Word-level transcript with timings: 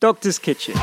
Doctor's 0.00 0.38
Kitchen 0.38 0.76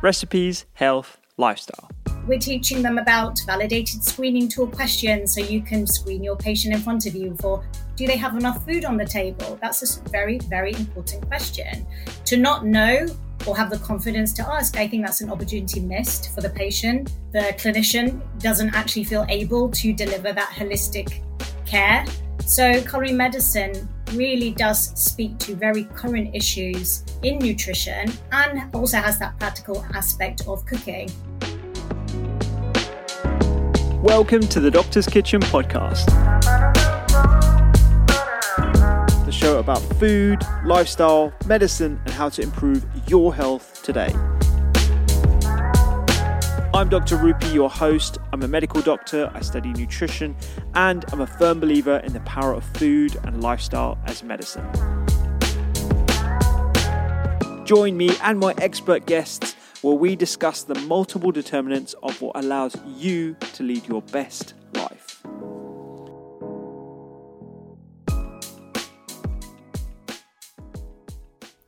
Recipes, 0.00 0.64
Health, 0.72 1.18
Lifestyle. 1.36 1.90
We're 2.26 2.38
teaching 2.38 2.80
them 2.80 2.96
about 2.96 3.38
validated 3.44 4.02
screening 4.02 4.48
tool 4.48 4.66
questions 4.66 5.34
so 5.34 5.42
you 5.42 5.60
can 5.60 5.86
screen 5.86 6.24
your 6.24 6.36
patient 6.36 6.74
in 6.74 6.80
front 6.80 7.04
of 7.04 7.14
you 7.14 7.36
for 7.38 7.62
do 7.96 8.06
they 8.06 8.16
have 8.16 8.34
enough 8.34 8.64
food 8.64 8.86
on 8.86 8.96
the 8.96 9.04
table? 9.04 9.58
That's 9.60 9.98
a 9.98 10.08
very, 10.08 10.38
very 10.38 10.72
important 10.72 11.26
question. 11.26 11.86
To 12.24 12.38
not 12.38 12.64
know 12.64 13.06
or 13.46 13.54
have 13.54 13.68
the 13.68 13.78
confidence 13.80 14.32
to 14.34 14.48
ask, 14.48 14.78
I 14.78 14.88
think 14.88 15.04
that's 15.04 15.20
an 15.20 15.30
opportunity 15.30 15.80
missed 15.80 16.34
for 16.34 16.40
the 16.40 16.48
patient. 16.48 17.12
The 17.32 17.54
clinician 17.58 18.22
doesn't 18.38 18.74
actually 18.74 19.04
feel 19.04 19.26
able 19.28 19.68
to 19.68 19.92
deliver 19.92 20.32
that 20.32 20.48
holistic 20.56 21.20
care. 21.66 22.06
So, 22.46 22.80
culinary 22.80 23.12
medicine 23.12 23.86
really 24.14 24.50
does 24.50 24.90
speak 25.00 25.38
to 25.38 25.54
very 25.54 25.84
current 25.84 26.34
issues 26.34 27.04
in 27.22 27.38
nutrition 27.38 28.10
and 28.32 28.74
also 28.74 28.96
has 28.98 29.18
that 29.18 29.38
practical 29.38 29.84
aspect 29.94 30.46
of 30.48 30.64
cooking. 30.66 31.08
Welcome 34.02 34.40
to 34.40 34.60
the 34.60 34.70
Doctor's 34.70 35.06
Kitchen 35.06 35.40
podcast. 35.42 36.06
The 39.26 39.32
show 39.32 39.58
about 39.58 39.80
food, 39.98 40.40
lifestyle, 40.64 41.32
medicine, 41.46 42.00
and 42.04 42.14
how 42.14 42.30
to 42.30 42.42
improve 42.42 42.84
your 43.06 43.34
health 43.34 43.82
today. 43.84 44.12
I'm 46.72 46.88
Dr. 46.88 47.16
Rupy, 47.16 47.52
your 47.52 47.68
host. 47.68 48.18
I'm 48.32 48.44
a 48.44 48.48
medical 48.48 48.80
doctor, 48.80 49.28
I 49.34 49.40
study 49.40 49.72
nutrition, 49.72 50.36
and 50.74 51.04
I'm 51.12 51.20
a 51.20 51.26
firm 51.26 51.58
believer 51.58 51.96
in 52.04 52.12
the 52.12 52.20
power 52.20 52.54
of 52.54 52.64
food 52.76 53.18
and 53.24 53.42
lifestyle 53.42 53.98
as 54.06 54.22
medicine. 54.22 54.64
Join 57.64 57.96
me 57.96 58.10
and 58.22 58.38
my 58.38 58.54
expert 58.58 59.06
guests 59.06 59.56
where 59.82 59.96
we 59.96 60.14
discuss 60.14 60.62
the 60.62 60.76
multiple 60.82 61.32
determinants 61.32 61.94
of 62.04 62.22
what 62.22 62.36
allows 62.36 62.76
you 62.86 63.34
to 63.54 63.64
lead 63.64 63.88
your 63.88 64.02
best 64.02 64.54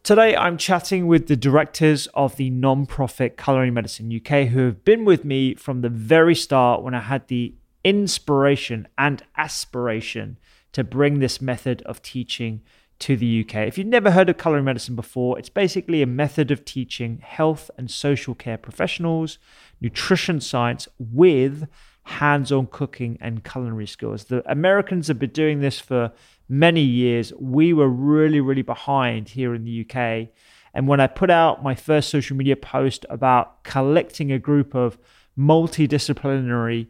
Today, 0.04 0.34
I'm 0.34 0.58
chatting 0.58 1.06
with 1.06 1.28
the 1.28 1.36
directors 1.36 2.08
of 2.08 2.34
the 2.34 2.50
non-profit 2.50 3.36
Culinary 3.36 3.70
Medicine 3.70 4.12
UK 4.12 4.48
who 4.48 4.64
have 4.64 4.84
been 4.84 5.04
with 5.04 5.24
me 5.24 5.54
from 5.54 5.80
the 5.80 5.88
very 5.88 6.34
start 6.34 6.82
when 6.82 6.92
I 6.92 7.02
had 7.02 7.28
the 7.28 7.54
inspiration 7.84 8.88
and 8.98 9.22
aspiration 9.36 10.40
to 10.72 10.82
bring 10.82 11.20
this 11.20 11.40
method 11.40 11.82
of 11.82 12.02
teaching 12.02 12.62
to 12.98 13.16
the 13.16 13.44
UK. 13.44 13.68
If 13.68 13.78
you've 13.78 13.86
never 13.86 14.10
heard 14.10 14.28
of 14.28 14.38
culinary 14.38 14.64
medicine 14.64 14.96
before, 14.96 15.38
it's 15.38 15.48
basically 15.48 16.02
a 16.02 16.06
method 16.06 16.50
of 16.50 16.64
teaching 16.64 17.18
health 17.22 17.70
and 17.78 17.88
social 17.88 18.34
care 18.34 18.58
professionals 18.58 19.38
nutrition 19.80 20.40
science 20.40 20.88
with 20.98 21.68
hands 22.04 22.50
on 22.50 22.66
cooking 22.66 23.18
and 23.20 23.44
culinary 23.44 23.86
skills. 23.86 24.24
The 24.24 24.42
Americans 24.50 25.06
have 25.06 25.20
been 25.20 25.30
doing 25.30 25.60
this 25.60 25.78
for 25.78 26.10
many 26.52 26.82
years. 26.82 27.32
We 27.40 27.72
were 27.72 27.88
really, 27.88 28.38
really 28.38 28.60
behind 28.60 29.30
here 29.30 29.54
in 29.54 29.64
the 29.64 29.86
UK. 29.88 30.28
And 30.74 30.86
when 30.86 31.00
I 31.00 31.06
put 31.06 31.30
out 31.30 31.62
my 31.62 31.74
first 31.74 32.10
social 32.10 32.36
media 32.36 32.56
post 32.56 33.06
about 33.08 33.64
collecting 33.64 34.30
a 34.30 34.38
group 34.38 34.74
of 34.74 34.98
multidisciplinary 35.38 36.88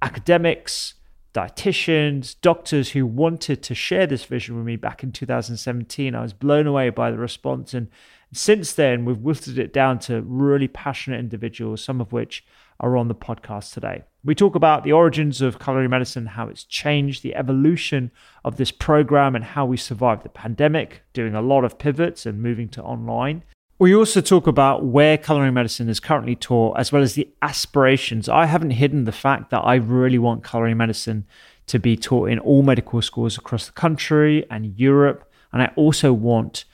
academics, 0.00 0.94
dietitians, 1.34 2.36
doctors 2.40 2.92
who 2.92 3.04
wanted 3.04 3.64
to 3.64 3.74
share 3.74 4.06
this 4.06 4.24
vision 4.26 4.56
with 4.56 4.64
me 4.64 4.76
back 4.76 5.02
in 5.02 5.10
2017, 5.10 6.14
I 6.14 6.22
was 6.22 6.32
blown 6.32 6.68
away 6.68 6.90
by 6.90 7.10
the 7.10 7.18
response. 7.18 7.74
And 7.74 7.88
since 8.32 8.74
then, 8.74 9.04
we've 9.04 9.18
whittled 9.18 9.58
it 9.58 9.72
down 9.72 9.98
to 10.00 10.22
really 10.22 10.68
passionate 10.68 11.18
individuals, 11.18 11.82
some 11.82 12.00
of 12.00 12.12
which 12.12 12.44
are 12.80 12.96
on 12.96 13.08
the 13.08 13.14
podcast 13.14 13.72
today. 13.72 14.04
We 14.24 14.34
talk 14.34 14.54
about 14.54 14.84
the 14.84 14.92
origins 14.92 15.40
of 15.40 15.58
culinary 15.58 15.88
medicine, 15.88 16.26
how 16.26 16.48
it's 16.48 16.64
changed, 16.64 17.22
the 17.22 17.34
evolution 17.34 18.10
of 18.44 18.56
this 18.56 18.70
program, 18.70 19.36
and 19.36 19.44
how 19.44 19.66
we 19.66 19.76
survived 19.76 20.22
the 20.22 20.30
pandemic, 20.30 21.02
doing 21.12 21.34
a 21.34 21.42
lot 21.42 21.64
of 21.64 21.78
pivots 21.78 22.24
and 22.24 22.42
moving 22.42 22.68
to 22.70 22.82
online. 22.82 23.44
We 23.78 23.94
also 23.94 24.20
talk 24.20 24.46
about 24.46 24.84
where 24.84 25.18
culinary 25.18 25.50
medicine 25.50 25.88
is 25.88 26.00
currently 26.00 26.36
taught, 26.36 26.78
as 26.78 26.92
well 26.92 27.02
as 27.02 27.14
the 27.14 27.28
aspirations. 27.42 28.28
I 28.28 28.46
haven't 28.46 28.70
hidden 28.70 29.04
the 29.04 29.12
fact 29.12 29.50
that 29.50 29.60
I 29.60 29.74
really 29.74 30.18
want 30.18 30.48
culinary 30.48 30.74
medicine 30.74 31.26
to 31.66 31.78
be 31.78 31.96
taught 31.96 32.30
in 32.30 32.38
all 32.38 32.62
medical 32.62 33.02
schools 33.02 33.36
across 33.36 33.66
the 33.66 33.72
country 33.72 34.46
and 34.50 34.78
Europe. 34.78 35.30
And 35.52 35.60
I 35.60 35.72
also 35.76 36.12
want 36.12 36.64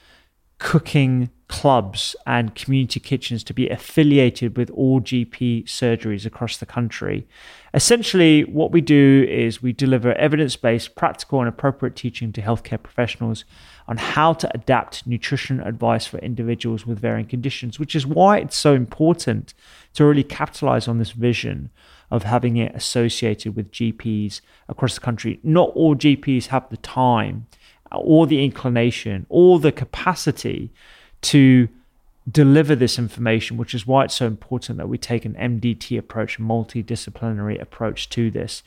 cooking 0.57 1.31
clubs 1.51 2.15
and 2.25 2.55
community 2.55 2.99
kitchens 2.99 3.43
to 3.43 3.53
be 3.53 3.67
affiliated 3.67 4.55
with 4.57 4.69
all 4.71 5.01
GP 5.01 5.65
surgeries 5.65 6.25
across 6.25 6.55
the 6.55 6.65
country. 6.65 7.27
Essentially, 7.73 8.45
what 8.45 8.71
we 8.71 8.79
do 8.79 9.27
is 9.29 9.61
we 9.61 9.73
deliver 9.73 10.13
evidence 10.13 10.55
based, 10.55 10.95
practical, 10.95 11.39
and 11.39 11.49
appropriate 11.49 11.97
teaching 11.97 12.31
to 12.31 12.41
healthcare 12.41 12.81
professionals 12.81 13.43
on 13.89 13.97
how 13.97 14.31
to 14.31 14.49
adapt 14.55 15.05
nutrition 15.05 15.59
advice 15.59 16.07
for 16.07 16.19
individuals 16.19 16.87
with 16.87 16.99
varying 16.99 17.27
conditions, 17.27 17.79
which 17.79 17.95
is 17.95 18.07
why 18.07 18.37
it's 18.37 18.55
so 18.55 18.73
important 18.73 19.53
to 19.93 20.05
really 20.05 20.23
capitalize 20.23 20.87
on 20.87 20.99
this 20.99 21.11
vision 21.11 21.69
of 22.09 22.23
having 22.23 22.55
it 22.55 22.73
associated 22.73 23.57
with 23.57 23.71
GPs 23.71 24.39
across 24.69 24.95
the 24.95 25.01
country. 25.01 25.41
Not 25.43 25.71
all 25.75 25.95
GPs 25.95 26.47
have 26.47 26.69
the 26.69 26.77
time 26.77 27.47
or 27.91 28.25
the 28.25 28.43
inclination 28.43 29.25
or 29.27 29.59
the 29.59 29.73
capacity 29.73 30.71
to 31.21 31.67
deliver 32.29 32.75
this 32.75 32.99
information, 32.99 33.57
which 33.57 33.73
is 33.73 33.87
why 33.87 34.05
it's 34.05 34.15
so 34.15 34.27
important 34.27 34.77
that 34.77 34.89
we 34.89 34.97
take 34.97 35.25
an 35.25 35.33
MDT 35.33 35.97
approach, 35.97 36.39
multidisciplinary 36.39 37.59
approach 37.59 38.09
to 38.09 38.29
this, 38.29 38.63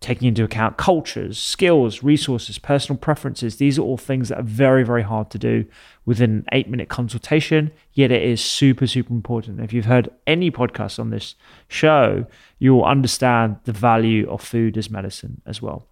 taking 0.00 0.28
into 0.28 0.42
account 0.42 0.76
cultures, 0.76 1.38
skills, 1.38 2.02
resources, 2.02 2.58
personal 2.58 2.98
preferences. 2.98 3.56
These 3.56 3.78
are 3.78 3.82
all 3.82 3.96
things 3.96 4.28
that 4.28 4.40
are 4.40 4.44
very, 4.44 4.84
very 4.84 5.02
hard 5.02 5.30
to 5.30 5.38
do 5.38 5.64
within 6.04 6.30
an 6.30 6.44
eight 6.52 6.68
minute 6.68 6.88
consultation, 6.88 7.70
yet 7.92 8.10
it 8.10 8.22
is 8.22 8.44
super, 8.44 8.86
super 8.86 9.12
important. 9.12 9.60
If 9.60 9.72
you've 9.72 9.84
heard 9.84 10.10
any 10.26 10.50
podcast 10.50 10.98
on 10.98 11.10
this 11.10 11.36
show, 11.68 12.26
you 12.58 12.74
will 12.74 12.84
understand 12.84 13.58
the 13.64 13.72
value 13.72 14.28
of 14.28 14.42
food 14.42 14.76
as 14.76 14.90
medicine 14.90 15.40
as 15.46 15.62
well. 15.62 15.86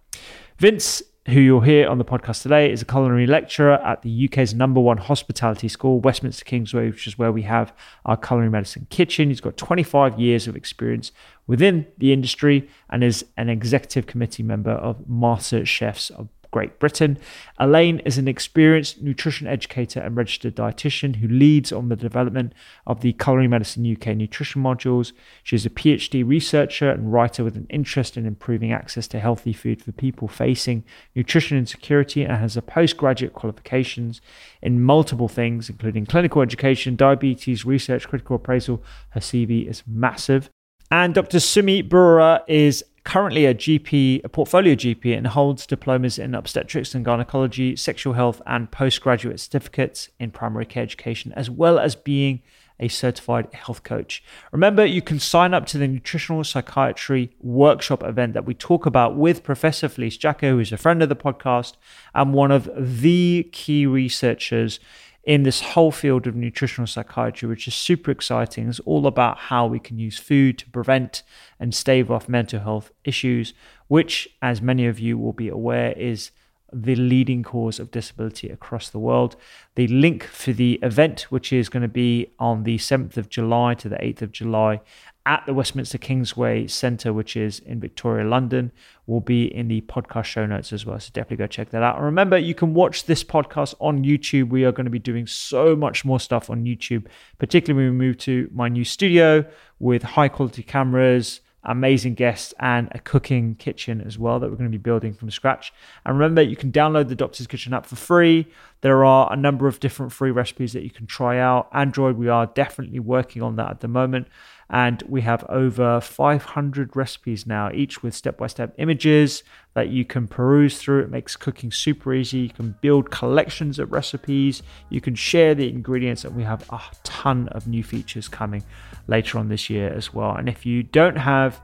Vince 0.57 1.01
who 1.27 1.39
you'll 1.39 1.61
hear 1.61 1.87
on 1.87 1.99
the 1.99 2.05
podcast 2.05 2.41
today, 2.41 2.71
is 2.71 2.81
a 2.81 2.85
culinary 2.85 3.27
lecturer 3.27 3.73
at 3.73 4.01
the 4.01 4.25
UK's 4.25 4.53
number 4.53 4.81
one 4.81 4.97
hospitality 4.97 5.67
school, 5.67 5.99
Westminster 5.99 6.43
Kingsway, 6.43 6.89
which 6.89 7.05
is 7.05 7.17
where 7.17 7.31
we 7.31 7.43
have 7.43 7.73
our 8.05 8.17
culinary 8.17 8.49
medicine 8.49 8.87
kitchen. 8.89 9.29
He's 9.29 9.41
got 9.41 9.55
25 9.55 10.19
years 10.19 10.47
of 10.47 10.55
experience 10.55 11.11
within 11.45 11.85
the 11.97 12.11
industry 12.11 12.67
and 12.89 13.03
is 13.03 13.23
an 13.37 13.49
executive 13.49 14.07
committee 14.07 14.43
member 14.43 14.71
of 14.71 15.07
Master 15.07 15.63
Chefs 15.63 16.09
of 16.09 16.27
Great 16.51 16.79
Britain. 16.79 17.17
Elaine 17.59 17.99
is 17.99 18.17
an 18.17 18.27
experienced 18.27 19.01
nutrition 19.01 19.47
educator 19.47 20.01
and 20.01 20.15
registered 20.15 20.55
dietitian 20.55 21.15
who 21.15 21.27
leads 21.27 21.71
on 21.71 21.87
the 21.87 21.95
development 21.95 22.53
of 22.85 22.99
the 23.01 23.13
Culinary 23.13 23.47
Medicine 23.47 23.89
UK 23.89 24.15
nutrition 24.17 24.61
modules. 24.61 25.13
She 25.43 25.55
is 25.55 25.65
a 25.65 25.69
PhD 25.69 26.27
researcher 26.27 26.91
and 26.91 27.11
writer 27.11 27.43
with 27.43 27.55
an 27.55 27.67
interest 27.69 28.17
in 28.17 28.25
improving 28.25 28.73
access 28.73 29.07
to 29.09 29.19
healthy 29.19 29.53
food 29.53 29.81
for 29.81 29.93
people 29.93 30.27
facing 30.27 30.83
nutrition 31.15 31.57
insecurity 31.57 32.23
and 32.23 32.33
has 32.33 32.57
a 32.57 32.61
postgraduate 32.61 33.33
qualifications 33.33 34.21
in 34.61 34.83
multiple 34.83 35.29
things, 35.29 35.69
including 35.69 36.05
clinical 36.05 36.41
education, 36.41 36.95
diabetes 36.95 37.65
research, 37.65 38.07
critical 38.07 38.35
appraisal. 38.35 38.83
Her 39.11 39.21
CV 39.21 39.67
is 39.69 39.83
massive. 39.87 40.49
And 40.91 41.13
Dr. 41.13 41.39
Sumi 41.39 41.81
Baruah 41.81 42.41
is 42.49 42.83
currently 43.03 43.45
a 43.45 43.53
GP, 43.53 44.23
a 44.23 44.29
portfolio 44.29 44.75
GP, 44.75 45.17
and 45.17 45.27
holds 45.27 45.65
diplomas 45.65 46.19
in 46.19 46.35
obstetrics 46.35 46.93
and 46.93 47.03
gynecology, 47.03 47.75
sexual 47.75 48.13
health, 48.13 48.41
and 48.45 48.71
postgraduate 48.71 49.39
certificates 49.39 50.09
in 50.19 50.31
primary 50.31 50.65
care 50.65 50.83
education, 50.83 51.33
as 51.33 51.49
well 51.49 51.79
as 51.79 51.95
being 51.95 52.41
a 52.81 52.87
certified 52.87 53.47
health 53.53 53.83
coach. 53.83 54.23
Remember, 54.51 54.83
you 54.83 55.01
can 55.01 55.19
sign 55.19 55.53
up 55.53 55.67
to 55.67 55.77
the 55.77 55.87
nutritional 55.87 56.43
psychiatry 56.43 57.31
workshop 57.39 58.03
event 58.03 58.33
that 58.33 58.45
we 58.45 58.55
talk 58.55 58.85
about 58.85 59.15
with 59.15 59.43
Professor 59.43 59.87
Felice 59.87 60.17
Jacka, 60.17 60.49
who 60.49 60.59
is 60.59 60.71
a 60.71 60.77
friend 60.77 61.03
of 61.03 61.09
the 61.09 61.15
podcast 61.15 61.75
and 62.15 62.33
one 62.33 62.51
of 62.51 62.69
the 62.75 63.47
key 63.51 63.85
researchers 63.85 64.79
in 65.23 65.43
this 65.43 65.61
whole 65.61 65.91
field 65.91 66.25
of 66.25 66.35
nutritional 66.35 66.87
psychiatry, 66.87 67.47
which 67.47 67.67
is 67.67 67.75
super 67.75 68.11
exciting. 68.11 68.67
It's 68.67 68.79
all 68.81 69.05
about 69.05 69.37
how 69.37 69.67
we 69.67 69.79
can 69.79 69.99
use 69.99 70.17
food 70.17 70.57
to 70.59 70.69
prevent 70.69 71.23
and 71.59 71.73
stave 71.75 72.09
off 72.09 72.27
mental 72.27 72.59
health 72.59 72.91
issues, 73.03 73.53
which, 73.87 74.27
as 74.41 74.61
many 74.61 74.87
of 74.87 74.99
you 74.99 75.17
will 75.17 75.33
be 75.33 75.49
aware, 75.49 75.91
is 75.91 76.31
the 76.73 76.95
leading 76.95 77.43
cause 77.43 77.79
of 77.79 77.91
disability 77.91 78.49
across 78.49 78.89
the 78.89 78.99
world. 78.99 79.35
The 79.75 79.87
link 79.87 80.23
for 80.23 80.53
the 80.53 80.79
event, 80.81 81.23
which 81.23 81.51
is 81.51 81.69
going 81.69 81.81
to 81.81 81.89
be 81.89 82.31
on 82.39 82.63
the 82.63 82.77
7th 82.77 83.17
of 83.17 83.29
July 83.29 83.73
to 83.75 83.89
the 83.89 83.97
8th 83.97 84.21
of 84.21 84.31
July 84.31 84.79
at 85.25 85.45
the 85.45 85.53
Westminster 85.53 85.97
Kingsway 85.97 86.67
Centre, 86.67 87.13
which 87.13 87.35
is 87.35 87.59
in 87.59 87.79
Victoria, 87.79 88.25
London, 88.27 88.71
will 89.05 89.19
be 89.19 89.45
in 89.45 89.67
the 89.67 89.81
podcast 89.81 90.25
show 90.25 90.45
notes 90.45 90.73
as 90.73 90.85
well. 90.85 90.99
So 90.99 91.11
definitely 91.13 91.37
go 91.37 91.47
check 91.47 91.69
that 91.69 91.83
out. 91.83 91.95
And 91.95 92.05
remember, 92.05 92.37
you 92.37 92.55
can 92.55 92.73
watch 92.73 93.05
this 93.05 93.23
podcast 93.23 93.75
on 93.79 94.03
YouTube. 94.03 94.49
We 94.49 94.65
are 94.65 94.71
going 94.71 94.85
to 94.85 94.91
be 94.91 94.99
doing 94.99 95.27
so 95.27 95.75
much 95.75 96.03
more 96.03 96.19
stuff 96.19 96.49
on 96.49 96.63
YouTube, 96.63 97.05
particularly 97.37 97.85
when 97.85 97.97
we 97.97 98.05
move 98.05 98.17
to 98.19 98.49
my 98.53 98.67
new 98.67 98.83
studio 98.83 99.45
with 99.79 100.03
high 100.03 100.29
quality 100.29 100.63
cameras 100.63 101.41
amazing 101.63 102.15
guests 102.15 102.53
and 102.59 102.89
a 102.91 102.99
cooking 102.99 103.55
kitchen 103.55 104.01
as 104.01 104.17
well 104.17 104.39
that 104.39 104.49
we're 104.49 104.55
going 104.55 104.71
to 104.71 104.77
be 104.77 104.81
building 104.81 105.13
from 105.13 105.29
scratch. 105.29 105.71
And 106.05 106.17
remember, 106.17 106.41
you 106.41 106.55
can 106.55 106.71
download 106.71 107.07
the 107.07 107.15
Doctor's 107.15 107.47
Kitchen 107.47 107.73
app 107.73 107.85
for 107.85 107.95
free. 107.95 108.47
There 108.81 109.05
are 109.05 109.31
a 109.31 109.35
number 109.35 109.67
of 109.67 109.79
different 109.79 110.11
free 110.11 110.31
recipes 110.31 110.73
that 110.73 110.83
you 110.83 110.89
can 110.89 111.05
try 111.05 111.37
out. 111.37 111.69
Android, 111.71 112.17
we 112.17 112.29
are 112.29 112.47
definitely 112.47 112.99
working 112.99 113.43
on 113.43 113.57
that 113.57 113.69
at 113.69 113.79
the 113.81 113.87
moment. 113.87 114.27
And 114.71 115.03
we 115.07 115.21
have 115.21 115.43
over 115.49 115.99
500 115.99 116.95
recipes 116.95 117.45
now, 117.45 117.69
each 117.73 118.01
with 118.01 118.15
step 118.15 118.37
by 118.37 118.47
step 118.47 118.73
images 118.77 119.43
that 119.73 119.89
you 119.89 120.05
can 120.05 120.27
peruse 120.27 120.79
through. 120.79 121.01
It 121.01 121.11
makes 121.11 121.35
cooking 121.35 121.71
super 121.71 122.13
easy. 122.13 122.39
You 122.39 122.49
can 122.49 122.75
build 122.79 123.11
collections 123.11 123.79
of 123.79 123.91
recipes, 123.91 124.63
you 124.89 125.01
can 125.01 125.13
share 125.13 125.53
the 125.53 125.67
ingredients, 125.69 126.23
and 126.23 126.35
we 126.35 126.43
have 126.43 126.67
a 126.71 126.79
ton 127.03 127.49
of 127.49 127.67
new 127.67 127.83
features 127.83 128.29
coming 128.29 128.63
later 129.07 129.37
on 129.37 129.49
this 129.49 129.69
year 129.69 129.89
as 129.89 130.13
well. 130.13 130.35
And 130.35 130.47
if 130.47 130.65
you 130.65 130.83
don't 130.83 131.17
have 131.17 131.59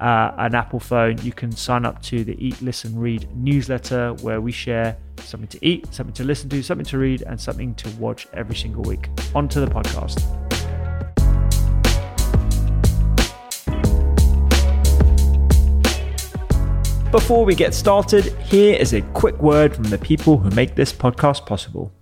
uh, 0.00 0.32
an 0.38 0.54
Apple 0.54 0.80
phone, 0.80 1.18
you 1.22 1.32
can 1.32 1.50
sign 1.50 1.84
up 1.84 2.00
to 2.02 2.22
the 2.22 2.36
Eat, 2.44 2.62
Listen, 2.62 2.96
Read 2.96 3.28
newsletter 3.34 4.14
where 4.22 4.40
we 4.40 4.52
share 4.52 4.96
something 5.18 5.48
to 5.48 5.66
eat, 5.66 5.92
something 5.92 6.14
to 6.14 6.24
listen 6.24 6.48
to, 6.50 6.62
something 6.62 6.86
to 6.86 6.98
read, 6.98 7.22
and 7.22 7.40
something 7.40 7.74
to 7.76 7.88
watch 7.96 8.28
every 8.34 8.56
single 8.56 8.82
week. 8.82 9.08
On 9.34 9.48
to 9.48 9.60
the 9.60 9.66
podcast. 9.66 10.51
Before 17.12 17.44
we 17.44 17.54
get 17.54 17.74
started, 17.74 18.24
here 18.38 18.74
is 18.74 18.94
a 18.94 19.02
quick 19.02 19.42
word 19.42 19.74
from 19.74 19.84
the 19.84 19.98
people 19.98 20.38
who 20.38 20.48
make 20.48 20.76
this 20.76 20.94
podcast 20.94 21.44
possible. 21.44 21.92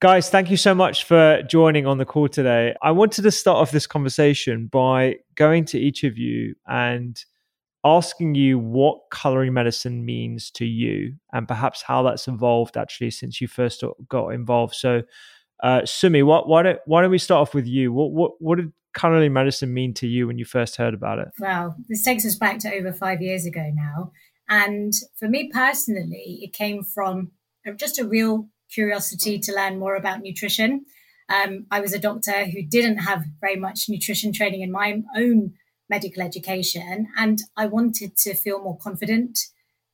Guys, 0.00 0.30
thank 0.30 0.52
you 0.52 0.56
so 0.56 0.72
much 0.72 1.02
for 1.02 1.42
joining 1.50 1.84
on 1.84 1.98
the 1.98 2.04
call 2.04 2.28
today. 2.28 2.76
I 2.80 2.92
wanted 2.92 3.22
to 3.22 3.32
start 3.32 3.56
off 3.56 3.72
this 3.72 3.88
conversation 3.88 4.68
by 4.68 5.16
going 5.34 5.64
to 5.64 5.78
each 5.80 6.04
of 6.04 6.16
you 6.16 6.54
and 6.68 7.20
asking 7.84 8.36
you 8.36 8.56
what 8.56 9.00
culinary 9.12 9.50
medicine 9.50 10.04
means 10.04 10.52
to 10.52 10.64
you 10.64 11.16
and 11.32 11.48
perhaps 11.48 11.82
how 11.82 12.04
that's 12.04 12.28
evolved 12.28 12.76
actually 12.76 13.10
since 13.10 13.40
you 13.40 13.48
first 13.48 13.82
got 14.08 14.28
involved. 14.28 14.76
So, 14.76 15.02
uh, 15.62 15.84
Sumi, 15.84 16.22
what, 16.22 16.48
why, 16.48 16.62
don't, 16.62 16.78
why 16.86 17.02
don't 17.02 17.10
we 17.10 17.18
start 17.18 17.40
off 17.40 17.54
with 17.54 17.66
you? 17.66 17.92
What, 17.92 18.10
what, 18.12 18.32
what 18.38 18.56
did 18.56 18.72
culinary 18.96 19.28
medicine 19.28 19.72
mean 19.74 19.94
to 19.94 20.06
you 20.06 20.26
when 20.26 20.38
you 20.38 20.44
first 20.44 20.76
heard 20.76 20.94
about 20.94 21.18
it? 21.18 21.28
Well, 21.38 21.76
this 21.88 22.04
takes 22.04 22.24
us 22.24 22.36
back 22.36 22.58
to 22.60 22.72
over 22.72 22.92
five 22.92 23.20
years 23.20 23.44
ago 23.46 23.70
now. 23.74 24.12
And 24.48 24.92
for 25.18 25.28
me 25.28 25.50
personally, 25.52 26.40
it 26.42 26.52
came 26.52 26.84
from 26.84 27.32
just 27.76 27.98
a 27.98 28.06
real 28.06 28.48
curiosity 28.72 29.38
to 29.38 29.54
learn 29.54 29.78
more 29.78 29.96
about 29.96 30.20
nutrition. 30.20 30.84
Um, 31.28 31.66
I 31.70 31.80
was 31.80 31.92
a 31.92 31.98
doctor 31.98 32.44
who 32.44 32.62
didn't 32.62 32.98
have 32.98 33.24
very 33.40 33.56
much 33.56 33.88
nutrition 33.88 34.32
training 34.32 34.60
in 34.60 34.70
my 34.70 35.02
own 35.16 35.54
medical 35.88 36.22
education, 36.22 37.08
and 37.16 37.40
I 37.56 37.66
wanted 37.66 38.16
to 38.18 38.34
feel 38.34 38.62
more 38.62 38.76
confident 38.76 39.38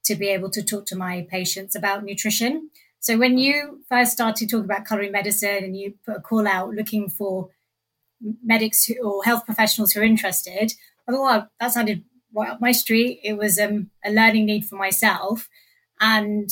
to 0.05 0.17
be 0.17 0.29
able 0.29 0.51
to 0.51 0.63
talk 0.63 0.87
to 0.87 0.97
my 0.97 1.27
patients 1.31 1.77
about 1.77 2.05
nutrition. 2.05 2.71
So 3.01 3.17
when 3.17 3.39
you 3.39 3.83
first 3.89 4.13
started 4.13 4.49
talking 4.49 4.67
about 4.67 4.87
culinary 4.87 5.11
medicine 5.11 5.65
and 5.65 5.77
you 5.77 5.95
put 6.05 6.19
a 6.19 6.21
call 6.21 6.47
out 6.47 6.75
looking 6.75 7.09
for 7.09 7.49
medics 8.45 8.85
who, 8.85 8.95
or 9.03 9.25
health 9.25 9.47
professionals 9.47 9.93
who 9.93 10.01
are 10.01 10.05
interested, 10.05 10.75
I 11.09 11.13
thought, 11.13 11.49
that 11.59 11.73
sounded 11.73 12.05
right 12.35 12.51
up 12.51 12.61
my 12.61 12.73
street. 12.73 13.21
It 13.25 13.39
was 13.39 13.59
um, 13.59 13.91
a 14.05 14.13
learning 14.13 14.47
need 14.47 14.67
for 14.67 14.77
myself. 14.77 15.49
And 15.99 16.51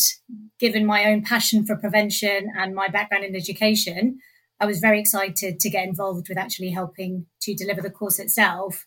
given 0.58 0.86
my 0.86 1.04
own 1.04 1.22
passion 1.22 1.66
for 1.66 1.76
prevention 1.76 2.50
and 2.56 2.74
my 2.74 2.88
background 2.88 3.24
in 3.24 3.36
education, 3.36 4.18
I 4.58 4.66
was 4.66 4.80
very 4.80 4.98
excited 5.00 5.60
to 5.60 5.70
get 5.70 5.86
involved 5.86 6.28
with 6.28 6.38
actually 6.38 6.70
helping 6.70 7.26
to 7.42 7.54
deliver 7.54 7.82
the 7.82 7.90
course 7.90 8.18
itself. 8.18 8.86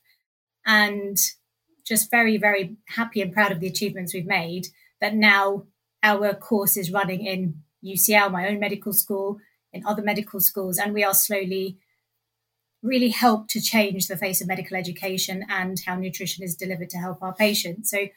And 0.65 1.17
just 1.85 2.11
very, 2.11 2.37
very 2.37 2.77
happy 2.89 3.21
and 3.21 3.33
proud 3.33 3.51
of 3.51 3.59
the 3.59 3.67
achievements 3.67 4.13
we've 4.13 4.25
made. 4.25 4.67
That 4.99 5.15
now 5.15 5.65
our 6.03 6.33
course 6.33 6.77
is 6.77 6.91
running 6.91 7.25
in 7.25 7.61
UCL, 7.83 8.31
my 8.31 8.47
own 8.47 8.59
medical 8.59 8.93
school, 8.93 9.39
in 9.73 9.85
other 9.85 10.01
medical 10.01 10.39
schools, 10.39 10.77
and 10.77 10.93
we 10.93 11.03
are 11.03 11.13
slowly 11.13 11.77
really 12.83 13.09
help 13.09 13.47
to 13.47 13.61
change 13.61 14.07
the 14.07 14.17
face 14.17 14.41
of 14.41 14.47
medical 14.47 14.75
education 14.75 15.45
and 15.49 15.79
how 15.85 15.95
nutrition 15.95 16.43
is 16.43 16.55
delivered 16.55 16.89
to 16.89 16.97
help 16.97 17.21
our 17.21 17.33
patients. 17.33 17.91
So 17.91 18.07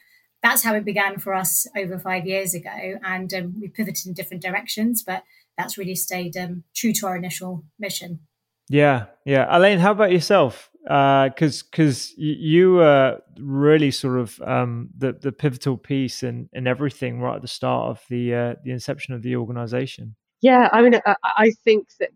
that's 0.43 0.63
how 0.63 0.75
it 0.75 0.85
began 0.85 1.19
for 1.19 1.35
us 1.35 1.67
over 1.77 1.99
five 1.99 2.27
years 2.27 2.55
ago. 2.55 2.99
And 3.03 3.33
um, 3.35 3.55
we 3.61 3.69
pivoted 3.69 4.07
in 4.07 4.15
different 4.15 4.43
directions, 4.43 5.03
but 5.03 5.23
that's 5.57 5.79
really 5.79 5.95
stayed 5.95 6.37
um, 6.37 6.65
true 6.75 6.93
to 6.95 7.07
our 7.07 7.17
initial 7.17 7.65
mission. 7.79 8.21
Yeah, 8.69 9.07
yeah. 9.25 9.47
Elaine, 9.55 9.79
how 9.79 9.93
about 9.93 10.13
yourself? 10.13 10.71
Because 10.85 11.63
uh, 11.63 11.67
because 11.71 12.13
you 12.19 12.75
were 12.75 13.19
really 13.39 13.91
sort 13.91 14.21
of 14.21 14.41
um, 14.43 14.91
the 14.97 15.13
the 15.13 15.33
pivotal 15.33 15.79
piece 15.79 16.23
in 16.23 16.51
in 16.53 16.67
everything 16.67 17.21
right 17.21 17.37
at 17.37 17.43
the 17.43 17.49
start 17.49 17.91
of 17.91 18.05
the 18.11 18.35
uh, 18.35 18.55
the 18.65 18.71
inception 18.71 19.15
of 19.15 19.23
the 19.23 19.37
organization. 19.37 20.15
Yeah, 20.43 20.69
I 20.73 20.83
mean, 20.83 21.01
I, 21.07 21.15
I 21.25 21.51
think 21.65 21.89
that 22.01 22.11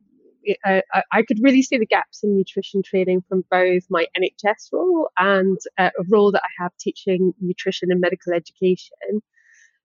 I 0.65 1.23
could 1.23 1.39
really 1.43 1.63
see 1.63 1.79
the 1.79 1.87
gaps 1.87 2.23
in 2.23 2.37
nutrition 2.37 2.83
training 2.83 3.23
from 3.29 3.45
both 3.51 3.85
my 3.91 4.07
NHS 4.19 4.73
role 4.73 5.09
and 5.19 5.59
uh, 5.79 5.91
a 5.99 6.05
role 6.11 6.33
that 6.33 6.43
I 6.45 6.63
have 6.63 6.73
teaching 6.79 7.35
nutrition 7.41 7.91
and 7.91 8.01
medical 8.01 8.33
education. 8.33 9.23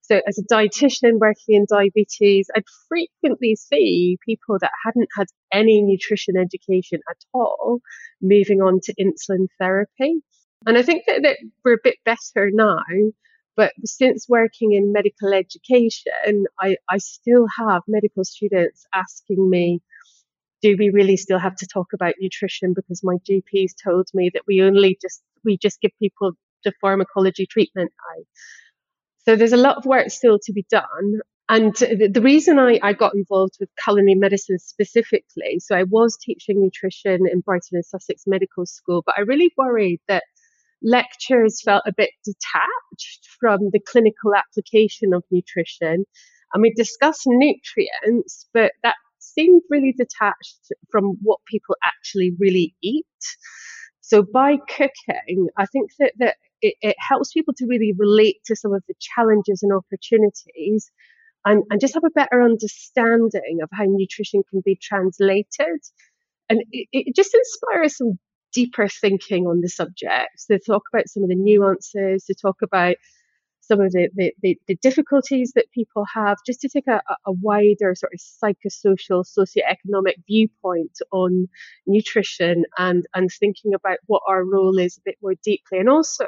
So, 0.04 0.20
as 0.28 0.38
a 0.38 0.44
dietitian 0.44 1.20
working 1.20 1.56
in 1.56 1.66
diabetes, 1.70 2.50
I'd 2.56 2.64
frequently 2.90 3.56
see 3.56 4.18
people 4.26 4.58
that 4.60 4.72
hadn't 4.86 5.08
had 5.18 5.28
any 5.52 5.82
nutrition 5.82 6.36
education 6.38 7.00
at 7.10 7.18
all 7.34 7.80
moving 8.22 8.62
on 8.62 8.82
to 8.84 8.94
insulin 8.96 9.48
therapy. 9.60 10.22
And 10.66 10.78
I 10.78 10.84
think 10.84 11.04
that, 11.08 11.22
that 11.24 11.38
we're 11.64 11.76
a 11.76 11.84
bit 11.84 11.98
better 12.04 12.50
now. 12.52 12.84
But 13.56 13.72
since 13.86 14.28
working 14.28 14.74
in 14.74 14.92
medical 14.92 15.34
education, 15.34 16.46
I, 16.60 16.76
I 16.90 16.98
still 16.98 17.48
have 17.58 17.84
medical 17.88 18.26
students 18.26 18.86
asking 18.94 19.50
me, 19.50 19.82
do 20.62 20.76
we 20.78 20.90
really 20.90 21.18
still 21.18 21.40
have 21.40 21.56
to 21.58 21.68
talk 21.68 21.88
about 21.94 22.16
nutrition 22.20 22.74
because 22.74 23.02
my 23.04 23.18
GP's 23.30 23.76
told 23.76 24.08
me 24.14 24.32
that 24.34 24.44
we 24.48 24.62
only 24.64 24.98
just 25.02 25.22
we 25.46 25.58
just 25.58 25.82
give 25.82 25.92
people 26.00 26.32
the 26.64 26.74
pharmacology 26.82 27.46
treatment 27.46 27.92
now. 27.92 28.24
So 29.26 29.36
there's 29.36 29.54
a 29.54 29.58
lot 29.58 29.78
of 29.78 29.86
work 29.86 30.10
still 30.10 30.40
to 30.44 30.54
be 30.54 30.66
done. 30.70 31.20
And 31.50 31.76
the 31.76 32.22
reason 32.22 32.58
I, 32.58 32.80
I 32.82 32.94
got 32.94 33.16
involved 33.16 33.56
with 33.60 33.70
culinary 33.84 34.16
medicine 34.16 34.60
specifically, 34.60 35.60
so 35.60 35.76
I 35.76 35.84
was 35.84 36.18
teaching 36.18 36.62
nutrition 36.62 37.28
in 37.32 37.42
Brighton 37.42 37.74
and 37.76 37.86
Sussex 37.86 38.24
Medical 38.26 38.66
School, 38.66 39.04
but 39.06 39.16
I 39.18 39.22
really 39.22 39.52
worried 39.58 40.00
that 40.08 40.24
lectures 40.82 41.62
felt 41.62 41.84
a 41.86 41.94
bit 41.96 42.12
detached 42.26 43.28
from 43.40 43.70
the 43.72 43.80
clinical 43.80 44.34
application 44.36 45.14
of 45.14 45.24
nutrition. 45.32 46.06
And 46.54 46.62
we 46.62 46.74
discussed 46.74 47.24
nutrients, 47.26 48.48
but 48.54 48.72
that 48.84 48.96
seemed 49.20 49.62
really 49.70 49.94
detached 49.98 50.72
from 50.92 51.18
what 51.22 51.40
people 51.46 51.76
actually 51.84 52.34
really 52.40 52.76
eat. 52.82 53.06
So 54.02 54.22
by 54.22 54.58
cooking, 54.68 55.48
I 55.58 55.66
think 55.66 55.92
that, 56.00 56.14
that 56.20 56.36
it, 56.64 56.76
it 56.82 56.96
helps 56.98 57.34
people 57.34 57.54
to 57.58 57.68
really 57.68 57.94
relate 57.98 58.38
to 58.46 58.56
some 58.56 58.74
of 58.74 58.82
the 58.88 58.96
challenges 59.00 59.62
and 59.62 59.74
opportunities 59.74 60.90
and, 61.46 61.64
and 61.70 61.82
just 61.82 61.94
have 61.94 62.06
a 62.06 62.10
better 62.16 62.42
understanding 62.42 63.60
of 63.62 63.70
how 63.74 63.84
nutrition 63.86 64.42
can 64.50 64.62
be 64.64 64.80
translated. 64.82 65.80
And 66.50 66.64
it, 66.72 66.88
it 66.92 67.16
just 67.16 67.36
inspires 67.36 67.98
some 67.98 68.18
deeper 68.54 68.88
thinking 68.88 69.46
on 69.46 69.62
the 69.62 69.70
subject, 69.70 70.46
to 70.50 70.60
talk 70.60 70.84
about 70.94 71.10
some 71.10 71.24
of 71.24 71.30
the 71.30 71.36
nuances, 71.36 72.24
to 72.26 72.36
talk 72.36 72.58
about 72.62 72.96
some 73.74 73.82
of 73.84 73.92
the, 73.92 74.10
the, 74.16 74.34
the, 74.42 74.60
the, 74.68 74.76
difficulties 74.76 75.54
that 75.56 75.72
people 75.72 76.06
have, 76.14 76.38
just 76.46 76.62
to 76.62 76.70
take 76.70 76.88
a, 76.88 77.02
a 77.26 77.32
wider 77.32 77.96
sort 77.96 78.14
of 78.14 78.20
psychosocial, 78.20 79.26
socioeconomic 79.26 80.16
viewpoint 80.28 81.00
on 81.12 81.48
nutrition 81.88 82.66
and, 82.78 83.06
and 83.16 83.30
thinking 83.40 83.74
about 83.74 83.98
what 84.06 84.22
our 84.28 84.44
role 84.44 84.78
is 84.78 84.98
a 84.98 85.02
bit 85.06 85.18
more 85.22 85.34
deeply. 85.44 85.80
And 85.80 85.90
also, 85.90 86.28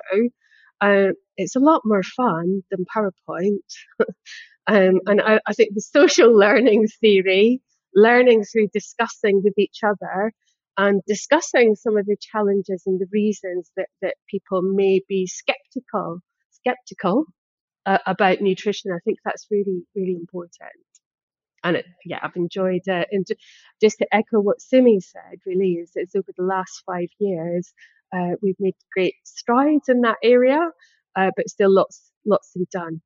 uh, 0.81 1.09
it's 1.37 1.55
a 1.55 1.59
lot 1.59 1.81
more 1.85 2.03
fun 2.03 2.63
than 2.71 2.85
PowerPoint. 2.95 3.59
um, 4.67 4.99
and 5.05 5.21
I, 5.21 5.39
I 5.45 5.53
think 5.53 5.75
the 5.75 5.81
social 5.81 6.35
learning 6.37 6.87
theory, 6.99 7.61
learning 7.93 8.45
through 8.45 8.69
discussing 8.73 9.41
with 9.43 9.53
each 9.57 9.81
other, 9.83 10.33
and 10.77 11.01
discussing 11.07 11.75
some 11.75 11.95
of 11.95 12.05
the 12.07 12.17
challenges 12.19 12.83
and 12.85 12.99
the 12.99 13.07
reasons 13.11 13.71
that, 13.77 13.87
that 14.01 14.15
people 14.29 14.61
may 14.61 15.01
be 15.07 15.27
skeptical 15.27 16.21
skeptical 16.65 17.25
uh, 17.85 17.99
about 18.05 18.41
nutrition. 18.41 18.91
I 18.91 18.99
think 19.05 19.19
that's 19.23 19.47
really, 19.51 19.83
really 19.95 20.15
important. 20.15 20.71
and 21.63 21.77
it, 21.77 21.85
yeah, 22.05 22.19
I've 22.21 22.35
enjoyed 22.35 22.83
it. 22.85 23.07
And 23.11 23.25
just 23.81 23.97
to 23.97 24.07
echo 24.13 24.39
what 24.39 24.61
Sumi 24.61 24.99
said, 24.99 25.39
really 25.45 25.73
is, 25.73 25.91
is 25.95 26.11
over 26.15 26.31
the 26.37 26.43
last 26.43 26.83
five 26.85 27.09
years, 27.19 27.73
uh, 28.15 28.35
we've 28.41 28.59
made 28.59 28.75
great 28.93 29.15
strides 29.23 29.89
in 29.89 30.01
that 30.01 30.17
area, 30.23 30.59
uh, 31.15 31.31
but 31.35 31.49
still 31.49 31.73
lots 31.73 32.11
lots 32.25 32.51
to 32.53 32.59
be 32.59 32.67
done. 32.71 33.01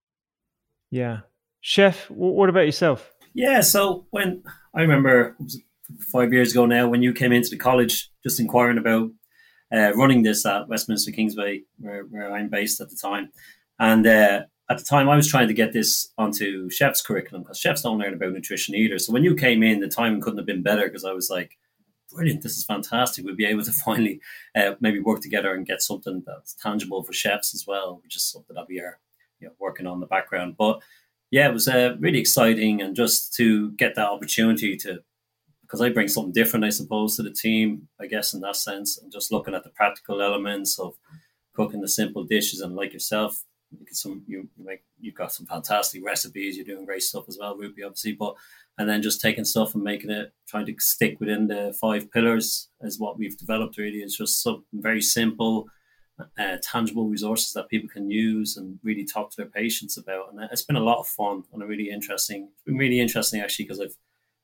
Yeah, 0.91 1.19
chef, 1.61 2.09
what 2.09 2.49
about 2.49 2.65
yourself? 2.65 3.13
Yeah, 3.33 3.61
so 3.61 4.07
when 4.11 4.43
I 4.75 4.81
remember 4.81 5.37
five 6.11 6.33
years 6.33 6.51
ago 6.51 6.65
now, 6.65 6.87
when 6.87 7.01
you 7.01 7.13
came 7.13 7.31
into 7.31 7.49
the 7.49 7.57
college, 7.57 8.11
just 8.23 8.39
inquiring 8.39 8.77
about 8.77 9.11
uh, 9.73 9.93
running 9.95 10.23
this 10.23 10.45
at 10.45 10.67
Westminster 10.67 11.11
Kingsway, 11.11 11.63
where, 11.79 12.03
where 12.03 12.31
I'm 12.31 12.49
based 12.49 12.81
at 12.81 12.89
the 12.89 12.95
time, 12.95 13.31
and 13.79 14.05
uh, 14.05 14.41
at 14.69 14.77
the 14.77 14.83
time 14.83 15.09
I 15.09 15.15
was 15.15 15.27
trying 15.27 15.47
to 15.47 15.53
get 15.53 15.73
this 15.73 16.11
onto 16.17 16.69
chef's 16.69 17.01
curriculum 17.01 17.43
because 17.43 17.59
chefs 17.59 17.81
don't 17.81 17.97
learn 17.97 18.13
about 18.13 18.33
nutrition 18.33 18.75
either. 18.75 18.99
So 18.99 19.11
when 19.11 19.23
you 19.23 19.35
came 19.35 19.63
in, 19.63 19.79
the 19.79 19.87
timing 19.87 20.21
couldn't 20.21 20.37
have 20.37 20.45
been 20.45 20.61
better 20.61 20.83
because 20.83 21.05
I 21.05 21.13
was 21.13 21.29
like, 21.29 21.57
brilliant, 22.11 22.43
this 22.43 22.57
is 22.57 22.65
fantastic. 22.65 23.25
We'll 23.25 23.35
be 23.35 23.45
able 23.45 23.63
to 23.63 23.71
finally 23.85 24.21
uh, 24.55 24.73
maybe 24.79 24.99
work 24.99 25.21
together 25.21 25.53
and 25.53 25.65
get 25.65 25.81
something 25.81 26.23
that's 26.25 26.53
tangible 26.53 27.03
for 27.03 27.13
chefs 27.13 27.53
as 27.53 27.65
well, 27.67 27.99
which 28.03 28.15
is 28.15 28.23
something 28.23 28.55
that 28.55 28.67
we 28.67 28.79
are 28.79 28.99
you 29.39 29.47
know, 29.47 29.53
working 29.59 29.87
on 29.87 29.99
the 29.99 30.05
background. 30.05 30.55
But 30.57 30.81
yeah, 31.31 31.47
it 31.47 31.53
was 31.53 31.67
uh, 31.67 31.95
really 31.99 32.19
exciting 32.19 32.81
and 32.81 32.95
just 32.95 33.33
to 33.35 33.71
get 33.71 33.95
that 33.95 34.09
opportunity 34.09 34.75
to, 34.77 34.99
because 35.69 35.81
I 35.81 35.89
bring 35.89 36.07
something 36.07 36.33
different, 36.33 36.65
I 36.65 36.71
suppose, 36.71 37.15
to 37.15 37.23
the 37.23 37.31
team, 37.31 37.87
I 38.01 38.07
guess, 38.07 38.33
in 38.33 38.41
that 38.41 38.55
sense, 38.55 38.97
and 38.97 39.11
just 39.11 39.31
looking 39.31 39.53
at 39.53 39.63
the 39.63 39.69
practical 39.69 40.19
elements 40.19 40.79
of 40.79 40.95
cooking 41.53 41.81
the 41.81 41.87
simple 41.87 42.23
dishes 42.23 42.61
and 42.61 42.75
like 42.75 42.91
yourself, 42.91 43.43
you 43.69 43.85
some 43.91 44.23
you, 44.25 44.49
you 44.57 44.65
make 44.65 44.81
you've 44.99 45.13
got 45.13 45.31
some 45.31 45.45
fantastic 45.45 46.03
recipes. 46.03 46.57
You're 46.57 46.65
doing 46.65 46.85
great 46.85 47.03
stuff 47.03 47.25
as 47.27 47.37
well, 47.39 47.55
Rupy, 47.55 47.83
obviously. 47.85 48.13
But 48.13 48.33
and 48.79 48.89
then 48.89 49.03
just 49.03 49.21
taking 49.21 49.45
stuff 49.45 49.75
and 49.75 49.83
making 49.83 50.09
it, 50.09 50.33
trying 50.47 50.65
to 50.65 50.73
stick 50.79 51.19
within 51.19 51.47
the 51.47 51.77
five 51.79 52.11
pillars 52.11 52.69
is 52.81 52.99
what 52.99 53.19
we've 53.19 53.37
developed. 53.37 53.77
Really, 53.77 53.99
it's 53.99 54.17
just 54.17 54.41
something 54.41 54.63
very 54.73 55.03
simple, 55.03 55.67
uh, 56.39 56.57
tangible 56.63 57.07
resources 57.07 57.53
that 57.53 57.69
people 57.69 57.89
can 57.89 58.09
use 58.09 58.57
and 58.57 58.79
really 58.81 59.05
talk 59.05 59.29
to 59.29 59.37
their 59.37 59.45
patients 59.51 59.97
about. 59.97 60.33
And 60.33 60.49
it's 60.51 60.63
been 60.63 60.77
a 60.77 60.83
lot 60.83 60.97
of 60.97 61.05
fun 61.07 61.43
and 61.53 61.61
a 61.61 61.67
really 61.67 61.91
interesting. 61.91 62.49
It's 62.55 62.63
been 62.63 62.77
really 62.77 62.99
interesting 62.99 63.41
actually 63.41 63.65
because 63.65 63.81
I've 63.81 63.95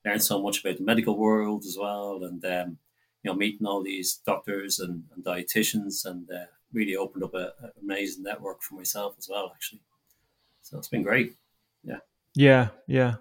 learned 0.05 0.23
so 0.23 0.41
much 0.41 0.61
about 0.63 0.77
the 0.77 0.83
medical 0.83 1.17
world 1.17 1.65
as 1.65 1.77
well, 1.79 2.23
and 2.23 2.43
um, 2.45 2.77
you 3.23 3.31
know, 3.31 3.35
meeting 3.35 3.65
all 3.65 3.83
these 3.83 4.21
doctors 4.25 4.79
and, 4.79 5.03
and 5.15 5.25
dietitians 5.25 6.05
and 6.05 6.29
uh, 6.29 6.45
really 6.71 6.95
opened 6.95 7.23
up 7.23 7.33
an 7.33 7.49
amazing 7.81 8.23
network 8.23 8.61
for 8.61 8.75
myself 8.75 9.15
as 9.17 9.27
well, 9.29 9.51
actually. 9.53 9.81
So 10.61 10.77
it's 10.77 10.87
been 10.87 11.03
great. 11.03 11.33
Yeah. 11.83 11.97
Yeah. 12.35 12.67
Yeah. 12.87 13.15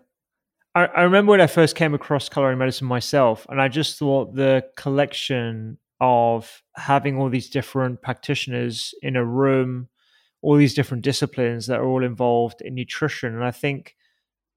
I, 0.74 0.86
I 0.86 1.02
remember 1.02 1.30
when 1.30 1.40
I 1.40 1.46
first 1.46 1.76
came 1.76 1.94
across 1.94 2.28
culinary 2.28 2.56
medicine 2.56 2.86
myself, 2.86 3.46
and 3.48 3.60
I 3.60 3.68
just 3.68 3.98
thought 3.98 4.34
the 4.34 4.64
collection 4.76 5.78
of 6.00 6.62
having 6.76 7.16
all 7.16 7.30
these 7.30 7.48
different 7.48 8.02
practitioners 8.02 8.94
in 9.00 9.16
a 9.16 9.24
room, 9.24 9.88
all 10.42 10.56
these 10.56 10.74
different 10.74 11.04
disciplines 11.04 11.66
that 11.66 11.80
are 11.80 11.86
all 11.86 12.04
involved 12.04 12.60
in 12.60 12.74
nutrition. 12.74 13.34
And 13.34 13.44
I 13.44 13.52
think 13.52 13.94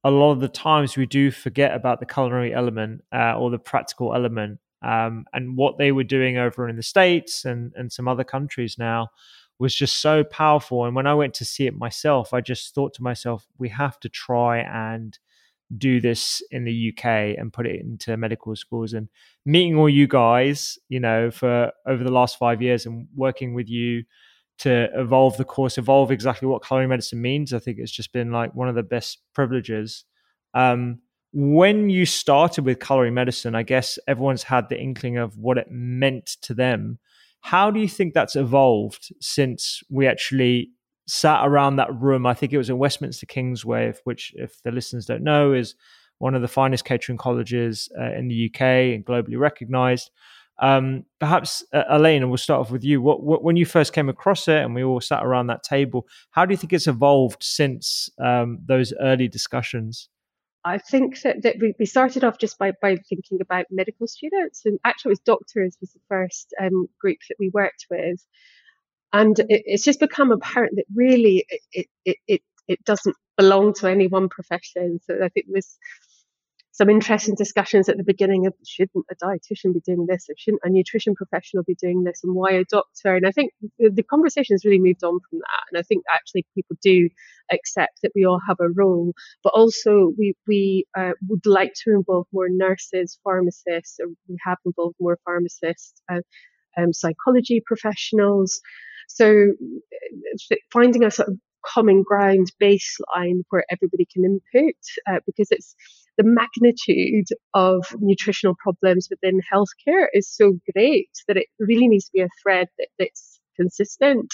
a 0.04 0.12
lot 0.12 0.32
of 0.32 0.40
the 0.40 0.48
times 0.48 0.96
we 0.96 1.06
do 1.06 1.32
forget 1.32 1.74
about 1.74 2.00
the 2.00 2.06
culinary 2.06 2.54
element 2.54 3.04
uh, 3.14 3.38
or 3.38 3.50
the 3.50 3.60
practical 3.60 4.14
element 4.14 4.60
um, 4.82 5.26
and 5.34 5.58
what 5.58 5.78
they 5.78 5.92
were 5.92 6.04
doing 6.04 6.38
over 6.38 6.70
in 6.70 6.76
the 6.76 6.84
states 6.84 7.46
and 7.46 7.74
and 7.76 7.92
some 7.92 8.08
other 8.08 8.24
countries 8.24 8.78
now 8.78 9.10
was 9.60 9.74
just 9.74 10.02
so 10.02 10.24
powerful. 10.24 10.86
And 10.86 10.96
when 10.96 11.08
I 11.08 11.16
went 11.16 11.34
to 11.36 11.46
see 11.46 11.66
it 11.66 11.76
myself, 11.76 12.34
I 12.34 12.42
just 12.42 12.76
thought 12.76 12.94
to 12.96 13.04
myself, 13.04 13.48
we 13.58 13.70
have 13.70 14.00
to 14.02 14.10
try 14.10 14.60
and 14.60 15.18
do 15.78 16.00
this 16.00 16.42
in 16.52 16.64
the 16.64 16.94
UK 16.94 17.38
and 17.38 17.52
put 17.52 17.68
it 17.68 17.82
into 17.82 18.16
medical 18.16 18.56
schools. 18.56 18.94
And 18.94 19.10
meeting 19.46 19.76
all 19.76 19.90
you 19.90 20.08
guys, 20.08 20.78
you 20.90 21.00
know, 21.00 21.32
for 21.32 21.72
over 21.86 22.04
the 22.04 22.12
last 22.12 22.38
five 22.38 22.62
years 22.62 22.86
and 22.86 23.08
working 23.16 23.54
with 23.54 23.68
you 23.68 24.04
to 24.60 24.90
evolve 25.00 25.38
the 25.38 25.46
course, 25.46 25.78
evolve 25.78 26.12
exactly 26.12 26.48
what 26.48 26.66
culinary 26.66 26.88
medicine 26.88 27.22
means, 27.22 27.54
I 27.54 27.60
think 27.60 27.78
it's 27.80 27.92
just 27.92 28.12
been 28.12 28.32
like 28.32 28.56
one 28.56 28.70
of 28.70 28.76
the 28.76 28.84
best 28.84 29.20
privileges. 29.34 30.06
Um, 30.54 31.00
when 31.34 31.90
you 31.90 32.06
started 32.06 32.66
with 32.66 32.80
culinary 32.80 33.12
medicine, 33.12 33.54
I 33.54 33.64
guess 33.64 34.00
everyone's 34.08 34.44
had 34.44 34.70
the 34.70 34.80
inkling 34.80 35.18
of 35.18 35.38
what 35.38 35.58
it 35.58 35.68
meant 35.70 36.38
to 36.42 36.54
them. 36.54 37.00
How 37.42 37.70
do 37.70 37.80
you 37.80 37.88
think 37.88 38.14
that's 38.14 38.36
evolved 38.36 39.14
since 39.20 39.84
we 39.90 40.08
actually 40.08 40.72
sat 41.06 41.46
around 41.46 41.76
that 41.76 41.94
room? 41.94 42.26
I 42.26 42.34
think 42.34 42.54
it 42.54 42.58
was 42.58 42.70
in 42.70 42.80
Westminster 42.80 43.26
Kingsway, 43.26 43.94
which, 44.06 44.34
if 44.36 44.62
the 44.64 44.72
listeners 44.72 45.06
don't 45.06 45.24
know, 45.24 45.54
is 45.54 45.76
one 46.18 46.34
of 46.34 46.42
the 46.42 46.48
finest 46.48 46.86
catering 46.86 47.18
colleges 47.18 47.90
uh, 48.00 48.12
in 48.14 48.28
the 48.28 48.50
UK 48.50 48.62
and 48.62 49.06
globally 49.06 49.38
recognized. 49.38 50.10
Um, 50.60 51.06
perhaps, 51.20 51.64
uh, 51.74 51.84
Elena, 51.90 52.28
we'll 52.28 52.38
start 52.38 52.62
off 52.62 52.72
with 52.72 52.84
you. 52.84 53.02
What, 53.02 53.22
what, 53.24 53.44
when 53.44 53.56
you 53.56 53.66
first 53.66 53.94
came 53.94 54.10
across 54.10 54.48
it 54.48 54.58
and 54.58 54.74
we 54.74 54.84
all 54.84 55.00
sat 55.00 55.24
around 55.24 55.48
that 55.48 55.64
table, 55.64 56.08
how 56.32 56.46
do 56.46 56.54
you 56.54 56.58
think 56.58 56.74
it's 56.74 56.88
evolved 56.88 57.44
since 57.44 58.10
um, 58.20 58.60
those 58.66 58.94
early 59.00 59.28
discussions? 59.28 60.10
I 60.66 60.80
think 60.80 61.22
that, 61.22 61.44
that 61.44 61.58
we, 61.62 61.74
we 61.80 61.86
started 61.86 62.24
off 62.24 62.40
just 62.40 62.58
by, 62.58 62.74
by 62.82 62.98
thinking 63.08 63.40
about 63.40 63.68
medical 63.72 64.06
students, 64.06 64.64
and 64.66 64.80
actually, 64.84 65.10
it 65.10 65.14
was 65.14 65.20
doctors 65.20 65.78
was 65.80 65.92
the 65.92 66.00
first 66.10 66.54
um, 66.62 66.88
group 67.00 67.20
that 67.30 67.36
we 67.40 67.50
worked 67.54 67.86
with, 67.90 68.26
and 69.14 69.40
it, 69.40 69.64
it's 69.66 69.84
just 69.84 70.02
become 70.02 70.32
apparent 70.32 70.74
that 70.76 70.86
really 70.94 71.46
it, 71.72 71.88
it 72.04 72.18
it 72.28 72.42
it 72.68 72.84
doesn't 72.84 73.16
belong 73.38 73.74
to 73.76 73.88
any 73.88 74.08
one 74.08 74.28
profession. 74.28 75.00
So 75.06 75.20
I 75.24 75.30
think 75.30 75.46
this 75.50 75.78
some 76.78 76.92
interesting 76.92 77.34
discussions 77.34 77.90
at 77.90 77.98
the 77.98 78.04
beginning 78.04 78.46
of 78.46 78.54
shouldn't 78.64 79.06
a 79.10 79.16
dietitian 79.16 79.74
be 79.74 79.80
doing 79.80 80.06
this? 80.08 80.28
Or 80.30 80.36
shouldn't 80.38 80.62
a 80.64 80.70
nutrition 80.70 81.16
professional 81.16 81.64
be 81.64 81.74
doing 81.74 82.04
this? 82.04 82.22
And 82.24 82.36
why 82.36 82.52
a 82.52 82.66
doctor? 82.66 83.16
And 83.16 83.26
i 83.26 83.32
think 83.32 83.52
the 83.80 84.04
conversation 84.04 84.54
has 84.54 84.64
really 84.64 84.78
moved 84.78 85.04
on 85.04 85.20
from 85.28 85.40
that. 85.40 85.64
And 85.72 85.80
i 85.80 85.82
think 85.82 86.04
actually 86.14 86.46
people 86.54 86.78
do 86.84 87.10
accept 87.52 88.02
that 88.04 88.12
we 88.14 88.26
all 88.26 88.40
have 88.48 88.58
a 88.60 88.70
role. 88.70 89.14
But 89.44 89.54
also 89.56 90.14
we 90.20 90.36
we 90.48 90.86
uh, 90.96 91.14
would 91.28 91.48
like 91.48 91.74
to 91.84 91.92
involve 91.96 92.28
more 92.32 92.48
nurses 92.48 93.18
pharmacists. 93.24 94.00
We 94.30 94.38
have 94.46 94.60
involved 94.64 94.98
more 95.00 95.18
pharmacists 95.26 96.00
uh, 96.12 96.22
um, 96.78 96.94
psychology 96.94 97.60
professionals. 97.66 98.62
So 99.08 99.48
uh, 100.52 100.56
finding 100.72 101.04
a 101.04 101.10
sort 101.10 101.30
of 101.30 101.38
common 101.66 102.04
ground 102.04 102.52
baseline 102.62 103.42
where 103.50 103.66
everybody 103.72 104.06
can 104.14 104.24
input 104.26 104.76
uh, 105.10 105.20
because 105.26 105.48
it's 105.50 105.76
the 106.18 106.24
magnitude 106.24 107.28
of 107.54 107.86
nutritional 108.00 108.56
problems 108.56 109.08
within 109.10 109.40
healthcare 109.52 110.08
is 110.14 110.28
so 110.30 110.60
great 110.74 111.10
that 111.28 111.38
it 111.38 111.48
really 111.60 111.88
needs 111.88 112.06
to 112.06 112.12
be 112.14 112.22
a 112.22 112.30
thread 112.42 112.68
that, 112.78 112.88
that's 112.98 113.40
consistent 113.56 114.34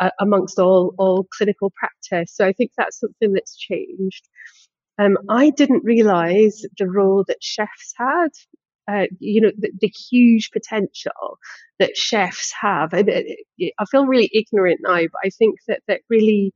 uh, 0.00 0.10
amongst 0.20 0.58
all, 0.58 0.94
all 0.98 1.26
clinical 1.36 1.72
practice. 1.76 2.34
So 2.34 2.46
I 2.46 2.52
think 2.52 2.72
that's 2.76 2.98
something 2.98 3.32
that's 3.32 3.56
changed. 3.56 4.28
Um, 4.98 5.16
I 5.28 5.50
didn't 5.50 5.84
realize 5.84 6.62
the 6.78 6.88
role 6.88 7.24
that 7.28 7.42
chefs 7.42 7.94
had. 7.96 8.28
Uh, 8.88 9.06
you 9.20 9.40
know, 9.40 9.52
the, 9.56 9.70
the, 9.80 9.92
huge 10.10 10.50
potential 10.50 11.38
that 11.78 11.96
chefs 11.96 12.52
have. 12.60 12.92
I, 12.92 13.04
I 13.78 13.84
feel 13.88 14.06
really 14.06 14.28
ignorant 14.34 14.80
now, 14.82 14.96
but 14.96 15.20
I 15.24 15.30
think 15.30 15.60
that 15.68 15.82
that 15.86 16.00
really 16.10 16.52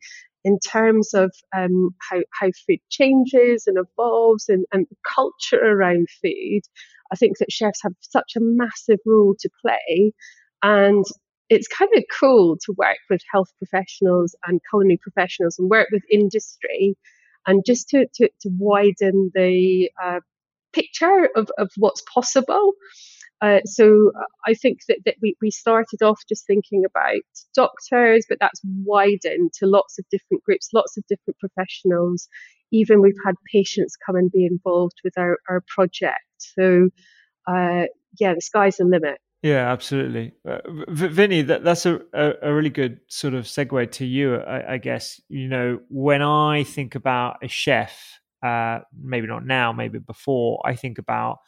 in 0.47 0.61
terms 0.61 1.13
of 1.13 1.33
um, 1.57 1.91
how, 2.09 2.21
how 2.41 2.47
food 2.67 2.79
changes 2.89 3.65
and 3.67 3.77
evolves 3.77 4.49
and, 4.49 4.65
and 4.73 4.87
culture 5.13 5.61
around 5.61 6.07
food, 6.23 6.61
I 7.13 7.17
think 7.17 7.39
that 7.39 7.51
chefs 7.51 7.83
have 7.83 7.95
such 8.01 8.35
a 8.37 8.41
massive 8.41 9.01
role 9.05 9.35
to 9.41 9.51
play. 9.61 10.13
And 10.63 11.05
it's 11.51 11.67
kind 11.67 11.91
of 11.97 12.05
cool 12.17 12.59
to 12.65 12.75
work 12.79 12.99
with 13.11 13.23
health 13.33 13.49
professionals 13.59 14.37
and 14.47 14.61
culinary 14.71 15.01
professionals 15.03 15.59
and 15.59 15.69
work 15.69 15.89
with 15.91 16.03
industry 16.13 16.97
and 17.49 17.65
just 17.67 17.89
to, 17.89 18.07
to, 18.15 18.29
to 18.43 18.51
widen 18.57 19.33
the 19.35 19.91
uh, 20.01 20.21
picture 20.73 21.29
of, 21.35 21.51
of 21.59 21.71
what's 21.77 22.03
possible. 22.03 22.75
Uh, 23.43 23.61
so 23.67 24.13
I 24.47 24.55
think 24.55 24.81
that, 24.89 24.99
that 25.05 25.17
we, 25.21 25.37
we 25.43 25.51
started 25.51 26.03
off 26.03 26.21
just 26.29 26.47
thinking 26.47 26.85
about 26.87 27.21
doctors, 27.55 28.25
but 28.29 28.39
that's 28.41 28.61
widened 28.85 29.53
to 29.59 29.67
lots 29.67 29.99
of 29.99 30.07
different 30.11 30.43
groups, 30.43 30.71
lots 30.73 30.97
of 30.97 31.05
different 31.09 31.39
professionals. 31.39 32.29
Even 32.73 33.03
we've 33.03 33.15
had 33.25 33.35
patients 33.53 33.97
come 34.05 34.17
and 34.17 34.33
be 34.33 34.47
involved 34.47 35.01
with 35.05 35.13
our, 35.19 35.37
our 35.49 35.63
project. 35.75 36.25
So 36.39 36.89
uh, 37.47 37.85
yeah, 38.19 38.35
the 38.35 38.41
sky's 38.41 38.77
the 38.77 38.85
limit. 38.85 39.19
Yeah, 39.43 39.71
absolutely. 39.71 40.33
Uh, 40.49 40.59
Vinny, 40.89 41.43
that, 41.43 41.63
that's 41.63 41.87
a, 41.87 42.01
a, 42.13 42.33
a, 42.43 42.55
really 42.55 42.71
good 42.71 43.01
sort 43.07 43.35
of 43.35 43.45
segue 43.45 43.93
to 43.93 44.07
you, 44.07 44.37
I, 44.37 44.73
I, 44.75 44.79
guess. 44.79 45.21
You 45.29 45.47
know, 45.47 45.79
when 45.89 46.23
I 46.23 46.65
think 46.65 46.95
about 46.95 47.37
a 47.43 47.49
chef, 47.49 48.19
uh, 48.43 48.81
maybe 48.99 49.27
not 49.29 49.47
now, 49.47 49.73
maybe 49.73 49.99
before, 49.99 50.63
I 50.65 50.75
think 50.75 50.99
about 50.99 51.39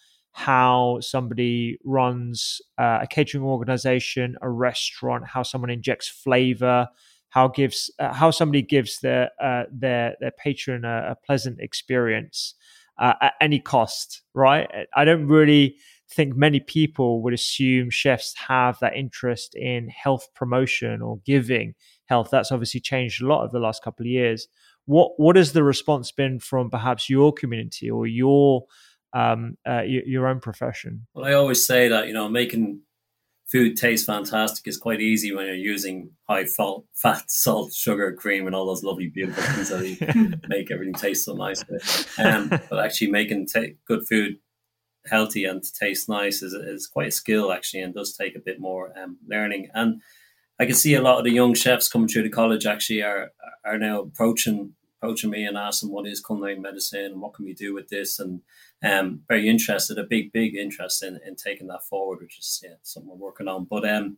how 0.47 0.99
somebody 1.01 1.79
runs 1.85 2.61
uh, 2.79 3.01
a 3.03 3.07
catering 3.07 3.45
organization, 3.45 4.37
a 4.43 4.51
restaurant, 4.51 5.27
how 5.27 5.43
someone 5.43 5.71
injects 5.71 6.09
flavor, 6.09 6.89
how 7.31 7.49
gives 7.49 7.91
uh, 7.99 8.13
how 8.13 8.31
somebody 8.31 8.63
gives 8.63 9.01
their 9.01 9.31
uh, 9.43 9.65
their 9.73 10.15
their 10.21 10.33
patron 10.45 10.85
a, 10.85 11.13
a 11.13 11.17
pleasant 11.27 11.59
experience. 11.61 12.55
uh, 12.99 13.15
at 13.21 13.35
any 13.41 13.61
cost, 13.61 14.23
right? 14.35 14.69
I 14.95 15.05
don't 15.05 15.27
really 15.27 15.77
think 16.11 16.35
many 16.37 16.59
people 16.61 17.23
would 17.23 17.35
assume 17.35 17.91
chefs 17.91 18.35
have 18.49 18.79
that 18.81 18.97
interest 18.97 19.55
in 19.55 19.89
health 19.89 20.29
promotion 20.35 21.03
or 21.03 21.21
giving 21.25 21.75
health. 22.07 22.31
That's 22.31 22.51
obviously 22.51 22.81
changed 22.81 23.23
a 23.23 23.27
lot 23.27 23.45
over 23.45 23.53
the 23.53 23.61
last 23.61 23.83
couple 23.85 24.05
of 24.05 24.11
years. 24.11 24.49
What 24.87 25.13
what 25.19 25.37
has 25.37 25.53
the 25.53 25.63
response 25.63 26.11
been 26.11 26.39
from 26.41 26.71
perhaps 26.71 27.11
your 27.11 27.33
community 27.33 27.91
or 27.91 28.07
your 28.07 28.65
um, 29.13 29.57
uh, 29.67 29.83
your, 29.83 30.05
your 30.05 30.27
own 30.27 30.41
profession? 30.41 31.07
Well, 31.15 31.25
I 31.25 31.33
always 31.33 31.67
say 31.67 31.89
that 31.89 32.07
you 32.07 32.13
know 32.13 32.29
making 32.29 32.83
food 33.51 33.77
taste 33.77 34.07
fantastic 34.07 34.67
is 34.69 34.77
quite 34.77 35.01
easy 35.01 35.35
when 35.35 35.47
you're 35.47 35.55
using 35.55 36.11
high 36.29 36.45
fat, 36.45 36.83
salt, 37.31 37.73
sugar, 37.73 38.13
cream, 38.13 38.47
and 38.47 38.55
all 38.55 38.67
those 38.67 38.85
lovely, 38.85 39.09
beautiful 39.09 39.43
things 39.43 39.71
that 39.71 40.41
make 40.49 40.71
everything 40.71 40.95
taste 40.95 41.25
so 41.25 41.35
nice. 41.35 41.65
Um, 42.19 42.49
but 42.49 42.85
actually, 42.85 43.11
making 43.11 43.47
t- 43.47 43.77
good 43.87 44.07
food 44.07 44.39
healthy 45.07 45.45
and 45.45 45.63
taste 45.81 46.09
nice 46.09 46.43
is, 46.43 46.53
is 46.53 46.87
quite 46.87 47.09
a 47.09 47.13
skill 47.13 47.53
actually, 47.53 47.83
and 47.83 47.95
does 47.95 48.15
take 48.15 48.37
a 48.37 48.41
bit 48.41 48.61
more 48.61 48.93
um, 48.99 49.19
learning. 49.27 49.69
And 49.75 50.03
I 50.61 50.67
can 50.67 50.75
see 50.75 50.95
a 50.95 51.03
lot 51.03 51.19
of 51.19 51.25
the 51.25 51.33
young 51.33 51.55
chefs 51.55 51.89
coming 51.89 52.09
through 52.09 52.25
the 52.25 52.31
college 52.31 52.67
actually 52.67 53.03
are 53.03 53.31
are 53.65 53.79
now 53.79 54.01
approaching 54.01 54.75
approaching 54.99 55.31
me 55.31 55.45
and 55.45 55.57
asking 55.57 55.91
what 55.91 56.07
is 56.07 56.25
culinary 56.25 56.59
medicine 56.59 57.07
and 57.07 57.21
what 57.21 57.35
can 57.35 57.45
we 57.45 57.55
do 57.55 57.75
with 57.75 57.89
this 57.89 58.19
and 58.19 58.41
um 58.85 59.21
very 59.29 59.49
interested 59.49 59.99
a 59.99 60.05
big 60.05 60.33
big 60.33 60.55
interest 60.55 61.03
in, 61.03 61.19
in 61.27 61.35
taking 61.35 61.67
that 61.69 61.85
forward 61.85 62.21
which 62.21 62.39
is 62.39 62.61
yeah 62.65 62.75
something 62.83 63.11
we're 63.11 63.27
working 63.27 63.49
on 63.49 63.65
but 63.65 63.89
um 63.89 64.17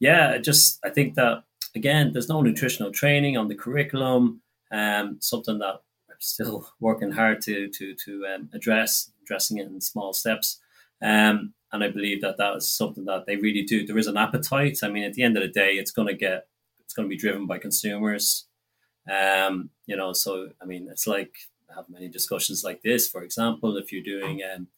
yeah 0.00 0.38
just 0.38 0.78
I 0.84 0.90
think 0.90 1.14
that 1.14 1.44
again 1.74 2.12
there's 2.12 2.28
no 2.28 2.42
nutritional 2.42 2.92
training 2.92 3.36
on 3.36 3.48
the 3.48 3.54
curriculum 3.54 4.40
um 4.72 5.16
something 5.20 5.58
that 5.58 5.82
I'm 6.10 6.16
still 6.20 6.68
working 6.80 7.12
hard 7.12 7.40
to 7.42 7.68
to 7.68 7.94
to 7.94 8.26
um, 8.26 8.50
address 8.52 9.10
addressing 9.22 9.58
it 9.58 9.66
in 9.66 9.80
small 9.80 10.12
steps 10.12 10.60
um 11.02 11.54
and 11.72 11.84
I 11.84 11.88
believe 11.90 12.22
that 12.22 12.38
that 12.38 12.56
is 12.56 12.70
something 12.70 13.04
that 13.04 13.26
they 13.26 13.36
really 13.36 13.62
do. 13.62 13.86
There 13.86 13.98
is 13.98 14.06
an 14.06 14.16
appetite. 14.16 14.78
I 14.82 14.88
mean, 14.88 15.04
at 15.04 15.12
the 15.12 15.22
end 15.22 15.36
of 15.36 15.42
the 15.42 15.48
day, 15.48 15.72
it's 15.72 15.90
going 15.90 16.08
to 16.08 16.14
get 16.14 16.46
it's 16.80 16.94
going 16.94 17.06
to 17.06 17.14
be 17.14 17.20
driven 17.20 17.46
by 17.46 17.58
consumers. 17.58 18.47
Um, 19.10 19.70
you 19.86 19.96
know, 19.96 20.12
so 20.12 20.50
I 20.62 20.64
mean, 20.64 20.88
it's 20.90 21.06
like 21.06 21.34
have 21.74 21.88
many 21.88 22.08
discussions 22.08 22.64
like 22.64 22.82
this. 22.82 23.08
For 23.08 23.22
example, 23.22 23.76
if 23.76 23.92
you're 23.92 24.02
doing 24.02 24.40
um, 24.42 24.68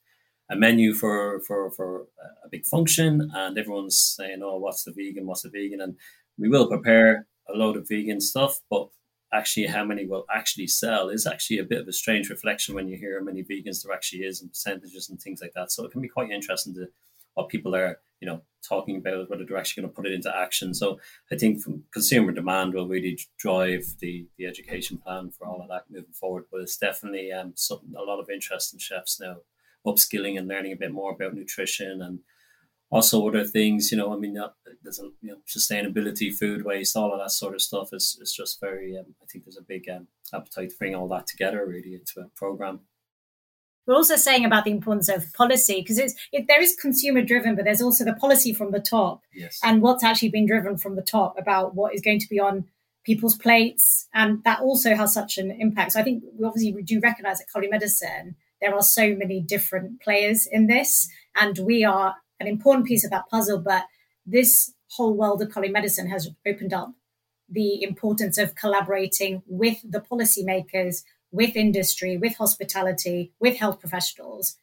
a 0.50 0.56
menu 0.56 0.94
for 0.94 1.40
for 1.40 1.70
for 1.70 2.06
a 2.44 2.48
big 2.48 2.66
function, 2.66 3.30
and 3.34 3.58
everyone's 3.58 3.98
saying, 3.98 4.40
"Oh, 4.42 4.58
what's 4.58 4.84
the 4.84 4.92
vegan? 4.92 5.26
What's 5.26 5.42
the 5.42 5.50
vegan?" 5.50 5.80
and 5.80 5.96
we 6.38 6.48
will 6.48 6.66
prepare 6.66 7.26
a 7.48 7.56
load 7.56 7.76
of 7.76 7.88
vegan 7.88 8.20
stuff, 8.20 8.60
but 8.70 8.88
actually 9.32 9.66
how 9.66 9.84
many 9.84 10.06
will 10.06 10.24
actually 10.34 10.66
sell 10.66 11.08
is 11.08 11.26
actually 11.26 11.58
a 11.58 11.64
bit 11.64 11.80
of 11.80 11.88
a 11.88 11.92
strange 11.92 12.30
reflection 12.30 12.74
when 12.74 12.88
you 12.88 12.96
hear 12.96 13.18
how 13.18 13.24
many 13.24 13.44
vegans 13.44 13.82
there 13.82 13.94
actually 13.94 14.20
is 14.22 14.40
and 14.40 14.50
percentages 14.50 15.08
and 15.08 15.20
things 15.20 15.40
like 15.40 15.52
that. 15.54 15.70
So 15.70 15.84
it 15.84 15.92
can 15.92 16.00
be 16.00 16.08
quite 16.08 16.30
interesting 16.30 16.74
to 16.74 16.88
what 17.34 17.48
people 17.48 17.76
are, 17.76 18.00
you 18.20 18.26
know, 18.26 18.42
talking 18.66 18.96
about, 18.96 19.30
whether 19.30 19.44
they're 19.44 19.56
actually 19.56 19.82
going 19.82 19.92
to 19.92 19.96
put 19.96 20.06
it 20.06 20.12
into 20.12 20.36
action. 20.36 20.74
So 20.74 21.00
I 21.32 21.36
think 21.36 21.60
from 21.60 21.84
consumer 21.92 22.32
demand 22.32 22.74
will 22.74 22.88
really 22.88 23.18
drive 23.38 23.84
the 24.00 24.26
the 24.36 24.46
education 24.46 24.98
plan 24.98 25.30
for 25.30 25.46
all 25.46 25.62
of 25.62 25.68
that 25.68 25.84
moving 25.90 26.12
forward. 26.12 26.44
But 26.50 26.60
it's 26.60 26.76
definitely 26.76 27.32
um 27.32 27.52
something 27.56 27.92
a 27.96 28.02
lot 28.02 28.20
of 28.20 28.30
interest 28.30 28.72
in 28.72 28.78
chefs 28.78 29.18
now, 29.20 29.36
upskilling 29.86 30.38
and 30.38 30.48
learning 30.48 30.72
a 30.72 30.76
bit 30.76 30.92
more 30.92 31.12
about 31.12 31.34
nutrition 31.34 32.02
and 32.02 32.20
also 32.90 33.26
other 33.26 33.44
things, 33.44 33.92
you 33.92 33.98
know, 33.98 34.12
I 34.12 34.16
mean, 34.16 34.36
uh, 34.36 34.48
there's 34.82 34.98
a 34.98 35.10
you 35.22 35.30
know 35.30 35.36
sustainability, 35.48 36.34
food 36.34 36.64
waste, 36.64 36.96
all 36.96 37.12
of 37.12 37.20
that 37.20 37.30
sort 37.30 37.54
of 37.54 37.62
stuff 37.62 37.90
is 37.92 38.18
is 38.20 38.32
just 38.32 38.60
very. 38.60 38.98
Um, 38.98 39.14
I 39.22 39.26
think 39.26 39.44
there's 39.44 39.58
a 39.58 39.62
big 39.62 39.88
um, 39.88 40.08
appetite 40.34 40.70
to 40.70 40.76
bring 40.76 40.94
all 40.94 41.08
that 41.08 41.26
together 41.26 41.64
really 41.66 41.94
into 41.94 42.20
a 42.20 42.28
program. 42.36 42.80
We're 43.90 43.96
also 43.96 44.14
saying 44.14 44.44
about 44.44 44.66
the 44.66 44.70
importance 44.70 45.08
of 45.08 45.32
policy 45.32 45.80
because 45.80 45.98
it's 45.98 46.14
it, 46.30 46.46
there 46.46 46.62
is 46.62 46.76
consumer 46.76 47.22
driven, 47.22 47.56
but 47.56 47.64
there's 47.64 47.82
also 47.82 48.04
the 48.04 48.14
policy 48.14 48.54
from 48.54 48.70
the 48.70 48.78
top, 48.78 49.24
yes. 49.34 49.58
and 49.64 49.82
what's 49.82 50.04
actually 50.04 50.28
being 50.28 50.46
driven 50.46 50.78
from 50.78 50.94
the 50.94 51.02
top 51.02 51.36
about 51.36 51.74
what 51.74 51.92
is 51.92 52.00
going 52.00 52.20
to 52.20 52.28
be 52.28 52.38
on 52.38 52.66
people's 53.04 53.36
plates, 53.36 54.06
and 54.14 54.44
that 54.44 54.60
also 54.60 54.94
has 54.94 55.12
such 55.12 55.38
an 55.38 55.50
impact. 55.50 55.90
So 55.90 55.98
I 55.98 56.04
think 56.04 56.22
we 56.38 56.46
obviously 56.46 56.72
we 56.72 56.82
do 56.82 57.00
recognise 57.00 57.40
at 57.40 57.50
culinary 57.50 57.72
medicine 57.72 58.36
there 58.60 58.72
are 58.76 58.82
so 58.82 59.16
many 59.16 59.40
different 59.40 60.00
players 60.00 60.46
in 60.46 60.68
this, 60.68 61.08
and 61.34 61.58
we 61.58 61.82
are 61.82 62.14
an 62.38 62.46
important 62.46 62.86
piece 62.86 63.04
of 63.04 63.10
that 63.10 63.28
puzzle. 63.28 63.58
But 63.58 63.86
this 64.24 64.72
whole 64.92 65.14
world 65.14 65.42
of 65.42 65.50
culinary 65.50 65.72
medicine 65.72 66.08
has 66.10 66.30
opened 66.46 66.72
up 66.72 66.92
the 67.48 67.82
importance 67.82 68.38
of 68.38 68.54
collaborating 68.54 69.42
with 69.48 69.78
the 69.82 70.00
policymakers, 70.00 71.02
with 71.32 71.56
industry, 71.56 72.16
with 72.16 72.36
hospitality, 72.36 73.32
with 73.40 73.56
health 73.56 73.80
professionals, 73.80 74.56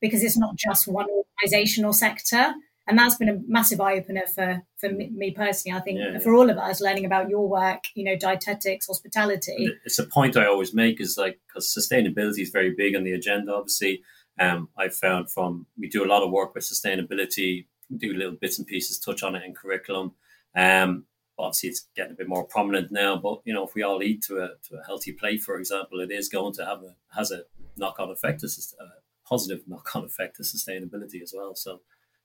because 0.00 0.22
it's 0.22 0.36
not 0.36 0.56
just 0.56 0.88
one 0.88 1.06
organization 1.10 1.84
or 1.84 1.94
sector. 1.94 2.54
And 2.88 2.98
that's 2.98 3.14
been 3.14 3.28
a 3.28 3.38
massive 3.46 3.80
eye 3.80 3.94
opener 3.94 4.26
for, 4.34 4.62
for 4.76 4.88
me 4.90 5.30
personally. 5.30 5.78
I 5.78 5.80
think 5.80 6.00
yeah, 6.00 6.12
yeah. 6.14 6.18
for 6.18 6.34
all 6.34 6.50
of 6.50 6.58
us 6.58 6.80
learning 6.80 7.04
about 7.04 7.30
your 7.30 7.48
work, 7.48 7.84
you 7.94 8.04
know, 8.04 8.16
dietetics, 8.16 8.88
hospitality. 8.88 9.68
It's 9.84 10.00
a 10.00 10.04
point 10.04 10.36
I 10.36 10.46
always 10.46 10.74
make 10.74 11.00
is 11.00 11.16
like, 11.16 11.38
because 11.46 11.72
sustainability 11.72 12.40
is 12.40 12.50
very 12.50 12.74
big 12.76 12.96
on 12.96 13.04
the 13.04 13.12
agenda, 13.12 13.54
obviously 13.54 14.02
um, 14.38 14.68
I 14.76 14.88
found 14.88 15.30
from 15.30 15.66
we 15.78 15.88
do 15.88 16.04
a 16.04 16.08
lot 16.08 16.22
of 16.22 16.30
work 16.30 16.54
with 16.54 16.64
sustainability, 16.64 17.66
do 17.96 18.14
little 18.14 18.36
bits 18.40 18.58
and 18.58 18.66
pieces, 18.66 18.98
touch 18.98 19.22
on 19.22 19.34
it 19.34 19.44
in 19.44 19.54
curriculum. 19.54 20.14
Um, 20.56 21.04
obviously, 21.38 21.70
it's 21.70 21.88
getting 21.96 22.12
a 22.12 22.16
bit 22.16 22.28
more 22.28 22.44
prominent 22.44 22.92
now. 22.92 23.16
But 23.16 23.40
you 23.44 23.52
know, 23.52 23.66
if 23.66 23.74
we 23.74 23.82
all 23.82 24.02
eat 24.02 24.22
to 24.24 24.38
a 24.38 24.48
to 24.68 24.76
a 24.76 24.84
healthy 24.84 25.12
plate, 25.12 25.42
for 25.42 25.56
example, 25.56 26.00
it 26.00 26.10
is 26.10 26.28
going 26.28 26.54
to 26.54 26.64
have 26.64 26.82
a 26.82 26.94
has 27.14 27.30
a 27.30 27.42
knock 27.76 27.98
on 27.98 28.10
effect, 28.10 28.42
a, 28.42 28.46
a 28.46 28.88
positive 29.28 29.62
knock 29.66 29.94
on 29.94 30.04
effect 30.04 30.36
to 30.36 30.42
sustainability 30.42 31.22
as 31.22 31.32
well. 31.36 31.54
So 31.54 31.80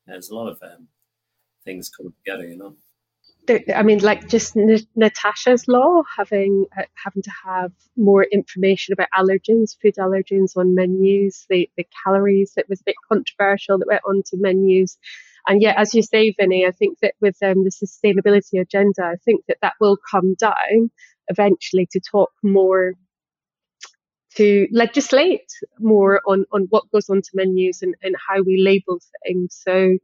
there's 0.05 0.29
a 0.29 0.35
lot 0.35 0.49
of 0.49 0.59
um, 0.61 0.87
things 1.63 1.89
coming 1.89 2.13
together, 2.23 2.47
you 2.47 2.57
know. 2.57 2.75
I 3.73 3.83
mean, 3.83 3.99
like 3.99 4.27
just 4.27 4.57
Natasha's 4.95 5.69
law, 5.69 6.01
having 6.17 6.65
uh, 6.77 6.83
having 6.95 7.21
to 7.23 7.31
have 7.45 7.71
more 7.95 8.23
information 8.23 8.91
about 8.91 9.07
allergens, 9.17 9.77
food 9.81 9.95
allergens 9.97 10.57
on 10.57 10.75
menus, 10.75 11.45
the, 11.49 11.69
the 11.77 11.87
calories 12.03 12.53
that 12.55 12.67
was 12.67 12.81
a 12.81 12.83
bit 12.85 12.95
controversial 13.07 13.77
that 13.77 13.87
went 13.87 14.01
onto 14.05 14.35
menus. 14.35 14.97
And 15.47 15.61
yet, 15.61 15.77
as 15.77 15.93
you 15.93 16.01
say, 16.03 16.33
Vinny, 16.37 16.65
I 16.65 16.71
think 16.71 16.99
that 17.01 17.13
with 17.21 17.37
um, 17.41 17.63
the 17.63 17.71
sustainability 17.71 18.59
agenda, 18.61 19.03
I 19.03 19.15
think 19.23 19.45
that 19.47 19.57
that 19.61 19.73
will 19.79 19.97
come 20.11 20.35
down 20.35 20.91
eventually 21.29 21.87
to 21.91 21.99
talk 21.99 22.31
more, 22.43 22.93
to 24.35 24.67
legislate 24.71 25.49
more 25.79 26.21
on, 26.27 26.45
on 26.51 26.67
what 26.69 26.91
goes 26.91 27.09
onto 27.09 27.29
menus 27.33 27.81
and, 27.81 27.95
and 28.03 28.15
how 28.29 28.41
we 28.43 28.61
label 28.61 28.99
things. 29.25 29.57
So, 29.65 29.97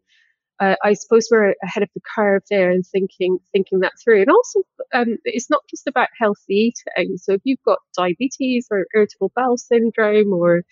uh, 0.60 0.76
I 0.84 0.94
suppose 0.94 1.28
we're 1.30 1.56
ahead 1.64 1.84
of 1.84 1.90
the 1.94 2.02
curve 2.16 2.44
there 2.50 2.72
and 2.72 2.86
thinking 2.86 3.40
thinking 3.52 3.80
that 3.80 3.94
through. 4.02 4.22
And 4.22 4.30
also, 4.30 4.62
um, 4.94 5.18
it's 5.26 5.50
not 5.50 5.64
just 5.70 5.88
about 5.88 6.10
healthy 6.18 6.74
eating. 6.98 7.18
So 7.18 7.34
if 7.34 7.42
you've 7.44 7.64
got 7.66 7.80
diabetes 7.98 8.68
or 8.72 8.86
irritable 8.96 9.32
bowel 9.36 9.58
syndrome 9.58 10.32
or 10.32 10.64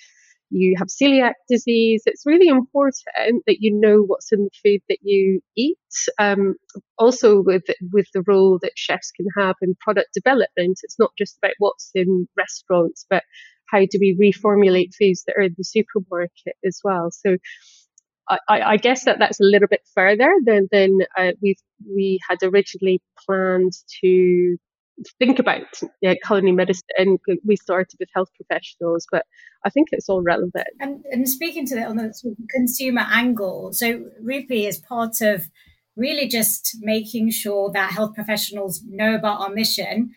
you 0.51 0.75
have 0.77 0.87
celiac 0.87 1.33
disease, 1.49 2.03
it's 2.05 2.25
really 2.25 2.47
important 2.47 3.43
that 3.47 3.57
you 3.61 3.73
know 3.73 4.03
what's 4.03 4.31
in 4.31 4.43
the 4.43 4.51
food 4.63 4.81
that 4.89 4.99
you 5.01 5.41
eat. 5.55 5.77
Um, 6.19 6.55
also, 6.97 7.41
with 7.41 7.63
with 7.91 8.07
the 8.13 8.23
role 8.27 8.59
that 8.61 8.73
chefs 8.75 9.11
can 9.11 9.27
have 9.37 9.55
in 9.61 9.75
product 9.79 10.09
development, 10.13 10.79
it's 10.83 10.99
not 10.99 11.11
just 11.17 11.37
about 11.37 11.55
what's 11.59 11.91
in 11.95 12.27
restaurants, 12.37 13.05
but 13.09 13.23
how 13.71 13.79
do 13.79 13.97
we 13.99 14.17
reformulate 14.19 14.93
foods 14.93 15.23
that 15.25 15.35
are 15.37 15.43
in 15.43 15.55
the 15.57 15.63
supermarket 15.63 16.55
as 16.65 16.81
well. 16.83 17.09
So 17.11 17.37
I, 18.29 18.61
I, 18.61 18.77
guess 18.77 19.05
that 19.05 19.19
that's 19.19 19.39
a 19.39 19.45
little 19.45 19.67
bit 19.67 19.81
further 19.93 20.31
than 20.45 20.67
than 20.71 20.99
uh, 21.17 21.31
we 21.41 21.55
we 21.85 22.19
had 22.29 22.37
originally 22.43 23.01
planned 23.25 23.73
to 24.03 24.57
think 25.19 25.39
about 25.39 25.63
yeah, 26.01 26.13
culinary 26.25 26.53
medicine. 26.53 26.83
And 26.97 27.19
we 27.45 27.55
started 27.55 27.97
with 27.99 28.09
health 28.13 28.29
professionals, 28.35 29.07
but 29.11 29.25
I 29.65 29.69
think 29.69 29.89
it's 29.91 30.09
all 30.09 30.21
relevant. 30.21 30.67
And, 30.79 31.03
and 31.11 31.27
speaking 31.27 31.65
to 31.67 31.75
that 31.75 31.87
on 31.87 31.97
the 31.97 32.13
sort 32.13 32.33
of 32.33 32.45
consumer 32.49 33.05
angle, 33.09 33.73
so 33.73 34.05
Rupy 34.21 34.67
is 34.67 34.77
part 34.77 35.21
of 35.21 35.49
really 35.95 36.27
just 36.27 36.77
making 36.79 37.31
sure 37.31 37.71
that 37.71 37.91
health 37.91 38.15
professionals 38.15 38.81
know 38.87 39.15
about 39.15 39.41
our 39.41 39.49
mission. 39.49 40.11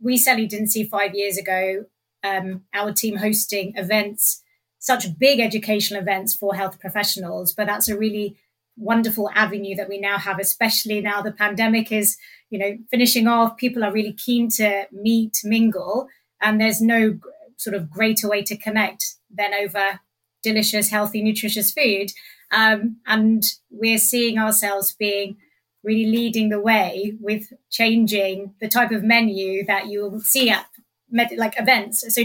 We 0.00 0.18
sadly 0.18 0.46
didn't 0.46 0.68
see 0.68 0.84
five 0.84 1.14
years 1.14 1.38
ago 1.38 1.84
um, 2.22 2.62
our 2.74 2.92
team 2.92 3.16
hosting 3.16 3.74
events 3.76 4.42
such 4.84 5.18
big 5.18 5.40
educational 5.40 6.02
events 6.02 6.34
for 6.34 6.54
health 6.54 6.78
professionals, 6.78 7.54
but 7.54 7.66
that's 7.66 7.88
a 7.88 7.96
really 7.96 8.36
wonderful 8.76 9.30
avenue 9.34 9.74
that 9.76 9.88
we 9.88 10.00
now 10.00 10.18
have, 10.18 10.38
especially 10.38 11.00
now 11.00 11.22
the 11.22 11.32
pandemic 11.32 11.92
is, 11.92 12.16
you 12.50 12.58
know, 12.58 12.76
finishing 12.90 13.26
off. 13.26 13.56
People 13.56 13.84
are 13.84 13.92
really 13.92 14.12
keen 14.12 14.48
to 14.50 14.86
meet, 14.92 15.38
mingle, 15.44 16.08
and 16.40 16.60
there's 16.60 16.80
no 16.80 17.18
sort 17.56 17.74
of 17.74 17.90
greater 17.90 18.28
way 18.28 18.42
to 18.42 18.56
connect 18.56 19.16
than 19.30 19.52
over 19.54 20.00
delicious, 20.42 20.90
healthy, 20.90 21.22
nutritious 21.22 21.72
food. 21.72 22.10
Um, 22.52 22.98
and 23.06 23.42
we're 23.70 23.98
seeing 23.98 24.38
ourselves 24.38 24.94
being 24.98 25.36
really 25.82 26.06
leading 26.06 26.48
the 26.48 26.60
way 26.60 27.16
with 27.20 27.52
changing 27.70 28.54
the 28.60 28.68
type 28.68 28.90
of 28.90 29.02
menu 29.02 29.64
that 29.66 29.88
you'll 29.88 30.20
see 30.20 30.50
at 30.50 30.66
med- 31.10 31.36
like 31.36 31.54
events. 31.58 32.04
So 32.14 32.22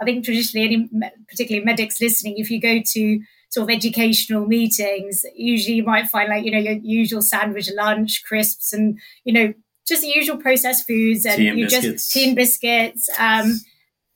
I 0.00 0.04
think 0.04 0.24
traditionally, 0.24 0.66
any 0.66 0.90
particularly 1.28 1.64
medics 1.64 2.00
listening, 2.00 2.34
if 2.38 2.50
you 2.50 2.60
go 2.60 2.80
to 2.84 3.20
sort 3.52 3.70
of 3.70 3.76
educational 3.76 4.46
meetings, 4.46 5.26
usually 5.36 5.76
you 5.76 5.84
might 5.84 6.08
find 6.08 6.30
like 6.30 6.44
you 6.44 6.50
know 6.50 6.58
your 6.58 6.78
usual 6.82 7.20
sandwich, 7.20 7.68
lunch, 7.76 8.24
crisps, 8.24 8.72
and 8.72 8.98
you 9.24 9.32
know 9.32 9.52
just 9.86 10.00
the 10.00 10.08
usual 10.08 10.38
processed 10.38 10.86
foods 10.86 11.26
and, 11.26 11.40
and 11.40 11.58
you 11.58 11.66
biscuits. 11.66 11.84
just 11.84 12.12
tea 12.12 12.26
and 12.28 12.36
biscuits. 12.36 13.08
Um, 13.18 13.60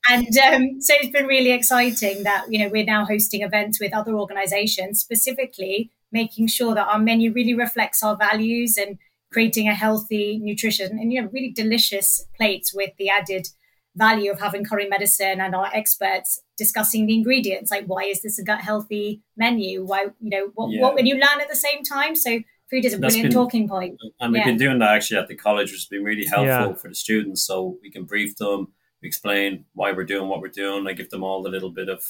and 0.08 0.38
um, 0.38 0.80
so 0.80 0.94
it's 1.00 1.12
been 1.12 1.26
really 1.26 1.52
exciting 1.52 2.22
that 2.22 2.46
you 2.48 2.58
know 2.58 2.68
we're 2.68 2.84
now 2.84 3.04
hosting 3.04 3.42
events 3.42 3.78
with 3.78 3.92
other 3.94 4.16
organisations, 4.16 5.00
specifically 5.00 5.90
making 6.10 6.46
sure 6.46 6.74
that 6.74 6.88
our 6.88 6.98
menu 6.98 7.30
really 7.32 7.54
reflects 7.54 8.02
our 8.02 8.16
values 8.16 8.78
and 8.78 8.96
creating 9.30 9.68
a 9.68 9.74
healthy 9.74 10.38
nutrition 10.42 10.98
and 10.98 11.12
you 11.12 11.20
know 11.20 11.28
really 11.30 11.52
delicious 11.52 12.24
plates 12.38 12.72
with 12.72 12.92
the 12.96 13.10
added 13.10 13.48
value 13.94 14.30
of 14.30 14.40
having 14.40 14.64
curry 14.64 14.88
medicine 14.88 15.40
and 15.40 15.54
our 15.54 15.68
experts 15.74 16.40
discussing 16.56 17.06
the 17.06 17.14
ingredients 17.14 17.70
like 17.70 17.84
why 17.86 18.04
is 18.04 18.22
this 18.22 18.38
a 18.38 18.44
gut 18.44 18.60
healthy 18.60 19.22
menu 19.36 19.84
why 19.84 20.06
you 20.20 20.30
know 20.30 20.50
what, 20.54 20.70
Yeah. 20.70 20.80
what 20.82 20.94
when 20.94 21.06
you 21.06 21.14
learn 21.14 21.40
at 21.40 21.48
the 21.48 21.56
same 21.56 21.82
time 21.82 22.14
so 22.16 22.40
food 22.70 22.84
is 22.84 22.92
a 22.94 22.98
That's 22.98 23.14
brilliant 23.14 23.30
been- 23.30 23.42
talking 23.42 23.68
point 23.68 23.98
And 24.20 24.32
we've 24.32 24.40
Yeah. 24.40 24.46
been 24.46 24.56
doing 24.58 24.78
that 24.80 24.90
actually 24.96 25.18
at 25.18 25.28
the 25.28 25.36
college, 25.36 25.70
which 25.70 25.80
has 25.82 25.86
been 25.86 26.02
really 26.02 26.24
helpful 26.26 26.46
Yeah. 26.70 26.72
for 26.74 26.88
the 26.88 26.94
students. 26.96 27.42
So 27.46 27.78
we 27.80 27.90
can 27.92 28.04
brief 28.04 28.34
them, 28.36 28.72
explain 29.02 29.66
why 29.74 29.92
we're 29.92 30.04
doing 30.04 30.28
what 30.28 30.40
we're 30.40 30.48
doing. 30.64 30.86
I 30.88 30.92
give 30.92 31.10
them 31.10 31.22
all 31.22 31.42
the 31.44 31.50
little 31.50 31.70
bit 31.70 31.88
of 31.88 32.00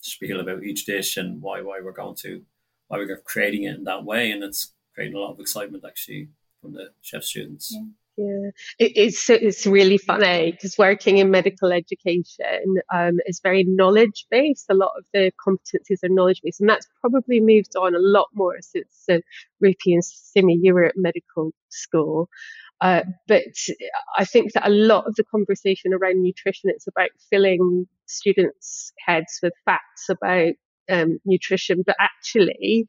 spiel 0.00 0.40
about 0.40 0.62
each 0.64 0.86
dish 0.86 1.16
and 1.18 1.42
why 1.42 1.60
why 1.60 1.80
we're 1.82 1.92
going 1.92 2.14
to 2.26 2.42
why 2.86 2.96
we're 2.98 3.16
creating 3.32 3.64
it 3.64 3.74
in 3.76 3.84
that 3.84 4.04
way, 4.04 4.30
and 4.30 4.42
it's 4.42 4.72
creating 4.94 5.14
a 5.16 5.18
lot 5.20 5.32
of 5.32 5.40
excitement 5.40 5.84
actually 5.86 6.28
from 6.62 6.72
the 6.72 6.86
chef 7.02 7.22
students. 7.24 7.76
Yeah. 8.18 8.50
It, 8.80 8.92
it's 8.96 9.30
it's 9.30 9.64
really 9.64 9.96
funny 9.96 10.50
because 10.50 10.76
working 10.76 11.18
in 11.18 11.30
medical 11.30 11.70
education 11.70 12.74
um, 12.92 13.18
is 13.26 13.40
very 13.40 13.62
knowledge 13.62 14.26
based. 14.28 14.66
A 14.70 14.74
lot 14.74 14.90
of 14.98 15.04
the 15.14 15.30
competencies 15.46 16.02
are 16.02 16.08
knowledge 16.08 16.40
based, 16.42 16.60
and 16.60 16.68
that's 16.68 16.88
probably 17.00 17.38
moved 17.38 17.76
on 17.76 17.94
a 17.94 18.00
lot 18.00 18.26
more 18.34 18.56
since 18.60 19.04
uh, 19.08 19.18
Rupy 19.60 19.94
and 19.94 20.04
Sumi, 20.04 20.58
you 20.60 20.74
were 20.74 20.84
at 20.86 20.96
medical 20.96 21.52
school. 21.68 22.28
Uh, 22.80 23.02
but 23.28 23.44
I 24.16 24.24
think 24.24 24.52
that 24.54 24.66
a 24.66 24.70
lot 24.70 25.06
of 25.06 25.14
the 25.14 25.24
conversation 25.24 25.94
around 25.94 26.20
nutrition 26.20 26.70
it's 26.70 26.88
about 26.88 27.10
filling 27.30 27.86
students' 28.06 28.92
heads 29.06 29.38
with 29.44 29.52
facts 29.64 30.08
about 30.10 30.54
um, 30.90 31.18
nutrition, 31.24 31.84
but 31.86 31.96
actually 32.00 32.88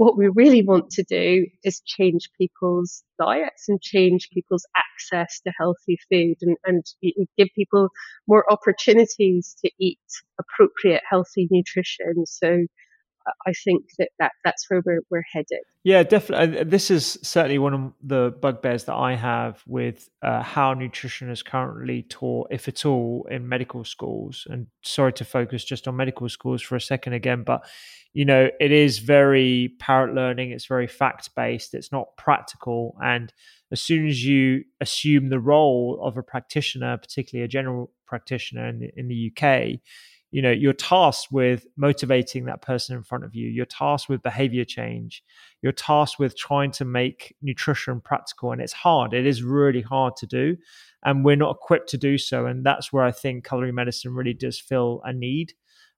what 0.00 0.16
we 0.16 0.30
really 0.34 0.62
want 0.62 0.88
to 0.88 1.02
do 1.02 1.44
is 1.62 1.82
change 1.84 2.30
people's 2.38 3.02
diets 3.22 3.68
and 3.68 3.82
change 3.82 4.30
people's 4.32 4.64
access 4.74 5.42
to 5.42 5.52
healthy 5.58 5.98
food 6.10 6.36
and, 6.40 6.56
and 6.64 6.82
give 7.36 7.48
people 7.54 7.90
more 8.26 8.50
opportunities 8.50 9.54
to 9.62 9.70
eat 9.78 9.98
appropriate 10.38 11.02
healthy 11.06 11.48
nutrition. 11.50 12.24
So 12.24 12.64
I 13.46 13.52
think 13.52 13.84
that, 13.98 14.08
that 14.18 14.32
that's 14.44 14.64
where 14.68 14.82
we're, 14.84 15.02
we're 15.10 15.24
headed. 15.32 15.60
Yeah, 15.84 16.02
definitely. 16.02 16.64
This 16.64 16.90
is 16.90 17.18
certainly 17.22 17.58
one 17.58 17.74
of 17.74 17.92
the 18.02 18.34
bugbears 18.40 18.84
that 18.84 18.94
I 18.94 19.14
have 19.14 19.62
with 19.66 20.08
uh, 20.22 20.42
how 20.42 20.74
nutrition 20.74 21.30
is 21.30 21.42
currently 21.42 22.02
taught, 22.02 22.48
if 22.50 22.68
at 22.68 22.84
all, 22.84 23.26
in 23.30 23.48
medical 23.48 23.84
schools. 23.84 24.46
And 24.50 24.66
sorry 24.82 25.12
to 25.14 25.24
focus 25.24 25.64
just 25.64 25.88
on 25.88 25.96
medical 25.96 26.28
schools 26.28 26.62
for 26.62 26.76
a 26.76 26.80
second 26.80 27.14
again, 27.14 27.42
but 27.44 27.64
you 28.12 28.24
know, 28.24 28.50
it 28.58 28.72
is 28.72 28.98
very 28.98 29.74
parrot 29.78 30.14
learning. 30.14 30.50
It's 30.50 30.66
very 30.66 30.88
fact 30.88 31.30
based. 31.36 31.74
It's 31.74 31.92
not 31.92 32.16
practical. 32.16 32.96
And 33.02 33.32
as 33.70 33.80
soon 33.80 34.08
as 34.08 34.24
you 34.24 34.64
assume 34.80 35.28
the 35.28 35.38
role 35.38 36.00
of 36.02 36.16
a 36.16 36.22
practitioner, 36.22 36.96
particularly 36.98 37.44
a 37.44 37.48
general 37.48 37.92
practitioner 38.06 38.66
in 38.68 38.80
the, 38.80 38.90
in 38.96 39.08
the 39.08 39.32
UK, 39.32 39.80
you 40.30 40.42
know 40.42 40.50
you're 40.50 40.72
tasked 40.72 41.32
with 41.32 41.66
motivating 41.76 42.44
that 42.46 42.62
person 42.62 42.96
in 42.96 43.02
front 43.02 43.24
of 43.24 43.34
you. 43.34 43.48
You're 43.48 43.66
tasked 43.66 44.08
with 44.08 44.22
behavior 44.22 44.64
change. 44.64 45.22
You're 45.62 45.72
tasked 45.72 46.18
with 46.18 46.36
trying 46.36 46.70
to 46.72 46.84
make 46.84 47.34
nutrition 47.42 48.00
practical 48.00 48.52
and 48.52 48.60
it's 48.60 48.72
hard. 48.72 49.12
It 49.12 49.26
is 49.26 49.42
really 49.42 49.82
hard 49.82 50.16
to 50.16 50.26
do 50.26 50.56
and 51.04 51.24
we're 51.24 51.36
not 51.36 51.56
equipped 51.56 51.88
to 51.88 51.96
do 51.96 52.18
so 52.18 52.44
and 52.44 52.62
that's 52.62 52.92
where 52.92 53.04
i 53.04 53.10
think 53.10 53.48
culinary 53.48 53.72
medicine 53.72 54.12
really 54.12 54.34
does 54.34 54.60
fill 54.60 55.00
a 55.02 55.14
need 55.14 55.54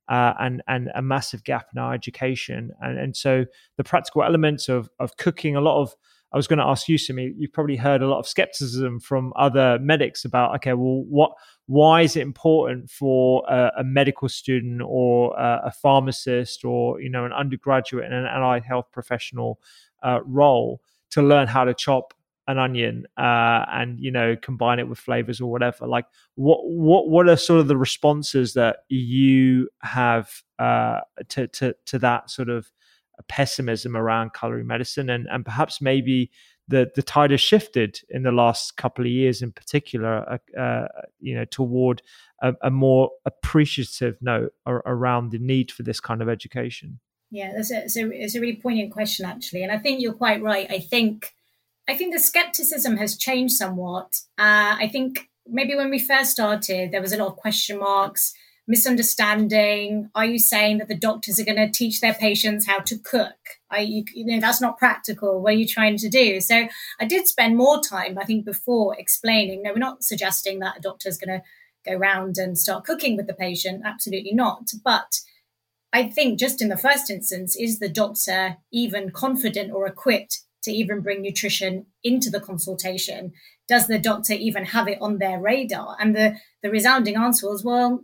uh, 0.09 0.35
and 0.40 0.62
and 0.68 0.90
a 0.95 1.03
massive 1.03 1.45
gap 1.45 1.66
in 1.75 1.81
our 1.81 1.95
education. 1.95 2.71
And 2.81 2.99
and 2.99 3.16
so 3.16 3.47
the 3.77 3.85
practical 3.85 4.23
elements 4.23 4.68
of 4.68 4.90
of 4.99 5.16
cooking 5.16 5.57
a 5.57 5.61
lot 5.61 5.81
of 5.81 5.95
I 6.33 6.37
was 6.37 6.47
going 6.47 6.59
to 6.59 6.64
ask 6.64 6.88
you, 6.88 6.97
Sumi. 6.97 7.35
You've 7.37 7.53
probably 7.53 7.77
heard 7.77 8.03
a 8.03 8.09
lot 8.09 8.18
of 8.18 8.27
skepticism 8.27 9.01
from 9.01 9.33
other 9.37 9.79
medics 9.81 10.25
about, 10.25 10.55
okay, 10.57 10.73
well, 10.73 11.05
what, 11.09 11.33
why 11.66 12.03
is 12.03 12.16
it 12.16 12.23
important 12.23 12.90
for 12.90 13.45
a, 13.49 13.73
a 13.79 13.85
medical 13.85 14.29
student 14.29 14.81
or 14.85 15.38
a, 15.38 15.62
a, 15.66 15.71
pharmacist 15.71 16.64
or 16.64 17.01
you 17.01 17.09
know 17.09 17.25
an 17.25 17.33
undergraduate 17.33 18.05
in 18.05 18.12
an 18.12 18.27
allied 18.27 18.64
health 18.64 18.87
professional 18.92 19.61
uh, 20.03 20.21
role 20.25 20.81
to 21.11 21.23
learn 21.23 21.47
how 21.47 21.64
to 21.64 21.75
chop 21.75 22.14
an 22.49 22.59
onion 22.59 23.07
uh, 23.16 23.64
and 23.71 24.01
you 24.01 24.11
know 24.11 24.35
combine 24.37 24.79
it 24.79 24.88
with 24.88 24.99
flavors 24.99 25.40
or 25.40 25.51
whatever? 25.51 25.87
Like, 25.87 26.07
what, 26.35 26.61
what, 26.64 27.09
what 27.09 27.29
are 27.29 27.37
sort 27.37 27.61
of 27.61 27.68
the 27.68 27.77
responses 27.77 28.55
that 28.55 28.79
you 28.88 29.68
have 29.83 30.31
uh, 30.59 31.01
to, 31.29 31.47
to 31.49 31.75
to 31.87 31.99
that 31.99 32.31
sort 32.31 32.49
of 32.49 32.73
pessimism 33.29 33.96
around 33.96 34.33
culinary 34.35 34.64
medicine 34.64 35.11
and, 35.11 35.27
and 35.31 35.44
perhaps 35.44 35.81
maybe 35.81 36.31
the, 36.68 36.90
the 36.94 37.03
tide 37.03 37.31
has 37.31 37.40
shifted 37.40 38.01
in 38.09 38.22
the 38.22 38.33
last 38.33 38.77
couple 38.77 39.05
of 39.05 39.11
years 39.11 39.42
in 39.42 39.53
particular 39.53 40.38
uh, 40.57 40.61
uh, 40.61 40.88
you 41.20 41.35
know 41.35 41.44
toward 41.44 42.03
a, 42.40 42.55
a 42.62 42.70
more 42.70 43.11
appreciative 43.25 44.16
note 44.20 44.53
ar- 44.66 44.83
around 44.87 45.31
the 45.31 45.38
need 45.38 45.70
for 45.70 45.83
this 45.83 46.01
kind 46.01 46.22
of 46.22 46.29
education. 46.29 47.01
Yeah 47.31 47.53
that's 47.55 47.70
a, 47.70 47.85
it's, 47.85 47.96
a, 47.96 48.11
it's 48.11 48.35
a 48.35 48.40
really 48.40 48.57
poignant 48.57 48.92
question 48.92 49.27
actually 49.27 49.62
and 49.62 49.72
i 49.72 49.79
think 49.79 50.01
you're 50.01 50.12
quite 50.12 50.42
right. 50.42 50.70
I 50.70 50.79
think 50.79 51.35
i 51.88 51.96
think 51.96 52.12
the 52.12 52.20
skepticism 52.20 52.96
has 52.96 53.16
changed 53.16 53.55
somewhat. 53.55 54.20
Uh, 54.38 54.77
i 54.79 54.88
think 54.90 55.29
maybe 55.46 55.75
when 55.75 55.90
we 55.90 55.98
first 55.98 56.31
started 56.31 56.92
there 56.92 57.03
was 57.03 57.12
a 57.12 57.16
lot 57.16 57.29
of 57.29 57.37
question 57.37 57.79
marks 57.79 58.35
misunderstanding? 58.66 60.09
Are 60.14 60.25
you 60.25 60.38
saying 60.38 60.79
that 60.79 60.88
the 60.88 60.96
doctors 60.96 61.40
are 61.40 61.44
going 61.44 61.57
to 61.57 61.70
teach 61.70 62.01
their 62.01 62.14
patients 62.14 62.66
how 62.66 62.81
to 62.81 62.98
cook? 62.98 63.37
Are 63.70 63.81
you, 63.81 64.05
you 64.14 64.25
know, 64.25 64.40
that's 64.40 64.61
not 64.61 64.79
practical. 64.79 65.40
What 65.40 65.55
are 65.55 65.57
you 65.57 65.66
trying 65.66 65.96
to 65.98 66.09
do? 66.09 66.40
So 66.40 66.68
I 67.01 67.05
did 67.05 67.27
spend 67.27 67.57
more 67.57 67.81
time, 67.81 68.18
I 68.18 68.25
think, 68.25 68.44
before 68.44 68.96
explaining. 68.98 69.62
No, 69.62 69.72
we're 69.72 69.79
not 69.79 70.05
suggesting 70.05 70.61
that 70.61 70.79
a 70.79 70.81
doctor 70.81 71.09
is 71.09 71.18
going 71.18 71.40
to 71.40 71.44
go 71.85 71.96
around 71.96 72.38
and 72.38 72.57
start 72.57 72.85
cooking 72.85 73.16
with 73.16 73.27
the 73.27 73.35
patient. 73.35 73.83
Absolutely 73.85 74.35
not. 74.35 74.68
But 74.85 75.20
I 75.92 76.09
think 76.09 76.38
just 76.38 76.62
in 76.62 76.68
the 76.68 76.77
first 76.77 77.11
instance, 77.11 77.57
is 77.57 77.79
the 77.79 77.88
doctor 77.88 78.59
even 78.72 79.11
confident 79.11 79.72
or 79.72 79.87
equipped 79.87 80.40
to 80.62 80.70
even 80.70 81.01
bring 81.01 81.22
nutrition 81.22 81.87
into 82.05 82.31
the 82.31 82.40
consultation? 82.40 83.33
Does 83.68 83.88
the 83.88 83.98
doctor 83.98 84.35
even 84.35 84.66
have 84.66 84.88
it 84.88 84.98
on 85.01 85.18
their 85.18 85.40
radar? 85.40 85.96
And 85.98 86.14
the, 86.14 86.37
the 86.62 86.70
resounding 86.70 87.16
answer 87.16 87.48
was, 87.48 87.64
well, 87.64 88.01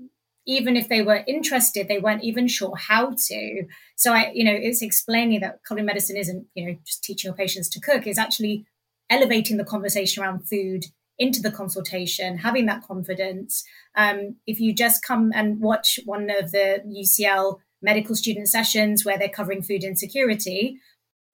even 0.49 0.79
if 0.79 0.89
they 0.89 1.03
were 1.03 1.23
interested, 1.29 1.87
they 1.87 1.99
weren't 1.99 2.25
even 2.25 2.49
sure 2.49 2.75
how 2.75 3.15
to. 3.27 3.65
So 3.97 4.15
I, 4.15 4.33
you 4.35 4.45
know, 4.45 4.57
it's 4.59 4.81
explaining 4.81 5.41
that 5.41 5.61
culinary 5.67 5.87
medicine 5.87 6.17
isn't, 6.17 6.47
you 6.55 6.67
know, 6.67 6.77
just 6.87 7.05
teaching 7.05 7.29
your 7.29 7.37
patients 7.37 7.69
to 7.69 7.81
cook, 7.81 8.07
it's 8.07 8.19
actually 8.19 8.65
elevating 9.11 9.59
the 9.59 9.65
conversation 9.65 10.23
around 10.23 10.49
food 10.49 10.87
into 11.19 11.43
the 11.43 11.51
consultation, 11.51 12.39
having 12.39 12.65
that 12.67 12.83
confidence. 12.83 13.63
Um, 13.95 14.37
if 14.47 14.59
you 14.59 14.75
just 14.75 15.05
come 15.05 15.33
and 15.35 15.61
watch 15.61 16.01
one 16.07 16.31
of 16.31 16.51
the 16.53 16.83
UCL 16.87 17.59
medical 17.83 18.17
student 18.17 18.49
sessions 18.49 19.05
where 19.05 19.19
they're 19.19 19.29
covering 19.29 19.63
food 19.63 19.85
insecurity, 19.85 20.79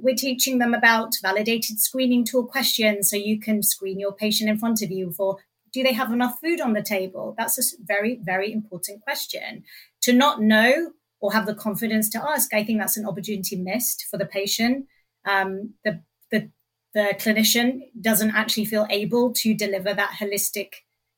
we're 0.01 0.17
teaching 0.17 0.59
them 0.59 0.75
about 0.75 1.13
validated 1.23 1.79
screening 1.79 2.25
tool 2.25 2.45
questions 2.47 3.09
so 3.09 3.17
you 3.17 3.39
can 3.39 3.63
screen 3.63 4.01
your 4.01 4.13
patient 4.13 4.51
in 4.51 4.59
front 4.59 4.83
of 4.83 4.91
you 4.91 5.13
for 5.13 5.39
do 5.75 5.83
they 5.83 5.93
have 5.93 6.13
enough 6.13 6.39
food 6.41 6.61
on 6.61 6.73
the 6.73 6.83
table? 6.83 7.35
That's 7.37 7.59
a 7.59 7.77
very, 7.85 8.21
very 8.23 8.53
important 8.53 9.03
question. 9.03 9.65
To 10.03 10.13
not 10.13 10.41
know 10.41 10.93
or 11.21 11.33
have 11.33 11.47
the 11.47 11.55
confidence 11.55 12.09
to 12.11 12.23
ask, 12.23 12.55
I 12.55 12.63
think 12.63 12.79
that's 12.79 12.97
an 12.97 13.07
opportunity 13.07 13.57
missed 13.57 14.07
for 14.09 14.17
the 14.17 14.25
patient. 14.25 14.87
Um, 15.27 15.75
the, 15.85 16.01
the, 16.31 16.51
the 16.95 17.15
clinician 17.19 17.81
doesn't 18.01 18.31
actually 18.31 18.67
feel 18.67 18.87
able 18.89 19.33
to 19.35 19.53
deliver 19.53 19.93
that 19.93 20.17
holistic 20.21 20.75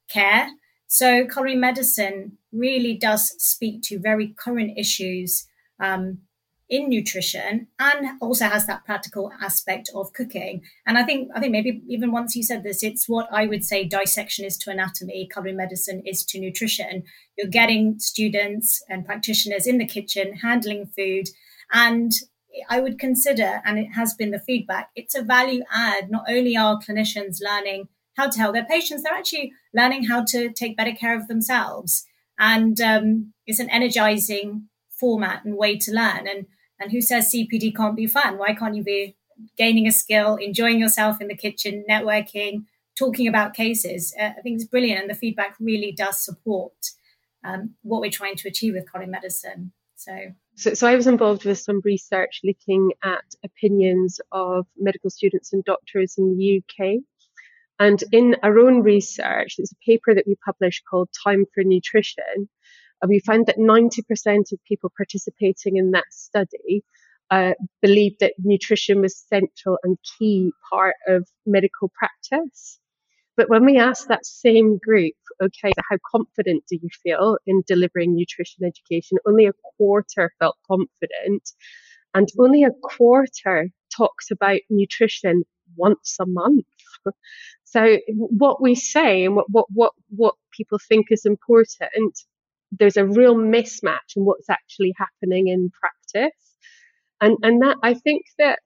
care. 0.09 0.49
So, 0.89 1.27
culinary 1.27 1.57
medicine 1.57 2.39
really 2.53 2.95
does 2.97 3.35
speak 3.39 3.83
to 3.83 3.99
very 3.99 4.29
current 4.39 4.79
issues 4.79 5.47
um, 5.81 6.21
in 6.69 6.89
nutrition 6.89 7.69
and 7.79 8.21
also 8.21 8.47
has 8.47 8.67
that 8.67 8.85
practical 8.85 9.31
aspect 9.41 9.89
of 9.95 10.13
cooking. 10.13 10.63
And 10.87 10.99
I 10.99 11.05
think 11.05 11.31
I 11.35 11.41
think 11.41 11.53
maybe 11.53 11.83
even 11.89 12.11
once 12.11 12.35
you 12.35 12.43
said 12.43 12.65
this, 12.65 12.83
it's 12.83 13.09
what 13.09 13.29
I 13.33 13.47
would 13.47 13.65
say 13.65 13.85
dissection 13.85 14.45
is 14.45 14.59
to 14.59 14.71
anatomy, 14.71 15.29
culinary 15.33 15.57
medicine 15.57 16.03
is 16.05 16.25
to 16.27 16.41
nutrition. 16.41 17.05
You're 17.39 17.49
getting 17.49 17.99
students 17.99 18.83
and 18.89 19.07
practitioners 19.07 19.67
in 19.67 19.79
the 19.79 19.87
kitchen 19.87 20.35
handling 20.43 20.87
food. 20.87 21.29
And 21.73 22.13
I 22.71 22.81
would 22.81 22.99
consider, 22.99 23.61
and 23.65 23.79
it 23.79 23.93
has 23.95 24.15
been 24.15 24.31
the 24.31 24.39
feedback, 24.39 24.91
it's 24.97 25.15
a 25.15 25.23
value 25.23 25.63
add. 25.71 26.11
Not 26.11 26.25
only 26.29 26.57
are 26.57 26.81
clinicians 26.81 27.37
learning 27.41 27.89
how 28.17 28.29
to 28.29 28.39
help 28.39 28.55
their 28.55 28.65
patients. 28.65 29.03
They're 29.03 29.13
actually 29.13 29.53
learning 29.75 30.05
how 30.05 30.25
to 30.25 30.51
take 30.51 30.77
better 30.77 30.93
care 30.93 31.17
of 31.17 31.29
themselves. 31.29 32.07
And 32.39 32.81
um, 32.81 33.33
it's 33.47 33.61
an 33.61 33.71
energizing 33.71 34.69
format 34.99 35.45
and 35.45 35.57
way 35.57 35.77
to 35.79 35.93
learn. 35.93 36.27
And, 36.27 36.47
and 36.79 36.93
who 36.93 37.01
says 37.01 37.33
CPD 37.33 37.75
can't 37.75 37.97
be 37.97 38.07
fun? 38.07 38.39
Why 38.39 38.55
can't 38.55 38.77
you 38.77 38.85
be 38.85 39.17
gaining 39.57 39.87
a 39.87 39.93
skill, 39.93 40.37
enjoying 40.37 40.79
yourself 40.79 41.21
in 41.21 41.29
the 41.29 41.37
kitchen, 41.37 41.85
networking, 41.89 42.65
talking 42.99 43.29
about 43.29 43.55
cases? 43.55 44.15
Uh, 44.19 44.31
I 44.39 44.41
think 44.43 44.57
it's 44.57 44.69
brilliant. 44.69 45.01
And 45.01 45.11
the 45.11 45.15
feedback 45.15 45.57
really 45.61 45.93
does 45.93 46.25
support 46.25 46.75
um, 47.45 47.75
what 47.83 48.01
we're 48.01 48.11
trying 48.11 48.37
to 48.37 48.49
achieve 48.49 48.75
with 48.75 48.91
Colin 48.91 49.11
Medicine. 49.11 49.73
So 49.97 50.13
so, 50.57 50.73
so 50.73 50.87
I 50.87 50.97
was 50.97 51.07
involved 51.07 51.45
with 51.45 51.59
some 51.59 51.83
research 51.85 52.41
looking 52.43 52.93
at 53.05 53.25
opinions 53.45 54.21
of 54.33 54.67
medical 54.79 55.11
students 55.11 55.53
and 55.53 55.63
doctors 55.65 56.15
in 56.17 56.37
the 56.37 56.63
UK. 56.63 57.03
And 57.79 58.03
in 58.11 58.37
our 58.43 58.59
own 58.59 58.83
research, 58.83 59.57
there's 59.57 59.73
a 59.73 59.85
paper 59.85 60.15
that 60.15 60.27
we 60.27 60.35
published 60.43 60.85
called 60.89 61.11
Time 61.23 61.45
for 61.55 61.63
Nutrition. 61.63 62.49
We 63.07 63.21
found 63.21 63.47
that 63.47 63.59
90% 63.59 64.53
of 64.53 64.59
people 64.67 64.93
participating 64.97 65.77
in 65.77 65.91
that 65.93 66.05
study 66.11 66.83
uh, 67.31 67.53
believed 67.83 68.17
that 68.21 68.35
nutrition 68.39 69.01
was 69.01 69.17
central 69.29 69.79
and 69.83 69.99
key 70.19 70.53
part 70.71 70.95
of 71.09 71.29
medical 71.45 71.91
practice. 71.99 72.79
But 73.37 73.51
when 73.51 73.67
we 73.67 73.79
asked 73.79 74.09
that 74.09 74.25
same 74.25 74.79
group, 74.79 75.15
okay, 75.43 75.73
how 75.91 75.99
confident 76.11 76.65
do 76.69 76.79
you 76.81 76.89
feel 77.03 77.37
in 77.47 77.63
delivering 77.67 78.15
nutrition 78.15 78.65
education? 78.65 79.19
Only 79.27 79.47
a 79.47 79.53
quarter 79.77 80.33
felt 80.39 80.57
confident, 80.67 81.51
and 82.15 82.29
only 82.39 82.65
a 82.65 82.71
quarter 82.83 83.69
talks 83.95 84.31
about 84.31 84.61
nutrition 84.71 85.45
once 85.77 86.17
a 86.21 86.27
month. 86.27 86.65
So 87.69 87.99
what 88.15 88.63
we 88.63 88.75
say 88.75 89.25
and 89.25 89.35
what, 89.35 89.47
what, 89.51 89.67
what, 89.75 89.93
what 90.09 90.35
people 90.57 90.79
think 90.79 91.09
is 91.11 91.27
important, 91.27 92.17
there's 92.79 92.97
a 92.97 93.07
real 93.07 93.35
mismatch 93.35 94.17
in 94.17 94.25
what's 94.25 94.49
actually 94.49 94.95
happening 94.97 95.49
in 95.49 95.71
practice. 95.71 96.37
And, 97.21 97.39
and 97.43 97.63
that 97.63 97.77
I 97.83 97.95
think 97.95 98.27
that 98.39 98.59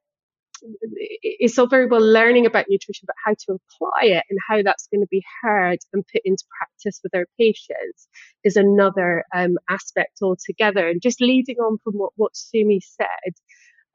it's 1.22 1.58
all 1.58 1.66
very 1.66 1.86
well 1.86 2.02
learning 2.02 2.46
about 2.46 2.66
nutrition, 2.68 3.06
but 3.06 3.16
how 3.24 3.32
to 3.32 3.58
apply 3.58 4.16
it 4.16 4.24
and 4.28 4.38
how 4.46 4.62
that's 4.62 4.88
going 4.92 5.00
to 5.00 5.08
be 5.10 5.24
heard 5.42 5.78
and 5.92 6.04
put 6.12 6.22
into 6.24 6.44
practice 6.58 7.00
with 7.02 7.14
our 7.14 7.26
patients 7.38 8.08
is 8.44 8.56
another 8.56 9.24
um, 9.34 9.56
aspect 9.68 10.18
altogether. 10.22 10.88
And 10.88 11.00
just 11.00 11.20
leading 11.20 11.56
on 11.56 11.78
from 11.82 11.94
what, 11.94 12.12
what 12.16 12.36
Sumi 12.36 12.80
said, 12.80 13.32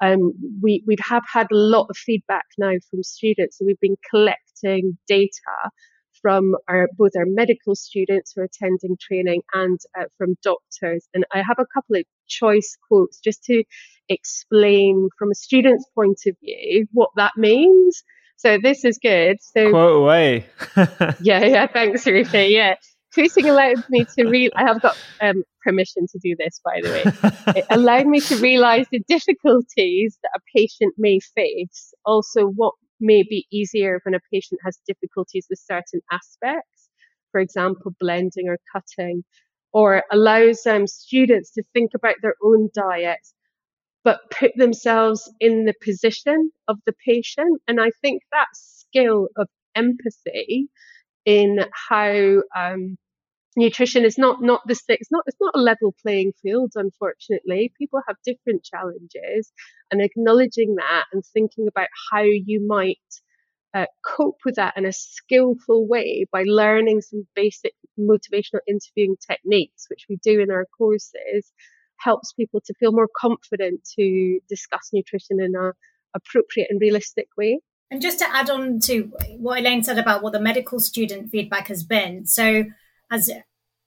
um, 0.01 0.33
we, 0.61 0.83
we 0.87 0.95
have 1.01 1.23
had 1.31 1.47
a 1.51 1.55
lot 1.55 1.87
of 1.89 1.97
feedback 1.97 2.45
now 2.57 2.73
from 2.89 3.03
students. 3.03 3.57
So 3.57 3.65
we've 3.65 3.79
been 3.79 3.97
collecting 4.09 4.97
data 5.07 5.29
from 6.25 6.55
our, 6.67 6.89
both 6.97 7.11
our 7.15 7.27
medical 7.27 7.75
students 7.75 8.33
who 8.33 8.41
are 8.41 8.45
attending 8.45 8.97
training 8.99 9.43
and 9.53 9.79
uh, 9.95 10.05
from 10.17 10.35
doctors. 10.41 11.07
And 11.13 11.23
I 11.31 11.43
have 11.47 11.59
a 11.59 11.67
couple 11.71 11.97
of 11.97 12.03
choice 12.27 12.75
quotes 12.87 13.19
just 13.19 13.43
to 13.43 13.63
explain 14.09 15.09
from 15.19 15.29
a 15.29 15.35
student's 15.35 15.85
point 15.93 16.17
of 16.25 16.35
view 16.41 16.87
what 16.93 17.11
that 17.17 17.33
means. 17.37 18.03
So 18.37 18.57
this 18.59 18.83
is 18.85 18.97
good. 18.97 19.37
So 19.39 19.69
quote 19.69 19.97
away. 19.97 20.47
yeah, 21.21 21.45
yeah. 21.45 21.67
Thanks, 21.67 22.07
Ruthie. 22.07 22.47
Yeah, 22.47 22.77
quoting 23.13 23.47
allowed 23.47 23.87
me 23.91 24.07
to 24.17 24.25
read. 24.25 24.51
I 24.55 24.63
have 24.63 24.81
got 24.81 24.97
um, 25.21 25.43
permission 25.63 26.07
to 26.11 26.17
do 26.17 26.35
this, 26.39 26.59
by 26.65 26.81
the 26.81 26.89
way. 26.89 27.55
it 27.55 27.65
allowed 27.69 28.07
me 28.07 28.19
to 28.21 28.37
realise 28.37 28.87
the 28.91 29.03
difficulties 29.07 30.17
that 30.23 30.31
a 30.35 30.39
patient 30.57 30.95
may 30.97 31.19
face. 31.19 31.93
Also, 32.03 32.47
what 32.47 32.73
may 33.05 33.23
be 33.23 33.47
easier 33.51 33.99
when 34.03 34.15
a 34.15 34.19
patient 34.33 34.59
has 34.65 34.79
difficulties 34.87 35.47
with 35.49 35.59
certain 35.59 36.01
aspects, 36.11 36.89
for 37.31 37.39
example, 37.39 37.93
blending 37.99 38.47
or 38.49 38.57
cutting, 38.71 39.23
or 39.73 40.03
allows 40.11 40.65
um, 40.65 40.87
students 40.87 41.51
to 41.51 41.63
think 41.73 41.91
about 41.93 42.15
their 42.21 42.35
own 42.43 42.69
diets, 42.73 43.33
but 44.03 44.19
put 44.31 44.51
themselves 44.55 45.31
in 45.39 45.65
the 45.65 45.73
position 45.83 46.51
of 46.67 46.77
the 46.85 46.93
patient. 47.05 47.61
And 47.67 47.81
I 47.81 47.91
think 48.01 48.21
that 48.31 48.47
skill 48.53 49.27
of 49.37 49.47
empathy 49.75 50.67
in 51.25 51.65
how 51.89 52.41
um, 52.55 52.97
nutrition 53.55 54.03
is 54.05 54.17
not 54.17 54.41
not 54.41 54.61
this 54.67 54.83
it's 54.87 55.11
not 55.11 55.23
it's 55.27 55.37
not 55.39 55.55
a 55.55 55.59
level 55.59 55.93
playing 56.01 56.33
field 56.41 56.73
unfortunately. 56.75 57.71
People 57.77 58.01
have 58.07 58.17
different 58.25 58.63
challenges 58.63 59.51
and 59.91 60.01
acknowledging 60.01 60.75
that 60.75 61.05
and 61.13 61.23
thinking 61.25 61.67
about 61.67 61.87
how 62.11 62.21
you 62.21 62.65
might 62.65 62.97
uh, 63.73 63.85
cope 64.05 64.37
with 64.45 64.55
that 64.55 64.73
in 64.77 64.85
a 64.85 64.93
skillful 64.93 65.87
way 65.87 66.25
by 66.31 66.43
learning 66.45 67.01
some 67.01 67.27
basic 67.35 67.73
motivational 67.99 68.61
interviewing 68.67 69.15
techniques 69.25 69.87
which 69.89 70.05
we 70.09 70.17
do 70.23 70.39
in 70.39 70.49
our 70.49 70.65
courses 70.77 71.51
helps 71.97 72.33
people 72.33 72.61
to 72.65 72.73
feel 72.75 72.91
more 72.91 73.09
confident 73.17 73.81
to 73.97 74.39
discuss 74.49 74.89
nutrition 74.93 75.41
in 75.41 75.53
a 75.55 75.71
appropriate 76.15 76.67
and 76.69 76.79
realistic 76.79 77.27
way. 77.37 77.59
And 77.91 78.01
just 78.01 78.19
to 78.19 78.35
add 78.35 78.49
on 78.49 78.79
to 78.81 79.11
what 79.37 79.59
Elaine 79.59 79.83
said 79.83 79.97
about 79.97 80.23
what 80.23 80.33
the 80.33 80.39
medical 80.39 80.79
student 80.79 81.29
feedback 81.29 81.67
has 81.67 81.83
been 81.83 82.25
so 82.25 82.63
as 83.11 83.29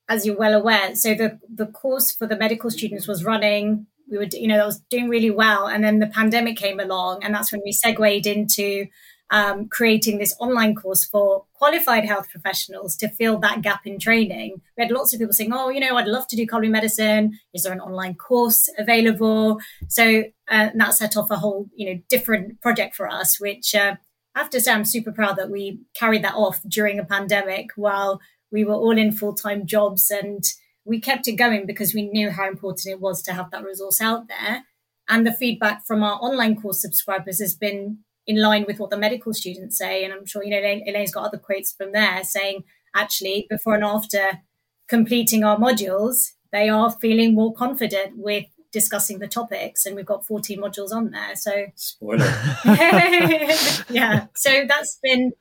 as 0.08 0.24
you're 0.24 0.38
well 0.38 0.54
aware, 0.54 0.94
so 0.94 1.14
the 1.14 1.38
the 1.48 1.66
course 1.66 2.12
for 2.12 2.26
the 2.26 2.36
medical 2.36 2.70
students 2.70 3.06
was 3.06 3.24
running. 3.24 3.86
We 4.10 4.16
were, 4.16 4.24
you 4.24 4.48
know, 4.48 4.56
that 4.56 4.66
was 4.66 4.80
doing 4.90 5.08
really 5.08 5.30
well, 5.30 5.66
and 5.66 5.84
then 5.84 5.98
the 5.98 6.06
pandemic 6.06 6.56
came 6.56 6.80
along, 6.80 7.22
and 7.22 7.34
that's 7.34 7.52
when 7.52 7.60
we 7.64 7.72
segued 7.72 8.26
into 8.26 8.86
um, 9.30 9.68
creating 9.68 10.18
this 10.18 10.34
online 10.40 10.74
course 10.74 11.04
for 11.04 11.44
qualified 11.52 12.06
health 12.06 12.30
professionals 12.30 12.96
to 12.96 13.08
fill 13.08 13.38
that 13.40 13.60
gap 13.60 13.86
in 13.86 13.98
training. 13.98 14.62
We 14.76 14.84
had 14.84 14.90
lots 14.90 15.12
of 15.12 15.20
people 15.20 15.34
saying, 15.34 15.52
"Oh, 15.52 15.68
you 15.68 15.80
know, 15.80 15.96
I'd 15.96 16.08
love 16.08 16.26
to 16.28 16.36
do 16.36 16.46
culinary 16.46 16.72
medicine. 16.72 17.38
Is 17.52 17.64
there 17.64 17.72
an 17.72 17.80
online 17.80 18.14
course 18.14 18.68
available?" 18.78 19.60
So 19.88 20.24
uh, 20.50 20.70
that 20.74 20.94
set 20.94 21.16
off 21.16 21.30
a 21.30 21.36
whole, 21.36 21.68
you 21.74 21.92
know, 21.92 22.00
different 22.08 22.60
project 22.60 22.96
for 22.96 23.08
us, 23.08 23.40
which. 23.40 23.74
Uh, 23.74 23.96
I 24.34 24.42
have 24.42 24.50
to 24.50 24.60
say, 24.60 24.70
I'm 24.70 24.84
super 24.84 25.10
proud 25.10 25.36
that 25.38 25.50
we 25.50 25.80
carried 25.94 26.22
that 26.22 26.36
off 26.36 26.60
during 26.68 27.00
a 27.00 27.04
pandemic 27.04 27.70
while 27.74 28.20
we 28.50 28.64
were 28.64 28.74
all 28.74 28.96
in 28.96 29.12
full 29.12 29.34
time 29.34 29.66
jobs 29.66 30.10
and 30.10 30.44
we 30.84 31.00
kept 31.00 31.28
it 31.28 31.32
going 31.32 31.66
because 31.66 31.94
we 31.94 32.08
knew 32.08 32.30
how 32.30 32.48
important 32.48 32.86
it 32.86 33.00
was 33.00 33.22
to 33.22 33.34
have 33.34 33.50
that 33.50 33.64
resource 33.64 34.00
out 34.00 34.28
there. 34.28 34.64
And 35.08 35.26
the 35.26 35.32
feedback 35.32 35.86
from 35.86 36.02
our 36.02 36.18
online 36.20 36.60
course 36.60 36.80
subscribers 36.80 37.40
has 37.40 37.54
been 37.54 37.98
in 38.26 38.40
line 38.40 38.64
with 38.66 38.78
what 38.78 38.90
the 38.90 38.96
medical 38.98 39.32
students 39.32 39.78
say. 39.78 40.04
And 40.04 40.12
I'm 40.12 40.26
sure, 40.26 40.44
you 40.44 40.50
know, 40.50 40.58
Elaine, 40.58 40.84
Elaine's 40.86 41.12
got 41.12 41.24
other 41.24 41.38
quotes 41.38 41.72
from 41.72 41.92
there 41.92 42.22
saying 42.24 42.64
actually 42.94 43.46
before 43.48 43.74
and 43.74 43.84
after 43.84 44.40
completing 44.86 45.44
our 45.44 45.58
modules, 45.58 46.32
they 46.52 46.68
are 46.68 46.90
feeling 46.90 47.34
more 47.34 47.54
confident 47.54 48.16
with 48.16 48.46
discussing 48.72 49.18
the 49.18 49.28
topics 49.28 49.86
and 49.86 49.96
we've 49.96 50.06
got 50.06 50.26
14 50.26 50.60
modules 50.60 50.92
on 50.92 51.10
there 51.10 51.34
so 51.34 51.66
spoiler 51.74 52.26
yeah 53.88 54.26
so 54.36 54.66
that's 54.68 54.98
been 55.02 55.32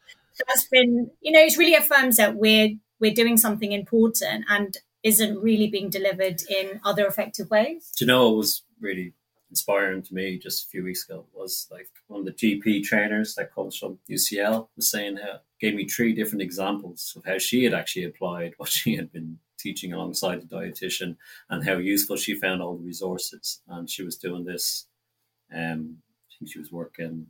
that's 0.47 0.65
been 0.69 1.11
you 1.19 1.33
know 1.33 1.41
it 1.41 1.57
really 1.57 1.75
affirms 1.75 2.15
that 2.15 2.35
we're 2.35 2.69
we're 2.99 3.13
doing 3.13 3.37
something 3.37 3.71
important 3.71 4.45
and 4.49 4.77
isn't 5.03 5.41
really 5.41 5.67
being 5.67 5.89
delivered 5.89 6.41
in 6.49 6.79
other 6.83 7.05
effective 7.05 7.49
ways. 7.49 7.91
Do 7.97 8.05
you 8.05 8.07
know 8.07 8.29
what 8.29 8.37
was 8.37 8.63
really 8.79 9.13
inspiring 9.49 10.01
to 10.03 10.13
me 10.13 10.37
just 10.37 10.65
a 10.65 10.69
few 10.69 10.83
weeks 10.83 11.07
ago 11.07 11.25
was 11.33 11.67
like 11.71 11.87
one 12.07 12.19
of 12.19 12.25
the 12.25 12.31
GP 12.33 12.83
trainers 12.83 13.35
that 13.35 13.53
comes 13.53 13.77
from 13.77 13.99
UCL 14.09 14.67
was 14.75 14.91
saying 14.91 15.17
how 15.17 15.39
gave 15.59 15.73
me 15.73 15.87
three 15.87 16.13
different 16.13 16.41
examples 16.41 17.13
of 17.15 17.25
how 17.25 17.37
she 17.37 17.63
had 17.63 17.73
actually 17.73 18.03
applied 18.03 18.53
what 18.57 18.69
she 18.69 18.95
had 18.95 19.11
been 19.11 19.39
teaching 19.57 19.93
alongside 19.93 20.41
the 20.41 20.55
dietitian 20.55 21.15
and 21.49 21.65
how 21.65 21.77
useful 21.77 22.15
she 22.15 22.35
found 22.35 22.61
all 22.61 22.75
the 22.77 22.83
resources. 22.83 23.61
And 23.67 23.89
she 23.89 24.03
was 24.03 24.17
doing 24.17 24.43
this 24.43 24.85
um 25.53 25.97
I 26.29 26.39
think 26.39 26.51
she 26.51 26.59
was 26.59 26.71
working 26.71 27.27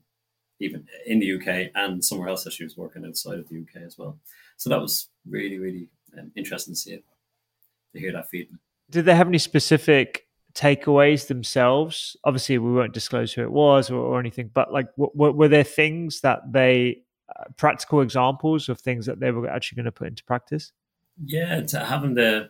even 0.59 0.87
in 1.05 1.19
the 1.19 1.33
UK 1.35 1.71
and 1.75 2.03
somewhere 2.03 2.29
else 2.29 2.43
that 2.43 2.53
she 2.53 2.63
was 2.63 2.75
working 2.75 3.05
outside 3.05 3.37
of 3.37 3.47
the 3.47 3.59
UK 3.59 3.83
as 3.85 3.97
well. 3.97 4.17
So 4.57 4.69
that 4.69 4.81
was 4.81 5.07
really, 5.29 5.59
really 5.59 5.89
um, 6.17 6.31
interesting 6.35 6.73
to 6.73 6.79
see 6.79 6.93
it, 6.93 7.03
to 7.93 7.99
hear 7.99 8.11
that 8.11 8.29
feedback. 8.29 8.59
Did 8.89 9.05
they 9.05 9.15
have 9.15 9.27
any 9.27 9.37
specific 9.37 10.27
takeaways 10.53 11.27
themselves? 11.27 12.17
Obviously, 12.23 12.57
we 12.57 12.73
won't 12.73 12.93
disclose 12.93 13.33
who 13.33 13.43
it 13.43 13.51
was 13.51 13.89
or, 13.89 13.99
or 13.99 14.19
anything, 14.19 14.49
but 14.53 14.73
like, 14.73 14.87
w- 14.97 15.33
were 15.33 15.47
there 15.47 15.63
things 15.63 16.21
that 16.21 16.51
they, 16.51 17.03
uh, 17.37 17.43
practical 17.57 18.01
examples 18.01 18.69
of 18.69 18.79
things 18.79 19.05
that 19.05 19.19
they 19.19 19.31
were 19.31 19.49
actually 19.49 19.75
going 19.75 19.85
to 19.85 19.91
put 19.91 20.07
into 20.07 20.23
practice? 20.23 20.71
Yeah, 21.23 21.61
to 21.61 21.79
having 21.85 22.13
the 22.13 22.49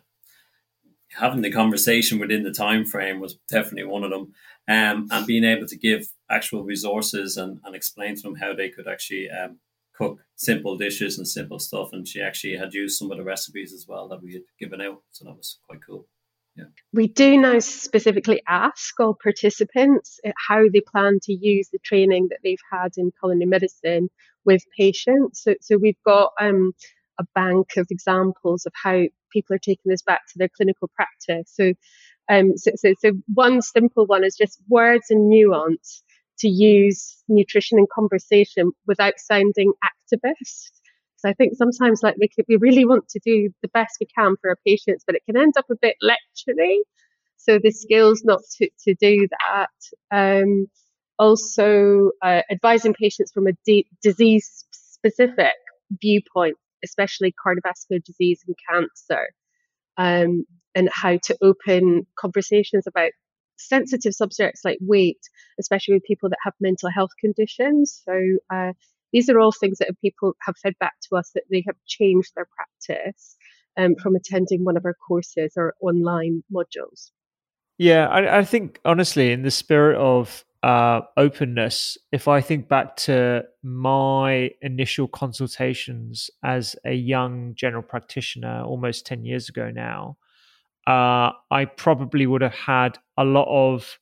having 1.09 1.41
the 1.41 1.51
conversation 1.51 2.19
within 2.19 2.43
the 2.43 2.51
time 2.51 2.85
frame 2.85 3.19
was 3.19 3.39
definitely 3.49 3.85
one 3.85 4.03
of 4.03 4.11
them, 4.11 4.33
um, 4.67 5.07
and 5.09 5.25
being 5.25 5.45
able 5.45 5.65
to 5.65 5.77
give 5.77 6.09
actual 6.29 6.63
resources 6.63 7.37
and, 7.37 7.59
and 7.63 7.75
explain 7.75 8.15
to 8.15 8.21
them 8.21 8.35
how 8.35 8.53
they 8.53 8.69
could 8.69 8.87
actually 8.87 9.29
um, 9.29 9.57
cook 9.97 10.19
simple 10.35 10.77
dishes 10.77 11.17
and 11.17 11.27
simple 11.27 11.59
stuff. 11.59 11.89
And 11.91 12.07
she 12.07 12.21
actually 12.21 12.55
had 12.55 12.73
used 12.73 12.97
some 12.97 13.11
of 13.11 13.17
the 13.17 13.23
recipes 13.23 13.73
as 13.73 13.85
well 13.87 14.07
that 14.09 14.21
we 14.21 14.33
had 14.33 14.43
given 14.59 14.81
out. 14.81 15.01
So 15.11 15.25
that 15.25 15.35
was 15.35 15.59
quite 15.67 15.79
cool. 15.85 16.07
Yeah. 16.55 16.65
We 16.91 17.07
do 17.07 17.37
now 17.37 17.59
specifically 17.59 18.41
ask 18.47 18.99
all 18.99 19.15
participants 19.21 20.19
how 20.47 20.63
they 20.73 20.81
plan 20.81 21.19
to 21.23 21.33
use 21.33 21.69
the 21.71 21.79
training 21.79 22.27
that 22.29 22.39
they've 22.43 22.57
had 22.71 22.93
in 22.97 23.11
culinary 23.19 23.45
medicine 23.45 24.09
with 24.43 24.63
patients. 24.75 25.43
So, 25.43 25.53
so 25.61 25.77
we've 25.77 26.01
got 26.03 26.31
um, 26.41 26.71
a 27.19 27.25
bank 27.35 27.77
of 27.77 27.87
examples 27.91 28.65
of 28.65 28.73
how 28.81 29.03
people 29.31 29.55
are 29.55 29.59
taking 29.59 29.91
this 29.91 30.01
back 30.01 30.21
to 30.27 30.37
their 30.37 30.49
clinical 30.49 30.89
practice. 30.95 31.51
So, 31.53 31.73
um, 32.29 32.57
so, 32.57 32.71
so, 32.75 32.93
so 32.99 33.11
one 33.33 33.61
simple 33.61 34.07
one 34.07 34.23
is 34.23 34.35
just 34.35 34.59
words 34.67 35.05
and 35.11 35.29
nuance 35.29 36.03
to 36.39 36.47
use 36.47 37.17
nutrition 37.27 37.79
in 37.79 37.85
conversation 37.93 38.71
without 38.85 39.13
sounding 39.17 39.73
activist. 39.83 40.71
So 41.17 41.29
I 41.29 41.33
think 41.33 41.55
sometimes 41.55 42.01
like 42.03 42.15
we 42.19 42.29
could, 42.29 42.45
we 42.47 42.57
really 42.57 42.85
want 42.85 43.07
to 43.09 43.19
do 43.25 43.49
the 43.61 43.69
best 43.69 43.97
we 43.99 44.07
can 44.15 44.35
for 44.39 44.51
our 44.51 44.57
patients, 44.65 45.03
but 45.05 45.15
it 45.15 45.23
can 45.25 45.37
end 45.37 45.53
up 45.57 45.65
a 45.71 45.75
bit 45.81 45.95
lectury. 46.03 46.77
So 47.37 47.59
the 47.61 47.71
skills 47.71 48.23
not 48.23 48.41
to, 48.57 48.69
to 48.85 48.95
do 48.95 49.27
that. 49.27 49.69
Um, 50.11 50.67
also 51.19 52.11
uh, 52.21 52.41
advising 52.51 52.93
patients 52.93 53.31
from 53.31 53.47
a 53.47 53.53
disease 54.03 54.65
specific 54.71 55.53
viewpoint, 56.01 56.57
especially 56.83 57.33
cardiovascular 57.33 58.03
disease 58.03 58.43
and 58.45 58.55
cancer, 58.69 59.27
um, 59.97 60.45
and 60.75 60.89
how 60.91 61.17
to 61.23 61.37
open 61.41 62.05
conversations 62.19 62.85
about 62.85 63.11
sensitive 63.57 64.13
subjects 64.13 64.61
like 64.63 64.77
weight, 64.81 65.19
especially 65.59 65.95
with 65.95 66.03
people 66.03 66.29
that 66.29 66.39
have 66.43 66.53
mental 66.59 66.89
health 66.89 67.11
conditions. 67.19 68.01
So 68.05 68.37
uh, 68.53 68.73
these 69.13 69.29
are 69.29 69.39
all 69.39 69.51
things 69.51 69.79
that 69.79 69.89
people 70.01 70.33
have 70.41 70.55
fed 70.57 70.73
back 70.79 70.93
to 71.09 71.17
us 71.17 71.31
that 71.33 71.43
they 71.49 71.63
have 71.65 71.75
changed 71.85 72.33
their 72.35 72.47
practice 72.55 73.35
um, 73.77 73.95
from 73.95 74.15
attending 74.15 74.63
one 74.63 74.77
of 74.77 74.85
our 74.85 74.95
courses 75.07 75.53
or 75.55 75.75
online 75.81 76.43
modules. 76.53 77.11
Yeah, 77.77 78.07
I, 78.07 78.39
I 78.39 78.43
think 78.43 78.79
honestly, 78.85 79.31
in 79.31 79.43
the 79.43 79.51
spirit 79.51 79.97
of 79.97 80.43
uh, 80.63 81.01
openness, 81.15 81.97
if 82.11 82.27
I 82.27 82.41
think 82.41 82.67
back 82.67 82.95
to 82.97 83.43
my 83.61 84.51
initial 84.61 85.07
consultations 85.07 86.29
as 86.43 86.75
a 86.83 86.93
young 86.93 87.53
general 87.55 87.83
practitioner 87.83 88.63
almost 88.63 89.05
10 89.05 89.25
years 89.25 89.47
ago 89.49 89.69
now, 89.69 90.17
uh, 90.87 91.31
I 91.51 91.65
probably 91.65 92.25
would 92.25 92.41
have 92.41 92.53
had 92.53 92.97
a 93.17 93.25
lot 93.25 93.47
of 93.49 93.99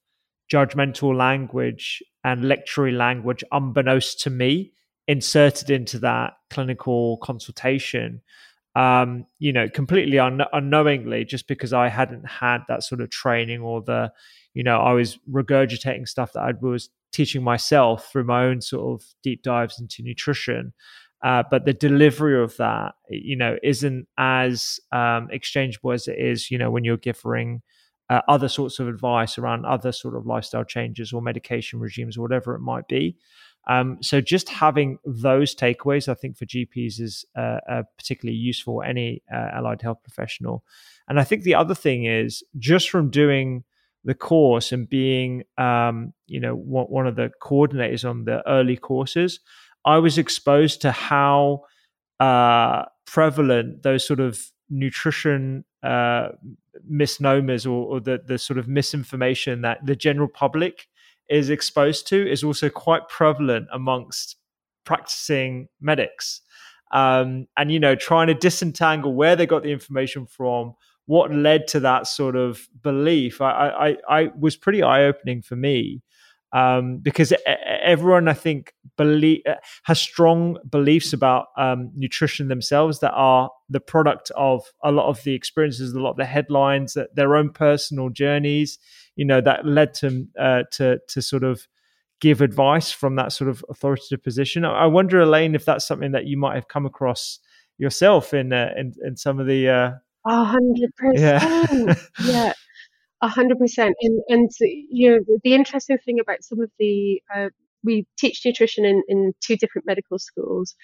judgmental 0.52 1.16
language 1.16 2.04
and 2.24 2.44
lectury 2.44 2.96
language 2.96 3.44
unbeknownst 3.52 4.22
to 4.22 4.30
me 4.30 4.72
inserted 5.08 5.70
into 5.70 6.00
that 6.00 6.34
clinical 6.50 7.18
consultation 7.18 8.22
um, 8.76 9.26
you 9.40 9.52
know 9.52 9.68
completely 9.70 10.20
un- 10.20 10.42
unknowingly 10.54 11.24
just 11.26 11.48
because 11.48 11.74
i 11.74 11.88
hadn't 11.88 12.28
had 12.28 12.60
that 12.68 12.84
sort 12.84 13.02
of 13.02 13.10
training 13.10 13.62
or 13.62 13.82
the 13.82 14.12
you 14.54 14.64
know 14.64 14.80
i 14.80 14.92
was 14.92 15.18
regurgitating 15.32 16.08
stuff 16.08 16.34
that 16.34 16.42
i 16.42 16.52
was 16.62 16.90
teaching 17.12 17.44
myself 17.44 18.12
through 18.12 18.26
my 18.26 18.44
own 18.44 18.62
sort 18.62 19.02
of 19.02 19.08
deep 19.24 19.42
dives 19.42 19.80
into 19.80 20.04
nutrition 20.04 20.74
uh, 21.24 21.44
but 21.50 21.66
the 21.66 21.74
delivery 21.74 22.42
of 22.42 22.56
that, 22.58 22.96
you 23.10 23.36
know, 23.36 23.58
isn't 23.64 24.08
as 24.18 24.80
um, 24.92 25.28
exchangeable 25.32 25.92
as 25.92 26.08
it 26.08 26.18
is, 26.20 26.52
you 26.52 26.58
know, 26.58 26.70
when 26.70 26.84
you're 26.84 26.98
giving 26.98 27.62
uh, 28.10 28.22
other 28.28 28.48
sorts 28.48 28.80
of 28.80 28.88
advice 28.88 29.38
around 29.38 29.66
other 29.66 29.92
sort 29.92 30.16
of 30.16 30.26
lifestyle 30.26 30.64
changes 30.64 31.12
or 31.12 31.22
medication 31.22 31.80
regimes 31.80 32.18
or 32.18 32.22
whatever 32.22 32.54
it 32.56 32.60
might 32.60 32.88
be. 32.88 33.18
Um, 33.68 33.98
so 34.02 34.22
just 34.22 34.50
having 34.50 35.00
those 35.06 35.56
takeaways, 35.56 36.08
I 36.08 36.14
think 36.14 36.38
for 36.38 36.46
GPs 36.46 37.00
is 37.00 37.26
uh, 37.36 37.60
uh, 37.68 37.84
particularly 37.98 38.38
useful. 38.38 38.84
Any 38.84 39.24
uh, 39.34 39.50
allied 39.54 39.82
health 39.82 40.04
professional, 40.04 40.64
and 41.08 41.20
I 41.20 41.24
think 41.24 41.44
the 41.44 41.56
other 41.56 41.74
thing 41.74 42.06
is 42.06 42.44
just 42.60 42.92
from 42.92 43.10
doing 43.10 43.64
the 44.04 44.14
course 44.14 44.72
and 44.72 44.88
being, 44.88 45.44
um, 45.58 46.14
you 46.28 46.40
know, 46.40 46.56
one 46.56 47.08
of 47.08 47.16
the 47.16 47.32
coordinators 47.42 48.08
on 48.08 48.26
the 48.26 48.48
early 48.48 48.78
courses. 48.78 49.40
I 49.86 49.98
was 50.00 50.18
exposed 50.18 50.82
to 50.82 50.92
how 50.92 51.64
uh, 52.20 52.86
prevalent 53.06 53.84
those 53.84 54.06
sort 54.06 54.20
of 54.20 54.52
nutrition 54.70 55.64
uh, 55.84 56.30
misnomers 56.88 57.66
or, 57.66 57.86
or, 57.86 58.00
the, 58.00 58.22
the 58.26 58.38
sort 58.38 58.58
of 58.58 58.68
misinformation 58.68 59.62
that 59.62 59.86
the 59.86 59.96
general 59.96 60.28
public 60.28 60.88
is 61.30 61.50
exposed 61.50 62.08
to 62.08 62.32
is 62.32 62.44
also 62.44 62.70
quite 62.70 63.08
prevalent 63.10 63.68
amongst 63.72 64.38
practicing 64.86 65.68
medics. 65.80 66.42
Um, 66.92 67.48
and, 67.58 67.72
you 67.72 67.80
know, 67.80 67.96
trying 67.96 68.28
to 68.28 68.34
disentangle 68.34 69.14
where 69.14 69.36
they 69.36 69.46
got 69.46 69.64
the 69.64 69.72
information 69.72 70.26
from, 70.26 70.74
what 71.08 71.32
led 71.32 71.68
to 71.68 71.80
that 71.82 72.08
sort 72.08 72.36
of 72.36 72.68
belief, 72.82 73.42
I, 73.42 73.96
I, 74.10 74.18
I 74.24 74.32
was 74.40 74.56
pretty 74.56 74.82
eye 74.82 75.04
opening 75.04 75.42
for 75.42 75.56
me 75.56 76.02
um, 76.56 77.00
because 77.00 77.34
everyone 77.84 78.30
I 78.30 78.34
think 78.34 78.74
believe 78.96 79.42
uh, 79.46 79.56
has 79.84 80.00
strong 80.00 80.58
beliefs 80.70 81.12
about 81.12 81.48
um, 81.58 81.92
nutrition 81.98 82.48
themselves 82.48 83.00
that 83.02 83.12
are 83.12 83.52
the 83.70 83.82
product 83.82 84.32
of 84.38 84.64
a 84.82 84.90
lot 84.90 85.10
of 85.10 85.22
the 85.24 85.34
experiences, 85.34 85.92
a 85.92 86.00
lot 86.00 86.12
of 86.12 86.18
the 86.18 86.24
headlines, 86.24 86.94
that 86.94 87.14
their 87.14 87.36
own 87.36 87.50
personal 87.50 88.10
journeys. 88.10 88.80
You 89.18 89.26
know 89.26 89.42
that 89.42 89.66
led 89.66 89.94
to 89.96 90.28
uh, 90.40 90.64
to 90.72 91.00
to 91.10 91.22
sort 91.22 91.44
of 91.44 91.68
give 92.22 92.40
advice 92.40 92.90
from 92.90 93.18
that 93.18 93.34
sort 93.34 93.50
of 93.50 93.64
authoritative 93.70 94.24
position. 94.24 94.64
I 94.64 94.86
wonder, 94.86 95.20
Elaine, 95.20 95.56
if 95.56 95.66
that's 95.66 95.86
something 95.86 96.14
that 96.14 96.26
you 96.26 96.38
might 96.38 96.56
have 96.56 96.70
come 96.70 96.86
across 96.86 97.40
yourself 97.78 98.34
in 98.34 98.54
uh, 98.54 98.70
in, 98.78 98.94
in 99.04 99.18
some 99.18 99.42
of 99.42 99.48
the. 99.48 99.68
Uh, 99.68 99.92
hundred 100.26 100.96
percent. 100.96 102.00
Yeah. 102.24 102.54
A 103.26 103.28
hundred 103.28 103.58
percent. 103.58 103.96
And 104.02 104.22
and 104.30 104.52
you 104.60 105.10
know 105.10 105.38
the 105.44 105.56
interesting 105.56 105.98
thing 106.06 106.20
about 106.20 106.44
some 106.44 106.62
of 106.62 106.70
the 106.78 107.24
uh, 107.36 107.50
we 107.84 108.06
teach 108.20 108.46
nutrition 108.46 108.86
in, 108.86 109.02
in 109.08 109.34
two 109.44 109.58
different 109.58 109.88
medical 109.88 110.20
schools. 110.20 110.76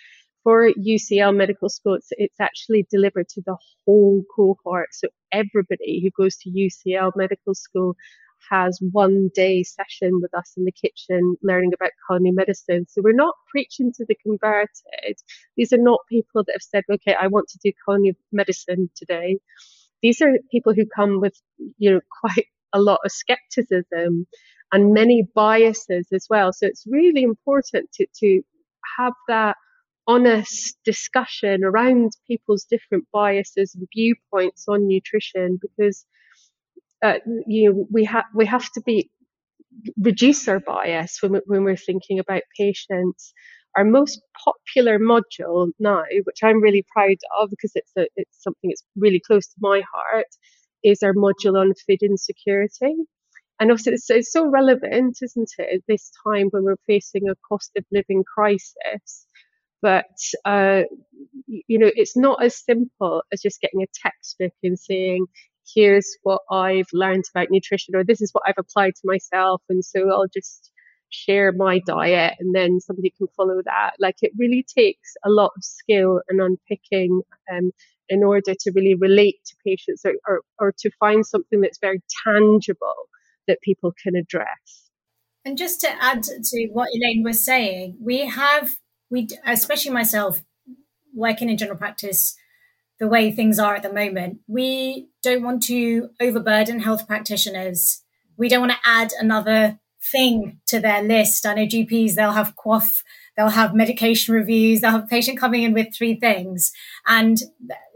For 0.44 0.72
UCL 0.74 1.36
Medical 1.36 1.70
School, 1.70 1.94
it's, 1.94 2.08
it's 2.14 2.40
actually 2.40 2.88
delivered 2.90 3.30
to 3.30 3.44
the 3.46 3.56
whole 3.86 4.24
cohort. 4.36 4.88
So 4.92 5.10
everybody 5.32 6.02
who 6.02 6.10
goes 6.20 6.36
to 6.38 6.50
UCL 6.50 7.12
Medical 7.16 7.54
School 7.54 7.96
has 8.50 8.80
one 8.92 9.30
day 9.36 9.62
session 9.62 10.20
with 10.20 10.34
us 10.36 10.54
in 10.58 10.66
the 10.66 10.72
kitchen 10.72 11.36
learning 11.44 11.74
about 11.76 11.92
culinary 12.08 12.32
medicine. 12.32 12.88
So 12.90 13.04
we're 13.04 13.14
not 13.14 13.36
preaching 13.52 13.94
to 13.94 14.06
the 14.08 14.16
converted. 14.16 15.18
These 15.58 15.72
are 15.74 15.78
not 15.92 16.00
people 16.10 16.44
that 16.44 16.54
have 16.54 16.64
said, 16.64 16.86
okay, 16.92 17.14
I 17.14 17.28
want 17.28 17.50
to 17.50 17.60
do 17.64 17.72
culinary 17.86 18.18
medicine 18.32 18.90
today 18.96 19.38
these 20.02 20.22
are 20.22 20.34
people 20.52 20.74
who 20.74 20.86
come 20.96 21.22
with, 21.22 21.36
you 21.78 21.92
know, 21.92 22.02
quite 22.22 22.48
a 22.74 22.82
lot 22.82 23.00
of 23.06 23.12
skepticism 23.12 24.28
and 24.72 24.94
many 24.94 25.28
biases 25.36 26.08
as 26.14 26.28
well. 26.30 26.54
So 26.54 26.66
it's 26.66 26.86
really 26.88 27.24
important 27.24 27.90
to, 27.94 28.08
to 28.22 28.42
have 28.98 29.14
that 29.28 29.58
honest 30.08 30.78
discussion 30.84 31.64
around 31.64 32.12
people's 32.28 32.66
different 32.66 33.06
biases 33.14 33.76
and 33.76 33.88
viewpoints 33.94 34.66
on 34.68 34.88
nutrition 34.88 35.60
because 35.62 36.06
uh, 37.04 37.20
you 37.48 37.70
know 37.70 37.88
we 37.92 38.04
have 38.06 38.26
we 38.34 38.46
have 38.46 38.70
to 38.72 38.82
be 38.82 39.10
reduce 40.02 40.48
our 40.48 40.60
bias 40.60 41.20
when, 41.22 41.42
when 41.46 41.64
we're 41.64 41.78
thinking 41.78 42.20
about 42.20 42.42
patients 42.58 43.34
our 43.76 43.86
most 43.86 44.22
popular 44.46 45.00
module 45.00 45.72
now, 45.80 46.04
which 46.24 46.44
I'm 46.44 46.62
really 46.62 46.86
proud 46.94 47.18
of 47.40 47.50
because 47.50 47.72
it's 47.76 47.92
a, 47.98 48.08
it's 48.16 48.44
something 48.44 48.70
that's 48.70 48.84
really 48.96 49.22
close 49.26 49.48
to 49.48 49.56
my 49.60 49.82
heart, 49.94 50.28
is 50.84 51.04
our 51.04 51.14
module 51.14 51.60
on 51.60 51.74
food 51.88 52.02
insecurity. 52.02 52.96
And 53.60 53.72
obviously, 53.72 53.94
it's, 53.94 54.10
it's 54.10 54.32
so 54.32 54.46
relevant, 54.46 55.20
isn't 55.22 55.52
it, 55.60 55.76
at 55.76 55.82
this 55.88 56.12
time 56.26 56.48
when 56.50 56.64
we're 56.64 56.76
facing 56.88 57.30
a 57.30 57.36
cost 57.48 57.72
of 57.78 57.86
living 57.92 58.24
crisis. 58.24 59.28
But, 59.84 60.06
uh, 60.46 60.84
you 61.48 61.80
know, 61.80 61.92
it's 61.96 62.18
not 62.18 62.44
as 62.44 62.56
simple 62.64 63.24
as 63.32 63.42
just 63.42 63.62
getting 63.62 63.84
a 63.84 63.88
textbook 64.02 64.54
and 64.64 64.78
saying, 64.78 65.26
here's 65.76 66.18
what 66.24 66.42
I've 66.52 66.90
learned 66.92 67.24
about 67.34 67.52
nutrition, 67.52 67.96
or 67.96 68.04
this 68.04 68.22
is 68.22 68.32
what 68.32 68.44
I've 68.48 68.56
applied 68.58 68.96
to 68.96 69.02
myself. 69.06 69.62
And 69.70 69.86
so 69.86 70.10
I'll 70.12 70.28
just 70.28 70.72
share 71.12 71.52
my 71.52 71.80
diet 71.86 72.36
and 72.40 72.56
then 72.56 72.80
somebody 72.80 73.14
can 73.16 73.28
follow 73.36 73.62
that. 73.64 73.92
Like 74.00 74.18
it 74.22 74.32
really 74.38 74.64
takes 74.64 75.14
a 75.24 75.30
lot 75.30 75.52
of 75.56 75.64
skill 75.64 76.22
and 76.30 76.42
unpicking 76.42 77.22
um, 77.52 77.72
in 78.10 78.24
order 78.24 78.54
to 78.60 78.72
really 78.72 78.96
relate 78.96 79.38
to 79.46 79.56
patients 79.66 80.04
or, 80.06 80.14
or, 80.28 80.42
or 80.60 80.74
to 80.80 80.90
find 81.00 81.26
something 81.26 81.62
that's 81.62 81.80
very 81.80 82.02
tangible 82.26 83.08
that 83.48 83.62
people 83.62 83.94
can 84.02 84.16
address. 84.16 84.90
And 85.44 85.58
just 85.58 85.82
to 85.82 85.90
add 86.02 86.24
to 86.24 86.68
what 86.72 86.90
Elaine 86.94 87.24
was 87.24 87.44
saying, 87.44 87.98
we 88.00 88.28
have, 88.28 88.72
we 89.10 89.28
especially 89.46 89.92
myself, 89.92 90.42
working 91.14 91.50
in 91.50 91.58
general 91.58 91.78
practice, 91.78 92.36
the 93.00 93.08
way 93.08 93.32
things 93.32 93.58
are 93.58 93.76
at 93.76 93.84
the 93.84 93.92
moment, 93.92 94.38
we 94.48 95.10
don't 95.24 95.42
want 95.42 95.64
to 95.64 96.10
overburden 96.22 96.80
health 96.80 97.08
practitioners. 97.08 98.04
We 98.38 98.48
don't 98.48 98.62
want 98.62 98.74
to 98.74 98.78
add 98.86 99.12
another 99.20 99.80
thing 100.04 100.60
to 100.68 100.80
their 100.80 101.04
list. 101.04 101.46
I 101.46 101.54
know 101.54 101.66
GPs, 101.66 102.16
they'll 102.16 102.32
have 102.32 102.56
QOF, 102.56 103.04
they'll 103.38 103.50
have 103.50 103.76
medication 103.76 104.34
reviews, 104.34 104.82
they'll 104.82 104.92
have 104.92 105.04
a 105.04 105.08
patient 105.08 105.40
coming 105.40 105.64
in 105.64 105.74
with 105.74 105.96
three 105.96 106.16
things. 106.16 106.72
And 107.06 107.40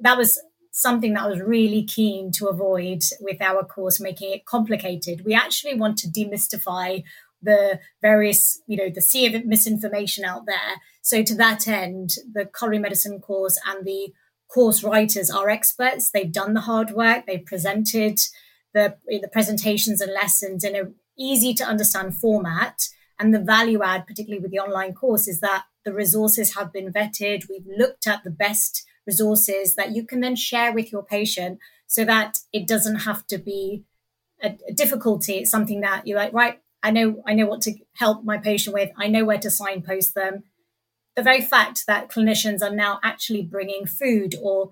that 0.01 0.17
was 0.17 0.39
something 0.71 1.13
that 1.13 1.23
I 1.23 1.27
was 1.27 1.39
really 1.39 1.83
keen 1.83 2.31
to 2.33 2.47
avoid 2.47 3.01
with 3.21 3.41
our 3.41 3.63
course, 3.63 3.99
making 3.99 4.33
it 4.33 4.45
complicated. 4.45 5.23
We 5.25 5.33
actually 5.33 5.75
want 5.75 5.97
to 5.99 6.07
demystify 6.07 7.03
the 7.41 7.79
various, 8.01 8.61
you 8.67 8.75
know, 8.75 8.89
the 8.89 9.01
sea 9.01 9.33
of 9.33 9.45
misinformation 9.45 10.25
out 10.25 10.45
there. 10.45 10.81
So 11.01 11.23
to 11.23 11.35
that 11.35 11.67
end, 11.67 12.15
the 12.33 12.45
culinary 12.45 12.81
medicine 12.81 13.21
course 13.21 13.57
and 13.65 13.85
the 13.85 14.13
course 14.47 14.83
writers 14.83 15.29
are 15.29 15.49
experts. 15.49 16.11
They've 16.11 16.31
done 16.31 16.53
the 16.53 16.61
hard 16.61 16.91
work. 16.91 17.25
They've 17.25 17.45
presented 17.45 18.19
the, 18.73 18.97
the 19.07 19.29
presentations 19.31 20.01
and 20.01 20.11
lessons 20.11 20.63
in 20.63 20.75
a 20.75 20.91
easy 21.17 21.53
to 21.55 21.63
understand 21.63 22.15
format. 22.15 22.89
And 23.19 23.33
the 23.33 23.39
value 23.39 23.81
add, 23.81 24.07
particularly 24.07 24.41
with 24.41 24.51
the 24.51 24.59
online 24.59 24.93
course, 24.93 25.27
is 25.27 25.39
that 25.39 25.65
the 25.85 25.93
resources 25.93 26.55
have 26.55 26.73
been 26.73 26.91
vetted. 26.91 27.49
We've 27.49 27.67
looked 27.77 28.07
at 28.07 28.23
the 28.23 28.29
best 28.29 28.85
resources 29.07 29.75
that 29.75 29.95
you 29.95 30.03
can 30.03 30.19
then 30.19 30.35
share 30.35 30.73
with 30.73 30.91
your 30.91 31.03
patient 31.03 31.59
so 31.87 32.03
that 32.05 32.39
it 32.51 32.67
doesn't 32.67 33.01
have 33.01 33.25
to 33.27 33.37
be 33.37 33.83
a, 34.43 34.57
a 34.67 34.73
difficulty. 34.73 35.35
It's 35.35 35.51
something 35.51 35.81
that 35.81 36.07
you're 36.07 36.17
like, 36.17 36.33
right, 36.33 36.59
I 36.83 36.91
know, 36.91 37.23
I 37.25 37.33
know 37.33 37.45
what 37.45 37.61
to 37.61 37.73
help 37.93 38.23
my 38.23 38.37
patient 38.37 38.73
with. 38.73 38.91
I 38.97 39.07
know 39.07 39.25
where 39.25 39.39
to 39.39 39.49
signpost 39.49 40.13
them. 40.13 40.43
The 41.15 41.23
very 41.23 41.41
fact 41.41 41.85
that 41.87 42.09
clinicians 42.09 42.61
are 42.61 42.75
now 42.75 42.99
actually 43.03 43.43
bringing 43.43 43.85
food 43.85 44.35
or 44.41 44.71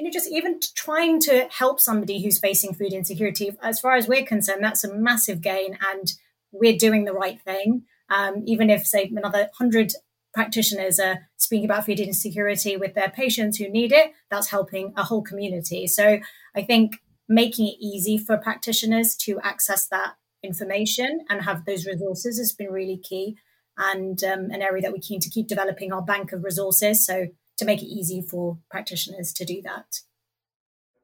you 0.00 0.04
know, 0.04 0.10
just 0.10 0.32
even 0.32 0.58
trying 0.74 1.20
to 1.20 1.46
help 1.50 1.78
somebody 1.78 2.22
who's 2.22 2.38
facing 2.38 2.72
food 2.72 2.94
insecurity, 2.94 3.54
as 3.62 3.80
far 3.80 3.96
as 3.96 4.08
we're 4.08 4.24
concerned, 4.24 4.64
that's 4.64 4.82
a 4.82 4.94
massive 4.94 5.42
gain, 5.42 5.76
and 5.92 6.14
we're 6.52 6.78
doing 6.78 7.04
the 7.04 7.12
right 7.12 7.38
thing. 7.42 7.82
Um, 8.08 8.42
even 8.46 8.70
if, 8.70 8.86
say, 8.86 9.12
another 9.14 9.50
hundred 9.58 9.92
practitioners 10.32 10.98
are 10.98 11.28
speaking 11.36 11.66
about 11.66 11.84
food 11.84 12.00
insecurity 12.00 12.78
with 12.78 12.94
their 12.94 13.10
patients 13.10 13.58
who 13.58 13.68
need 13.68 13.92
it, 13.92 14.12
that's 14.30 14.48
helping 14.48 14.94
a 14.96 15.02
whole 15.02 15.20
community. 15.20 15.86
So 15.86 16.20
I 16.56 16.62
think 16.62 16.96
making 17.28 17.66
it 17.66 17.76
easy 17.78 18.16
for 18.16 18.38
practitioners 18.38 19.14
to 19.16 19.38
access 19.42 19.86
that 19.88 20.14
information 20.42 21.26
and 21.28 21.42
have 21.42 21.66
those 21.66 21.84
resources 21.84 22.38
has 22.38 22.52
been 22.52 22.70
really 22.70 22.96
key 22.96 23.36
and 23.76 24.24
um, 24.24 24.50
an 24.50 24.62
area 24.62 24.80
that 24.80 24.92
we're 24.92 24.98
keen 25.02 25.20
to 25.20 25.28
keep 25.28 25.46
developing 25.46 25.92
our 25.92 26.02
bank 26.02 26.32
of 26.32 26.42
resources. 26.42 27.04
So 27.04 27.26
to 27.60 27.64
make 27.64 27.82
it 27.82 27.86
easy 27.86 28.20
for 28.20 28.58
practitioners 28.70 29.32
to 29.34 29.44
do 29.44 29.62
that. 29.62 30.00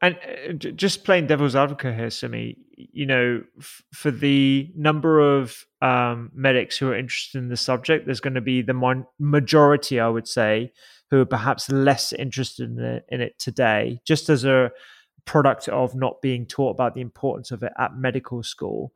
And 0.02 0.16
uh, 0.16 0.52
just 0.72 1.04
playing 1.04 1.26
devil's 1.26 1.56
advocate 1.56 1.94
here, 1.94 2.10
Sumi, 2.10 2.58
you 2.76 3.06
know, 3.06 3.42
f- 3.58 3.82
for 3.94 4.10
the 4.10 4.70
number 4.76 5.38
of 5.38 5.64
um, 5.80 6.30
medics 6.34 6.76
who 6.76 6.88
are 6.88 6.96
interested 6.96 7.38
in 7.38 7.48
the 7.48 7.56
subject, 7.56 8.04
there's 8.04 8.20
going 8.20 8.34
to 8.34 8.42
be 8.42 8.60
the 8.60 8.74
mon- 8.74 9.06
majority, 9.18 9.98
I 9.98 10.08
would 10.08 10.28
say, 10.28 10.72
who 11.10 11.20
are 11.20 11.26
perhaps 11.26 11.70
less 11.70 12.12
interested 12.12 12.70
in 12.70 12.78
it, 12.78 13.06
in 13.08 13.20
it 13.20 13.38
today, 13.38 14.00
just 14.04 14.28
as 14.28 14.44
a 14.44 14.70
product 15.24 15.68
of 15.68 15.94
not 15.94 16.20
being 16.20 16.46
taught 16.46 16.74
about 16.74 16.94
the 16.94 17.00
importance 17.00 17.50
of 17.50 17.62
it 17.62 17.72
at 17.78 17.96
medical 17.96 18.42
school 18.42 18.92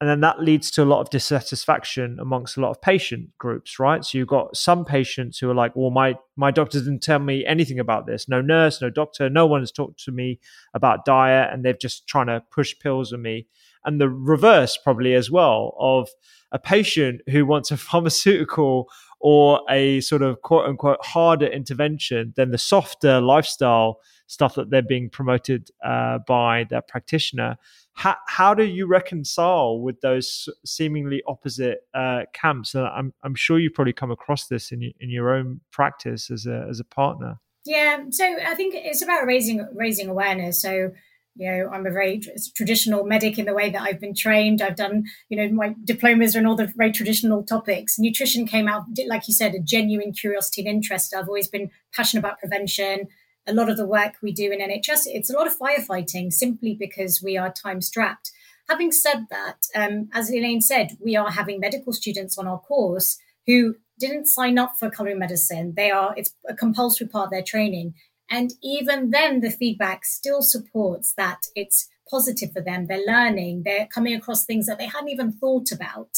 and 0.00 0.10
then 0.10 0.20
that 0.20 0.42
leads 0.42 0.70
to 0.72 0.82
a 0.82 0.84
lot 0.84 1.00
of 1.00 1.08
dissatisfaction 1.08 2.18
amongst 2.20 2.56
a 2.56 2.60
lot 2.60 2.70
of 2.70 2.82
patient 2.82 3.30
groups 3.38 3.78
right? 3.78 4.04
So 4.04 4.18
you've 4.18 4.28
got 4.28 4.56
some 4.56 4.84
patients 4.84 5.38
who 5.38 5.50
are 5.50 5.54
like 5.54 5.74
well 5.74 5.90
my 5.90 6.16
my 6.36 6.50
doctor 6.50 6.78
didn't 6.78 7.02
tell 7.02 7.18
me 7.18 7.46
anything 7.46 7.78
about 7.78 8.06
this. 8.06 8.28
No 8.28 8.40
nurse 8.40 8.82
no 8.82 8.90
doctor 8.90 9.30
no 9.30 9.46
one 9.46 9.62
has 9.62 9.72
talked 9.72 10.02
to 10.04 10.12
me 10.12 10.38
about 10.74 11.04
diet 11.04 11.52
and 11.52 11.64
they're 11.64 11.72
just 11.72 12.06
trying 12.06 12.26
to 12.26 12.42
push 12.50 12.74
pills 12.78 13.12
on 13.12 13.22
me. 13.22 13.46
And 13.84 14.00
the 14.00 14.08
reverse 14.08 14.76
probably 14.76 15.14
as 15.14 15.30
well 15.30 15.74
of 15.78 16.08
a 16.52 16.58
patient 16.58 17.22
who 17.30 17.46
wants 17.46 17.70
a 17.70 17.76
pharmaceutical 17.76 18.88
or 19.20 19.62
a 19.70 20.00
sort 20.02 20.22
of 20.22 20.42
quote 20.42 20.66
unquote 20.66 21.04
harder 21.04 21.46
intervention 21.46 22.34
than 22.36 22.50
the 22.50 22.58
softer 22.58 23.20
lifestyle 23.20 23.98
stuff 24.26 24.54
that 24.54 24.70
they're 24.70 24.82
being 24.82 25.08
promoted 25.08 25.70
uh, 25.84 26.18
by 26.26 26.64
their 26.68 26.82
practitioner 26.82 27.56
how, 27.96 28.14
how 28.26 28.52
do 28.52 28.64
you 28.64 28.86
reconcile 28.86 29.80
with 29.80 30.02
those 30.02 30.50
seemingly 30.66 31.22
opposite 31.26 31.78
uh, 31.94 32.24
camps? 32.34 32.74
And 32.74 32.86
I'm, 32.86 33.14
I'm 33.24 33.34
sure 33.34 33.58
you 33.58 33.70
probably 33.70 33.94
come 33.94 34.10
across 34.10 34.48
this 34.48 34.70
in, 34.70 34.92
in 35.00 35.08
your 35.08 35.34
own 35.34 35.60
practice 35.72 36.30
as 36.30 36.44
a, 36.46 36.66
as 36.68 36.78
a 36.78 36.84
partner. 36.84 37.40
Yeah, 37.64 38.04
so 38.10 38.24
I 38.46 38.54
think 38.54 38.74
it's 38.76 39.02
about 39.02 39.24
raising 39.24 39.66
raising 39.74 40.08
awareness. 40.08 40.60
So 40.62 40.92
you 41.38 41.50
know, 41.50 41.70
I'm 41.70 41.86
a 41.86 41.90
very 41.90 42.20
traditional 42.54 43.04
medic 43.04 43.38
in 43.38 43.46
the 43.46 43.54
way 43.54 43.70
that 43.70 43.82
I've 43.82 44.00
been 44.00 44.14
trained. 44.14 44.62
I've 44.62 44.76
done, 44.76 45.04
you 45.28 45.36
know, 45.36 45.52
my 45.52 45.74
diplomas 45.84 46.36
are 46.36 46.38
in 46.38 46.46
all 46.46 46.54
the 46.54 46.72
very 46.76 46.92
traditional 46.92 47.42
topics. 47.42 47.98
Nutrition 47.98 48.46
came 48.46 48.68
out, 48.68 48.84
like 49.06 49.26
you 49.26 49.34
said, 49.34 49.54
a 49.54 49.58
genuine 49.58 50.12
curiosity 50.12 50.62
and 50.62 50.68
interest. 50.68 51.14
I've 51.14 51.28
always 51.28 51.48
been 51.48 51.70
passionate 51.94 52.20
about 52.20 52.38
prevention 52.38 53.08
a 53.46 53.54
lot 53.54 53.70
of 53.70 53.76
the 53.76 53.86
work 53.86 54.14
we 54.22 54.32
do 54.32 54.50
in 54.50 54.60
NHS, 54.60 55.02
it's 55.06 55.30
a 55.30 55.36
lot 55.36 55.46
of 55.46 55.58
firefighting 55.58 56.32
simply 56.32 56.76
because 56.78 57.22
we 57.22 57.36
are 57.36 57.52
time 57.52 57.80
strapped. 57.80 58.32
Having 58.68 58.92
said 58.92 59.26
that, 59.30 59.66
um, 59.74 60.08
as 60.12 60.30
Elaine 60.30 60.60
said, 60.60 60.96
we 61.00 61.14
are 61.16 61.30
having 61.30 61.60
medical 61.60 61.92
students 61.92 62.36
on 62.36 62.48
our 62.48 62.58
course 62.58 63.18
who 63.46 63.76
didn't 63.98 64.26
sign 64.26 64.58
up 64.58 64.74
for 64.78 64.90
culinary 64.90 65.18
medicine. 65.18 65.74
They 65.76 65.90
are, 65.90 66.14
it's 66.16 66.34
a 66.48 66.54
compulsory 66.54 67.06
part 67.06 67.26
of 67.26 67.30
their 67.30 67.42
training. 67.42 67.94
And 68.28 68.52
even 68.62 69.10
then, 69.10 69.40
the 69.40 69.50
feedback 69.50 70.04
still 70.04 70.42
supports 70.42 71.14
that 71.16 71.42
it's 71.54 71.88
positive 72.10 72.52
for 72.52 72.60
them. 72.60 72.86
They're 72.86 73.06
learning, 73.06 73.62
they're 73.64 73.86
coming 73.86 74.14
across 74.14 74.44
things 74.44 74.66
that 74.66 74.78
they 74.78 74.86
hadn't 74.86 75.08
even 75.08 75.32
thought 75.32 75.70
about. 75.72 76.10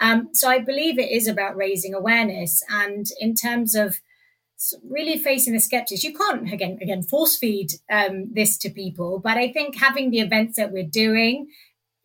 Um, 0.00 0.28
so 0.32 0.48
I 0.48 0.58
believe 0.58 0.98
it 0.98 1.10
is 1.10 1.26
about 1.26 1.56
raising 1.56 1.94
awareness. 1.94 2.62
And 2.68 3.06
in 3.20 3.34
terms 3.34 3.74
of 3.74 4.00
really 4.88 5.18
facing 5.18 5.52
the 5.52 5.60
skeptics. 5.60 6.04
You 6.04 6.14
can't 6.14 6.52
again 6.52 6.78
again 6.80 7.02
force 7.02 7.36
feed 7.36 7.72
um, 7.90 8.32
this 8.32 8.56
to 8.58 8.70
people, 8.70 9.20
but 9.22 9.36
I 9.36 9.52
think 9.52 9.78
having 9.78 10.10
the 10.10 10.20
events 10.20 10.56
that 10.56 10.72
we're 10.72 10.86
doing, 10.86 11.48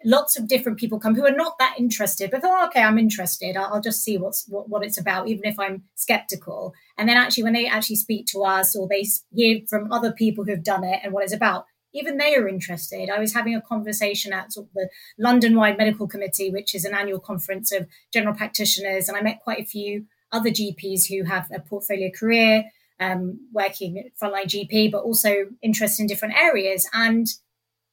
lots 0.06 0.38
of 0.38 0.48
different 0.48 0.78
people 0.78 1.00
come 1.00 1.16
who 1.16 1.26
are 1.26 1.32
not 1.32 1.58
that 1.60 1.76
interested, 1.78 2.32
but 2.32 2.42
oh, 2.44 2.66
okay, 2.68 2.82
I'm 2.82 2.98
interested. 2.98 3.58
I'll, 3.58 3.76
I'll 3.76 3.82
just 3.82 4.04
see 4.04 4.18
what's 4.18 4.46
what, 4.48 4.70
what, 4.70 4.84
it's 4.84 5.00
about, 5.00 5.28
even 5.28 5.46
if 5.46 5.60
I'm 5.60 5.84
skeptical. 5.96 6.74
And 6.98 7.08
then 7.08 7.18
actually, 7.18 7.44
when 7.44 7.54
they 7.54 7.68
actually 7.68 7.98
speak 7.98 8.26
to 8.28 8.44
us 8.44 8.76
or 8.76 8.88
they 8.88 9.06
hear 9.34 9.62
from 9.70 9.92
other 9.92 10.12
people 10.12 10.46
who've 10.46 10.64
done 10.64 10.84
it 10.84 11.02
and 11.04 11.14
what 11.14 11.24
it's 11.24 11.34
about. 11.34 11.66
Even 11.94 12.18
they 12.18 12.36
are 12.36 12.48
interested. 12.48 13.10
I 13.10 13.18
was 13.18 13.34
having 13.34 13.56
a 13.56 13.62
conversation 13.62 14.34
at 14.34 14.52
sort 14.52 14.68
of 14.68 14.74
the 14.74 14.90
London 15.18 15.56
Wide 15.56 15.78
Medical 15.78 16.08
Committee, 16.08 16.52
which 16.52 16.76
is 16.76 16.86
an 16.86 16.94
annual 16.94 17.20
conference 17.20 17.72
of 17.72 17.88
general 18.14 18.36
practitioners, 18.36 19.08
and 19.08 19.18
I 19.18 19.22
met 19.22 19.40
quite 19.42 19.62
a 19.62 19.66
few 19.66 20.06
other 20.32 20.50
GPs 20.50 21.08
who 21.08 21.24
have 21.24 21.50
a 21.54 21.60
portfolio 21.60 22.10
career, 22.12 22.66
um, 23.00 23.40
working 23.54 24.10
frontline 24.22 24.46
GP, 24.46 24.92
but 24.92 25.04
also 25.04 25.46
interested 25.62 26.04
in 26.04 26.08
different 26.08 26.36
areas. 26.36 26.90
And 26.94 27.28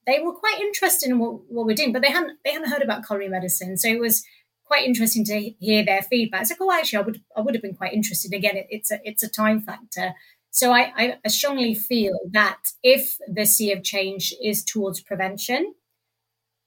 they 0.06 0.20
were 0.20 0.32
quite 0.32 0.60
interested 0.60 1.10
in 1.10 1.18
what, 1.18 1.50
what 1.50 1.66
we're 1.66 1.74
doing, 1.74 1.92
but 1.92 2.02
they 2.02 2.10
hadn't 2.10 2.38
they 2.44 2.52
hadn't 2.52 2.70
heard 2.70 2.82
about 2.82 3.06
culinary 3.06 3.30
medicine. 3.30 3.76
So 3.76 3.88
it 3.88 4.00
was 4.00 4.24
quite 4.64 4.84
interesting 4.84 5.24
to 5.26 5.50
hear 5.60 5.84
their 5.84 6.02
feedback. 6.02 6.42
It's 6.42 6.50
like, 6.50 6.60
oh, 6.60 6.72
actually, 6.72 6.98
I 6.98 7.02
would 7.02 7.22
I 7.36 7.40
would 7.40 7.54
have 7.54 7.62
been 7.62 7.76
quite 7.76 7.92
interested. 7.92 8.32
Again, 8.32 8.56
it, 8.56 8.66
it's 8.70 8.90
a 8.90 9.00
it's 9.04 9.22
a 9.22 9.28
time 9.28 9.60
factor. 9.60 10.14
So 10.50 10.72
I, 10.72 11.18
I 11.24 11.28
strongly 11.28 11.74
feel 11.74 12.16
that 12.30 12.60
if 12.84 13.18
the 13.26 13.44
sea 13.44 13.72
of 13.72 13.82
change 13.82 14.32
is 14.40 14.62
towards 14.62 15.00
prevention, 15.00 15.74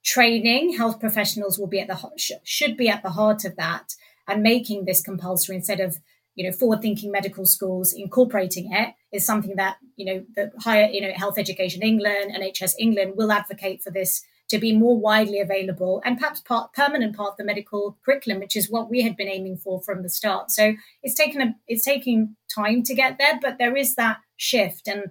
training 0.03 0.75
health 0.75 0.99
professionals 0.99 1.57
will 1.57 1.67
be 1.67 1.79
at 1.79 1.87
the 1.87 2.39
should 2.43 2.75
be 2.75 2.89
at 2.89 3.01
the 3.01 3.11
heart 3.11 3.45
of 3.45 3.55
that 3.55 3.93
and 4.27 4.43
making 4.43 4.85
this 4.85 5.01
compulsory 5.01 5.55
instead 5.55 5.79
of 5.79 5.97
you 6.35 6.45
know 6.45 6.55
forward 6.55 6.81
thinking 6.81 7.11
medical 7.11 7.45
schools 7.45 7.93
incorporating 7.93 8.71
it 8.71 8.93
is 9.11 9.25
something 9.25 9.55
that 9.55 9.77
you 9.95 10.05
know 10.05 10.25
the 10.35 10.51
higher 10.59 10.87
you 10.89 11.01
know 11.01 11.11
health 11.15 11.37
education 11.37 11.81
england 11.81 12.31
and 12.33 12.43
nhs 12.43 12.73
england 12.79 13.13
will 13.15 13.31
advocate 13.31 13.81
for 13.81 13.91
this 13.91 14.23
to 14.49 14.57
be 14.57 14.75
more 14.75 14.97
widely 14.97 15.39
available 15.39 16.01
and 16.05 16.17
perhaps 16.17 16.41
part 16.41 16.73
permanent 16.73 17.15
part 17.15 17.31
of 17.31 17.37
the 17.37 17.43
medical 17.43 17.97
curriculum 18.05 18.39
which 18.39 18.55
is 18.55 18.69
what 18.69 18.89
we 18.89 19.01
had 19.01 19.17
been 19.17 19.27
aiming 19.27 19.57
for 19.57 19.81
from 19.81 20.03
the 20.03 20.09
start. 20.09 20.51
So 20.51 20.73
it's 21.03 21.15
taken 21.15 21.41
a 21.41 21.55
it's 21.67 21.83
taking 21.83 22.35
time 22.53 22.83
to 22.83 22.95
get 22.95 23.17
there 23.17 23.39
but 23.41 23.57
there 23.57 23.75
is 23.75 23.95
that 23.95 24.19
shift. 24.37 24.87
And 24.87 25.05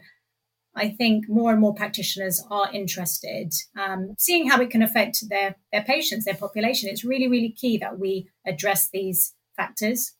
I 0.76 0.90
think 0.90 1.28
more 1.28 1.50
and 1.50 1.60
more 1.60 1.74
practitioners 1.74 2.44
are 2.50 2.70
interested, 2.72 3.52
um, 3.78 4.14
seeing 4.18 4.48
how 4.48 4.60
it 4.60 4.70
can 4.70 4.82
affect 4.82 5.28
their 5.28 5.56
their 5.72 5.82
patients, 5.82 6.24
their 6.24 6.34
population. 6.34 6.90
It's 6.90 7.04
really, 7.04 7.28
really 7.28 7.50
key 7.50 7.78
that 7.78 7.98
we 7.98 8.28
address 8.46 8.90
these 8.92 9.34
factors. 9.56 10.12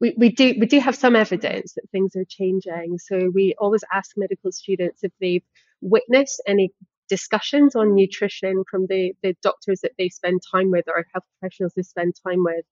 We, 0.00 0.14
we 0.16 0.28
do 0.28 0.54
we 0.60 0.66
do 0.66 0.78
have 0.78 0.94
some 0.94 1.16
evidence 1.16 1.72
that 1.74 1.90
things 1.90 2.14
are 2.14 2.26
changing. 2.28 2.98
So 2.98 3.30
we 3.34 3.54
always 3.58 3.82
ask 3.92 4.12
medical 4.16 4.52
students 4.52 5.02
if 5.02 5.12
they've 5.20 5.42
witnessed 5.80 6.42
any 6.46 6.72
discussions 7.08 7.74
on 7.74 7.94
nutrition 7.94 8.64
from 8.70 8.86
the, 8.88 9.12
the 9.22 9.34
doctors 9.42 9.80
that 9.82 9.92
they 9.98 10.08
spend 10.08 10.40
time 10.50 10.70
with 10.70 10.84
or 10.88 11.06
health 11.12 11.24
professionals 11.38 11.72
they 11.74 11.82
spend 11.82 12.14
time 12.26 12.44
with. 12.44 12.64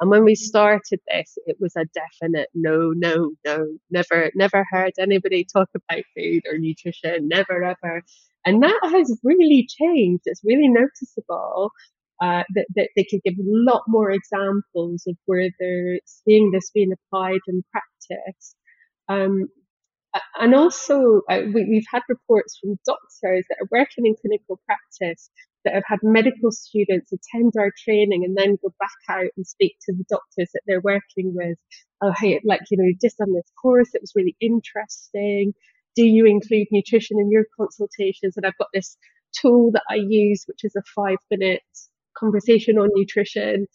And 0.00 0.10
when 0.10 0.24
we 0.24 0.34
started 0.34 1.00
this, 1.08 1.38
it 1.46 1.56
was 1.60 1.76
a 1.76 1.86
definite 1.94 2.48
no, 2.54 2.92
no, 2.94 3.32
no, 3.44 3.66
never, 3.90 4.30
never 4.34 4.64
heard 4.70 4.92
anybody 4.98 5.44
talk 5.44 5.68
about 5.74 6.04
food 6.16 6.42
or 6.50 6.58
nutrition, 6.58 7.28
never 7.28 7.62
ever. 7.62 8.02
And 8.44 8.62
that 8.62 8.80
has 8.84 9.18
really 9.22 9.68
changed. 9.68 10.22
It's 10.26 10.42
really 10.44 10.68
noticeable. 10.68 11.70
Uh, 12.20 12.44
that, 12.54 12.66
that 12.76 12.88
they 12.94 13.02
could 13.02 13.20
give 13.24 13.34
a 13.34 13.42
lot 13.42 13.82
more 13.88 14.12
examples 14.12 15.02
of 15.08 15.16
where 15.26 15.48
they're 15.58 15.98
seeing 16.04 16.52
this 16.52 16.70
being 16.70 16.92
applied 16.92 17.40
in 17.48 17.64
practice. 17.72 18.54
Um, 19.08 19.48
and 20.40 20.54
also, 20.54 21.22
uh, 21.30 21.40
we, 21.54 21.82
have 21.90 22.00
had 22.00 22.02
reports 22.08 22.58
from 22.58 22.78
doctors 22.84 23.44
that 23.48 23.58
are 23.60 23.68
working 23.70 24.06
in 24.06 24.14
clinical 24.20 24.60
practice 24.66 25.30
that 25.64 25.74
have 25.74 25.84
had 25.86 26.00
medical 26.02 26.50
students 26.50 27.12
attend 27.12 27.52
our 27.58 27.70
training 27.84 28.24
and 28.24 28.36
then 28.36 28.58
go 28.62 28.74
back 28.78 28.90
out 29.08 29.30
and 29.36 29.46
speak 29.46 29.76
to 29.82 29.94
the 29.94 30.04
doctors 30.08 30.50
that 30.52 30.62
they're 30.66 30.80
working 30.80 31.32
with. 31.34 31.56
Oh, 32.02 32.12
hey, 32.18 32.40
like, 32.44 32.62
you 32.70 32.78
know, 32.78 32.92
just 33.00 33.20
on 33.20 33.32
this 33.32 33.50
course, 33.60 33.90
it 33.94 34.02
was 34.02 34.12
really 34.16 34.36
interesting. 34.40 35.54
Do 35.94 36.04
you 36.04 36.26
include 36.26 36.66
nutrition 36.70 37.18
in 37.20 37.30
your 37.30 37.44
consultations? 37.56 38.36
And 38.36 38.44
I've 38.44 38.58
got 38.58 38.68
this 38.74 38.96
tool 39.40 39.70
that 39.72 39.84
I 39.88 39.96
use, 39.96 40.44
which 40.46 40.64
is 40.64 40.74
a 40.76 40.82
five 40.94 41.18
minute 41.30 41.62
conversation 42.16 42.78
on 42.78 42.88
nutrition. 42.94 43.66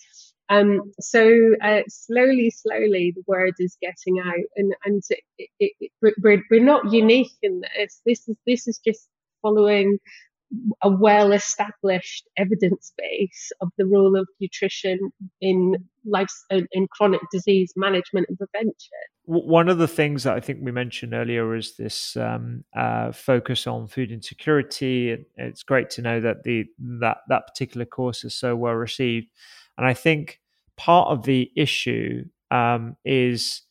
Um, 0.49 0.93
so 0.99 1.55
uh, 1.61 1.81
slowly, 1.89 2.51
slowly, 2.51 3.13
the 3.15 3.23
word 3.27 3.53
is 3.59 3.77
getting 3.81 4.19
out, 4.19 4.45
and 4.55 4.73
and 4.85 5.03
it, 5.09 5.49
it, 5.59 5.71
it, 5.79 5.91
we're 6.21 6.43
we're 6.49 6.63
not 6.63 6.91
unique 6.91 7.33
in 7.41 7.61
this. 7.61 8.01
This 8.05 8.27
is 8.27 8.37
this 8.45 8.67
is 8.67 8.79
just 8.83 9.09
following 9.41 9.99
a 10.81 10.89
well 10.89 11.33
established 11.33 12.27
evidence 12.37 12.93
base 12.97 13.51
of 13.61 13.69
the 13.77 13.85
role 13.85 14.17
of 14.17 14.27
nutrition 14.39 15.11
in 15.41 15.75
life 16.05 16.31
in 16.49 16.87
chronic 16.87 17.21
disease 17.31 17.73
management 17.75 18.27
and 18.29 18.37
prevention. 18.37 18.73
One 19.25 19.67
of 19.67 19.77
the 19.77 19.89
things 19.89 20.23
that 20.23 20.35
I 20.35 20.39
think 20.39 20.59
we 20.61 20.71
mentioned 20.71 21.13
earlier 21.13 21.53
is 21.53 21.75
this 21.75 22.15
um, 22.15 22.63
uh, 22.75 23.11
focus 23.11 23.67
on 23.67 23.87
food 23.87 24.11
insecurity. 24.11 25.17
It's 25.35 25.63
great 25.63 25.89
to 25.91 26.01
know 26.01 26.21
that 26.21 26.43
the 26.43 26.65
that 26.99 27.17
that 27.27 27.47
particular 27.47 27.85
course 27.85 28.23
is 28.23 28.33
so 28.33 28.55
well 28.55 28.75
received, 28.75 29.27
and 29.77 29.85
I 29.85 29.93
think 29.93 30.39
part 30.75 31.09
of 31.09 31.23
the 31.23 31.51
issue 31.55 32.25
um, 32.51 32.95
is 33.03 33.61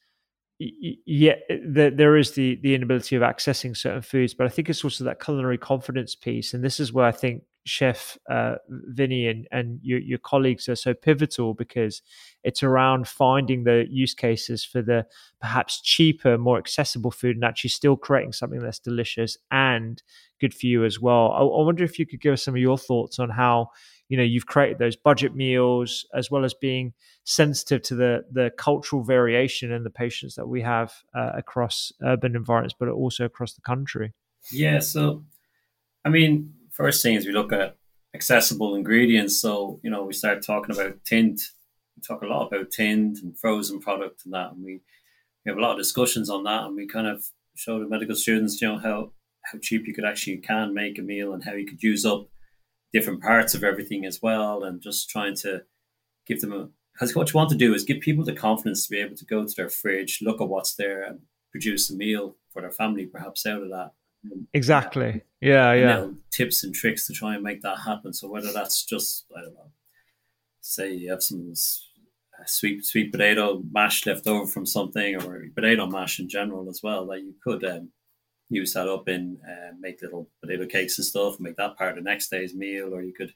yeah, 0.58 1.34
there 1.48 2.16
is 2.16 2.32
the 2.32 2.56
the 2.62 2.74
inability 2.74 3.14
of 3.16 3.22
accessing 3.22 3.76
certain 3.76 4.02
foods, 4.02 4.32
but 4.32 4.46
I 4.46 4.50
think 4.50 4.70
it's 4.70 4.84
also 4.84 5.04
that 5.04 5.22
culinary 5.22 5.58
confidence 5.58 6.14
piece, 6.14 6.54
and 6.54 6.64
this 6.64 6.80
is 6.80 6.92
where 6.92 7.04
I 7.04 7.12
think 7.12 7.42
Chef 7.66 8.16
uh, 8.30 8.56
Vinny 8.68 9.26
and 9.26 9.48
and 9.50 9.80
your, 9.82 9.98
your 9.98 10.18
colleagues 10.18 10.68
are 10.68 10.76
so 10.76 10.94
pivotal 10.94 11.52
because 11.52 12.00
it's 12.44 12.62
around 12.62 13.08
finding 13.08 13.64
the 13.64 13.86
use 13.90 14.14
cases 14.14 14.64
for 14.64 14.82
the 14.82 15.04
perhaps 15.40 15.80
cheaper, 15.80 16.38
more 16.38 16.58
accessible 16.58 17.10
food, 17.10 17.36
and 17.36 17.44
actually 17.44 17.70
still 17.70 17.96
creating 17.96 18.32
something 18.32 18.60
that's 18.60 18.78
delicious 18.78 19.36
and 19.50 20.02
good 20.40 20.54
for 20.54 20.66
you 20.66 20.84
as 20.84 21.00
well. 21.00 21.32
I, 21.32 21.40
I 21.40 21.64
wonder 21.64 21.82
if 21.82 21.98
you 21.98 22.06
could 22.06 22.20
give 22.20 22.34
us 22.34 22.44
some 22.44 22.54
of 22.54 22.60
your 22.60 22.78
thoughts 22.78 23.18
on 23.18 23.30
how 23.30 23.70
you 24.08 24.16
know 24.16 24.22
you've 24.22 24.46
created 24.46 24.78
those 24.78 24.96
budget 24.96 25.34
meals 25.34 26.06
as 26.14 26.30
well 26.30 26.44
as 26.44 26.54
being 26.54 26.92
sensitive 27.24 27.82
to 27.82 27.94
the 27.94 28.24
the 28.30 28.50
cultural 28.56 29.02
variation 29.02 29.72
in 29.72 29.82
the 29.82 29.90
patients 29.90 30.36
that 30.36 30.46
we 30.46 30.62
have 30.62 30.92
uh, 31.14 31.32
across 31.34 31.92
urban 32.04 32.36
environments 32.36 32.74
but 32.78 32.88
also 32.88 33.24
across 33.24 33.54
the 33.54 33.60
country 33.60 34.12
yeah 34.52 34.78
so 34.78 35.24
i 36.04 36.08
mean 36.08 36.54
first 36.76 37.02
thing 37.02 37.14
is 37.14 37.26
we 37.26 37.32
look 37.32 37.52
at 37.52 37.76
accessible 38.14 38.74
ingredients 38.74 39.40
so 39.40 39.80
you 39.82 39.90
know 39.90 40.04
we 40.04 40.12
start 40.12 40.42
talking 40.42 40.74
about 40.74 41.04
tint 41.04 41.40
we 41.96 42.02
talk 42.02 42.22
a 42.22 42.26
lot 42.26 42.46
about 42.46 42.70
tint 42.70 43.18
and 43.22 43.38
frozen 43.38 43.80
product 43.80 44.22
and 44.24 44.34
that 44.34 44.52
and 44.52 44.64
we, 44.64 44.80
we 45.44 45.50
have 45.50 45.58
a 45.58 45.60
lot 45.60 45.72
of 45.72 45.78
discussions 45.78 46.30
on 46.30 46.44
that 46.44 46.64
and 46.64 46.76
we 46.76 46.86
kind 46.86 47.06
of 47.06 47.24
show 47.54 47.78
the 47.78 47.88
medical 47.88 48.14
students 48.14 48.60
you 48.60 48.68
know 48.68 48.78
how 48.78 49.10
how 49.42 49.58
cheap 49.60 49.86
you 49.86 49.94
could 49.94 50.04
actually 50.04 50.36
can 50.38 50.74
make 50.74 50.98
a 50.98 51.02
meal 51.02 51.32
and 51.32 51.44
how 51.44 51.52
you 51.52 51.66
could 51.66 51.82
use 51.82 52.04
up 52.04 52.26
different 52.92 53.22
parts 53.22 53.54
of 53.54 53.62
everything 53.62 54.06
as 54.06 54.22
well, 54.22 54.64
and 54.64 54.80
just 54.80 55.10
trying 55.10 55.36
to 55.36 55.62
give 56.26 56.40
them 56.40 56.52
a 56.52 56.68
because 56.92 57.14
what 57.14 57.30
you 57.30 57.36
want 57.36 57.50
to 57.50 57.56
do 57.56 57.74
is 57.74 57.84
give 57.84 58.00
people 58.00 58.24
the 58.24 58.32
confidence 58.32 58.86
to 58.86 58.90
be 58.90 58.98
able 58.98 59.14
to 59.14 59.26
go 59.26 59.44
to 59.44 59.54
their 59.54 59.68
fridge, 59.68 60.20
look 60.22 60.40
at 60.40 60.48
what's 60.48 60.76
there, 60.76 61.02
and 61.02 61.20
produce 61.50 61.90
a 61.90 61.94
meal 61.94 62.36
for 62.50 62.62
their 62.62 62.72
family, 62.72 63.04
perhaps 63.04 63.44
out 63.44 63.62
of 63.62 63.68
that. 63.68 63.90
Exactly. 64.54 65.22
Yeah, 65.40 65.72
yeah. 65.74 65.86
Know, 65.86 66.14
tips 66.30 66.64
and 66.64 66.74
tricks 66.74 67.06
to 67.06 67.12
try 67.12 67.34
and 67.34 67.42
make 67.42 67.62
that 67.62 67.78
happen. 67.78 68.12
So 68.12 68.28
whether 68.28 68.52
that's 68.52 68.84
just 68.84 69.26
I 69.36 69.42
don't 69.42 69.54
know, 69.54 69.70
say 70.60 70.92
you 70.92 71.10
have 71.10 71.22
some 71.22 71.54
sweet 72.46 72.84
sweet 72.84 73.12
potato 73.12 73.62
mash 73.70 74.06
left 74.06 74.26
over 74.26 74.46
from 74.46 74.66
something, 74.66 75.16
or 75.16 75.44
potato 75.54 75.86
mash 75.86 76.18
in 76.20 76.28
general 76.28 76.68
as 76.68 76.80
well, 76.82 77.06
that 77.06 77.22
you 77.22 77.34
could 77.42 77.64
um, 77.64 77.90
use 78.48 78.74
that 78.74 78.88
up 78.88 79.08
in 79.08 79.38
uh, 79.48 79.72
make 79.78 80.02
little 80.02 80.28
potato 80.40 80.66
cakes 80.66 80.98
and 80.98 81.04
stuff, 81.04 81.40
make 81.40 81.56
that 81.56 81.76
part 81.76 81.90
of 81.90 81.96
the 81.96 82.10
next 82.10 82.28
day's 82.28 82.54
meal, 82.54 82.94
or 82.94 83.02
you 83.02 83.12
could 83.12 83.32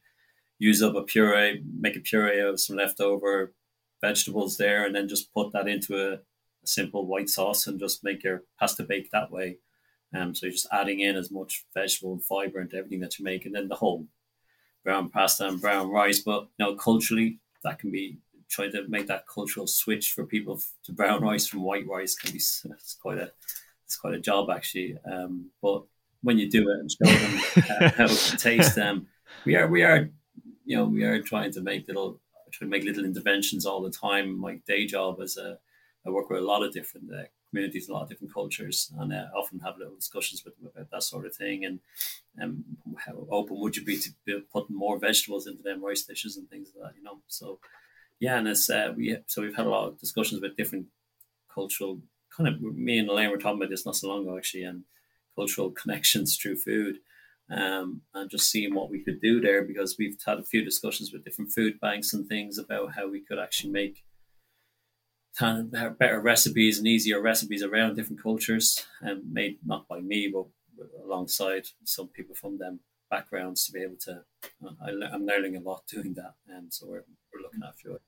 use 0.59 0.82
up 0.82 0.95
a 0.95 1.03
puree, 1.03 1.62
make 1.78 1.97
a 1.97 2.01
puree 2.01 2.41
of 2.41 2.61
some 2.61 2.76
leftover 2.76 3.53
vegetables 4.01 4.57
there, 4.57 4.84
and 4.84 4.95
then 4.95 5.09
just 5.09 5.32
put 5.32 5.53
that 5.53 5.68
into 5.68 5.97
a, 5.97 6.14
a 6.14 6.66
simple 6.66 7.07
white 7.07 7.28
sauce 7.28 7.66
and 7.66 7.80
just 7.80 8.05
make 8.05 8.22
your 8.22 8.45
pasta 8.59 8.82
bake 8.82 9.11
that 9.11 9.30
way. 9.30 9.59
Um, 10.14 10.34
so 10.34 10.46
you're 10.46 10.52
just 10.52 10.66
adding 10.72 11.00
in 11.00 11.16
as 11.16 11.30
much 11.30 11.64
vegetable 11.72 12.12
and 12.12 12.24
fiber 12.24 12.61
into 12.61 12.76
everything 12.76 13.00
that 13.00 13.18
you 13.18 13.24
make, 13.24 13.46
and 13.46 13.54
then 13.54 13.68
the 13.68 13.76
whole 13.76 14.06
brown 14.84 15.08
pasta 15.08 15.46
and 15.46 15.61
brown 15.61 15.90
rice. 15.90 16.20
But 16.20 16.48
you 16.58 16.66
know, 16.66 16.74
culturally, 16.74 17.38
that 17.62 17.78
can 17.78 17.90
be 17.90 18.18
trying 18.48 18.72
to 18.72 18.86
make 18.88 19.06
that 19.06 19.28
cultural 19.28 19.66
switch 19.66 20.12
for 20.12 20.26
people 20.26 20.61
to 20.84 20.92
brown 20.92 21.22
rice 21.22 21.46
from 21.46 21.62
white 21.62 21.86
rice 21.86 22.16
can 22.16 22.32
be 22.32 22.38
it's 22.38 22.96
quite 23.00 23.18
a 23.18 23.30
it's 23.84 23.96
quite 23.96 24.14
a 24.14 24.20
job 24.20 24.50
actually. 24.50 24.96
Um, 25.11 25.50
but 25.62 25.84
when 26.22 26.38
you 26.38 26.50
do 26.50 26.68
it 26.70 26.80
and 26.80 26.90
show 26.90 27.04
them 27.04 27.90
how 27.96 28.06
to 28.06 28.36
taste 28.36 28.74
them, 28.74 29.06
we 29.44 29.56
are 29.56 29.68
we 29.68 29.82
are 29.82 30.11
you 30.64 30.76
know 30.76 30.84
we 30.84 31.04
are 31.04 31.22
trying 31.22 31.52
to 31.52 31.61
make 31.61 31.86
little 31.86 32.20
try 32.52 32.66
to 32.66 32.70
make 32.70 32.84
little 32.84 33.04
interventions 33.04 33.66
all 33.66 33.82
the 33.82 33.90
time. 33.90 34.38
My 34.38 34.61
day 34.66 34.86
job 34.86 35.20
as 35.20 35.36
a 35.36 35.58
I 36.06 36.11
work 36.11 36.30
with 36.30 36.40
a 36.40 36.44
lot 36.44 36.62
of 36.62 36.72
different 36.72 37.11
uh, 37.12 37.24
communities, 37.51 37.88
a 37.88 37.92
lot 37.92 38.03
of 38.03 38.09
different 38.09 38.32
cultures, 38.32 38.92
and 38.98 39.12
uh, 39.12 39.26
often 39.36 39.61
have 39.61 39.78
little 39.78 39.94
discussions 39.94 40.44
with 40.44 40.57
them 40.57 40.70
about 40.72 40.90
that 40.90 41.03
sort 41.03 41.26
of 41.26 41.34
thing. 41.34 41.64
And 41.64 41.80
um, 42.40 42.64
how 42.96 43.26
open 43.30 43.61
would 43.61 43.76
you 43.76 43.84
be 43.84 43.98
to 43.98 44.11
be 44.24 44.40
putting 44.53 44.76
more 44.76 44.98
vegetables 44.98 45.46
into 45.46 45.62
them 45.62 45.84
rice 45.84 46.03
dishes 46.03 46.36
and 46.36 46.48
things 46.48 46.70
like 46.74 46.92
that, 46.92 46.98
you 46.98 47.03
know? 47.03 47.18
So 47.28 47.59
yeah, 48.20 48.38
and 48.38 48.48
it's 48.48 48.68
uh, 48.70 48.92
we 48.96 49.16
so 49.26 49.42
we've 49.42 49.57
had 49.57 49.66
a 49.66 49.70
lot 49.70 49.88
of 49.88 49.98
discussions 49.98 50.40
with 50.40 50.57
different 50.57 50.86
cultural 51.53 52.01
kind 52.36 52.48
of 52.48 52.61
me 52.62 52.98
and 52.98 53.09
Elaine 53.09 53.30
were 53.30 53.38
talking 53.38 53.59
about 53.59 53.70
this 53.70 53.84
not 53.84 53.96
so 53.96 54.09
long 54.09 54.22
ago 54.22 54.36
actually, 54.36 54.64
and 54.64 54.84
cultural 55.34 55.70
connections 55.82 56.36
through 56.36 56.57
food. 56.57 56.98
Um, 57.51 58.03
and 58.14 58.30
just 58.30 58.48
seeing 58.48 58.74
what 58.76 58.90
we 58.90 59.03
could 59.03 59.20
do 59.20 59.40
there 59.40 59.64
because 59.64 59.96
we've 59.98 60.16
had 60.24 60.38
a 60.38 60.44
few 60.44 60.64
discussions 60.64 61.12
with 61.12 61.24
different 61.24 61.51
food 61.51 61.80
banks 61.80 62.14
and 62.14 62.28
things 62.28 62.59
about 62.59 62.94
how 62.94 63.11
we 63.11 63.22
could 63.22 63.40
actually 63.40 63.72
make 63.72 64.05
kind 65.38 65.74
of 65.74 65.98
better 65.98 66.20
recipes 66.20 66.78
and 66.78 66.86
easier 66.86 67.20
recipes 67.20 67.62
around 67.62 67.96
different 67.96 68.22
cultures 68.22 68.84
and 69.00 69.22
made 69.32 69.58
not 69.64 69.86
by 69.88 70.00
me 70.00 70.32
but 70.32 70.46
alongside 71.04 71.64
some 71.84 72.08
people 72.08 72.34
from 72.34 72.58
them 72.58 72.80
backgrounds 73.10 73.66
to 73.66 73.72
be 73.72 73.82
able 73.82 73.96
to 73.96 74.22
uh, 74.64 74.70
I, 74.84 75.14
am 75.14 75.26
learning 75.26 75.56
a 75.56 75.60
lot 75.60 75.82
doing 75.86 76.14
that 76.14 76.34
and 76.48 76.72
so 76.72 76.86
we're, 76.86 77.04
we're 77.32 77.42
looking 77.42 77.60
at 77.62 77.70
a 77.70 77.76
few 77.76 77.98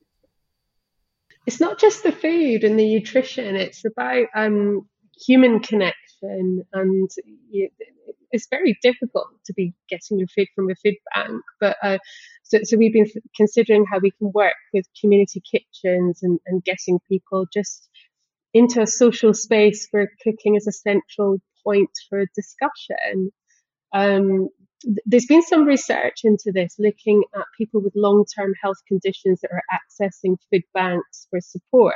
it's 1.47 1.61
not 1.61 1.79
just 1.79 2.03
the 2.03 2.13
food 2.13 2.65
and 2.65 2.79
the 2.79 2.95
nutrition, 2.95 3.57
it's 3.57 3.85
about 3.85 4.27
um, 4.35 4.89
human 5.27 5.61
connection. 5.61 6.65
And 6.73 7.11
you, 7.51 7.69
it's 8.33 8.49
very 8.51 8.79
difficult 8.83 9.29
to 9.47 9.53
be 9.53 9.75
getting 9.89 10.19
your 10.19 10.29
food 10.29 10.49
from 10.55 10.71
a 10.71 10.75
food 10.75 10.97
bank. 11.15 11.43
But 11.61 11.77
uh, 11.83 11.99
so, 12.43 12.59
so 12.63 12.77
we've 12.77 12.93
been 12.93 13.11
considering 13.37 13.85
how 13.91 13.99
we 14.01 14.11
can 14.11 14.33
work 14.33 14.55
with 14.73 14.87
community 15.01 15.41
kitchens 15.41 16.21
and, 16.23 16.41
and 16.47 16.65
getting 16.65 16.99
people 17.09 17.47
just 17.53 17.89
into 18.55 18.83
a 18.83 18.87
social 18.87 19.33
space 19.35 19.89
where 19.91 20.11
cooking 20.23 20.57
is 20.57 20.67
a 20.67 20.73
central 20.73 21.39
point 21.65 21.91
for 22.09 22.27
discussion. 22.35 23.31
Um, 23.95 24.49
there's 25.07 25.27
been 25.27 25.43
some 25.43 25.65
research 25.65 26.21
into 26.25 26.51
this 26.53 26.75
looking 26.79 27.23
at 27.35 27.45
people 27.57 27.81
with 27.81 27.93
long 27.95 28.25
term 28.37 28.53
health 28.61 28.79
conditions 28.89 29.41
that 29.41 29.51
are 29.53 29.63
accessing 29.73 30.37
food 30.51 30.63
banks 30.75 31.27
for 31.31 31.41
support. 31.41 31.95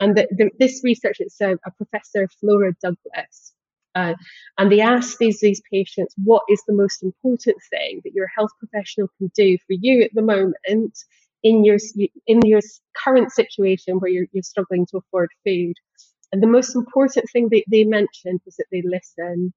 And 0.00 0.16
the, 0.16 0.26
the, 0.30 0.50
this 0.58 0.82
research, 0.84 1.18
it's 1.20 1.40
a, 1.40 1.52
a 1.52 1.70
professor, 1.76 2.28
Flora 2.40 2.74
Douglas, 2.82 3.51
uh, 3.94 4.14
and 4.58 4.70
they 4.70 4.80
asked 4.80 5.18
these, 5.18 5.40
these 5.40 5.62
patients, 5.70 6.14
what 6.24 6.42
is 6.48 6.62
the 6.66 6.74
most 6.74 7.02
important 7.02 7.56
thing 7.70 8.00
that 8.04 8.14
your 8.14 8.28
health 8.34 8.50
professional 8.58 9.08
can 9.18 9.30
do 9.34 9.56
for 9.66 9.74
you 9.80 10.02
at 10.02 10.10
the 10.14 10.22
moment 10.22 10.56
in 11.42 11.64
your, 11.64 11.78
in 12.26 12.40
your 12.44 12.60
current 12.96 13.32
situation 13.32 13.98
where 13.98 14.10
you're, 14.10 14.26
you're 14.32 14.42
struggling 14.42 14.86
to 14.86 14.98
afford 14.98 15.30
food? 15.44 15.74
And 16.32 16.42
the 16.42 16.46
most 16.46 16.74
important 16.74 17.26
thing 17.30 17.48
that 17.50 17.64
they 17.70 17.84
mentioned 17.84 18.40
was 18.46 18.56
that 18.56 18.66
they 18.72 18.82
listen 18.82 19.52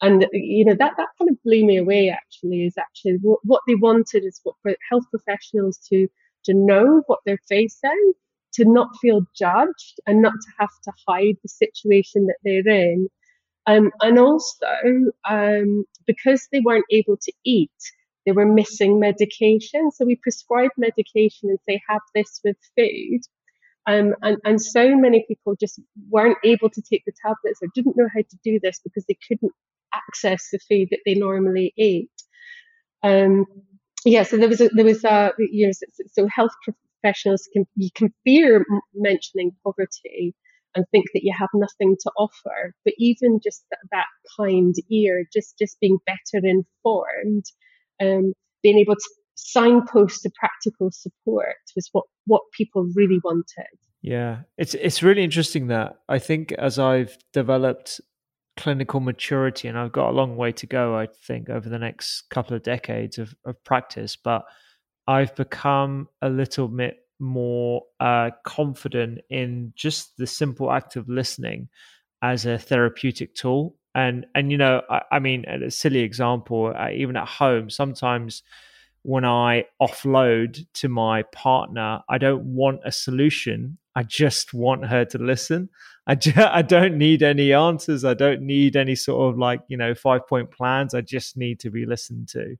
and 0.00 0.26
you 0.32 0.64
know 0.64 0.74
that 0.78 0.94
that 0.96 1.08
kind 1.18 1.30
of 1.30 1.42
blew 1.42 1.64
me 1.64 1.76
away 1.76 2.08
actually 2.08 2.64
is 2.64 2.78
actually 2.78 3.18
what, 3.20 3.40
what 3.42 3.62
they 3.66 3.74
wanted 3.74 4.24
is 4.24 4.40
what 4.44 4.54
for 4.62 4.74
health 4.88 5.04
professionals 5.10 5.78
to 5.88 6.06
to 6.44 6.54
know 6.54 7.02
what 7.06 7.18
they're 7.26 7.40
facing 7.48 8.12
to 8.52 8.64
not 8.64 8.88
feel 9.00 9.22
judged 9.36 10.00
and 10.06 10.22
not 10.22 10.32
to 10.32 10.52
have 10.58 10.70
to 10.84 10.92
hide 11.06 11.36
the 11.42 11.48
situation 11.48 12.26
that 12.26 12.36
they're 12.44 12.68
in 12.68 13.08
um, 13.68 13.92
and 14.00 14.18
also 14.18 14.66
um, 15.30 15.84
because 16.08 16.48
they 16.50 16.60
weren't 16.60 16.86
able 16.90 17.16
to 17.18 17.32
eat 17.44 17.70
they 18.28 18.32
were 18.32 18.44
missing 18.44 19.00
medication. 19.00 19.90
So 19.90 20.04
we 20.04 20.16
prescribe 20.16 20.72
medication 20.76 21.48
and 21.48 21.58
say 21.66 21.80
have 21.88 22.02
this 22.14 22.42
with 22.44 22.58
food. 22.76 23.20
Um, 23.86 24.14
and, 24.20 24.36
and 24.44 24.60
so 24.60 24.94
many 24.94 25.24
people 25.26 25.56
just 25.58 25.80
weren't 26.10 26.36
able 26.44 26.68
to 26.68 26.82
take 26.82 27.04
the 27.06 27.12
tablets 27.24 27.60
or 27.62 27.68
didn't 27.74 27.96
know 27.96 28.08
how 28.14 28.20
to 28.20 28.36
do 28.44 28.60
this 28.62 28.80
because 28.84 29.06
they 29.06 29.16
couldn't 29.26 29.52
access 29.94 30.50
the 30.52 30.58
food 30.58 30.88
that 30.90 31.00
they 31.06 31.14
normally 31.14 31.72
ate. 31.78 32.10
Um, 33.02 33.46
yeah, 34.04 34.24
so 34.24 34.36
there 34.36 34.50
was 34.50 34.60
a, 34.60 34.68
there 34.74 34.84
was 34.84 35.04
a, 35.04 35.32
you 35.38 35.68
know, 35.68 35.72
so, 36.12 36.28
health 36.28 36.52
professionals 37.00 37.48
can, 37.54 37.66
you 37.76 37.88
can 37.94 38.12
fear 38.24 38.66
mentioning 38.94 39.52
poverty 39.64 40.34
and 40.78 40.86
think 40.92 41.06
that 41.12 41.24
you 41.24 41.34
have 41.36 41.48
nothing 41.54 41.96
to 42.00 42.10
offer, 42.16 42.72
but 42.84 42.94
even 42.98 43.40
just 43.42 43.64
that, 43.70 43.80
that 43.90 44.06
kind 44.38 44.76
ear, 44.90 45.24
just, 45.32 45.58
just 45.58 45.80
being 45.80 45.98
better 46.06 46.46
informed, 46.46 47.44
um, 48.00 48.32
being 48.62 48.78
able 48.78 48.94
to 48.94 49.10
signpost 49.34 50.22
to 50.22 50.30
practical 50.38 50.90
support 50.92 51.56
was 51.74 51.88
what, 51.90 52.04
what 52.26 52.42
people 52.56 52.88
really 52.94 53.18
wanted. 53.24 53.66
Yeah, 54.00 54.42
it's 54.56 54.74
it's 54.74 55.02
really 55.02 55.24
interesting 55.24 55.66
that 55.68 55.96
I 56.08 56.20
think 56.20 56.52
as 56.52 56.78
I've 56.78 57.18
developed 57.32 58.00
clinical 58.56 59.00
maturity, 59.00 59.66
and 59.66 59.76
I've 59.76 59.90
got 59.90 60.10
a 60.10 60.12
long 60.12 60.36
way 60.36 60.52
to 60.52 60.66
go, 60.66 60.96
I 60.96 61.08
think, 61.26 61.50
over 61.50 61.68
the 61.68 61.80
next 61.80 62.22
couple 62.30 62.56
of 62.56 62.62
decades 62.62 63.18
of, 63.18 63.34
of 63.44 63.62
practice, 63.64 64.14
but 64.14 64.44
I've 65.08 65.34
become 65.34 66.08
a 66.22 66.28
little 66.28 66.68
bit 66.68 66.98
more 67.18 67.82
uh, 68.00 68.30
confident 68.44 69.20
in 69.30 69.72
just 69.76 70.16
the 70.16 70.26
simple 70.26 70.70
act 70.70 70.96
of 70.96 71.08
listening 71.08 71.68
as 72.22 72.46
a 72.46 72.58
therapeutic 72.58 73.34
tool. 73.34 73.74
And 73.94 74.26
and 74.34 74.52
you 74.52 74.58
know, 74.58 74.82
I, 74.88 75.02
I 75.12 75.18
mean, 75.18 75.44
a 75.46 75.70
silly 75.70 76.00
example, 76.00 76.72
uh, 76.76 76.90
even 76.90 77.16
at 77.16 77.28
home, 77.28 77.70
sometimes 77.70 78.42
when 79.02 79.24
I 79.24 79.64
offload 79.80 80.66
to 80.74 80.88
my 80.88 81.22
partner, 81.22 82.00
I 82.08 82.18
don't 82.18 82.44
want 82.44 82.80
a 82.84 82.92
solution. 82.92 83.78
I 83.94 84.02
just 84.02 84.52
want 84.52 84.86
her 84.86 85.04
to 85.06 85.18
listen. 85.18 85.70
I, 86.06 86.14
just, 86.14 86.36
I 86.38 86.62
don't 86.62 86.98
need 86.98 87.22
any 87.22 87.52
answers. 87.52 88.04
I 88.04 88.14
don't 88.14 88.42
need 88.42 88.76
any 88.76 88.94
sort 88.94 89.32
of 89.32 89.38
like, 89.38 89.60
you 89.68 89.76
know, 89.76 89.94
five 89.94 90.26
point 90.26 90.50
plans. 90.50 90.94
I 90.94 91.00
just 91.00 91.36
need 91.36 91.60
to 91.60 91.70
be 91.70 91.86
listened 91.86 92.28
to. 92.28 92.56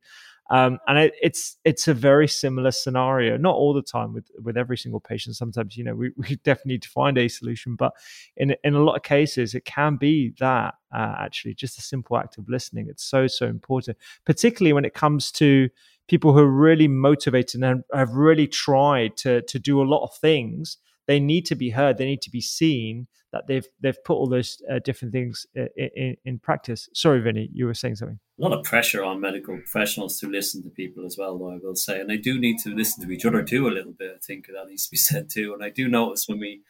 Um, 0.50 0.78
and 0.86 0.98
it, 0.98 1.14
it's 1.20 1.58
it's 1.64 1.88
a 1.88 1.94
very 1.94 2.26
similar 2.26 2.70
scenario. 2.70 3.36
Not 3.36 3.54
all 3.54 3.74
the 3.74 3.82
time 3.82 4.14
with 4.14 4.30
with 4.42 4.56
every 4.56 4.78
single 4.78 5.00
patient. 5.00 5.36
Sometimes 5.36 5.76
you 5.76 5.84
know 5.84 5.94
we, 5.94 6.10
we 6.16 6.36
definitely 6.36 6.74
need 6.74 6.82
to 6.82 6.88
find 6.88 7.18
a 7.18 7.28
solution, 7.28 7.76
but 7.76 7.92
in 8.36 8.54
in 8.64 8.74
a 8.74 8.82
lot 8.82 8.96
of 8.96 9.02
cases 9.02 9.54
it 9.54 9.64
can 9.64 9.96
be 9.96 10.32
that 10.40 10.74
uh, 10.94 11.16
actually 11.18 11.54
just 11.54 11.78
a 11.78 11.82
simple 11.82 12.16
act 12.16 12.38
of 12.38 12.48
listening. 12.48 12.88
It's 12.88 13.04
so 13.04 13.26
so 13.26 13.46
important, 13.46 13.98
particularly 14.24 14.72
when 14.72 14.84
it 14.84 14.94
comes 14.94 15.30
to 15.32 15.68
people 16.08 16.32
who 16.32 16.38
are 16.38 16.50
really 16.50 16.88
motivated 16.88 17.62
and 17.62 17.84
have 17.94 18.12
really 18.12 18.46
tried 18.46 19.16
to 19.18 19.42
to 19.42 19.58
do 19.58 19.82
a 19.82 19.84
lot 19.84 20.02
of 20.02 20.14
things 20.14 20.78
they 21.08 21.18
need 21.18 21.44
to 21.46 21.56
be 21.56 21.70
heard 21.70 21.98
they 21.98 22.04
need 22.04 22.22
to 22.22 22.30
be 22.30 22.40
seen 22.40 23.08
that 23.32 23.46
they've 23.48 23.66
they've 23.80 24.02
put 24.04 24.14
all 24.14 24.28
those 24.28 24.62
uh, 24.70 24.78
different 24.84 25.12
things 25.12 25.44
in, 25.54 25.64
uh, 25.64 25.88
in, 25.96 26.16
in, 26.24 26.38
practice. 26.38 26.88
Sorry 26.94 27.20
vinny 27.20 27.50
you 27.52 27.66
were 27.66 27.74
saying 27.74 27.96
something. 27.96 28.18
A 28.38 28.42
lot 28.42 28.56
of 28.56 28.64
pressure 28.64 29.02
on 29.02 29.20
medical 29.20 29.56
professionals 29.56 30.20
to 30.20 30.28
listen 30.28 30.62
to 30.62 30.70
people 30.70 31.04
as 31.04 31.16
well 31.18 31.36
though 31.36 31.50
i 31.50 31.58
will 31.60 31.74
say. 31.74 32.00
And 32.00 32.08
they 32.08 32.16
do 32.16 32.38
need 32.38 32.58
to 32.60 32.74
listen 32.74 33.04
to 33.04 33.12
each 33.12 33.26
other 33.26 33.42
too 33.42 33.66
a 33.66 33.70
little 33.70 33.92
bit 33.92 34.12
i 34.14 34.18
think 34.24 34.46
that 34.46 34.68
needs 34.68 34.84
to 34.84 34.90
be 34.92 34.96
said 35.08 35.28
too. 35.28 35.52
And 35.52 35.64
i 35.64 35.70
do 35.70 35.88
notice 35.88 36.28
when 36.28 36.38
we 36.38 36.62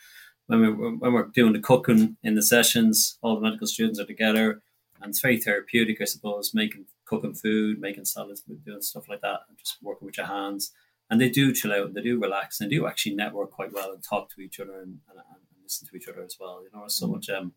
when 0.47 0.61
we 0.61 0.69
when 0.71 1.13
we're 1.13 1.27
doing 1.27 1.53
the 1.53 1.61
cooking 1.61 2.17
in 2.23 2.35
the 2.35 2.43
sessions 2.43 3.19
all 3.23 3.35
the 3.35 3.43
medical 3.43 3.67
students 3.67 4.01
are 4.01 4.07
together 4.07 4.63
and 5.01 5.11
it's 5.11 5.21
very 5.21 5.39
therapeutic 5.39 6.01
i 6.01 6.05
suppose 6.05 6.55
making 6.55 6.87
cooking 7.09 7.35
food, 7.35 7.81
making 7.81 8.05
salads, 8.05 8.43
doing 8.65 8.83
stuff 8.83 9.09
like 9.09 9.23
that, 9.23 9.41
and 9.49 9.59
just 9.59 9.79
working 9.83 10.07
with 10.07 10.17
your 10.17 10.27
hands. 10.27 10.73
And 11.11 11.21
they 11.21 11.31
do 11.31 11.55
chill 11.55 11.73
out 11.73 11.87
and 11.87 11.95
they 11.95 12.03
do 12.03 12.21
relax 12.21 12.61
and 12.61 12.71
they 12.71 12.77
do 12.77 12.87
actually 12.87 13.15
network 13.15 13.51
quite 13.51 13.73
well 13.73 13.93
and 13.93 14.03
talk 14.03 14.29
to 14.31 14.41
each 14.43 14.61
other 14.61 14.81
and, 14.81 14.99
and, 15.09 15.19
and 15.19 15.63
listen 15.63 15.89
to 15.89 15.97
each 15.97 16.09
other 16.09 16.23
as 16.23 16.37
well. 16.39 16.63
You 16.63 16.69
know, 16.73 16.81
there's 16.81 16.95
so 16.95 17.07
mm. 17.07 17.13
much 17.13 17.31
um, 17.31 17.53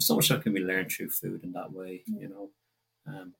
so 0.00 0.14
much 0.14 0.28
that 0.28 0.42
can 0.42 0.54
be 0.54 0.60
learned 0.60 0.90
through 0.90 1.10
food 1.10 1.44
in 1.44 1.52
that 1.52 1.72
way. 1.72 2.02
Mm. 2.10 2.20
You 2.20 2.28
know, 2.28 2.50
um, 3.06 3.34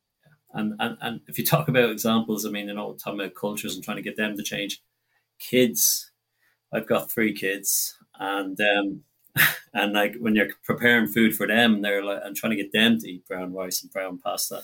and, 0.52 0.74
and 0.78 0.98
and 1.00 1.20
if 1.28 1.38
you 1.38 1.46
talk 1.46 1.68
about 1.68 1.90
examples, 1.90 2.44
I 2.44 2.50
mean, 2.50 2.68
you 2.68 2.74
know, 2.74 2.92
talking 2.92 3.20
about 3.20 3.34
cultures 3.34 3.74
and 3.74 3.84
trying 3.84 3.96
to 3.96 4.02
get 4.02 4.16
them 4.16 4.36
to 4.36 4.42
change. 4.42 4.82
Kids, 5.38 6.10
I've 6.72 6.88
got 6.88 7.10
three 7.10 7.32
kids, 7.32 7.96
and 8.18 8.58
um, 8.60 9.02
and 9.72 9.94
like 9.94 10.16
when 10.18 10.34
you're 10.34 10.48
preparing 10.64 11.06
food 11.06 11.34
for 11.34 11.46
them, 11.46 11.80
they're 11.80 12.04
like, 12.04 12.20
I'm 12.24 12.34
trying 12.34 12.56
to 12.56 12.62
get 12.62 12.72
them 12.72 12.98
to 12.98 13.08
eat 13.08 13.26
brown 13.26 13.54
rice 13.54 13.82
and 13.82 13.90
brown 13.90 14.18
pasta 14.18 14.62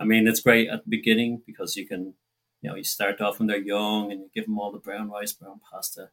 I 0.00 0.04
mean, 0.04 0.26
it's 0.26 0.40
great 0.40 0.70
at 0.70 0.82
the 0.82 0.90
beginning 0.90 1.42
because 1.46 1.76
you 1.76 1.86
can, 1.86 2.14
you 2.62 2.70
know, 2.70 2.76
you 2.76 2.84
start 2.84 3.20
off 3.20 3.38
when 3.38 3.48
they're 3.48 3.58
young 3.58 4.12
and 4.12 4.20
you 4.20 4.30
give 4.34 4.44
them 4.44 4.58
all 4.58 4.72
the 4.72 4.78
brown 4.78 5.10
rice, 5.10 5.32
brown 5.32 5.60
pasta. 5.70 6.10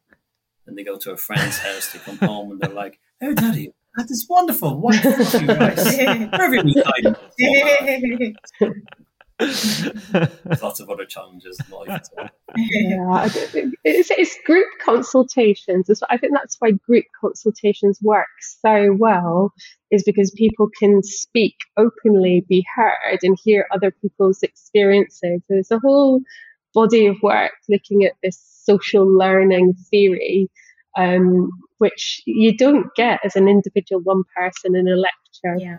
Then 0.66 0.74
they 0.74 0.84
go 0.84 0.98
to 0.98 1.12
a 1.12 1.16
friend's 1.16 1.58
house, 1.66 1.92
they 1.92 1.98
come 1.98 2.18
home 2.18 2.52
and 2.52 2.60
they're 2.60 2.70
like, 2.70 3.00
"Oh, 3.22 3.34
daddy, 3.34 3.72
that 3.96 4.10
is 4.10 4.26
wonderful! 4.28 4.80
Fluffy 4.80 5.46
rice, 5.46 5.96
perfectly 6.30 6.82
lots 10.62 10.80
of 10.80 10.90
other 10.90 11.04
challenges 11.04 11.58
in 11.60 11.76
life. 11.76 12.06
Yeah, 12.56 13.28
it's, 13.84 14.10
it's 14.10 14.36
group 14.44 14.66
consultations. 14.84 15.88
I 16.10 16.16
think 16.16 16.32
that's 16.32 16.56
why 16.58 16.72
group 16.72 17.04
consultations 17.20 18.00
work 18.02 18.26
so 18.40 18.96
well, 18.98 19.52
is 19.90 20.02
because 20.02 20.32
people 20.32 20.68
can 20.78 21.02
speak 21.02 21.54
openly, 21.76 22.44
be 22.48 22.64
heard, 22.74 23.20
and 23.22 23.38
hear 23.42 23.66
other 23.72 23.92
people's 24.02 24.42
experiences. 24.42 25.40
There's 25.48 25.70
a 25.70 25.78
whole 25.78 26.20
body 26.74 27.06
of 27.06 27.16
work 27.22 27.52
looking 27.68 28.04
at 28.04 28.14
this 28.22 28.42
social 28.64 29.06
learning 29.06 29.74
theory. 29.90 30.48
Um, 30.96 31.50
which 31.78 32.22
you 32.26 32.56
don't 32.56 32.92
get 32.96 33.20
as 33.24 33.36
an 33.36 33.46
individual 33.46 34.02
one 34.02 34.24
person 34.36 34.74
in 34.74 34.88
a 34.88 34.96
lecture. 34.96 35.64
Yeah. 35.64 35.78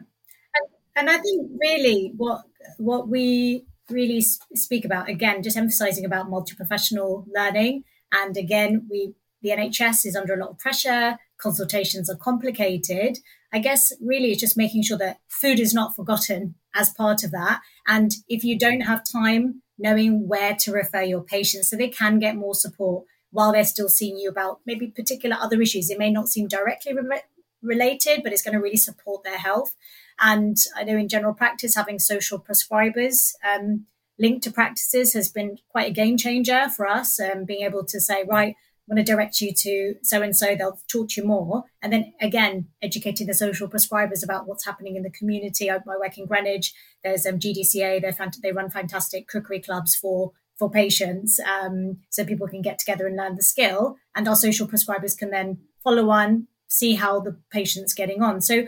And 0.96 1.10
I 1.10 1.18
think 1.18 1.52
really 1.60 2.14
what 2.18 2.42
what 2.78 3.08
we 3.08 3.66
really 3.90 4.22
speak 4.22 4.86
about 4.86 5.10
again, 5.10 5.44
just 5.44 5.58
emphasizing 5.58 6.06
about 6.06 6.30
multi-professional 6.30 7.26
learning. 7.34 7.84
And 8.12 8.36
again, 8.38 8.88
we 8.90 9.14
the 9.42 9.50
NHS 9.50 10.06
is 10.06 10.16
under 10.16 10.34
a 10.34 10.38
lot 10.38 10.52
of 10.52 10.60
pressure. 10.60 11.18
Consultations 11.38 12.10
are 12.10 12.18
complicated. 12.18 13.20
I 13.52 13.60
guess 13.60 13.94
really 14.02 14.32
it's 14.32 14.42
just 14.42 14.58
making 14.58 14.84
sure 14.84 14.98
that 14.98 15.20
food 15.28 15.60
is 15.60 15.74
not 15.74 15.96
forgotten 15.96 16.56
as 16.76 16.90
part 16.90 17.24
of 17.24 17.32
that. 17.32 17.62
And 17.88 18.12
if 18.28 18.44
you 18.44 18.60
don't 18.60 18.82
have 18.82 19.02
time, 19.10 19.62
knowing 19.80 20.28
where 20.28 20.56
to 20.60 20.72
refer 20.72 21.02
your 21.02 21.22
patients 21.22 21.70
so 21.70 21.78
they 21.78 21.88
can 21.88 22.20
get 22.20 22.36
more 22.36 22.54
support 22.54 23.06
while 23.32 23.54
they're 23.54 23.64
still 23.64 23.90
seeing 23.90 24.18
you 24.18 24.30
about 24.30 24.60
maybe 24.66 24.88
particular 24.88 25.38
other 25.40 25.62
issues. 25.62 25.90
It 25.90 25.98
may 25.98 26.12
not 26.12 26.28
seem 26.28 26.48
directly 26.48 26.94
re- 26.94 27.22
related, 27.62 28.22
but 28.24 28.34
it's 28.34 28.42
going 28.42 28.56
to 28.56 28.62
really 28.62 28.78
support 28.78 29.24
their 29.24 29.38
health. 29.38 29.76
And 30.22 30.58
I 30.76 30.84
know 30.84 30.98
in 30.98 31.08
general 31.08 31.34
practice, 31.34 31.76
having 31.76 32.00
social 32.00 32.40
prescribers 32.40 33.34
um, 33.48 33.86
linked 34.18 34.44
to 34.44 34.52
practices 34.52 35.14
has 35.14 35.30
been 35.30 35.58
quite 35.70 35.90
a 35.90 35.94
game 35.94 36.18
changer 36.18 36.68
for 36.70 36.88
us. 36.88 37.20
Um, 37.20 37.46
being 37.46 37.66
able 37.66 37.86
to 37.86 38.00
say, 38.00 38.24
right, 38.28 38.56
I'm 38.90 38.96
going 38.96 39.06
to 39.06 39.12
direct 39.12 39.40
you 39.40 39.54
to 39.54 39.96
so 40.02 40.22
and 40.22 40.36
so, 40.36 40.56
they'll 40.56 40.80
talk 40.92 41.10
to 41.10 41.22
you 41.22 41.28
more. 41.28 41.64
And 41.82 41.94
then 41.94 42.14
again, 42.20 42.68
educating 42.82 43.28
the 43.28 43.34
social 43.34 43.70
prescribers 43.70 44.24
about 44.24 44.48
what's 44.48 44.66
happening 44.66 44.96
in 44.96 45.04
the 45.04 45.12
community. 45.12 45.70
I, 45.70 45.76
I 45.76 45.98
work 46.00 46.18
in 46.18 46.26
Greenwich. 46.26 46.74
There's 47.04 47.26
um, 47.26 47.40
GDCA. 47.40 48.02
They're 48.02 48.12
fant- 48.12 48.42
they 48.42 48.52
run 48.52 48.70
fantastic 48.70 49.28
cookery 49.28 49.62
clubs 49.62 49.96
for 49.96 50.32
for 50.58 50.70
patients, 50.70 51.40
um, 51.40 52.00
so 52.10 52.26
people 52.26 52.46
can 52.46 52.62
get 52.62 52.78
together 52.78 53.08
and 53.08 53.16
learn 53.16 53.38
the 53.38 53.44
skill. 53.44 53.96
And 54.14 54.28
our 54.28 54.36
social 54.36 54.68
prescribers 54.68 55.18
can 55.18 55.30
then 55.30 55.60
follow 55.86 56.10
on, 56.10 56.48
see 56.68 56.96
how 56.96 57.22
the 57.22 57.38
patient's 57.50 57.94
getting 57.94 58.22
on. 58.22 58.42
So 58.42 58.64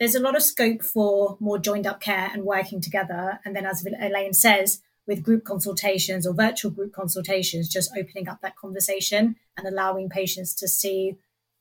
there's 0.00 0.14
a 0.14 0.20
lot 0.20 0.34
of 0.34 0.42
scope 0.42 0.82
for 0.82 1.36
more 1.40 1.58
joined 1.58 1.86
up 1.86 2.00
care 2.00 2.30
and 2.32 2.44
working 2.44 2.80
together. 2.80 3.38
And 3.44 3.54
then, 3.54 3.66
as 3.66 3.86
Elaine 3.86 4.32
says, 4.32 4.80
with 5.06 5.22
group 5.22 5.44
consultations 5.44 6.26
or 6.26 6.32
virtual 6.32 6.70
group 6.70 6.92
consultations, 6.92 7.68
just 7.68 7.90
opening 7.96 8.26
up 8.26 8.40
that 8.40 8.56
conversation 8.56 9.36
and 9.56 9.66
allowing 9.66 10.08
patients 10.08 10.54
to 10.54 10.68
see, 10.68 11.16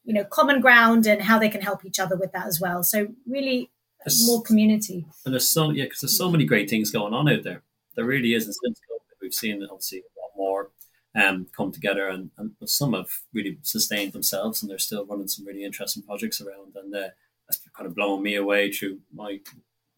you 0.06 0.14
know, 0.14 0.24
common 0.24 0.62
ground 0.62 1.06
and 1.06 1.22
how 1.22 1.38
they 1.38 1.50
can 1.50 1.62
help 1.62 1.84
each 1.84 2.00
other 2.00 2.16
with 2.16 2.32
that 2.32 2.48
as 2.48 2.62
well. 2.62 2.82
So 2.82 3.10
really 3.28 3.72
there's, 4.06 4.26
more 4.26 4.42
community. 4.42 5.06
And 5.26 5.34
there's 5.34 5.52
so 5.52 5.72
yeah, 5.72 5.84
because 5.84 6.00
there's 6.00 6.18
so 6.18 6.32
many 6.32 6.46
great 6.46 6.70
things 6.70 6.92
going 6.92 7.14
on 7.14 7.28
out 7.28 7.44
there. 7.44 7.64
There 7.96 8.06
really 8.06 8.34
is. 8.34 8.46
And 8.46 8.56
since 8.56 8.80
COVID, 8.80 9.22
we've 9.22 9.34
seen 9.34 9.62
obviously 9.64 10.00
a 10.00 10.22
lot 10.22 10.32
more 10.38 10.70
um, 11.14 11.48
come 11.58 11.74
together, 11.74 12.08
and, 12.08 12.30
and 12.38 12.52
some 12.66 12.94
have 12.94 13.10
really 13.34 13.58
sustained 13.64 14.14
themselves, 14.14 14.62
and 14.62 14.72
they're 14.72 14.78
still 14.78 15.06
running 15.06 15.28
some 15.28 15.46
really 15.46 15.66
interesting 15.66 16.04
projects 16.04 16.40
around. 16.40 16.76
And 16.76 16.96
uh, 16.96 17.10
that's 17.50 17.62
kind 17.76 17.88
of 17.88 17.96
blowing 17.96 18.24
me 18.24 18.36
away 18.36 18.72
through 18.72 19.00
my 19.14 19.40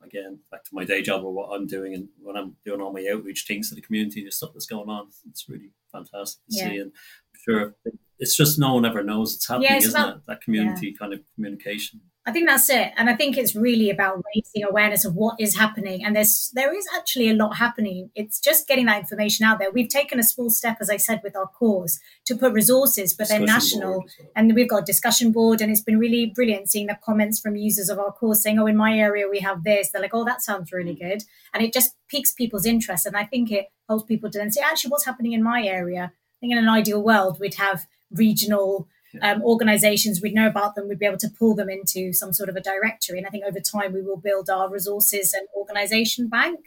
again 0.04 0.40
back 0.50 0.64
to 0.64 0.74
my 0.74 0.84
day 0.84 1.02
job 1.02 1.24
or 1.24 1.34
what 1.34 1.50
I'm 1.54 1.68
doing 1.68 1.94
and 1.94 2.08
when 2.20 2.36
I'm 2.36 2.56
doing 2.66 2.82
all 2.82 2.94
my 2.94 3.08
outreach 3.14 3.46
things 3.48 3.70
to 3.70 3.76
the 3.76 3.82
community, 3.82 4.24
the 4.24 4.32
stuff 4.32 4.52
that's 4.54 4.66
going 4.66 4.90
on. 4.90 5.10
It's 5.30 5.48
really 5.48 5.70
fantastic 5.92 6.42
to 6.50 6.56
yeah. 6.56 6.70
see, 6.70 6.78
and 6.78 6.92
I'm 6.92 7.40
sure 7.44 7.76
it's 8.18 8.36
just 8.36 8.60
no 8.60 8.76
one 8.76 8.86
ever 8.86 9.04
knows 9.04 9.36
it's 9.36 9.48
happening, 9.48 9.70
yeah, 9.70 9.78
it's 9.78 9.88
isn't 9.88 10.02
about, 10.02 10.16
it? 10.18 10.22
That 10.28 10.42
community 10.42 10.88
yeah. 10.88 10.98
kind 10.98 11.14
of 11.14 11.22
communication. 11.36 12.02
I 12.24 12.32
think 12.32 12.48
that's 12.48 12.70
it. 12.70 12.92
And 12.98 13.10
I 13.10 13.16
think 13.16 13.36
it's 13.36 13.56
really 13.56 13.90
about 13.90 14.24
raising 14.36 14.64
awareness 14.64 15.06
of 15.06 15.16
what 15.16 15.38
is 15.40 15.58
happening. 15.58 16.06
And 16.06 16.16
there's 16.16 16.52
there 16.54 16.76
is 16.76 16.86
actually 16.96 17.30
a 17.30 17.34
lot 17.34 17.58
happening. 17.58 18.12
It's 18.14 18.40
just 18.40 18.68
getting 18.68 18.86
that 18.86 19.00
information 19.00 19.46
out 19.46 19.58
there. 19.58 19.72
We've 19.72 19.90
taken 19.90 20.20
a 20.20 20.24
small 20.24 20.52
step, 20.52 20.78
as 20.82 20.90
I 20.90 20.98
said, 20.98 21.22
with 21.24 21.36
our 21.36 21.48
course 21.48 22.00
to 22.26 22.36
put 22.36 22.54
resources, 22.54 23.16
but 23.16 23.28
they're 23.28 23.40
national. 23.40 24.00
Well. 24.00 24.30
And 24.36 24.54
we've 24.54 24.70
got 24.70 24.84
a 24.84 24.86
discussion 24.86 25.32
board 25.32 25.62
and 25.62 25.72
it's 25.72 25.82
been 25.82 25.98
really 25.98 26.28
brilliant 26.28 26.70
seeing 26.70 26.88
the 26.88 26.98
comments 27.04 27.40
from 27.40 27.56
users 27.56 27.90
of 27.90 27.98
our 27.98 28.12
course 28.12 28.44
saying, 28.44 28.60
Oh, 28.60 28.68
in 28.68 28.78
my 28.78 28.96
area 28.96 29.28
we 29.28 29.40
have 29.40 29.64
this. 29.64 29.90
They're 29.90 30.02
like, 30.02 30.14
Oh, 30.14 30.26
that 30.26 30.44
sounds 30.44 30.72
really 30.72 30.96
mm. 30.96 31.00
good. 31.00 31.24
And 31.56 31.64
it 31.64 31.74
just 31.74 31.96
piques 32.08 32.34
people's 32.34 32.68
interest. 32.68 33.08
And 33.08 33.18
I 33.18 33.24
think 33.26 33.52
it 33.52 33.72
helps 33.90 34.04
people 34.06 34.30
to 34.30 34.38
then 34.38 34.52
say, 34.52 34.62
actually, 34.62 34.92
what's 34.92 35.06
happening 35.06 35.34
in 35.34 35.42
my 35.42 35.64
area? 35.64 36.12
I 36.14 36.38
think 36.40 36.52
in 36.52 36.60
an 36.60 36.70
ideal 36.70 37.02
world 37.02 37.40
we'd 37.40 37.56
have 37.56 37.88
regional 38.12 38.88
um, 39.22 39.42
organizations, 39.44 40.22
we'd 40.22 40.34
know 40.34 40.48
about 40.48 40.76
them, 40.76 40.88
we'd 40.88 41.00
be 41.00 41.06
able 41.06 41.18
to 41.18 41.30
pull 41.30 41.56
them 41.56 41.70
into 41.70 42.14
some 42.14 42.34
sort 42.34 42.50
of 42.50 42.56
a 42.56 42.62
directory. 42.62 43.18
And 43.18 43.28
I 43.28 43.30
think 43.30 43.46
over 43.46 43.60
time 43.60 43.94
we 43.94 44.02
will 44.02 44.18
build 44.18 44.50
our 44.50 44.70
resources 44.70 45.34
and 45.34 45.48
organization 45.56 46.30
bank. 46.30 46.60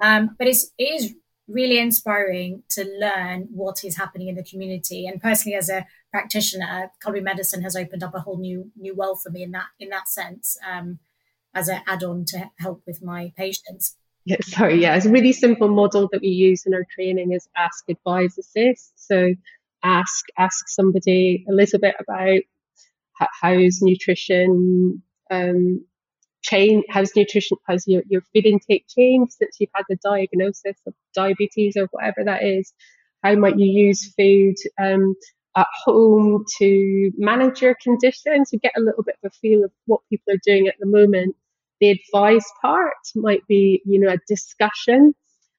Um, 0.00 0.34
but 0.38 0.48
it's, 0.48 0.70
it 0.78 0.84
is 0.84 1.14
really 1.48 1.78
inspiring 1.78 2.62
to 2.70 2.84
learn 2.98 3.48
what 3.52 3.84
is 3.84 3.96
happening 3.96 4.28
in 4.28 4.36
the 4.36 4.44
community. 4.44 5.06
And 5.06 5.20
personally, 5.20 5.56
as 5.56 5.68
a 5.68 5.86
practitioner, 6.10 6.90
culinary 7.00 7.24
medicine 7.24 7.62
has 7.62 7.76
opened 7.76 8.02
up 8.02 8.14
a 8.14 8.20
whole 8.20 8.38
new 8.38 8.70
new 8.76 8.94
world 8.94 9.20
for 9.22 9.30
me 9.30 9.42
in 9.42 9.50
that 9.52 9.66
in 9.78 9.88
that 9.90 10.08
sense, 10.08 10.56
um, 10.68 10.98
as 11.54 11.68
an 11.68 11.80
add-on 11.86 12.24
to 12.26 12.50
help 12.58 12.82
with 12.86 13.02
my 13.02 13.32
patients. 13.36 13.96
Yeah, 14.24 14.36
sorry, 14.42 14.80
yeah, 14.80 14.94
it's 14.94 15.06
a 15.06 15.10
really 15.10 15.32
simple 15.32 15.68
model 15.68 16.08
that 16.12 16.20
we 16.20 16.28
use 16.28 16.64
in 16.64 16.74
our 16.74 16.86
training 16.94 17.32
is 17.32 17.48
ask, 17.56 17.84
advise, 17.88 18.38
assist. 18.38 18.92
So 18.94 19.34
ask 19.82 20.26
ask 20.38 20.68
somebody 20.68 21.44
a 21.48 21.52
little 21.52 21.78
bit 21.78 21.94
about 21.98 22.40
how's 23.40 23.80
nutrition 23.82 25.02
um, 25.30 25.84
change 26.42 26.84
how's 26.88 27.14
nutrition 27.16 27.56
has 27.68 27.86
your, 27.86 28.02
your 28.08 28.20
food 28.20 28.46
intake 28.46 28.86
changed 28.88 29.32
since 29.32 29.56
you've 29.60 29.70
had 29.74 29.84
the 29.88 29.96
diagnosis 30.02 30.76
of 30.86 30.94
diabetes 31.14 31.76
or 31.76 31.86
whatever 31.92 32.24
that 32.24 32.42
is? 32.42 32.72
How 33.22 33.34
might 33.36 33.58
you 33.58 33.66
use 33.66 34.12
food 34.14 34.56
um, 34.80 35.14
at 35.56 35.68
home 35.84 36.44
to 36.58 37.12
manage 37.16 37.62
your 37.62 37.76
conditions 37.82 38.50
you 38.52 38.58
get 38.58 38.72
a 38.76 38.80
little 38.80 39.04
bit 39.04 39.16
of 39.22 39.30
a 39.30 39.36
feel 39.36 39.64
of 39.64 39.70
what 39.86 40.00
people 40.10 40.34
are 40.34 40.40
doing 40.44 40.66
at 40.68 40.74
the 40.80 40.86
moment? 40.86 41.36
The 41.80 41.90
advice 41.90 42.50
part 42.60 42.94
might 43.14 43.46
be 43.46 43.82
you 43.84 44.00
know 44.00 44.12
a 44.12 44.18
discussion 44.26 45.14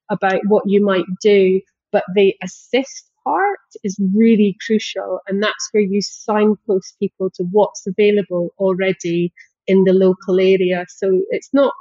about 0.10 0.42
what 0.48 0.64
you 0.68 0.84
might 0.84 1.06
do 1.22 1.62
but 1.92 2.04
the 2.16 2.36
assist 2.44 3.10
part 3.24 3.60
is 3.84 4.00
really 4.14 4.58
crucial. 4.66 5.20
And 5.28 5.42
that's 5.42 5.70
where 5.72 5.84
you 5.84 6.02
signpost 6.02 6.98
people 7.00 7.30
to 7.36 7.44
what's 7.52 7.86
available 7.88 8.54
already 8.58 9.34
in 9.68 9.84
the 9.84 9.94
local 9.94 10.40
area. 10.40 10.86
So 10.90 11.22
it's 11.30 11.50
not 11.54 11.74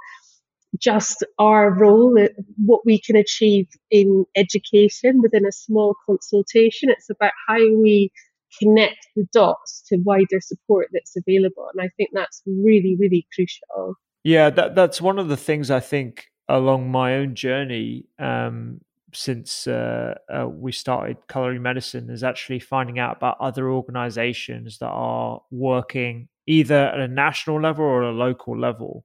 just 0.79 1.25
our 1.39 1.71
role, 1.71 2.17
what 2.65 2.81
we 2.87 3.01
can 3.01 3.17
achieve 3.17 3.67
in 3.91 4.25
education 4.37 5.21
within 5.21 5.45
a 5.47 5.53
small 5.53 5.95
consultation. 6.07 6.89
It's 6.91 7.11
about 7.11 7.33
how 7.47 7.59
we 7.59 8.11
connect 8.59 9.07
the 9.17 9.27
dots 9.33 9.83
to 9.89 9.97
wider 9.99 10.41
support 10.41 10.89
that's 10.93 11.17
available. 11.17 11.69
And 11.75 11.85
I 11.85 11.91
think 11.97 12.11
that's 12.13 12.43
really, 12.47 12.97
really 12.99 13.27
crucial. 13.35 13.95
Yeah, 14.25 14.51
that, 14.51 14.75
that's 14.75 15.01
one 15.01 15.19
of 15.19 15.29
the 15.29 15.37
things 15.37 15.71
I 15.71 15.81
think 15.81 16.27
along 16.49 16.91
my 16.91 17.17
own 17.17 17.35
journey 17.35 18.07
um, 18.19 18.81
since 19.13 19.67
uh, 19.67 20.15
uh, 20.29 20.49
we 20.49 20.73
started 20.73 21.17
culinary 21.29 21.59
medicine 21.59 22.11
is 22.11 22.25
actually 22.25 22.59
finding 22.59 22.99
out 22.99 23.19
about 23.19 23.37
other 23.41 23.71
organizations 23.71 24.79
that 24.79 24.89
are 24.89 25.43
working 25.51 26.29
either 26.47 26.75
at 26.75 26.99
a 26.99 27.09
national 27.09 27.61
level 27.61 27.85
or 27.85 28.03
a 28.03 28.13
local 28.13 28.59
level 28.59 29.05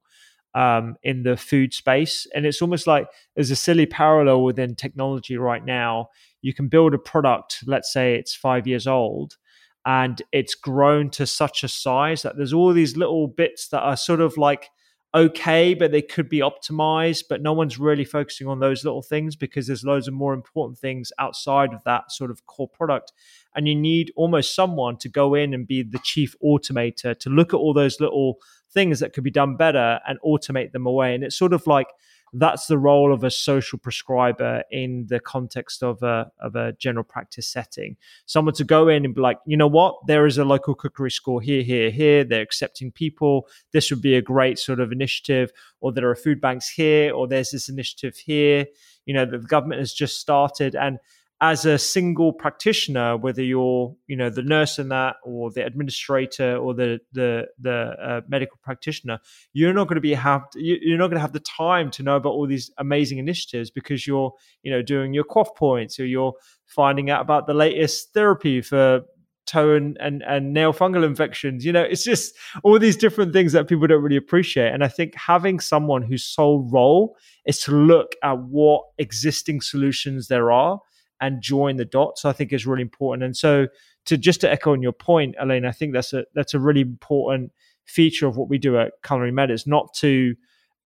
um, 0.54 0.96
in 1.02 1.22
the 1.22 1.36
food 1.36 1.72
space. 1.72 2.26
And 2.34 2.46
it's 2.46 2.62
almost 2.62 2.86
like 2.86 3.08
there's 3.34 3.50
a 3.50 3.56
silly 3.56 3.86
parallel 3.86 4.42
within 4.42 4.74
technology 4.74 5.36
right 5.36 5.64
now. 5.64 6.08
You 6.42 6.54
can 6.54 6.68
build 6.68 6.94
a 6.94 6.98
product, 6.98 7.62
let's 7.66 7.92
say 7.92 8.14
it's 8.14 8.34
five 8.34 8.66
years 8.66 8.86
old, 8.86 9.36
and 9.84 10.20
it's 10.32 10.54
grown 10.54 11.10
to 11.10 11.26
such 11.26 11.62
a 11.62 11.68
size 11.68 12.22
that 12.22 12.36
there's 12.36 12.52
all 12.52 12.72
these 12.72 12.96
little 12.96 13.28
bits 13.28 13.68
that 13.68 13.80
are 13.80 13.96
sort 13.96 14.20
of 14.20 14.36
like 14.36 14.68
okay, 15.14 15.74
but 15.74 15.90
they 15.90 16.02
could 16.02 16.28
be 16.28 16.40
optimized. 16.40 17.24
But 17.28 17.42
no 17.42 17.52
one's 17.52 17.78
really 17.78 18.04
focusing 18.04 18.46
on 18.46 18.60
those 18.60 18.84
little 18.84 19.02
things 19.02 19.36
because 19.36 19.66
there's 19.66 19.84
loads 19.84 20.08
of 20.08 20.14
more 20.14 20.34
important 20.34 20.78
things 20.78 21.12
outside 21.18 21.72
of 21.72 21.82
that 21.84 22.12
sort 22.12 22.30
of 22.30 22.46
core 22.46 22.68
product. 22.68 23.12
And 23.54 23.66
you 23.66 23.74
need 23.74 24.12
almost 24.16 24.54
someone 24.54 24.96
to 24.98 25.08
go 25.08 25.34
in 25.34 25.54
and 25.54 25.66
be 25.66 25.82
the 25.82 26.00
chief 26.02 26.34
automator 26.44 27.18
to 27.18 27.30
look 27.30 27.52
at 27.52 27.58
all 27.58 27.74
those 27.74 28.00
little 28.00 28.38
things 28.72 29.00
that 29.00 29.12
could 29.12 29.24
be 29.24 29.30
done 29.30 29.56
better 29.56 30.00
and 30.06 30.18
automate 30.24 30.72
them 30.72 30.86
away. 30.86 31.14
And 31.14 31.24
it's 31.24 31.38
sort 31.38 31.52
of 31.52 31.66
like 31.66 31.88
that's 32.32 32.66
the 32.66 32.78
role 32.78 33.12
of 33.12 33.24
a 33.24 33.30
social 33.30 33.78
prescriber 33.78 34.62
in 34.70 35.06
the 35.08 35.20
context 35.20 35.82
of 35.82 36.02
a 36.02 36.30
of 36.40 36.56
a 36.56 36.72
general 36.74 37.04
practice 37.04 37.48
setting. 37.48 37.96
Someone 38.26 38.54
to 38.54 38.64
go 38.64 38.88
in 38.88 39.04
and 39.04 39.14
be 39.14 39.20
like, 39.20 39.38
you 39.46 39.56
know 39.56 39.66
what, 39.66 39.96
there 40.06 40.26
is 40.26 40.38
a 40.38 40.44
local 40.44 40.74
cookery 40.74 41.10
school 41.10 41.38
here, 41.38 41.62
here, 41.62 41.90
here. 41.90 42.24
They're 42.24 42.42
accepting 42.42 42.92
people. 42.92 43.48
This 43.72 43.90
would 43.90 44.02
be 44.02 44.16
a 44.16 44.22
great 44.22 44.58
sort 44.58 44.80
of 44.80 44.92
initiative. 44.92 45.50
Or 45.80 45.92
there 45.92 46.08
are 46.10 46.16
food 46.16 46.40
banks 46.40 46.68
here, 46.68 47.12
or 47.12 47.28
there's 47.28 47.50
this 47.50 47.68
initiative 47.68 48.16
here. 48.16 48.66
You 49.06 49.14
know, 49.14 49.24
the 49.24 49.38
government 49.38 49.80
has 49.80 49.92
just 49.92 50.20
started 50.20 50.74
and 50.74 50.98
as 51.40 51.64
a 51.64 51.78
single 51.78 52.32
practitioner, 52.32 53.16
whether 53.16 53.42
you're 53.42 53.94
you 54.08 54.16
know 54.16 54.28
the 54.28 54.42
nurse 54.42 54.78
in 54.78 54.88
that 54.88 55.16
or 55.24 55.50
the 55.52 55.64
administrator 55.64 56.56
or 56.56 56.74
the 56.74 56.98
the 57.12 57.46
the 57.60 57.94
uh, 58.02 58.20
medical 58.28 58.58
practitioner, 58.62 59.18
you're 59.52 59.72
not 59.72 59.86
going 59.86 59.96
to 59.96 60.00
be 60.00 60.14
have 60.14 60.42
you're 60.56 60.98
not 60.98 61.06
going 61.06 61.16
to 61.16 61.20
have 61.20 61.32
the 61.32 61.40
time 61.40 61.90
to 61.92 62.02
know 62.02 62.16
about 62.16 62.30
all 62.30 62.46
these 62.46 62.70
amazing 62.78 63.18
initiatives 63.18 63.70
because 63.70 64.06
you're 64.06 64.32
you 64.62 64.70
know 64.70 64.82
doing 64.82 65.14
your 65.14 65.24
QOF 65.24 65.54
points 65.56 66.00
or 66.00 66.06
you're 66.06 66.32
finding 66.66 67.08
out 67.08 67.20
about 67.20 67.46
the 67.46 67.54
latest 67.54 68.12
therapy 68.12 68.60
for 68.60 69.02
toe 69.46 69.74
and, 69.74 69.96
and, 69.98 70.22
and 70.24 70.52
nail 70.52 70.74
fungal 70.74 71.04
infections. 71.04 71.64
You 71.64 71.72
know, 71.72 71.82
it's 71.82 72.04
just 72.04 72.34
all 72.62 72.78
these 72.78 72.96
different 72.96 73.32
things 73.32 73.52
that 73.52 73.66
people 73.66 73.86
don't 73.86 74.02
really 74.02 74.16
appreciate. 74.16 74.74
And 74.74 74.84
I 74.84 74.88
think 74.88 75.14
having 75.14 75.58
someone 75.58 76.02
whose 76.02 76.24
sole 76.24 76.68
role 76.70 77.16
is 77.46 77.58
to 77.60 77.72
look 77.72 78.12
at 78.22 78.38
what 78.38 78.82
existing 78.98 79.62
solutions 79.62 80.28
there 80.28 80.52
are 80.52 80.80
and 81.20 81.42
join 81.42 81.76
the 81.76 81.84
dots 81.84 82.24
i 82.24 82.32
think 82.32 82.52
is 82.52 82.66
really 82.66 82.82
important. 82.82 83.22
And 83.22 83.36
so 83.36 83.68
to 84.06 84.16
just 84.16 84.40
to 84.40 84.50
echo 84.50 84.72
on 84.72 84.82
your 84.82 84.92
point 84.92 85.34
elaine 85.40 85.64
i 85.64 85.72
think 85.72 85.92
that's 85.92 86.12
a 86.12 86.24
that's 86.34 86.54
a 86.54 86.58
really 86.58 86.80
important 86.80 87.52
feature 87.84 88.26
of 88.26 88.36
what 88.36 88.48
we 88.48 88.58
do 88.58 88.78
at 88.78 88.92
culinary 89.04 89.52
is 89.52 89.66
not 89.66 89.92
to 89.94 90.34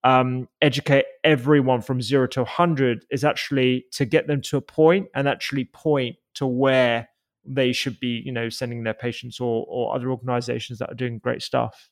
um, 0.05 0.49
educate 0.61 1.05
everyone 1.23 1.81
from 1.81 2.03
zero 2.03 2.27
to 2.29 2.41
100 2.41 3.07
is 3.11 3.25
actually 3.25 3.85
to 3.93 4.05
get 4.05 4.27
them 4.27 4.41
to 4.43 4.57
a 4.57 4.61
point 4.61 5.07
and 5.15 5.29
actually 5.29 5.65
point 5.67 6.17
to 6.35 6.47
where 6.47 7.09
they 7.45 7.73
should 7.73 7.99
be 8.01 8.23
you 8.25 8.33
know 8.33 8.49
sending 8.49 8.83
their 8.85 8.95
patients 8.95 9.41
or, 9.41 9.65
or 9.69 9.95
other 9.95 10.11
organizations 10.11 10.79
that 10.79 10.91
are 10.91 10.95
doing 10.95 11.19
great 11.19 11.43
stuff. 11.43 11.89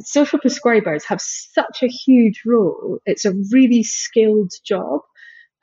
Social 0.00 0.40
prescribers 0.40 1.04
have 1.04 1.20
such 1.20 1.82
a 1.82 1.86
huge 1.86 2.42
role. 2.44 2.98
It's 3.06 3.24
a 3.24 3.32
really 3.52 3.84
skilled 3.84 4.50
job 4.66 5.00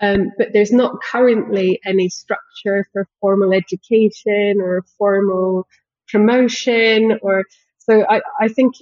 um, 0.02 0.32
but 0.38 0.50
there's 0.54 0.72
not 0.72 0.96
currently 1.12 1.80
any 1.86 2.10
structure 2.10 2.88
for 2.92 3.08
formal 3.20 3.54
education 3.54 4.60
or 4.60 4.84
formal 4.98 5.68
promotion 6.10 7.18
or 7.22 7.46
so 7.84 8.06
I, 8.08 8.22
I 8.40 8.48
think 8.48 8.76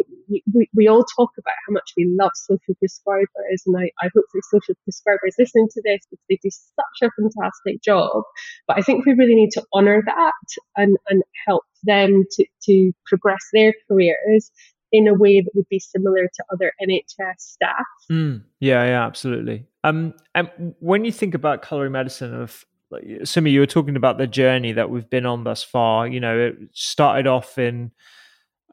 we, 0.54 0.70
we 0.76 0.88
all 0.88 1.06
talk 1.06 1.32
about 1.38 1.54
how 1.66 1.74
much 1.74 1.94
we 1.96 2.06
love 2.06 2.32
social 2.36 2.76
prescribers 2.84 3.62
and 3.66 3.78
I, 3.78 3.92
I 4.02 4.10
hope 4.14 4.26
that 4.34 4.42
social 4.52 4.76
prescribers 4.88 5.36
listening 5.40 5.70
to 5.74 5.82
this 5.86 6.02
because 6.10 6.26
they 6.30 6.38
do 6.44 6.50
such 6.50 7.10
a 7.10 7.22
fantastic 7.22 7.82
job. 7.82 8.24
But 8.68 8.78
I 8.78 8.82
think 8.82 9.06
we 9.06 9.14
really 9.14 9.36
need 9.36 9.52
to 9.52 9.66
honour 9.74 10.04
that 10.06 10.34
and, 10.76 10.98
and 11.08 11.24
help 11.48 11.64
them 11.84 12.26
to, 12.32 12.46
to 12.64 12.92
progress 13.06 13.48
their 13.54 13.74
careers 13.88 14.52
in 14.92 15.08
a 15.08 15.14
way 15.14 15.42
that 15.42 15.52
would 15.56 15.70
be 15.70 15.80
similar 15.80 16.28
to 16.34 16.44
other 16.52 16.72
NHS 16.82 17.38
staff. 17.38 17.86
Mm, 18.12 18.44
yeah, 18.60 18.84
yeah, 18.86 19.06
absolutely. 19.06 19.66
Um, 19.84 20.14
and 20.36 20.50
when 20.80 21.06
you 21.06 21.12
think 21.12 21.34
about 21.34 21.66
culinary 21.66 21.90
medicine, 21.90 22.34
of 22.34 22.66
like, 22.90 23.04
Sumi, 23.24 23.52
you 23.52 23.60
were 23.60 23.68
talking 23.68 23.96
about 23.96 24.18
the 24.18 24.28
journey 24.28 24.74
that 24.74 24.90
we've 24.90 25.10
been 25.10 25.26
on 25.26 25.44
thus 25.44 25.64
far. 25.64 26.08
You 26.08 26.20
know, 26.20 26.38
it 26.38 26.58
started 26.74 27.28
off 27.28 27.58
in 27.58 27.92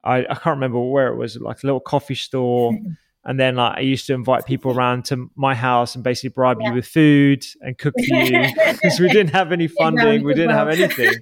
I, 0.06 0.18
I 0.18 0.34
can't 0.34 0.56
remember 0.56 0.80
where 0.80 1.08
it 1.08 1.16
was, 1.16 1.36
like 1.36 1.62
a 1.62 1.66
little 1.66 1.80
coffee 1.80 2.14
store. 2.14 2.72
And 3.26 3.40
then 3.40 3.56
like 3.56 3.78
I 3.78 3.80
used 3.80 4.06
to 4.06 4.14
invite 4.14 4.46
people 4.46 4.70
around 4.70 5.04
to 5.06 5.28
my 5.34 5.52
house 5.52 5.96
and 5.96 6.04
basically 6.04 6.28
bribe 6.28 6.58
yeah. 6.60 6.68
you 6.68 6.74
with 6.76 6.86
food 6.86 7.44
and 7.60 7.76
cook 7.76 7.92
for 7.98 8.14
you 8.14 8.48
because 8.72 9.00
we 9.00 9.08
didn't 9.08 9.32
have 9.32 9.50
any 9.50 9.66
funding, 9.78 10.24
we 10.24 10.32
didn't 10.32 10.56
have 10.56 10.68
anything. 10.68 11.12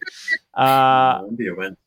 Uh, 0.57 1.21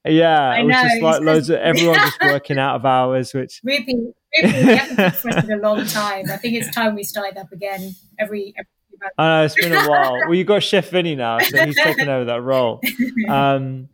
yeah, 0.03 0.57
it 0.57 0.65
was 0.65 0.75
just 0.75 1.01
like 1.01 1.21
loads 1.21 1.49
of 1.49 1.57
everyone 1.57 1.95
just 1.95 2.19
working 2.21 2.59
out 2.59 2.75
of 2.75 2.85
hours, 2.85 3.33
which 3.33 3.61
we've 3.63 3.85
been, 3.85 4.13
we 4.43 4.49
haven't 4.49 5.15
for 5.15 5.29
a 5.29 5.57
long 5.61 5.85
time. 5.85 6.29
I 6.29 6.35
think 6.35 6.53
it's 6.53 6.75
time 6.75 6.93
we 6.93 7.03
started 7.03 7.37
up 7.37 7.49
again 7.53 7.95
every. 8.19 8.53
every 8.57 9.11
I 9.17 9.39
know 9.39 9.45
it's 9.45 9.55
been 9.55 9.71
a 9.71 9.89
while. 9.89 10.19
well, 10.19 10.33
you 10.33 10.43
got 10.43 10.63
Chef 10.63 10.89
Vinny 10.89 11.15
now, 11.15 11.39
so 11.39 11.65
he's 11.65 11.77
taken 11.77 12.09
over 12.09 12.25
that 12.25 12.41
role. 12.41 12.81
Um, 13.29 13.87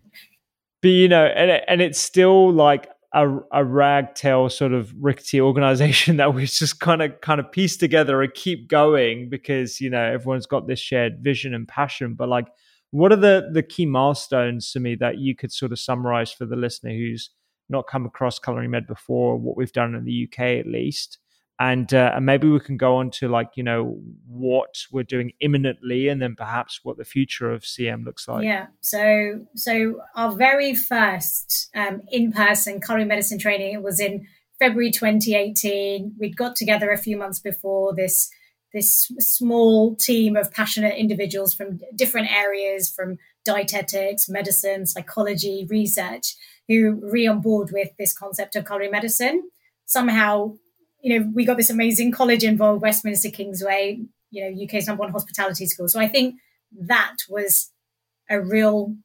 but 0.82 0.88
you 0.88 1.07
know, 1.07 1.24
and 1.24 1.51
and 1.67 1.80
it's 1.80 1.99
still 1.99 2.51
like 2.51 2.89
a, 3.14 3.30
a 3.30 3.64
ragtail 3.64 4.51
sort 4.51 4.74
of 4.74 4.93
rickety 4.99 5.39
organization 5.39 6.18
that 6.18 6.34
we 6.34 6.45
just 6.45 6.80
kind 6.80 7.01
of 7.01 7.20
kind 7.22 7.39
of 7.39 7.51
piece 7.51 7.78
together 7.78 8.22
and 8.22 8.34
keep 8.34 8.68
going 8.68 9.30
because 9.30 9.80
you 9.80 9.89
know 9.89 10.03
everyone's 10.03 10.45
got 10.45 10.68
this 10.68 10.80
shared 10.80 11.20
vision 11.20 11.53
and 11.53 11.68
passion. 11.68 12.16
But 12.16 12.30
like 12.30 12.47
what 12.91 13.11
are 13.11 13.18
the 13.18 13.49
the 13.51 13.64
key 13.64 13.86
milestones 13.86 14.72
to 14.72 14.80
me 14.80 14.95
that 14.95 15.18
you 15.18 15.36
could 15.36 15.51
sort 15.51 15.72
of 15.72 15.80
summarize 15.80 16.32
for 16.32 16.45
the 16.45 16.55
listener 16.55 16.91
who's 16.91 17.32
not 17.70 17.88
come 17.88 18.05
across 18.05 18.38
culinary 18.39 18.68
med 18.68 18.86
before 18.86 19.38
what 19.38 19.57
we've 19.57 19.72
done 19.72 19.95
in 19.95 20.03
the 20.03 20.28
uk 20.28 20.39
at 20.39 20.68
least 20.68 21.18
and 21.64 21.93
uh, 21.93 22.11
and 22.16 22.26
maybe 22.26 22.49
we 22.49 22.59
can 22.59 22.76
go 22.76 22.97
on 22.97 23.09
to 23.09 23.30
like 23.30 23.51
you 23.55 23.64
know 23.64 23.97
what 24.28 24.76
we're 24.91 25.03
doing 25.03 25.32
imminently 25.39 26.09
and 26.09 26.22
then 26.22 26.36
perhaps 26.36 26.82
what 26.84 26.97
the 26.97 27.05
future 27.05 27.51
of 27.51 27.61
cm 27.61 28.03
looks 28.03 28.28
like. 28.28 28.43
Yeah. 28.43 28.68
So 28.82 29.45
so 29.55 30.01
our 30.16 30.32
very 30.34 30.76
first 30.76 31.70
um, 31.74 32.01
in-person 32.11 32.82
culinary 32.82 33.07
medicine 33.07 33.39
training 33.39 33.82
was 33.82 33.99
in 33.99 34.28
february 34.59 34.91
2018 34.91 36.16
we'd 36.20 36.38
got 36.38 36.55
together 36.55 36.91
a 36.91 36.97
few 36.97 37.18
months 37.18 37.39
before 37.39 37.95
this 37.95 38.30
this 38.74 39.11
small 39.20 39.95
team 39.95 40.36
of 40.36 40.51
passionate 40.51 40.95
individuals 40.95 41.53
from 41.53 41.80
different 41.95 42.32
areas 42.32 42.89
from 42.89 43.18
dietetics 43.45 44.28
medicine 44.30 44.86
psychology 44.86 45.66
research 45.70 46.36
who 46.68 46.99
re 47.01 47.26
on 47.28 47.41
board 47.41 47.70
with 47.72 47.89
this 47.97 48.14
concept 48.14 48.55
of 48.55 48.66
culinary 48.66 48.91
medicine. 48.91 49.49
Somehow 49.86 50.55
you 51.03 51.19
know, 51.19 51.29
we 51.35 51.45
got 51.45 51.57
this 51.57 51.69
amazing 51.69 52.11
college 52.11 52.43
involved, 52.43 52.81
Westminster 52.81 53.29
Kingsway, 53.29 53.99
you 54.31 54.41
know, 54.41 54.63
UK's 54.63 54.87
number 54.87 55.01
one 55.01 55.11
hospitality 55.11 55.67
school. 55.67 55.89
So 55.89 55.99
I 55.99 56.07
think 56.07 56.35
that 56.87 57.17
was 57.29 57.71
a 58.29 58.39
real, 58.39 58.95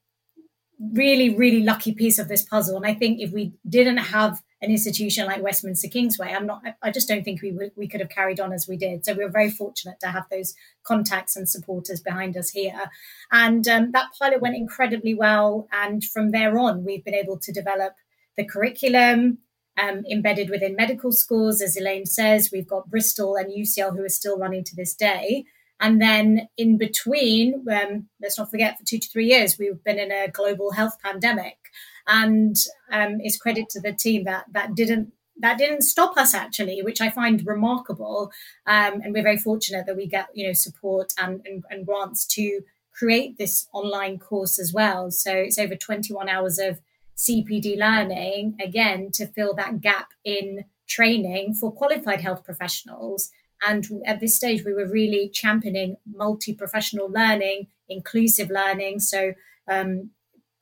really, 0.81 1.35
really 1.35 1.63
lucky 1.63 1.93
piece 1.93 2.21
of 2.21 2.29
this 2.29 2.43
puzzle. 2.43 2.77
And 2.77 2.87
I 2.87 2.95
think 2.95 3.21
if 3.21 3.33
we 3.33 3.53
didn't 3.69 3.97
have 3.97 4.41
an 4.63 4.71
institution 4.71 5.27
like 5.27 5.43
Westminster 5.43 5.89
Kingsway, 5.89 6.33
I'm 6.33 6.47
not, 6.47 6.63
I 6.83 6.93
just 6.93 7.09
don't 7.09 7.25
think 7.25 7.43
we 7.43 7.51
would, 7.51 7.73
we 7.77 7.89
could 7.89 8.01
have 8.01 8.11
carried 8.11 8.39
on 8.39 8.53
as 8.53 8.69
we 8.69 8.77
did. 8.77 9.05
So 9.05 9.15
we 9.15 9.25
were 9.25 9.31
very 9.31 9.51
fortunate 9.51 9.99
to 10.01 10.07
have 10.07 10.27
those 10.31 10.55
contacts 10.85 11.35
and 11.35 11.49
supporters 11.49 12.01
behind 12.01 12.37
us 12.37 12.51
here. 12.51 12.81
And 13.33 13.67
um, 13.67 13.91
that 13.91 14.11
pilot 14.17 14.41
went 14.41 14.55
incredibly 14.55 15.15
well. 15.15 15.67
And 15.73 16.05
from 16.05 16.31
there 16.31 16.57
on, 16.61 16.85
we've 16.85 17.05
been 17.05 17.15
able 17.15 17.41
to 17.41 17.53
develop 17.53 17.95
the 18.37 18.45
curriculum, 18.45 19.39
um, 19.79 20.05
embedded 20.11 20.51
within 20.51 20.77
medical 20.77 21.13
schools. 21.13 21.63
As 21.63 21.77
Elaine 21.77 22.07
says, 22.07 22.51
we've 22.53 22.69
got 22.69 22.91
Bristol 22.91 23.37
and 23.37 23.53
UCL 23.53 23.97
who 23.97 24.05
are 24.05 24.09
still 24.09 24.39
running 24.39 24.65
to 24.65 24.77
this 24.77 24.95
day. 24.95 25.45
And 25.81 26.03
then 26.03 26.49
in 26.57 26.77
between, 26.77 27.65
um, 27.71 28.09
let's 28.21 28.37
not 28.37 28.51
forget, 28.51 28.79
for 28.79 28.85
two 28.85 28.99
to 28.99 29.09
three 29.09 29.27
years, 29.27 29.57
we've 29.59 29.83
been 29.85 29.99
in 29.99 30.11
a 30.11 30.29
global 30.29 30.73
health 30.73 30.97
pandemic. 31.03 31.57
And 32.07 32.57
um, 32.91 33.19
it's 33.21 33.37
credit 33.37 33.69
to 33.71 33.81
the 33.81 33.93
team 33.93 34.25
that 34.25 34.47
that 34.53 34.75
didn't 34.75 35.13
that 35.41 35.59
didn't 35.59 35.83
stop 35.83 36.17
us 36.17 36.35
actually, 36.35 36.83
which 36.83 37.01
I 37.01 37.11
find 37.11 37.47
remarkable. 37.47 38.33
Um, 38.67 39.01
and 39.03 39.13
we're 39.13 39.23
very 39.23 39.37
fortunate 39.37 39.87
that 39.87 39.97
we 39.97 40.09
get 40.09 40.29
you 40.35 40.47
know 40.47 40.53
support 40.53 41.13
and, 41.19 41.41
and, 41.45 41.63
and 41.71 41.87
grants 41.87 42.27
to 42.35 42.63
create 42.93 43.39
this 43.39 43.69
online 43.73 44.19
course 44.19 44.59
as 44.59 44.73
well. 44.73 45.11
So 45.11 45.33
it's 45.33 45.59
over 45.59 45.77
21 45.77 46.29
hours 46.29 46.59
of 46.59 46.81
CPD 47.19 47.77
learning, 47.77 48.57
again, 48.65 49.11
to 49.15 49.27
fill 49.27 49.55
that 49.55 49.81
gap 49.81 50.11
in 50.25 50.65
training 50.89 51.55
for 51.55 51.73
qualified 51.73 52.21
health 52.21 52.45
professionals. 52.45 53.31
And 53.67 53.85
at 54.07 54.21
this 54.21 54.37
stage, 54.37 54.65
we 54.65 54.73
were 54.73 54.89
really 54.89 55.29
championing 55.29 55.97
multi 56.07 56.55
professional 56.55 57.11
learning, 57.11 57.67
inclusive 57.89 58.51
learning. 58.51 59.01
So, 59.01 59.35
um, 59.69 60.11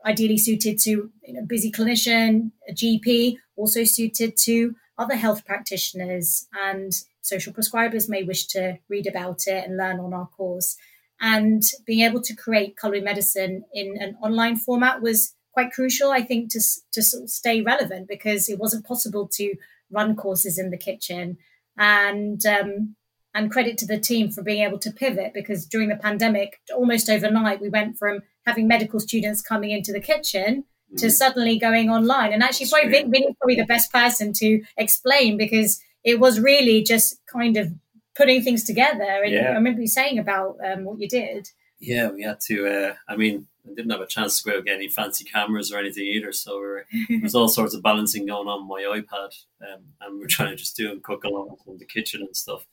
ideally 0.05 0.39
suited 0.39 0.79
to 0.79 1.11
you 1.25 1.35
know, 1.35 1.45
busy 1.47 1.71
clinician, 1.71 2.53
a 2.69 2.73
GP, 2.73 3.37
also 3.57 3.85
suited 3.85 4.37
to 4.45 4.75
other 4.99 5.17
health 5.17 5.45
practitioners 5.45 6.47
and 6.65 6.93
social 7.21 7.53
prescribers 7.53 8.09
may 8.09 8.23
wish 8.23 8.47
to 8.47 8.79
read 8.89 9.07
about 9.07 9.47
it 9.47 9.65
and 9.67 9.77
learn 9.77 10.01
on 10.01 10.15
our 10.15 10.29
course. 10.29 10.77
And 11.21 11.63
being 11.87 12.07
able 12.07 12.23
to 12.23 12.35
create 12.35 12.79
culinary 12.79 13.05
medicine 13.05 13.65
in 13.75 13.97
an 14.01 14.17
online 14.23 14.57
format 14.57 15.03
was 15.03 15.35
quite 15.57 15.73
crucial, 15.73 16.11
I 16.11 16.23
think, 16.23 16.51
to 16.51 16.61
to 16.93 17.03
sort 17.03 17.25
of 17.25 17.31
stay 17.31 17.63
relevant 17.63 18.09
because 18.09 18.49
it 18.51 18.59
wasn't 18.59 18.87
possible 18.87 19.27
to 19.39 19.55
run 19.91 20.15
courses 20.15 20.59
in 20.59 20.71
the 20.71 20.77
kitchen. 20.77 21.39
And 21.79 22.45
um, 22.45 22.97
and 23.35 23.51
credit 23.51 23.77
to 23.79 23.87
the 23.87 23.99
team 23.99 24.31
for 24.31 24.43
being 24.43 24.63
able 24.63 24.79
to 24.79 24.91
pivot 24.91 25.33
because 25.35 25.67
during 25.67 25.89
the 25.89 25.97
pandemic, 25.97 26.59
almost 26.75 27.11
overnight, 27.11 27.61
we 27.61 27.69
went 27.69 27.99
from 27.99 28.23
having 28.47 28.67
medical 28.67 28.99
students 28.99 29.43
coming 29.43 29.71
into 29.71 29.93
the 29.93 30.01
kitchen 30.01 30.65
to 30.97 31.07
mm. 31.07 31.11
suddenly 31.11 31.59
going 31.59 31.91
online. 31.91 32.33
And 32.33 32.43
actually, 32.43 32.71
probably 32.71 32.91
Vin, 32.91 33.11
Vin 33.11 33.35
probably 33.39 33.57
the 33.57 33.67
best 33.67 33.93
person 33.93 34.33
to 34.35 34.63
explain 34.79 35.37
because 35.37 35.83
it 36.03 36.19
was 36.19 36.41
really 36.41 36.83
just 36.83 37.21
kind 37.27 37.59
of 37.59 37.73
putting 38.15 38.43
things 38.43 38.65
together. 38.65 39.23
And 39.25 39.33
yeah. 39.33 39.51
I 39.51 39.53
remember 39.53 39.83
you 39.83 39.89
saying 39.89 40.19
about 40.19 40.57
um, 40.65 40.85
what 40.85 40.99
you 40.99 41.09
did. 41.09 41.51
Yeah, 41.79 42.09
we 42.09 42.23
had 42.23 42.41
to. 42.47 42.67
Uh, 42.67 42.95
I 43.07 43.17
mean, 43.17 43.47
I 43.67 43.75
didn't 43.75 43.91
have 43.91 44.01
a 44.01 44.07
chance 44.07 44.41
to 44.41 44.51
go 44.51 44.59
out 44.59 44.65
get 44.65 44.77
any 44.77 44.89
fancy 44.89 45.25
cameras 45.25 45.73
or 45.73 45.79
anything 45.79 46.05
either. 46.05 46.33
So 46.33 46.81
there 47.09 47.21
was 47.23 47.35
all 47.35 47.49
sorts 47.49 47.75
of 47.75 47.83
balancing 47.83 48.27
going 48.27 48.49
on, 48.49 48.61
on 48.61 48.69
my 48.69 48.83
iPad, 48.83 49.35
um, 49.63 49.83
and 50.01 50.19
we 50.19 50.25
are 50.25 50.29
trying 50.31 50.51
to 50.51 50.57
just 50.57 50.77
do 50.77 50.91
and 50.91 51.03
cook 51.03 51.25
along 51.25 51.57
in 51.67 51.79
the 51.79 51.85
kitchen 51.85 52.23
and 52.23 52.37
stuff. 52.37 52.67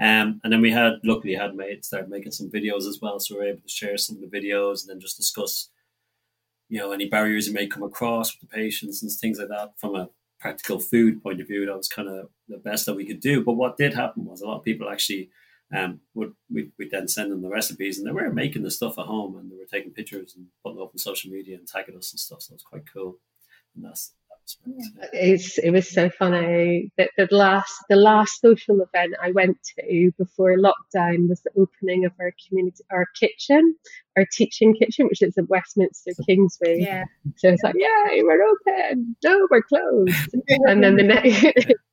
Um, 0.00 0.40
and 0.44 0.52
then 0.52 0.60
we 0.60 0.70
had 0.70 0.94
luckily 1.04 1.34
had 1.34 1.54
made 1.54 1.84
started 1.84 2.08
making 2.08 2.32
some 2.32 2.50
videos 2.50 2.86
as 2.86 2.98
well, 3.02 3.18
so 3.18 3.34
we 3.34 3.40
were 3.40 3.48
able 3.48 3.62
to 3.62 3.68
share 3.68 3.98
some 3.98 4.16
of 4.16 4.30
the 4.30 4.38
videos 4.38 4.82
and 4.82 4.90
then 4.90 5.00
just 5.00 5.16
discuss, 5.16 5.70
you 6.68 6.78
know, 6.78 6.92
any 6.92 7.08
barriers 7.08 7.48
you 7.48 7.54
may 7.54 7.66
come 7.66 7.82
across 7.82 8.32
with 8.32 8.48
the 8.48 8.54
patients 8.54 9.02
and 9.02 9.10
things 9.10 9.38
like 9.38 9.48
that 9.48 9.72
from 9.78 9.96
a 9.96 10.08
practical 10.38 10.78
food 10.78 11.22
point 11.22 11.40
of 11.40 11.48
view. 11.48 11.66
That 11.66 11.76
was 11.76 11.88
kind 11.88 12.08
of 12.08 12.28
the 12.48 12.58
best 12.58 12.86
that 12.86 12.94
we 12.94 13.04
could 13.04 13.20
do. 13.20 13.44
But 13.44 13.54
what 13.54 13.76
did 13.76 13.94
happen 13.94 14.24
was 14.24 14.40
a 14.40 14.46
lot 14.46 14.58
of 14.58 14.64
people 14.64 14.88
actually 14.88 15.30
um, 15.74 16.00
would 16.14 16.32
we 16.50 16.70
would 16.78 16.90
then 16.90 17.08
send 17.08 17.30
them 17.30 17.42
the 17.42 17.48
recipes, 17.48 17.98
and 17.98 18.06
they 18.06 18.12
were 18.12 18.30
making 18.30 18.62
the 18.62 18.70
stuff 18.70 18.98
at 18.98 19.06
home, 19.06 19.36
and 19.36 19.50
they 19.50 19.56
were 19.56 19.66
taking 19.70 19.92
pictures 19.92 20.34
and 20.36 20.46
putting 20.64 20.78
it 20.78 20.82
up 20.82 20.90
on 20.94 20.98
social 20.98 21.30
media 21.30 21.56
and 21.56 21.66
tagging 21.66 21.96
us 21.96 22.12
and 22.12 22.20
stuff. 22.20 22.42
So 22.42 22.52
it 22.52 22.56
was 22.56 22.62
quite 22.62 22.84
cool. 22.92 23.18
And 23.74 23.84
that's 23.84 24.12
it's 25.12 25.58
it 25.58 25.70
was 25.70 25.90
so 25.90 26.08
funny. 26.10 26.90
That 26.96 27.10
the 27.16 27.28
last 27.30 27.72
the 27.88 27.96
last 27.96 28.40
social 28.40 28.80
event 28.80 29.14
I 29.22 29.30
went 29.32 29.58
to 29.78 30.10
before 30.16 30.56
lockdown 30.56 31.28
was 31.28 31.42
the 31.42 31.50
opening 31.58 32.04
of 32.04 32.12
our 32.20 32.32
community 32.46 32.82
our 32.90 33.06
kitchen 33.18 33.74
our 34.16 34.26
teaching 34.32 34.74
kitchen 34.74 35.06
which 35.06 35.22
is 35.22 35.36
at 35.36 35.48
Westminster 35.48 36.12
Kingsway. 36.26 36.80
Yeah. 36.80 37.04
So 37.36 37.50
it's 37.50 37.62
like 37.62 37.74
yeah 37.76 38.22
we're 38.22 38.42
open. 38.42 39.16
No 39.24 39.46
we're 39.50 39.62
closed. 39.62 40.34
And 40.66 40.82
then 40.82 40.96
the 40.96 41.02
next 41.02 41.72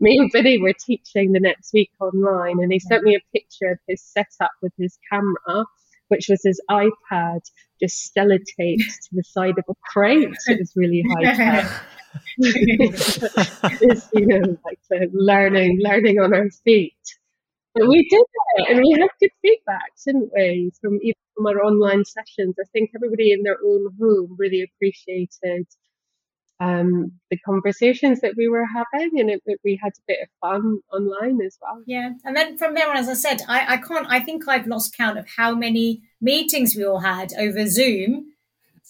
me 0.00 0.18
and 0.18 0.30
Vinny 0.32 0.58
were 0.58 0.72
teaching 0.72 1.32
the 1.32 1.40
next 1.40 1.72
week 1.72 1.90
online, 2.00 2.60
and 2.60 2.72
he 2.72 2.78
sent 2.78 3.04
me 3.04 3.16
a 3.16 3.20
picture 3.32 3.72
of 3.72 3.78
his 3.88 4.02
setup 4.02 4.52
with 4.62 4.72
his 4.78 4.98
camera, 5.10 5.64
which 6.08 6.26
was 6.28 6.40
his 6.42 6.60
iPad 6.70 7.40
just 7.80 8.14
sellotaped 8.14 8.78
to 8.78 9.10
the 9.12 9.24
side 9.24 9.58
of 9.58 9.64
a 9.68 9.74
crate. 9.92 10.28
It 10.46 10.58
was 10.58 10.72
really 10.76 11.04
high 11.16 11.34
tech. 11.34 11.82
it's, 12.38 14.08
you 14.12 14.26
know, 14.26 14.58
like 14.64 14.78
uh, 14.92 15.06
learning, 15.12 15.78
learning 15.80 16.20
on 16.20 16.34
our 16.34 16.50
feet. 16.64 16.94
But 17.74 17.88
we 17.88 18.06
did 18.10 18.20
it, 18.56 18.68
and 18.68 18.78
we 18.80 19.00
had 19.00 19.08
good 19.18 19.30
feedback, 19.40 19.92
didn't 20.04 20.30
we? 20.36 20.72
From 20.80 20.98
even 21.02 21.16
from 21.34 21.46
our 21.46 21.64
online 21.64 22.04
sessions, 22.04 22.56
I 22.60 22.64
think 22.72 22.90
everybody 22.94 23.32
in 23.32 23.42
their 23.42 23.56
own 23.64 23.88
home 23.98 24.36
really 24.38 24.62
appreciated 24.62 25.66
um, 26.62 27.12
the 27.30 27.38
conversations 27.38 28.20
that 28.20 28.34
we 28.36 28.46
were 28.46 28.64
having, 28.64 29.18
and 29.18 29.30
it, 29.30 29.42
it, 29.46 29.58
we 29.64 29.78
had 29.82 29.92
a 29.98 30.02
bit 30.06 30.18
of 30.22 30.28
fun 30.40 30.78
online 30.92 31.40
as 31.44 31.58
well. 31.60 31.82
Yeah, 31.86 32.10
and 32.24 32.36
then 32.36 32.56
from 32.56 32.74
there 32.74 32.88
on, 32.88 32.96
as 32.96 33.08
I 33.08 33.14
said, 33.14 33.42
I, 33.48 33.74
I 33.74 33.76
can't. 33.78 34.06
I 34.08 34.20
think 34.20 34.46
I've 34.46 34.68
lost 34.68 34.96
count 34.96 35.18
of 35.18 35.26
how 35.36 35.54
many 35.54 36.02
meetings 36.20 36.76
we 36.76 36.84
all 36.84 37.00
had 37.00 37.32
over 37.36 37.66
Zoom 37.66 38.26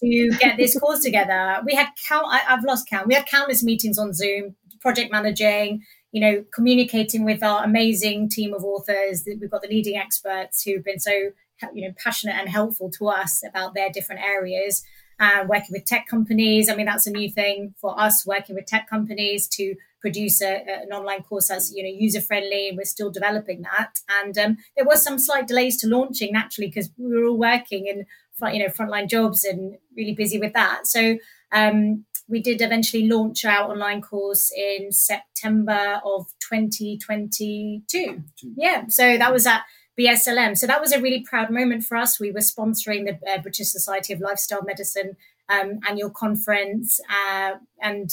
to 0.02 0.30
get 0.38 0.58
this 0.58 0.78
course 0.80 1.00
together. 1.00 1.62
We 1.64 1.74
had 1.74 1.88
count. 2.06 2.26
I, 2.28 2.42
I've 2.46 2.64
lost 2.64 2.88
count. 2.90 3.06
We 3.06 3.14
had 3.14 3.26
countless 3.26 3.62
meetings 3.62 3.96
on 3.96 4.12
Zoom, 4.12 4.54
project 4.80 5.10
managing, 5.10 5.82
you 6.10 6.20
know, 6.20 6.44
communicating 6.52 7.24
with 7.24 7.42
our 7.42 7.64
amazing 7.64 8.28
team 8.28 8.52
of 8.52 8.64
authors. 8.64 9.24
We've 9.26 9.50
got 9.50 9.62
the 9.62 9.68
leading 9.68 9.96
experts 9.96 10.62
who've 10.62 10.84
been 10.84 11.00
so, 11.00 11.30
you 11.72 11.88
know, 11.88 11.94
passionate 11.96 12.34
and 12.34 12.50
helpful 12.50 12.90
to 12.98 13.08
us 13.08 13.42
about 13.48 13.72
their 13.74 13.88
different 13.88 14.20
areas 14.20 14.82
uh, 15.22 15.44
working 15.48 15.68
with 15.70 15.84
tech 15.84 16.08
companies. 16.08 16.68
I 16.68 16.74
mean, 16.74 16.86
that's 16.86 17.06
a 17.06 17.10
new 17.12 17.30
thing 17.30 17.74
for 17.80 17.98
us, 17.98 18.26
working 18.26 18.56
with 18.56 18.66
tech 18.66 18.90
companies 18.90 19.46
to 19.52 19.76
produce 20.00 20.42
a, 20.42 20.64
an 20.66 20.92
online 20.92 21.22
course 21.22 21.46
that's 21.46 21.72
you 21.72 21.84
know 21.84 21.88
user 21.88 22.20
friendly. 22.20 22.68
And 22.68 22.76
we're 22.76 22.84
still 22.84 23.10
developing 23.10 23.62
that. 23.62 24.00
And 24.20 24.36
um, 24.36 24.56
there 24.76 24.84
was 24.84 25.00
some 25.02 25.20
slight 25.20 25.46
delays 25.46 25.80
to 25.80 25.86
launching 25.86 26.32
naturally 26.32 26.68
because 26.68 26.90
we 26.98 27.16
were 27.16 27.28
all 27.28 27.38
working 27.38 27.86
in 27.86 28.04
front, 28.36 28.56
you 28.56 28.62
know 28.62 28.72
frontline 28.72 29.08
jobs 29.08 29.44
and 29.44 29.76
really 29.96 30.14
busy 30.14 30.38
with 30.38 30.52
that. 30.54 30.86
So. 30.86 31.18
Um, 31.54 32.06
we 32.28 32.40
did 32.40 32.62
eventually 32.62 33.06
launch 33.08 33.44
our 33.44 33.70
online 33.70 34.00
course 34.00 34.50
in 34.56 34.90
September 34.90 36.00
of 36.02 36.28
2022. 36.48 38.22
Yeah, 38.56 38.84
so 38.88 39.18
that 39.18 39.32
was 39.32 39.46
at 39.46 39.64
BSLM. 39.99 40.57
So 40.57 40.66
that 40.66 40.80
was 40.80 40.93
a 40.93 41.01
really 41.01 41.22
proud 41.22 41.51
moment 41.51 41.84
for 41.84 41.97
us. 41.97 42.18
We 42.18 42.30
were 42.30 42.40
sponsoring 42.40 43.05
the 43.05 43.18
uh, 43.30 43.43
British 43.43 43.68
Society 43.68 44.12
of 44.12 44.20
Lifestyle 44.20 44.62
Medicine 44.62 45.16
um, 45.49 45.80
annual 45.88 46.11
conference, 46.11 47.01
uh, 47.11 47.53
and 47.80 48.11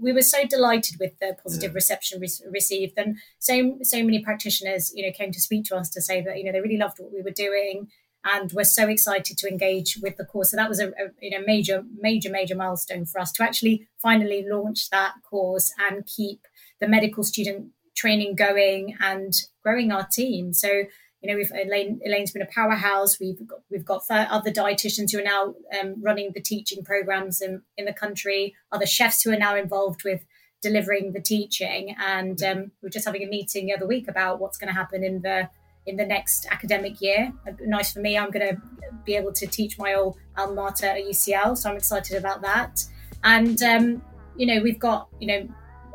we 0.00 0.12
were 0.12 0.22
so 0.22 0.46
delighted 0.46 0.96
with 0.98 1.12
the 1.20 1.36
positive 1.42 1.70
yeah. 1.70 1.76
reception 1.76 2.20
re- 2.20 2.50
received, 2.50 2.94
and 2.96 3.18
so 3.38 3.78
so 3.82 4.02
many 4.02 4.22
practitioners, 4.22 4.92
you 4.94 5.04
know, 5.04 5.12
came 5.12 5.30
to 5.32 5.40
speak 5.40 5.64
to 5.66 5.76
us 5.76 5.88
to 5.90 6.02
say 6.02 6.20
that 6.22 6.38
you 6.38 6.44
know 6.44 6.52
they 6.52 6.60
really 6.60 6.78
loved 6.78 6.98
what 6.98 7.12
we 7.12 7.22
were 7.22 7.30
doing 7.30 7.88
and 8.24 8.52
were 8.52 8.64
so 8.64 8.88
excited 8.88 9.36
to 9.38 9.48
engage 9.48 9.98
with 10.02 10.16
the 10.16 10.24
course. 10.24 10.50
So 10.50 10.56
that 10.56 10.68
was 10.68 10.80
a, 10.80 10.88
a, 10.88 11.10
you 11.20 11.30
know 11.30 11.44
major 11.46 11.84
major 11.96 12.30
major 12.30 12.56
milestone 12.56 13.06
for 13.06 13.20
us 13.20 13.30
to 13.32 13.44
actually 13.44 13.86
finally 14.00 14.44
launch 14.48 14.90
that 14.90 15.14
course 15.28 15.72
and 15.78 16.06
keep 16.06 16.40
the 16.80 16.88
medical 16.88 17.22
student 17.22 17.68
training 17.94 18.34
going 18.34 18.96
and 19.00 19.32
growing 19.62 19.92
our 19.92 20.06
team. 20.06 20.52
So 20.52 20.84
you 21.24 21.30
know, 21.30 21.36
we've 21.38 21.50
Elaine, 21.52 22.00
Elaine's 22.04 22.32
been 22.32 22.42
a 22.42 22.46
powerhouse. 22.46 23.18
We've 23.18 23.46
got 23.46 23.60
we've 23.70 23.84
got 23.84 24.02
other 24.10 24.50
dietitians 24.50 25.10
who 25.10 25.20
are 25.20 25.22
now 25.22 25.54
um, 25.80 25.94
running 26.02 26.32
the 26.34 26.40
teaching 26.42 26.84
programs 26.84 27.40
in, 27.40 27.62
in 27.78 27.86
the 27.86 27.94
country. 27.94 28.54
Other 28.70 28.84
chefs 28.84 29.22
who 29.22 29.32
are 29.32 29.38
now 29.38 29.56
involved 29.56 30.04
with 30.04 30.22
delivering 30.60 31.12
the 31.12 31.22
teaching. 31.22 31.96
And 31.98 32.42
um, 32.42 32.72
we 32.82 32.88
are 32.88 32.90
just 32.90 33.06
having 33.06 33.22
a 33.22 33.26
meeting 33.26 33.66
the 33.66 33.74
other 33.74 33.86
week 33.86 34.06
about 34.06 34.38
what's 34.38 34.58
going 34.58 34.68
to 34.68 34.74
happen 34.74 35.02
in 35.02 35.22
the 35.22 35.48
in 35.86 35.96
the 35.96 36.04
next 36.04 36.46
academic 36.50 37.00
year. 37.00 37.32
Uh, 37.48 37.52
nice 37.62 37.94
for 37.94 38.00
me. 38.00 38.18
I'm 38.18 38.30
going 38.30 38.56
to 38.56 38.62
be 39.06 39.16
able 39.16 39.32
to 39.32 39.46
teach 39.46 39.78
my 39.78 39.94
old 39.94 40.18
alma 40.36 40.54
mater 40.54 40.86
at 40.88 40.98
UCL, 40.98 41.56
so 41.56 41.70
I'm 41.70 41.76
excited 41.78 42.18
about 42.18 42.42
that. 42.42 42.84
And 43.22 43.62
um, 43.62 44.02
you 44.36 44.44
know, 44.44 44.62
we've 44.62 44.78
got 44.78 45.08
you 45.20 45.28
know 45.28 45.48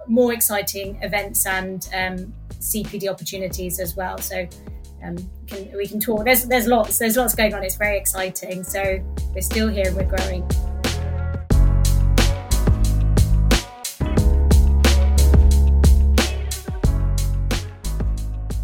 more 0.07 0.33
exciting 0.33 0.99
events 1.03 1.45
and 1.45 1.87
um, 1.93 2.33
CPD 2.53 3.07
opportunities 3.07 3.79
as 3.79 3.95
well. 3.95 4.17
So 4.17 4.47
um, 5.03 5.17
can, 5.47 5.69
we 5.75 5.87
can 5.87 5.99
talk. 5.99 6.25
There's 6.25 6.45
there's 6.45 6.67
lots 6.67 6.97
there's 6.97 7.17
lots 7.17 7.35
going 7.35 7.53
on. 7.53 7.63
It's 7.63 7.75
very 7.75 7.97
exciting. 7.97 8.63
So 8.63 8.99
we're 9.33 9.41
still 9.41 9.67
here. 9.67 9.93
We're 9.95 10.03
growing. 10.03 10.47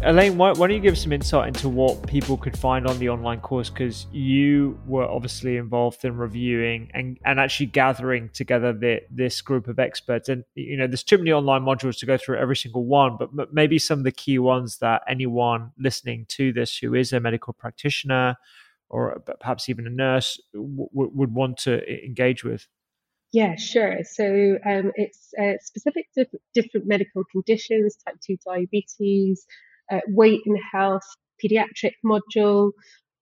Elaine, 0.06 0.38
why, 0.38 0.52
why, 0.52 0.68
don't 0.68 0.76
you 0.76 0.80
give 0.80 0.96
some 0.96 1.12
insight 1.12 1.48
into 1.48 1.68
what 1.68 2.06
people 2.06 2.36
could 2.36 2.56
find 2.56 2.86
on 2.86 2.96
the 3.00 3.08
online 3.08 3.40
course? 3.40 3.70
Because 3.70 4.06
you 4.12 4.78
were 4.86 5.02
obviously 5.02 5.56
involved 5.56 6.04
in 6.04 6.16
reviewing 6.16 6.88
and, 6.94 7.18
and 7.24 7.40
actually 7.40 7.66
gathering 7.66 8.28
together 8.28 8.72
the, 8.72 9.02
this 9.10 9.40
group 9.40 9.66
of 9.66 9.80
experts. 9.80 10.28
And, 10.28 10.44
you 10.54 10.76
know, 10.76 10.86
there's 10.86 11.02
too 11.02 11.18
many 11.18 11.32
online 11.32 11.62
modules 11.62 11.98
to 11.98 12.06
go 12.06 12.16
through 12.16 12.38
every 12.38 12.54
single 12.54 12.84
one, 12.84 13.16
but 13.18 13.52
maybe 13.52 13.80
some 13.80 13.98
of 13.98 14.04
the 14.04 14.12
key 14.12 14.38
ones 14.38 14.78
that 14.78 15.02
anyone 15.08 15.72
listening 15.76 16.26
to 16.28 16.52
this 16.52 16.78
who 16.78 16.94
is 16.94 17.12
a 17.12 17.18
medical 17.18 17.52
practitioner 17.52 18.36
or 18.88 19.20
perhaps 19.40 19.68
even 19.68 19.88
a 19.88 19.90
nurse 19.90 20.40
w- 20.54 20.88
would 20.92 21.34
want 21.34 21.56
to 21.58 21.82
engage 22.04 22.44
with. 22.44 22.68
Yeah, 23.32 23.56
sure. 23.56 23.98
So 24.04 24.56
um, 24.64 24.92
it's 24.94 25.34
uh, 25.36 25.54
specific 25.60 26.06
to 26.14 26.26
different 26.54 26.86
medical 26.86 27.24
conditions, 27.32 27.96
type 28.06 28.14
2 28.24 28.36
diabetes, 28.46 29.44
uh, 29.90 30.00
weight 30.08 30.42
and 30.46 30.58
health 30.72 31.04
pediatric 31.42 31.92
module. 32.04 32.72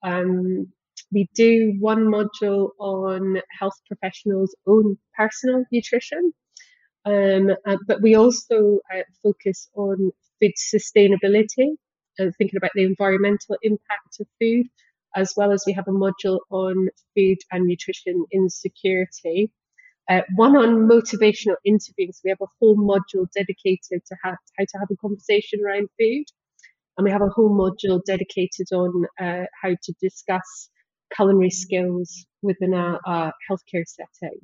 Um, 0.03 0.69
we 1.13 1.29
do 1.35 1.77
one 1.81 2.05
module 2.07 2.71
on 2.79 3.41
health 3.59 3.75
professionals' 3.87 4.55
own 4.67 4.99
personal 5.17 5.65
nutrition, 5.73 6.33
um, 7.05 7.51
uh, 7.67 7.77
but 7.87 8.01
we 8.03 8.15
also 8.15 8.81
uh, 8.95 9.03
focus 9.23 9.69
on 9.75 10.11
food 10.41 10.53
sustainability 10.59 11.77
and 12.19 12.35
thinking 12.37 12.57
about 12.57 12.71
the 12.75 12.85
environmental 12.85 13.57
impact 13.63 14.21
of 14.21 14.27
food, 14.41 14.67
as 15.17 15.35
well 15.37 15.53
as 15.53 15.65
we 15.67 15.73
have 15.73 15.89
a 15.89 15.93
module 15.93 16.41
on 16.51 16.89
food 17.15 17.39
and 17.53 17.67
nutrition 17.67 18.25
insecurity. 18.33 19.51
Uh, 20.11 20.23
one 20.37 20.57
on 20.57 20.89
motivational 20.89 21.57
interviewing. 21.65 22.13
So 22.13 22.21
we 22.25 22.31
have 22.31 22.43
a 22.43 22.47
whole 22.61 22.77
module 22.77 23.27
dedicated 23.35 24.05
to 24.07 24.17
how, 24.23 24.33
how 24.59 24.65
to 24.65 24.79
have 24.79 24.89
a 24.91 24.97
conversation 24.97 25.61
around 25.65 25.89
food. 25.99 26.25
And 26.97 27.05
we 27.05 27.11
have 27.11 27.23
a 27.23 27.29
whole 27.29 27.51
module 27.51 28.01
dedicated 28.05 28.69
on 28.73 29.07
uh, 29.21 29.45
how 29.61 29.71
to 29.71 29.95
discuss 30.01 30.71
culinary 31.15 31.51
skills 31.51 32.27
within 32.43 32.75
a 32.75 32.99
healthcare 33.49 33.85
setting. 33.87 34.39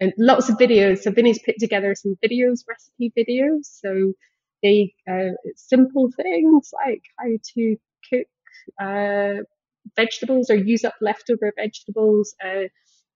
And 0.00 0.12
lots 0.18 0.48
of 0.48 0.58
videos. 0.58 0.98
So 0.98 1.10
Vinny's 1.10 1.38
put 1.38 1.56
together 1.58 1.94
some 1.94 2.16
videos, 2.22 2.64
recipe 2.68 3.12
videos. 3.16 3.64
So 3.64 4.12
they 4.62 4.92
uh, 5.10 5.30
simple 5.56 6.10
things 6.10 6.70
like 6.84 7.02
how 7.18 7.36
to 7.54 7.76
cook 8.10 8.26
uh, 8.80 9.42
vegetables 9.94 10.50
or 10.50 10.56
use 10.56 10.84
up 10.84 10.94
leftover 11.00 11.52
vegetables, 11.56 12.34
uh, 12.44 12.64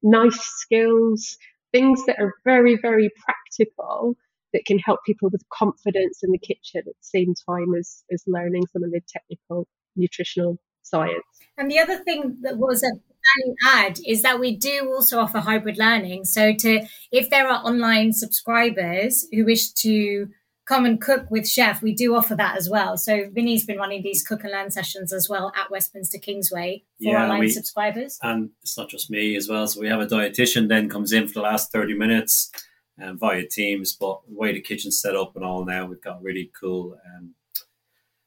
knife 0.02 0.40
skills, 0.40 1.36
things 1.72 2.04
that 2.06 2.18
are 2.18 2.34
very, 2.44 2.78
very 2.80 3.10
practical 3.24 4.16
that 4.52 4.64
can 4.66 4.78
help 4.78 5.00
people 5.06 5.28
with 5.30 5.42
confidence 5.52 6.20
in 6.22 6.30
the 6.30 6.38
kitchen 6.38 6.78
at 6.78 6.84
the 6.84 6.92
same 7.00 7.34
time 7.48 7.74
as, 7.78 8.02
as 8.12 8.22
learning 8.26 8.64
some 8.72 8.82
of 8.82 8.90
the 8.90 9.00
technical 9.08 9.66
nutritional 9.96 10.58
science. 10.82 11.24
And 11.56 11.70
the 11.70 11.78
other 11.78 11.98
thing 11.98 12.38
that 12.42 12.58
was 12.58 12.82
a 12.82 12.88
value 12.88 13.54
add 13.66 13.98
is 14.06 14.22
that 14.22 14.40
we 14.40 14.56
do 14.56 14.92
also 14.94 15.18
offer 15.18 15.38
hybrid 15.38 15.78
learning. 15.78 16.24
So 16.24 16.54
to 16.54 16.86
if 17.12 17.30
there 17.30 17.48
are 17.48 17.64
online 17.64 18.12
subscribers 18.12 19.26
who 19.32 19.44
wish 19.44 19.72
to 19.72 20.28
come 20.66 20.84
and 20.86 21.00
cook 21.00 21.26
with 21.30 21.48
chef, 21.48 21.82
we 21.82 21.92
do 21.92 22.14
offer 22.14 22.34
that 22.36 22.56
as 22.56 22.70
well. 22.70 22.96
So 22.96 23.28
Vinny's 23.32 23.66
been 23.66 23.78
running 23.78 24.02
these 24.02 24.22
cook 24.22 24.44
and 24.44 24.52
learn 24.52 24.70
sessions 24.70 25.12
as 25.12 25.28
well 25.28 25.52
at 25.56 25.70
Westminster 25.70 26.18
Kingsway 26.18 26.84
for 26.98 27.10
yeah, 27.10 27.24
online 27.24 27.40
we, 27.40 27.50
subscribers. 27.50 28.18
And 28.22 28.50
it's 28.62 28.78
not 28.78 28.88
just 28.88 29.10
me 29.10 29.36
as 29.36 29.48
well. 29.48 29.66
So 29.66 29.80
we 29.80 29.88
have 29.88 30.00
a 30.00 30.06
dietitian 30.06 30.68
then 30.68 30.88
comes 30.88 31.12
in 31.12 31.26
for 31.26 31.34
the 31.34 31.42
last 31.42 31.72
30 31.72 31.94
minutes 31.94 32.50
um, 33.02 33.18
via 33.18 33.46
Teams. 33.46 33.94
But 33.94 34.20
the 34.28 34.34
way 34.34 34.52
the 34.52 34.60
kitchen's 34.60 35.00
set 35.00 35.16
up 35.16 35.36
and 35.36 35.44
all 35.44 35.64
now, 35.64 35.86
we've 35.86 36.00
got 36.00 36.22
really 36.22 36.50
cool 36.58 36.98
um, 37.06 37.34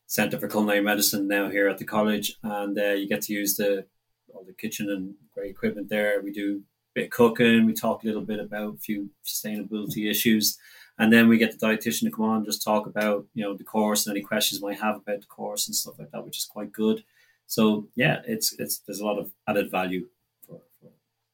Centre 0.08 0.40
for 0.40 0.48
Culinary 0.48 0.82
Medicine 0.82 1.28
now 1.28 1.50
here 1.50 1.68
at 1.68 1.80
the 1.80 1.86
college, 1.86 2.38
and 2.44 2.78
uh, 2.78 2.92
you 2.92 3.08
get 3.08 3.22
to 3.24 3.34
use 3.34 3.56
the 3.56 3.86
all 4.34 4.44
the 4.44 4.54
kitchen 4.54 4.90
and 4.90 5.16
great 5.34 5.52
equipment 5.52 5.90
there. 5.90 6.22
We 6.22 6.32
do 6.32 6.62
a 6.96 7.00
bit 7.00 7.06
of 7.06 7.10
cooking. 7.12 7.66
We 7.66 7.74
talk 7.74 8.04
a 8.04 8.08
little 8.08 8.22
bit 8.22 8.40
about 8.40 8.76
a 8.76 8.78
few 8.78 9.10
sustainability 9.26 10.10
issues. 10.10 10.58
And 11.00 11.12
then 11.12 11.28
we 11.28 11.38
get 11.38 11.58
the 11.58 11.66
dietitian 11.66 12.02
to 12.02 12.12
come 12.12 12.26
on 12.26 12.38
and 12.38 12.46
just 12.46 12.64
talk 12.64 12.86
about, 12.86 13.26
you 13.34 13.44
know, 13.44 13.56
the 13.56 13.64
course 13.64 14.06
and 14.06 14.16
any 14.16 14.24
questions 14.24 14.62
might 14.62 14.80
have 14.80 14.98
about 14.98 15.22
the 15.22 15.26
course 15.28 15.68
and 15.68 15.76
stuff 15.76 15.98
like 15.98 16.12
that, 16.12 16.24
which 16.24 16.38
is 16.38 16.46
quite 16.46 16.72
good. 16.72 17.04
So 17.48 17.88
yeah, 17.96 18.22
it's 18.28 18.54
it's 18.60 18.80
there's 18.80 19.00
a 19.00 19.06
lot 19.06 19.20
of 19.20 19.32
added 19.48 19.72
value 19.72 20.08
for 20.46 20.62
for, 20.80 20.90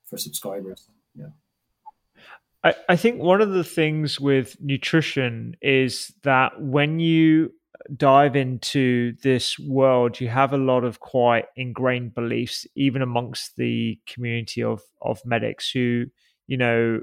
for 0.05 0.17
subscribers. 0.17 0.87
I, 2.63 2.73
I 2.89 2.95
think 2.95 3.21
one 3.21 3.41
of 3.41 3.51
the 3.51 3.63
things 3.63 4.19
with 4.19 4.57
nutrition 4.59 5.55
is 5.61 6.13
that 6.23 6.61
when 6.61 6.99
you 6.99 7.51
dive 7.95 8.35
into 8.35 9.13
this 9.23 9.57
world, 9.57 10.19
you 10.19 10.27
have 10.27 10.53
a 10.53 10.57
lot 10.57 10.83
of 10.83 10.99
quite 10.99 11.45
ingrained 11.55 12.13
beliefs, 12.13 12.67
even 12.75 13.01
amongst 13.01 13.55
the 13.55 13.99
community 14.05 14.63
of 14.63 14.81
of 15.01 15.25
medics 15.25 15.71
who, 15.71 16.05
you 16.47 16.57
know, 16.57 17.01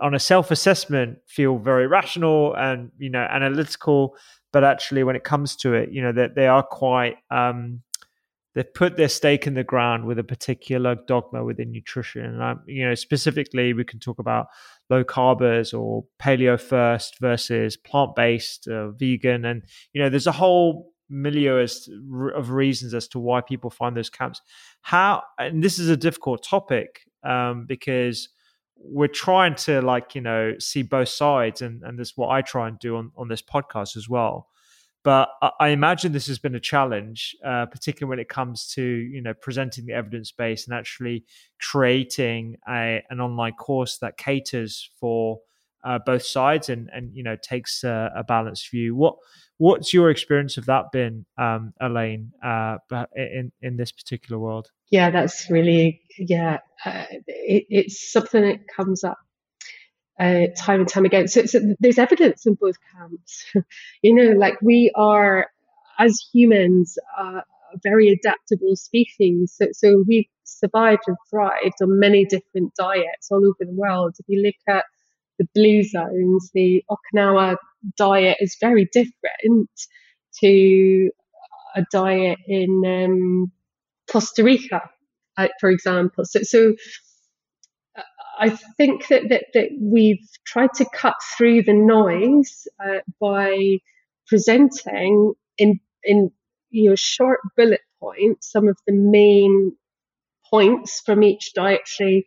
on 0.00 0.14
a 0.14 0.18
self-assessment 0.18 1.18
feel 1.26 1.58
very 1.58 1.86
rational 1.86 2.54
and 2.54 2.90
you 2.98 3.10
know 3.10 3.26
analytical, 3.30 4.16
but 4.52 4.64
actually 4.64 5.02
when 5.02 5.16
it 5.16 5.24
comes 5.24 5.56
to 5.56 5.74
it, 5.74 5.90
you 5.90 6.02
know, 6.02 6.12
that 6.12 6.34
they, 6.34 6.42
they 6.42 6.46
are 6.46 6.62
quite 6.62 7.16
um, 7.30 7.82
they've 8.54 8.74
put 8.74 8.96
their 8.96 9.08
stake 9.08 9.46
in 9.46 9.54
the 9.54 9.64
ground 9.64 10.04
with 10.04 10.18
a 10.18 10.24
particular 10.24 10.94
dogma 10.94 11.44
within 11.44 11.72
nutrition. 11.72 12.24
And 12.24 12.42
um, 12.42 12.62
you 12.66 12.86
know, 12.86 12.94
specifically, 12.94 13.72
we 13.72 13.84
can 13.84 13.98
talk 13.98 14.18
about 14.18 14.46
low 14.90 15.04
carbers 15.04 15.78
or 15.78 16.04
paleo 16.20 16.60
first 16.60 17.18
versus 17.20 17.76
plant 17.76 18.14
based, 18.14 18.68
uh, 18.68 18.90
vegan, 18.90 19.44
and 19.44 19.62
you 19.92 20.02
know, 20.02 20.08
there's 20.08 20.26
a 20.26 20.32
whole 20.32 20.92
milieu 21.10 21.66
of 22.34 22.50
reasons 22.50 22.94
as 22.94 23.06
to 23.08 23.18
why 23.18 23.40
people 23.40 23.70
find 23.70 23.96
those 23.96 24.10
camps. 24.10 24.40
How, 24.82 25.22
and 25.38 25.62
this 25.62 25.78
is 25.78 25.88
a 25.88 25.96
difficult 25.96 26.42
topic 26.42 27.00
um, 27.22 27.66
because 27.66 28.28
we're 28.76 29.06
trying 29.08 29.54
to 29.54 29.80
like 29.80 30.14
you 30.14 30.20
know 30.20 30.54
see 30.58 30.82
both 30.82 31.08
sides, 31.08 31.62
and 31.62 31.82
and 31.82 31.98
this 31.98 32.08
is 32.08 32.16
what 32.16 32.30
I 32.30 32.42
try 32.42 32.68
and 32.68 32.78
do 32.78 32.96
on 32.96 33.12
on 33.16 33.28
this 33.28 33.42
podcast 33.42 33.96
as 33.96 34.08
well. 34.08 34.48
But 35.04 35.28
I 35.60 35.68
imagine 35.68 36.12
this 36.12 36.28
has 36.28 36.38
been 36.38 36.54
a 36.54 36.60
challenge, 36.60 37.36
uh, 37.44 37.66
particularly 37.66 38.08
when 38.08 38.18
it 38.18 38.30
comes 38.30 38.66
to 38.68 38.82
you 38.82 39.20
know 39.20 39.34
presenting 39.34 39.84
the 39.84 39.92
evidence 39.92 40.32
base 40.32 40.66
and 40.66 40.74
actually 40.74 41.24
creating 41.60 42.56
a, 42.66 43.02
an 43.10 43.20
online 43.20 43.52
course 43.52 43.98
that 43.98 44.16
caters 44.16 44.90
for 44.98 45.40
uh, 45.84 45.98
both 45.98 46.24
sides 46.24 46.70
and 46.70 46.88
and 46.92 47.14
you 47.14 47.22
know 47.22 47.36
takes 47.36 47.84
a, 47.84 48.10
a, 48.16 48.24
balanced 48.24 48.70
view. 48.70 48.96
What 48.96 49.16
what's 49.58 49.92
your 49.92 50.08
experience 50.08 50.56
of 50.56 50.64
that 50.66 50.86
been, 50.90 51.26
um, 51.36 51.74
Elaine, 51.82 52.32
uh, 52.42 52.78
in 53.14 53.52
in 53.60 53.76
this 53.76 53.92
particular 53.92 54.40
world? 54.40 54.70
Yeah, 54.90 55.10
that's 55.10 55.50
really 55.50 56.00
yeah. 56.18 56.60
Uh, 56.84 57.04
it, 57.26 57.66
it's 57.68 58.10
something 58.10 58.42
that 58.42 58.66
comes 58.74 59.04
up 59.04 59.18
uh, 60.18 60.46
time 60.56 60.80
and 60.80 60.88
time 60.88 61.04
again. 61.04 61.28
So, 61.28 61.46
so 61.46 61.60
there's 61.80 61.98
evidence 61.98 62.46
in 62.46 62.54
both 62.54 62.76
camps. 62.92 63.44
you 64.02 64.14
know, 64.14 64.38
like 64.38 64.60
we 64.62 64.92
are, 64.94 65.48
as 65.98 66.18
humans, 66.32 66.98
uh, 67.18 67.40
a 67.74 67.78
very 67.82 68.08
adaptable 68.10 68.76
species. 68.76 69.54
So, 69.56 69.68
so 69.72 70.04
we've 70.06 70.26
survived 70.44 71.02
and 71.06 71.16
thrived 71.30 71.82
on 71.82 71.98
many 71.98 72.24
different 72.24 72.74
diets 72.76 73.28
all 73.30 73.44
over 73.44 73.56
the 73.60 73.74
world. 73.74 74.14
If 74.18 74.26
you 74.28 74.42
look 74.42 74.54
at 74.68 74.84
the 75.38 75.46
blue 75.54 75.82
zones, 75.82 76.50
the 76.54 76.84
Okinawa 76.90 77.56
diet 77.96 78.36
is 78.40 78.56
very 78.60 78.88
different 78.92 79.70
to 80.40 81.10
a 81.76 81.84
diet 81.92 82.38
in 82.46 82.82
um, 82.86 83.52
Costa 84.10 84.44
Rica, 84.44 84.82
uh, 85.36 85.48
for 85.60 85.70
example. 85.70 86.24
So, 86.24 86.42
so 86.42 86.74
I 88.38 88.50
think 88.50 89.08
that, 89.08 89.28
that, 89.28 89.46
that 89.54 89.68
we've 89.80 90.26
tried 90.46 90.72
to 90.74 90.86
cut 90.94 91.14
through 91.36 91.62
the 91.62 91.72
noise 91.72 92.66
uh, 92.84 93.00
by 93.20 93.78
presenting 94.26 95.34
in 95.58 95.80
in 96.02 96.30
you 96.70 96.90
know 96.90 96.96
short 96.96 97.40
bullet 97.56 97.80
points 98.00 98.50
some 98.50 98.68
of 98.68 98.76
the 98.86 98.92
main 98.92 99.72
points 100.50 101.00
from 101.04 101.22
each 101.22 101.52
dietary 101.54 102.26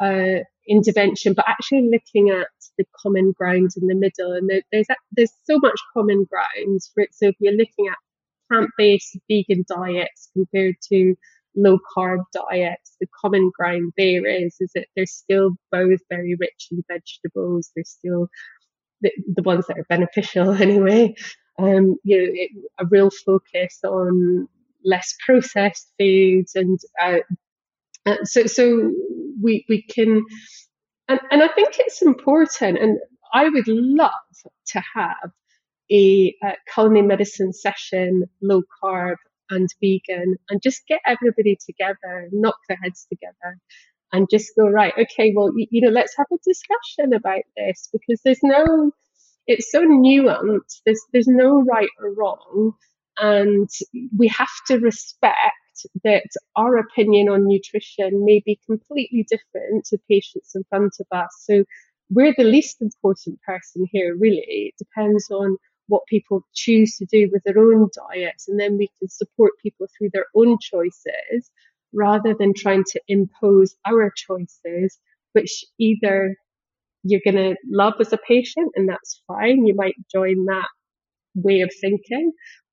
uh, 0.00 0.40
intervention, 0.68 1.34
but 1.34 1.44
actually 1.48 1.88
looking 1.90 2.30
at 2.30 2.48
the 2.78 2.84
common 3.00 3.32
ground 3.32 3.70
in 3.80 3.86
the 3.86 3.94
middle. 3.94 4.32
And 4.32 4.48
there, 4.48 4.62
there's 4.72 4.86
there's 5.12 5.32
so 5.44 5.58
much 5.58 5.78
common 5.92 6.24
ground 6.24 6.80
for 6.92 7.02
it. 7.02 7.10
So 7.12 7.26
if 7.26 7.36
you're 7.38 7.52
looking 7.52 7.88
at 7.90 7.98
plant-based 8.50 9.16
vegan 9.28 9.64
diets 9.68 10.30
compared 10.32 10.76
to 10.90 11.14
low 11.56 11.78
carb 11.96 12.20
diets, 12.32 12.96
the 13.00 13.06
common 13.20 13.50
ground 13.56 13.92
there 13.96 14.26
is 14.26 14.56
is 14.60 14.70
that 14.74 14.86
they're 14.94 15.06
still 15.06 15.52
both 15.70 16.00
very 16.10 16.34
rich 16.38 16.68
in 16.70 16.82
vegetables. 16.88 17.70
They're 17.74 17.84
still 17.84 18.28
the, 19.00 19.12
the 19.34 19.42
ones 19.42 19.66
that 19.66 19.78
are 19.78 19.86
beneficial 19.88 20.50
anyway. 20.62 21.14
Um, 21.58 21.96
you 22.02 22.18
know, 22.18 22.32
it, 22.32 22.50
a 22.78 22.86
real 22.86 23.10
focus 23.10 23.78
on 23.84 24.48
less 24.84 25.14
processed 25.24 25.90
foods 25.98 26.54
and 26.54 26.78
uh, 27.00 27.18
uh, 28.04 28.16
so 28.24 28.44
so 28.44 28.92
we 29.42 29.64
we 29.68 29.82
can 29.82 30.24
and, 31.08 31.20
and 31.30 31.42
I 31.42 31.48
think 31.48 31.76
it's 31.78 32.02
important 32.02 32.78
and 32.78 32.98
I 33.32 33.48
would 33.48 33.66
love 33.68 34.12
to 34.68 34.82
have 34.94 35.30
a, 35.90 36.34
a 36.42 36.52
culinary 36.72 37.06
medicine 37.06 37.52
session, 37.52 38.24
low 38.40 38.62
carb 38.82 39.16
and 39.50 39.68
vegan, 39.80 40.36
and 40.50 40.62
just 40.62 40.86
get 40.86 41.00
everybody 41.06 41.56
together, 41.64 42.28
knock 42.32 42.56
their 42.68 42.78
heads 42.82 43.06
together, 43.08 43.58
and 44.12 44.28
just 44.30 44.52
go 44.56 44.68
right. 44.68 44.92
Okay, 44.98 45.32
well, 45.34 45.52
you, 45.56 45.66
you 45.70 45.80
know, 45.80 45.90
let's 45.90 46.16
have 46.16 46.26
a 46.32 46.36
discussion 46.44 47.12
about 47.12 47.42
this 47.56 47.88
because 47.92 48.20
there's 48.24 48.42
no, 48.42 48.92
it's 49.46 49.70
so 49.70 49.82
nuanced. 49.82 50.80
There's 50.84 51.00
there's 51.12 51.28
no 51.28 51.62
right 51.62 51.90
or 52.00 52.14
wrong, 52.14 52.72
and 53.18 53.68
we 54.16 54.28
have 54.28 54.48
to 54.68 54.78
respect 54.78 55.38
that 56.04 56.28
our 56.56 56.78
opinion 56.78 57.28
on 57.28 57.46
nutrition 57.46 58.24
may 58.24 58.42
be 58.44 58.58
completely 58.66 59.26
different 59.28 59.84
to 59.86 59.98
patients 60.08 60.52
in 60.54 60.62
front 60.70 60.94
of 61.00 61.06
us. 61.10 61.28
So 61.40 61.64
we're 62.10 62.34
the 62.36 62.44
least 62.44 62.80
important 62.80 63.40
person 63.42 63.86
here, 63.90 64.16
really. 64.16 64.72
It 64.72 64.74
depends 64.78 65.30
on 65.30 65.56
what 65.88 66.02
people 66.08 66.42
choose 66.54 66.96
to 66.96 67.06
do 67.06 67.28
with 67.32 67.42
their 67.44 67.58
own 67.58 67.88
diets, 68.12 68.48
and 68.48 68.58
then 68.58 68.78
we 68.78 68.90
can 68.98 69.08
support 69.08 69.52
people 69.62 69.86
through 69.96 70.10
their 70.12 70.26
own 70.34 70.58
choices 70.60 71.50
rather 71.92 72.34
than 72.38 72.52
trying 72.54 72.84
to 72.84 73.00
impose 73.08 73.76
our 73.86 74.12
choices, 74.16 74.98
which 75.32 75.64
either 75.78 76.36
you're 77.04 77.20
going 77.24 77.36
to 77.36 77.56
love 77.70 77.94
as 78.00 78.12
a 78.12 78.18
patient, 78.18 78.72
and 78.76 78.88
that's 78.88 79.22
fine. 79.26 79.66
You 79.66 79.74
might 79.74 79.94
join 80.12 80.46
that 80.46 80.68
way 81.34 81.60
of 81.60 81.70
thinking, 81.80 82.32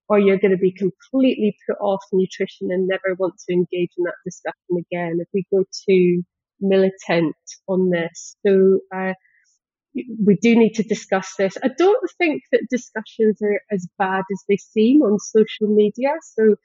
or 0.09 0.19
you're 0.19 0.37
going 0.37 0.51
to 0.51 0.57
be 0.57 0.71
completely 0.71 1.55
put 1.67 1.77
off 1.79 2.03
nutrition 2.11 2.71
and 2.71 2.87
never 2.87 3.15
want 3.17 3.35
to 3.47 3.53
engage 3.53 3.91
in 3.97 4.05
that 4.05 4.15
discussion 4.25 4.77
again 4.77 5.17
if 5.19 5.27
we 5.33 5.45
go 5.53 5.63
too 5.87 6.23
militant 6.59 7.35
on 7.67 7.89
this. 7.89 8.35
So, 8.45 8.79
uh, 8.95 9.13
we 9.93 10.35
do 10.41 10.55
need 10.55 10.73
to 10.73 10.83
discuss 10.83 11.35
this. 11.37 11.57
I 11.63 11.69
don't 11.77 12.09
think 12.17 12.43
that 12.51 12.67
discussions 12.69 13.41
are 13.41 13.61
as 13.71 13.87
bad 13.97 14.23
as 14.31 14.43
they 14.47 14.57
seem 14.57 15.01
on 15.01 15.19
social 15.19 15.67
media. 15.67 16.11
So, 16.21 16.55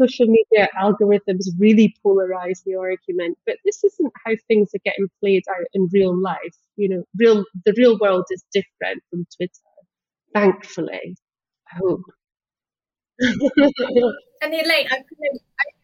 social 0.00 0.26
media 0.26 0.68
algorithms 0.80 1.46
really 1.58 1.96
polarize 2.04 2.62
the 2.64 2.76
argument, 2.76 3.36
but 3.46 3.56
this 3.64 3.82
isn't 3.82 4.12
how 4.24 4.32
things 4.46 4.70
are 4.74 4.80
getting 4.84 5.08
played 5.20 5.42
out 5.50 5.66
in 5.74 5.88
real 5.92 6.16
life. 6.16 6.56
You 6.76 6.88
know, 6.88 7.04
real 7.16 7.44
the 7.64 7.74
real 7.76 7.98
world 7.98 8.26
is 8.30 8.44
different 8.52 9.02
from 9.10 9.26
Twitter, 9.36 9.52
thankfully. 10.32 11.16
I 11.72 11.76
hope. 11.78 12.02
and 13.20 13.34
Elaine, 14.54 14.86
I 14.86 15.02
couldn't, 15.02 15.42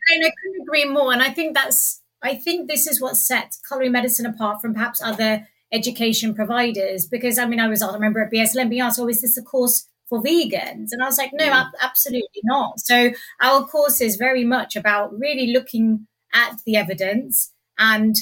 Elaine, 0.09 0.25
I 0.25 0.31
couldn't 0.31 0.63
agree 0.63 0.85
more. 0.85 1.13
And 1.13 1.21
I 1.21 1.31
think 1.31 1.55
that's, 1.55 2.01
I 2.23 2.37
think 2.37 2.69
this 2.69 2.87
is 2.87 3.01
what 3.01 3.17
sets 3.17 3.61
culinary 3.67 3.91
medicine 3.91 4.27
apart 4.27 4.63
from 4.63 4.75
perhaps 4.75 5.03
other 5.03 5.49
education 5.75 6.35
providers. 6.35 7.07
Because 7.07 7.39
I 7.39 7.47
mean, 7.47 7.61
I 7.61 7.69
was, 7.69 7.83
I 7.83 7.93
remember 7.93 8.23
at 8.23 8.33
BSLM 8.33 8.71
being 8.71 8.83
asked, 8.83 8.99
oh, 8.99 9.09
is 9.09 9.21
this 9.21 9.37
a 9.37 9.43
course 9.43 9.87
for 10.09 10.23
vegans? 10.23 10.89
And 10.93 11.03
I 11.03 11.07
was 11.07 11.19
like, 11.19 11.31
no, 11.35 11.47
mm. 11.47 11.71
absolutely 11.83 12.43
not. 12.45 12.81
So 12.81 13.11
our 13.41 13.67
course 13.67 14.01
is 14.01 14.17
very 14.17 14.45
much 14.45 14.77
about 14.77 15.19
really 15.19 15.53
looking 15.53 16.07
at 16.33 16.59
the 16.65 16.77
evidence 16.77 17.53
and 17.79 18.17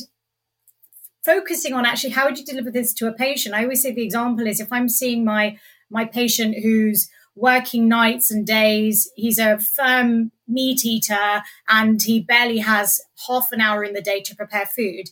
focusing 1.24 1.72
on 1.72 1.86
actually 1.86 2.10
how 2.10 2.26
would 2.26 2.38
you 2.38 2.44
deliver 2.44 2.70
this 2.70 2.92
to 2.94 3.06
a 3.06 3.12
patient. 3.12 3.54
I 3.54 3.62
always 3.62 3.82
say 3.82 3.92
the 3.92 4.02
example 4.02 4.46
is 4.46 4.60
if 4.60 4.72
I'm 4.72 4.88
seeing 4.88 5.24
my 5.24 5.58
my 5.90 6.06
patient 6.06 6.56
who's 6.62 7.08
working 7.34 7.88
nights 7.88 8.30
and 8.30 8.46
days. 8.46 9.10
He's 9.16 9.38
a 9.38 9.58
firm 9.58 10.32
meat 10.46 10.84
eater 10.84 11.42
and 11.68 12.02
he 12.02 12.20
barely 12.20 12.58
has 12.58 13.00
half 13.26 13.52
an 13.52 13.60
hour 13.60 13.84
in 13.84 13.94
the 13.94 14.02
day 14.02 14.20
to 14.22 14.36
prepare 14.36 14.66
food. 14.66 15.10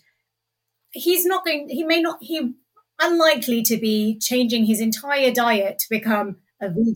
He's 0.93 1.25
not 1.25 1.45
going, 1.45 1.69
he 1.69 1.85
may 1.85 2.01
not, 2.01 2.19
he 2.21 2.55
unlikely 3.01 3.63
to 3.63 3.77
be 3.77 4.19
changing 4.19 4.67
his 4.67 4.81
entire 4.81 5.33
diet 5.33 5.79
to 5.79 5.87
become 5.89 6.37
a 6.61 6.69
vegan 6.69 6.95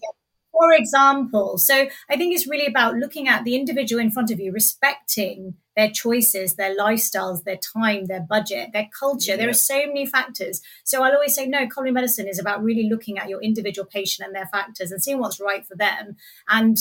for 0.55 0.73
example. 0.73 1.59
So 1.59 1.89
I 2.09 2.17
think 2.17 2.35
it's 2.35 2.47
really 2.47 2.67
about 2.67 2.95
looking 2.95 3.29
at 3.29 3.45
the 3.45 3.57
individual 3.57 4.01
in 4.01 4.11
front 4.11 4.31
of 4.31 4.39
you, 4.39 4.53
respecting 4.53 5.55
their 5.77 5.91
choices, 5.91 6.55
their 6.55 6.77
lifestyles, 6.77 7.43
their 7.43 7.59
time, 7.59 8.07
their 8.07 8.21
budget, 8.21 8.71
their 8.73 8.89
culture. 8.99 9.33
Yeah. 9.33 9.37
There 9.37 9.51
are 9.51 9.55
so 9.55 9.87
many 9.87 10.07
factors. 10.07 10.61
So 10.85 11.03
I'll 11.03 11.13
always 11.13 11.35
say, 11.35 11.47
no, 11.47 11.69
culinary 11.69 11.93
medicine 11.93 12.29
is 12.29 12.39
about 12.39 12.63
really 12.63 12.89
looking 12.89 13.19
at 13.19 13.29
your 13.29 13.43
individual 13.43 13.87
patient 13.87 14.27
and 14.27 14.35
their 14.35 14.47
factors 14.47 14.93
and 14.93 15.03
seeing 15.03 15.19
what's 15.19 15.41
right 15.41 15.67
for 15.67 15.77
them. 15.77 16.17
And 16.49 16.77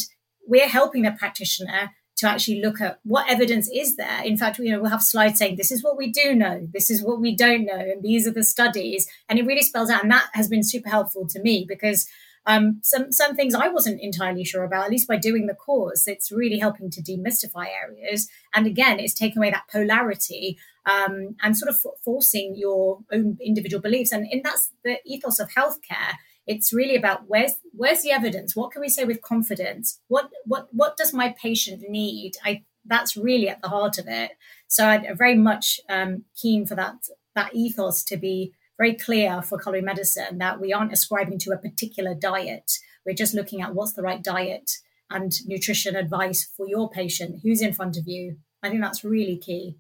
we're 0.45 0.70
helping 0.70 1.03
the 1.03 1.11
practitioner 1.11 1.91
to 2.24 2.30
actually 2.30 2.62
look 2.62 2.82
at 2.82 3.00
what 3.04 3.30
evidence 3.30 3.70
is 3.74 3.96
there. 3.96 4.24
In 4.24 4.38
fact, 4.38 4.60
you 4.60 4.72
know, 4.72 4.82
we'll 4.82 4.92
have 4.92 5.04
slides 5.04 5.40
saying 5.40 5.56
this 5.56 5.72
is 5.72 5.84
what 5.84 5.98
we 5.98 6.12
do 6.12 6.34
know, 6.36 6.68
this 6.74 6.90
is 6.90 7.04
what 7.04 7.20
we 7.20 7.36
don't 7.36 7.66
know, 7.66 7.80
and 7.80 8.02
these 8.02 8.28
are 8.28 8.32
the 8.32 8.44
studies. 8.44 9.08
And 9.30 9.38
it 9.38 9.46
really 9.46 9.62
spells 9.62 9.90
out. 9.90 10.04
And 10.04 10.12
that 10.12 10.30
has 10.34 10.48
been 10.48 10.64
super 10.64 10.90
helpful 10.90 11.28
to 11.28 11.42
me 11.42 11.66
because 11.68 12.08
um, 12.46 12.80
some 12.84 13.12
some 13.12 13.36
things 13.36 13.56
I 13.56 13.70
wasn't 13.70 14.02
entirely 14.02 14.44
sure 14.44 14.64
about. 14.64 14.86
At 14.86 14.92
least 14.92 15.08
by 15.08 15.18
doing 15.18 15.48
the 15.48 15.54
course, 15.54 16.08
it's 16.08 16.32
really 16.32 16.60
helping 16.60 16.90
to 16.92 17.02
demystify 17.02 17.68
areas. 17.68 18.30
And 18.54 18.68
again, 18.68 19.00
it's 19.00 19.14
taking 19.14 19.38
away 19.38 19.52
that 19.52 19.70
polarity 19.72 20.58
um, 20.86 21.36
and 21.42 21.58
sort 21.58 21.70
of 21.70 21.78
forcing 22.04 22.56
your 22.56 23.00
own 23.12 23.38
individual 23.42 23.82
beliefs. 23.82 24.12
And, 24.12 24.28
and 24.32 24.44
that's 24.44 24.72
the 24.84 24.98
ethos 25.06 25.40
of 25.40 25.50
healthcare. 25.52 26.16
It's 26.46 26.74
really 26.74 26.96
about 26.96 27.24
where's 27.28 27.54
where's 27.72 28.02
the 28.02 28.12
evidence? 28.12 28.56
What 28.56 28.72
can 28.72 28.82
we 28.82 28.89
say 28.89 29.06
with 29.06 29.22
confidence? 29.22 30.00
What 30.08 30.30
what 30.46 30.68
what 30.72 30.98
does 30.98 31.14
my 31.14 31.34
patient 31.41 31.84
need? 31.89 32.34
I 32.44 32.64
that's 32.86 33.16
really 33.16 33.50
at 33.50 33.62
the 33.62 33.70
heart 33.70 33.98
of 33.98 34.08
it. 34.08 34.32
So 34.68 34.86
I'm 34.86 35.18
very 35.18 35.36
much 35.36 35.80
um, 35.89 36.26
keen 36.36 36.66
for 36.66 36.76
that 36.76 36.96
that 37.36 37.56
ethos 37.56 38.04
to 38.06 38.18
be 38.18 38.54
very 38.78 38.94
clear 38.94 39.41
for 39.41 39.58
culinary 39.58 39.86
medicine 39.86 40.39
that 40.39 40.60
we 40.60 40.74
aren't 40.74 40.94
ascribing 40.94 41.39
to 41.39 41.52
a 41.52 41.58
particular 41.58 42.14
diet. 42.14 42.72
We're 43.06 43.16
just 43.16 43.34
looking 43.34 43.62
at 43.62 43.74
what's 43.74 43.94
the 43.94 44.02
right 44.02 44.24
diet 44.24 44.72
and 45.10 45.32
nutrition 45.46 45.96
advice 45.96 46.50
for 46.58 46.68
your 46.68 46.89
patient 46.89 47.41
who's 47.44 47.62
in 47.62 47.74
front 47.74 47.98
of 47.98 48.08
you. 48.08 48.38
I 48.61 48.70
think 48.70 48.82
that's 48.82 49.03
really 49.03 49.38
key. 49.38 49.78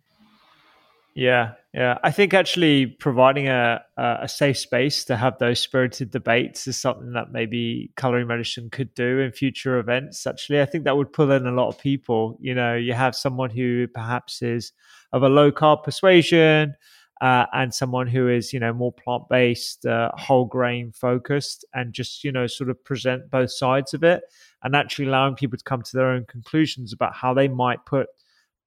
Yeah, 1.15 1.53
yeah. 1.73 1.97
I 2.03 2.11
think 2.11 2.33
actually 2.33 2.85
providing 2.85 3.47
a 3.47 3.81
a 3.97 4.27
safe 4.27 4.57
space 4.57 5.03
to 5.05 5.15
have 5.15 5.37
those 5.39 5.59
spirited 5.59 6.11
debates 6.11 6.67
is 6.67 6.79
something 6.79 7.13
that 7.13 7.31
maybe 7.31 7.91
culinary 7.97 8.25
medicine 8.25 8.69
could 8.69 8.93
do 8.93 9.19
in 9.19 9.31
future 9.31 9.79
events. 9.79 10.27
Actually, 10.27 10.61
I 10.61 10.65
think 10.65 10.83
that 10.83 10.97
would 10.97 11.11
pull 11.11 11.31
in 11.31 11.47
a 11.47 11.51
lot 11.51 11.69
of 11.69 11.79
people. 11.79 12.37
You 12.39 12.53
know, 12.53 12.75
you 12.75 12.93
have 12.93 13.15
someone 13.15 13.49
who 13.49 13.87
perhaps 13.87 14.41
is 14.41 14.71
of 15.11 15.23
a 15.23 15.29
low 15.29 15.51
carb 15.51 15.83
persuasion, 15.83 16.75
uh, 17.21 17.45
and 17.53 17.73
someone 17.73 18.05
who 18.05 18.29
is 18.29 18.53
you 18.53 18.59
know 18.59 18.73
more 18.73 18.91
plant 18.91 19.23
based, 19.29 19.85
uh, 19.85 20.11
whole 20.13 20.45
grain 20.45 20.91
focused, 20.91 21.65
and 21.73 21.91
just 21.93 22.23
you 22.23 22.31
know 22.31 22.45
sort 22.45 22.69
of 22.69 22.83
present 22.83 23.31
both 23.31 23.51
sides 23.51 23.95
of 23.95 24.03
it, 24.03 24.21
and 24.63 24.75
actually 24.75 25.07
allowing 25.07 25.33
people 25.33 25.57
to 25.57 25.63
come 25.63 25.81
to 25.81 25.97
their 25.97 26.09
own 26.09 26.25
conclusions 26.25 26.93
about 26.93 27.15
how 27.15 27.33
they 27.33 27.47
might 27.47 27.83
put 27.85 28.07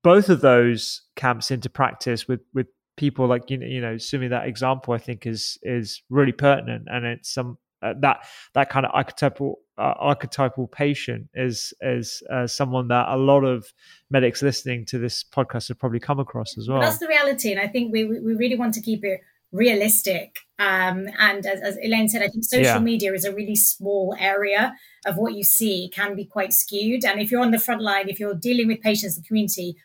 both 0.03 0.28
of 0.28 0.41
those 0.41 1.03
camps 1.16 1.51
into 1.51 1.69
practice 1.69 2.28
with 2.28 2.41
with 2.55 2.66
people 2.97 3.27
like 3.27 3.51
you 3.51 3.59
know 3.59 3.66
you 3.66 3.81
know 3.81 3.94
assuming 3.94 4.31
that 4.31 4.47
example 4.47 4.94
I 4.94 4.98
think 4.98 5.27
is 5.27 5.59
is 5.62 6.02
really 6.10 6.32
pertinent, 6.32 6.89
and 6.90 7.05
it's 7.05 7.32
some 7.32 7.59
uh, 7.82 7.94
that 8.01 8.27
that 8.55 8.70
kind 8.70 8.86
of 8.86 8.93
archetypal 8.94 9.60
uh, 9.78 9.94
archetypal 9.98 10.66
patient 10.68 11.28
is 11.35 11.73
is 11.81 12.23
uh, 12.32 12.47
someone 12.47 12.89
that 12.89 13.06
a 13.09 13.16
lot 13.16 13.44
of 13.44 13.73
medics 14.10 14.43
listening 14.43 14.85
to 14.86 14.98
this 14.98 15.24
podcast 15.24 15.68
have 15.68 15.78
probably 15.78 16.01
come 16.01 16.18
across 16.18 16.56
as 16.59 16.68
well. 16.68 16.81
That's 16.81 16.98
the 16.98 17.09
reality, 17.09 17.52
and 17.52 17.60
I 17.60 17.68
think 17.68 17.93
we 17.93 18.05
we 18.05 18.35
really 18.35 18.56
want 18.56 18.74
to 18.74 18.81
keep 18.81 19.05
it 19.05 19.20
realistic 19.52 20.39
Um, 20.59 21.09
and 21.18 21.44
as, 21.44 21.60
as, 21.60 21.77
Elaine 21.82 22.09
said, 22.09 22.23
I 22.23 22.28
think 22.28 22.44
social 22.44 22.64
yeah. 22.64 22.78
media 22.78 23.12
is 23.12 23.27
a 23.27 23.35
really 23.35 23.56
small 23.56 24.16
area 24.18 24.74
of 25.05 25.16
what 25.18 25.35
you 25.35 25.44
see 25.44 25.90
can 25.93 26.16
be 26.16 26.24
quite 26.24 26.55
skewed. 26.55 27.05
And 27.05 27.20
if 27.20 27.31
you're 27.31 27.43
on 27.43 27.51
the 27.51 27.59
front 27.59 27.82
line, 27.82 28.09
if 28.09 28.18
you're 28.18 28.35
dealing 28.35 28.66
with 28.68 28.81
patients 28.81 29.16
in 29.16 29.23
the 29.23 29.27
community, 29.28 29.77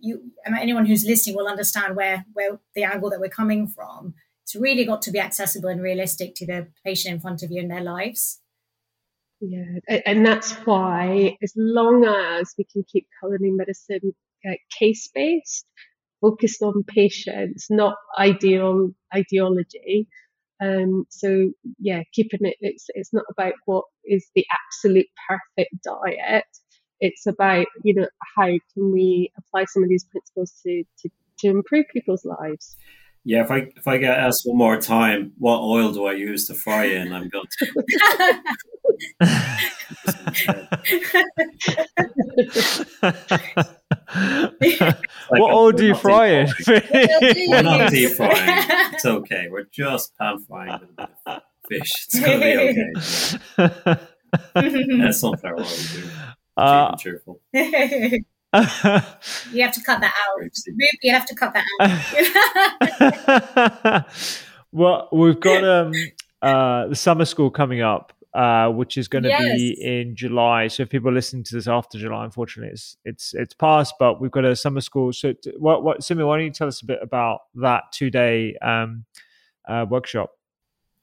you 0.00 0.32
anyone 0.46 0.86
who's 0.86 1.04
listening 1.04 1.36
will 1.36 1.48
understand 1.48 1.96
where 1.96 2.24
where 2.32 2.58
the 2.74 2.84
angle 2.84 3.10
that 3.10 3.20
we're 3.20 3.28
coming 3.28 3.66
from. 3.66 4.14
It's 4.44 4.56
really 4.56 4.84
got 4.84 5.02
to 5.02 5.10
be 5.10 5.20
accessible 5.20 5.68
and 5.68 5.82
realistic 5.82 6.34
to 6.36 6.46
the 6.46 6.68
patient 6.84 7.14
in 7.14 7.20
front 7.20 7.42
of 7.42 7.50
you 7.50 7.60
in 7.60 7.68
their 7.68 7.82
lives. 7.82 8.40
Yeah, 9.40 10.00
and 10.04 10.26
that's 10.26 10.52
why, 10.64 11.36
as 11.42 11.52
long 11.54 12.04
as 12.04 12.54
we 12.58 12.64
can 12.64 12.84
keep 12.90 13.06
culinary 13.20 13.52
medicine 13.52 14.14
uh, 14.48 14.54
case 14.76 15.08
based, 15.14 15.64
focused 16.20 16.62
on 16.62 16.82
patients, 16.84 17.68
not 17.70 17.96
ideal 18.18 18.90
ideology. 19.14 20.08
Um, 20.60 21.04
so 21.08 21.50
yeah, 21.78 22.02
keeping 22.12 22.40
it. 22.42 22.56
It's 22.60 22.86
it's 22.88 23.12
not 23.12 23.24
about 23.30 23.54
what 23.66 23.84
is 24.04 24.28
the 24.34 24.44
absolute 24.50 25.06
perfect 25.28 25.84
diet. 25.84 26.44
It's 27.00 27.26
about 27.26 27.66
you 27.84 27.94
know 27.94 28.08
how 28.36 28.46
can 28.46 28.92
we 28.92 29.32
apply 29.38 29.64
some 29.66 29.82
of 29.82 29.88
these 29.88 30.04
principles 30.04 30.52
to 30.64 30.84
to, 31.00 31.08
to 31.40 31.48
improve 31.48 31.86
people's 31.92 32.24
lives. 32.24 32.76
Yeah, 33.24 33.42
if 33.42 33.50
I 33.50 33.68
if 33.76 33.86
I 33.86 33.98
get 33.98 34.16
asked 34.16 34.42
one 34.44 34.56
more 34.58 34.80
time, 34.80 35.32
what 35.38 35.60
oil 35.60 35.92
do 35.92 36.06
I 36.06 36.12
use 36.12 36.46
to 36.46 36.54
fry 36.54 36.84
in? 36.84 37.12
I'm 37.12 37.28
going 37.28 37.44
to. 37.58 37.84
like 44.80 45.40
what 45.40 45.52
oil 45.52 45.72
do 45.72 45.86
you 45.86 45.94
fry 45.94 46.26
in? 46.28 46.48
we're 46.66 47.62
not 47.62 47.90
deep 47.90 48.12
frying. 48.12 48.64
It's 48.94 49.04
okay. 49.04 49.48
We're 49.50 49.68
just 49.70 50.16
pan 50.16 50.38
frying 50.38 50.70
a 50.70 50.78
bit 50.78 51.10
of 51.26 51.42
fish. 51.68 52.06
It's 52.06 52.20
going 52.20 52.40
to 52.40 52.44
be 52.44 52.56
okay. 53.86 54.00
That's 54.98 55.20
sunflower 55.20 55.60
oil. 55.60 55.66
Uh, 56.58 56.96
cheerful. 56.96 57.40
you 57.52 57.62
have 58.52 59.72
to 59.72 59.82
cut 59.84 60.00
that 60.00 60.12
out. 60.12 60.42
You 61.02 61.12
have 61.12 61.26
to 61.26 61.34
cut 61.34 61.54
that 61.54 61.64
out. 63.80 64.04
well, 64.72 65.08
we've 65.12 65.38
got 65.38 65.62
um, 65.64 65.92
uh, 66.42 66.88
the 66.88 66.96
summer 66.96 67.24
school 67.24 67.50
coming 67.50 67.80
up, 67.80 68.12
uh, 68.34 68.70
which 68.70 68.96
is 68.96 69.06
going 69.06 69.22
to 69.24 69.28
yes. 69.28 69.56
be 69.56 69.76
in 69.80 70.16
July. 70.16 70.66
So 70.68 70.82
if 70.82 70.90
people 70.90 71.10
are 71.10 71.14
listening 71.14 71.44
to 71.44 71.54
this 71.54 71.68
after 71.68 71.96
July, 71.96 72.24
unfortunately, 72.24 72.72
it's 72.72 72.96
it's 73.04 73.34
it's 73.34 73.54
past. 73.54 73.94
But 74.00 74.20
we've 74.20 74.32
got 74.32 74.44
a 74.44 74.56
summer 74.56 74.80
school. 74.80 75.12
So 75.12 75.34
what 75.58 75.84
what 75.84 76.02
Sumi, 76.02 76.24
why 76.24 76.38
don't 76.38 76.46
you 76.46 76.50
tell 76.50 76.68
us 76.68 76.82
a 76.82 76.86
bit 76.86 76.98
about 77.02 77.40
that 77.56 77.84
two 77.92 78.10
day 78.10 78.56
um, 78.62 79.04
uh, 79.68 79.86
workshop? 79.88 80.30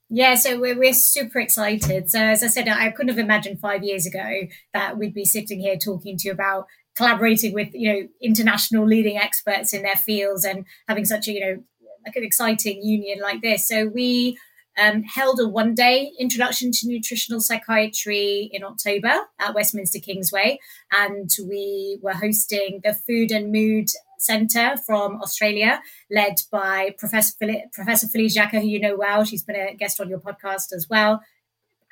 Yeah, 0.08 0.36
so 0.36 0.60
we're, 0.60 0.78
we're 0.78 0.92
super 0.92 1.40
excited. 1.40 2.10
So, 2.10 2.20
as 2.20 2.42
I 2.42 2.46
said, 2.46 2.68
I 2.68 2.90
couldn't 2.90 3.08
have 3.08 3.18
imagined 3.18 3.58
five 3.58 3.82
years 3.82 4.06
ago 4.06 4.42
that 4.72 4.98
we'd 4.98 5.14
be 5.14 5.24
sitting 5.24 5.58
here 5.58 5.76
talking 5.76 6.16
to 6.18 6.28
you 6.28 6.32
about 6.32 6.66
collaborating 6.96 7.52
with 7.52 7.68
you 7.74 7.92
know 7.92 8.08
international 8.22 8.86
leading 8.86 9.18
experts 9.18 9.74
in 9.74 9.82
their 9.82 9.96
fields 9.96 10.44
and 10.44 10.64
having 10.88 11.04
such 11.04 11.28
a 11.28 11.32
you 11.32 11.40
know 11.40 11.62
like 12.06 12.16
an 12.16 12.24
exciting 12.24 12.82
union 12.82 13.18
like 13.20 13.42
this. 13.42 13.66
So 13.66 13.88
we 13.88 14.38
um, 14.80 15.02
held 15.02 15.40
a 15.40 15.48
one 15.48 15.74
day 15.74 16.12
introduction 16.18 16.70
to 16.70 16.86
nutritional 16.86 17.40
psychiatry 17.40 18.48
in 18.52 18.62
October 18.62 19.12
at 19.40 19.54
Westminster 19.54 19.98
Kingsway, 19.98 20.60
and 20.96 21.28
we 21.48 21.98
were 22.00 22.12
hosting 22.12 22.80
the 22.84 22.94
Food 22.94 23.32
and 23.32 23.50
Mood 23.50 23.88
Centre 24.18 24.76
from 24.86 25.20
Australia, 25.22 25.82
led 26.10 26.36
by 26.50 26.94
Professor 26.98 27.34
Professor 27.72 28.08
Felice 28.08 28.36
who 28.36 28.60
you 28.60 28.80
know 28.80 28.96
well. 28.96 29.24
She's 29.24 29.42
been 29.42 29.56
a 29.56 29.74
guest 29.74 30.00
on 30.00 30.08
your 30.08 30.20
podcast 30.20 30.72
as 30.72 30.86
well. 30.88 31.22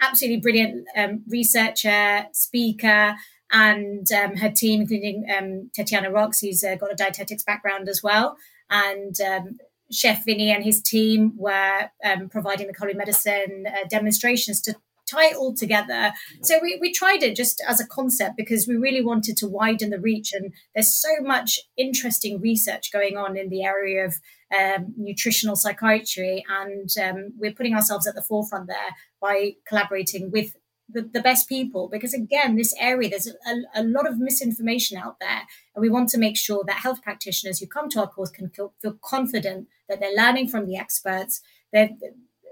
Absolutely 0.01 0.41
brilliant 0.41 0.87
um, 0.97 1.23
researcher, 1.29 2.27
speaker, 2.33 3.15
and 3.53 4.11
um, 4.13 4.37
her 4.37 4.51
team, 4.51 4.83
including 4.83 5.27
um, 5.37 5.71
Tetyana 5.79 6.13
Rocks, 6.13 6.41
who's 6.41 6.65
uh, 6.65 6.75
got 6.75 6.93
a 6.93 6.97
dietetics 6.97 7.45
background 7.45 7.89
as 7.89 8.03
well, 8.03 8.37
and 8.71 9.21
um, 9.21 9.59
Chef 9.91 10.25
Vinny 10.25 10.51
and 10.51 10.65
his 10.65 10.83
team 10.83 11.35
were 11.37 11.91
um, 12.05 12.29
providing 12.29 12.67
the 12.67 12.75
culinary 12.75 12.99
medicine 12.99 13.67
uh, 13.67 13.87
demonstrations 13.89 14.61
to 14.63 14.75
tie 15.07 15.31
it 15.31 15.37
all 15.37 15.55
together. 15.55 16.13
So 16.43 16.59
we, 16.63 16.79
we 16.81 16.93
tried 16.93 17.23
it 17.23 17.37
just 17.37 17.63
as 17.67 17.81
a 17.81 17.87
concept 17.87 18.37
because 18.37 18.67
we 18.67 18.77
really 18.77 19.05
wanted 19.05 19.37
to 19.39 19.49
widen 19.49 19.91
the 19.91 20.01
reach. 20.01 20.33
And 20.33 20.53
there's 20.75 20.95
so 20.95 21.23
much 21.23 21.59
interesting 21.77 22.41
research 22.41 22.93
going 22.93 23.17
on 23.17 23.37
in 23.37 23.49
the 23.49 23.65
area 23.65 24.07
of 24.07 24.15
um, 24.57 24.95
nutritional 24.97 25.57
psychiatry. 25.57 26.45
And 26.49 26.89
um, 27.03 27.33
we're 27.39 27.53
putting 27.53 27.75
ourselves 27.75 28.07
at 28.07 28.15
the 28.15 28.23
forefront 28.23 28.69
there 28.69 28.97
by 29.21 29.53
collaborating 29.67 30.31
with 30.31 30.57
the, 30.89 31.03
the 31.03 31.23
best 31.23 31.49
people 31.49 31.89
because 31.91 32.13
again 32.13 32.57
this 32.57 32.75
area 32.79 33.09
there's 33.09 33.27
a, 33.27 33.81
a, 33.81 33.83
lot 33.83 34.07
of 34.07 34.19
misinformation 34.19 34.99
out 34.99 35.19
there 35.19 35.43
and 35.75 35.81
we 35.81 35.89
want 35.89 36.11
to 36.11 36.19
make 36.19 36.37
sure 36.37 36.63
that 36.67 36.77
health 36.77 37.03
practitioners 37.03 37.59
who 37.59 37.67
come 37.67 37.89
to 37.89 38.01
our 38.01 38.07
course 38.07 38.29
can 38.29 38.51
feel, 38.51 38.75
feel 38.83 38.99
confident 39.03 39.67
that 39.89 39.99
they're 39.99 40.15
learning 40.15 40.47
from 40.47 40.67
the 40.67 40.77
experts 40.77 41.41
they're 41.73 41.91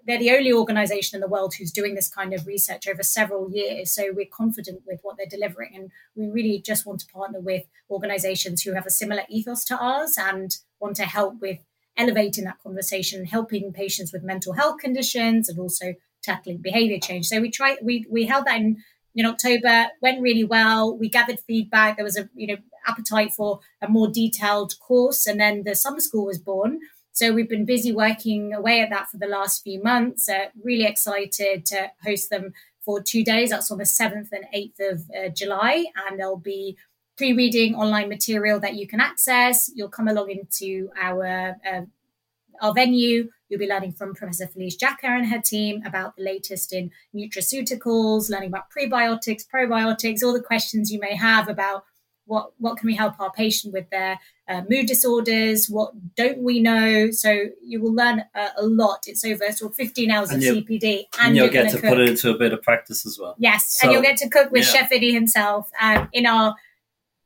they're 0.06 0.18
the 0.18 0.32
only 0.32 0.52
organization 0.52 1.16
in 1.16 1.20
the 1.20 1.28
world 1.28 1.54
who's 1.54 1.72
doing 1.72 1.94
this 1.94 2.08
kind 2.08 2.32
of 2.32 2.46
research 2.46 2.86
over 2.88 3.02
several 3.02 3.50
years 3.50 3.94
so 3.94 4.04
we're 4.12 4.26
confident 4.32 4.82
with 4.86 5.00
what 5.02 5.16
they're 5.16 5.26
delivering 5.26 5.72
and 5.74 5.90
we 6.14 6.26
really 6.26 6.60
just 6.60 6.86
want 6.86 7.00
to 7.00 7.06
partner 7.06 7.40
with 7.40 7.64
organizations 7.90 8.62
who 8.62 8.72
have 8.72 8.86
a 8.86 8.90
similar 8.90 9.22
ethos 9.28 9.64
to 9.64 9.76
ours 9.78 10.16
and 10.18 10.56
want 10.80 10.96
to 10.96 11.04
help 11.04 11.40
with 11.40 11.58
elevating 11.96 12.44
that 12.44 12.58
conversation 12.62 13.24
helping 13.26 13.72
patients 13.72 14.12
with 14.12 14.22
mental 14.22 14.54
health 14.54 14.78
conditions 14.78 15.48
and 15.48 15.58
also 15.58 15.94
tackling 16.22 16.58
behavior 16.58 16.98
change. 16.98 17.26
So 17.26 17.40
we 17.40 17.50
tried, 17.50 17.78
we, 17.82 18.06
we 18.10 18.26
held 18.26 18.46
that 18.46 18.56
in, 18.56 18.82
in 19.14 19.26
October, 19.26 19.88
went 20.00 20.22
really 20.22 20.44
well. 20.44 20.96
We 20.96 21.08
gathered 21.08 21.40
feedback. 21.40 21.96
There 21.96 22.04
was 22.04 22.16
a, 22.16 22.28
you 22.34 22.46
know, 22.46 22.56
appetite 22.86 23.32
for 23.32 23.60
a 23.80 23.88
more 23.88 24.08
detailed 24.08 24.74
course. 24.80 25.26
And 25.26 25.38
then 25.38 25.64
the 25.64 25.74
summer 25.74 26.00
school 26.00 26.26
was 26.26 26.38
born. 26.38 26.80
So 27.12 27.32
we've 27.32 27.48
been 27.48 27.66
busy 27.66 27.92
working 27.92 28.54
away 28.54 28.80
at 28.80 28.90
that 28.90 29.08
for 29.10 29.18
the 29.18 29.26
last 29.26 29.62
few 29.62 29.82
months. 29.82 30.28
Uh, 30.28 30.46
really 30.62 30.84
excited 30.84 31.66
to 31.66 31.90
host 32.02 32.30
them 32.30 32.52
for 32.80 33.02
two 33.02 33.22
days. 33.22 33.50
That's 33.50 33.70
on 33.70 33.78
the 33.78 33.84
7th 33.84 34.28
and 34.32 34.44
8th 34.54 34.92
of 34.92 35.02
uh, 35.10 35.28
July. 35.28 35.86
And 36.08 36.18
there'll 36.18 36.36
be 36.36 36.76
pre-reading 37.16 37.74
online 37.74 38.08
material 38.08 38.58
that 38.60 38.74
you 38.74 38.88
can 38.88 39.00
access. 39.00 39.70
You'll 39.74 39.88
come 39.88 40.08
along 40.08 40.30
into 40.30 40.90
our 41.00 41.26
uh, 41.26 41.82
our 42.60 42.72
venue. 42.72 43.28
You'll 43.48 43.60
be 43.60 43.68
learning 43.68 43.92
from 43.92 44.14
Professor 44.14 44.46
Felice 44.46 44.76
Jacka 44.76 45.08
and 45.08 45.26
her 45.26 45.40
team 45.40 45.82
about 45.84 46.16
the 46.16 46.22
latest 46.22 46.72
in 46.72 46.90
nutraceuticals, 47.14 48.30
learning 48.30 48.48
about 48.48 48.70
prebiotics, 48.70 49.42
probiotics, 49.52 50.22
all 50.22 50.32
the 50.32 50.40
questions 50.40 50.90
you 50.90 51.00
may 51.00 51.14
have 51.14 51.48
about 51.48 51.84
what 52.32 52.52
what 52.58 52.78
can 52.78 52.86
we 52.86 52.94
help 52.94 53.20
our 53.20 53.30
patient 53.30 53.74
with 53.74 53.88
their 53.90 54.18
uh, 54.48 54.62
mood 54.70 54.86
disorders 54.86 55.68
what 55.68 55.92
don't 56.16 56.38
we 56.38 56.60
know 56.60 57.10
so 57.10 57.46
you 57.62 57.80
will 57.80 57.94
learn 57.94 58.24
a, 58.34 58.48
a 58.56 58.64
lot 58.64 59.00
it's 59.06 59.24
over 59.24 59.52
sort 59.52 59.70
of 59.70 59.76
15 59.76 60.10
hours 60.10 60.30
and 60.30 60.42
of 60.42 60.56
cpd 60.56 61.04
and, 61.18 61.28
and 61.28 61.36
you'll 61.36 61.48
get 61.48 61.70
to 61.70 61.78
cook. 61.78 61.90
put 61.90 62.00
it 62.00 62.08
into 62.08 62.30
a 62.30 62.38
bit 62.38 62.52
of 62.54 62.62
practice 62.62 63.04
as 63.04 63.18
well 63.20 63.34
yes 63.38 63.76
so, 63.78 63.86
and 63.86 63.92
you'll 63.92 64.02
get 64.02 64.16
to 64.16 64.28
cook 64.30 64.50
with 64.50 64.64
yeah. 64.64 64.80
chef 64.80 64.92
Eddie 64.92 65.12
himself 65.12 65.70
um, 65.80 66.08
in 66.12 66.26
our 66.26 66.56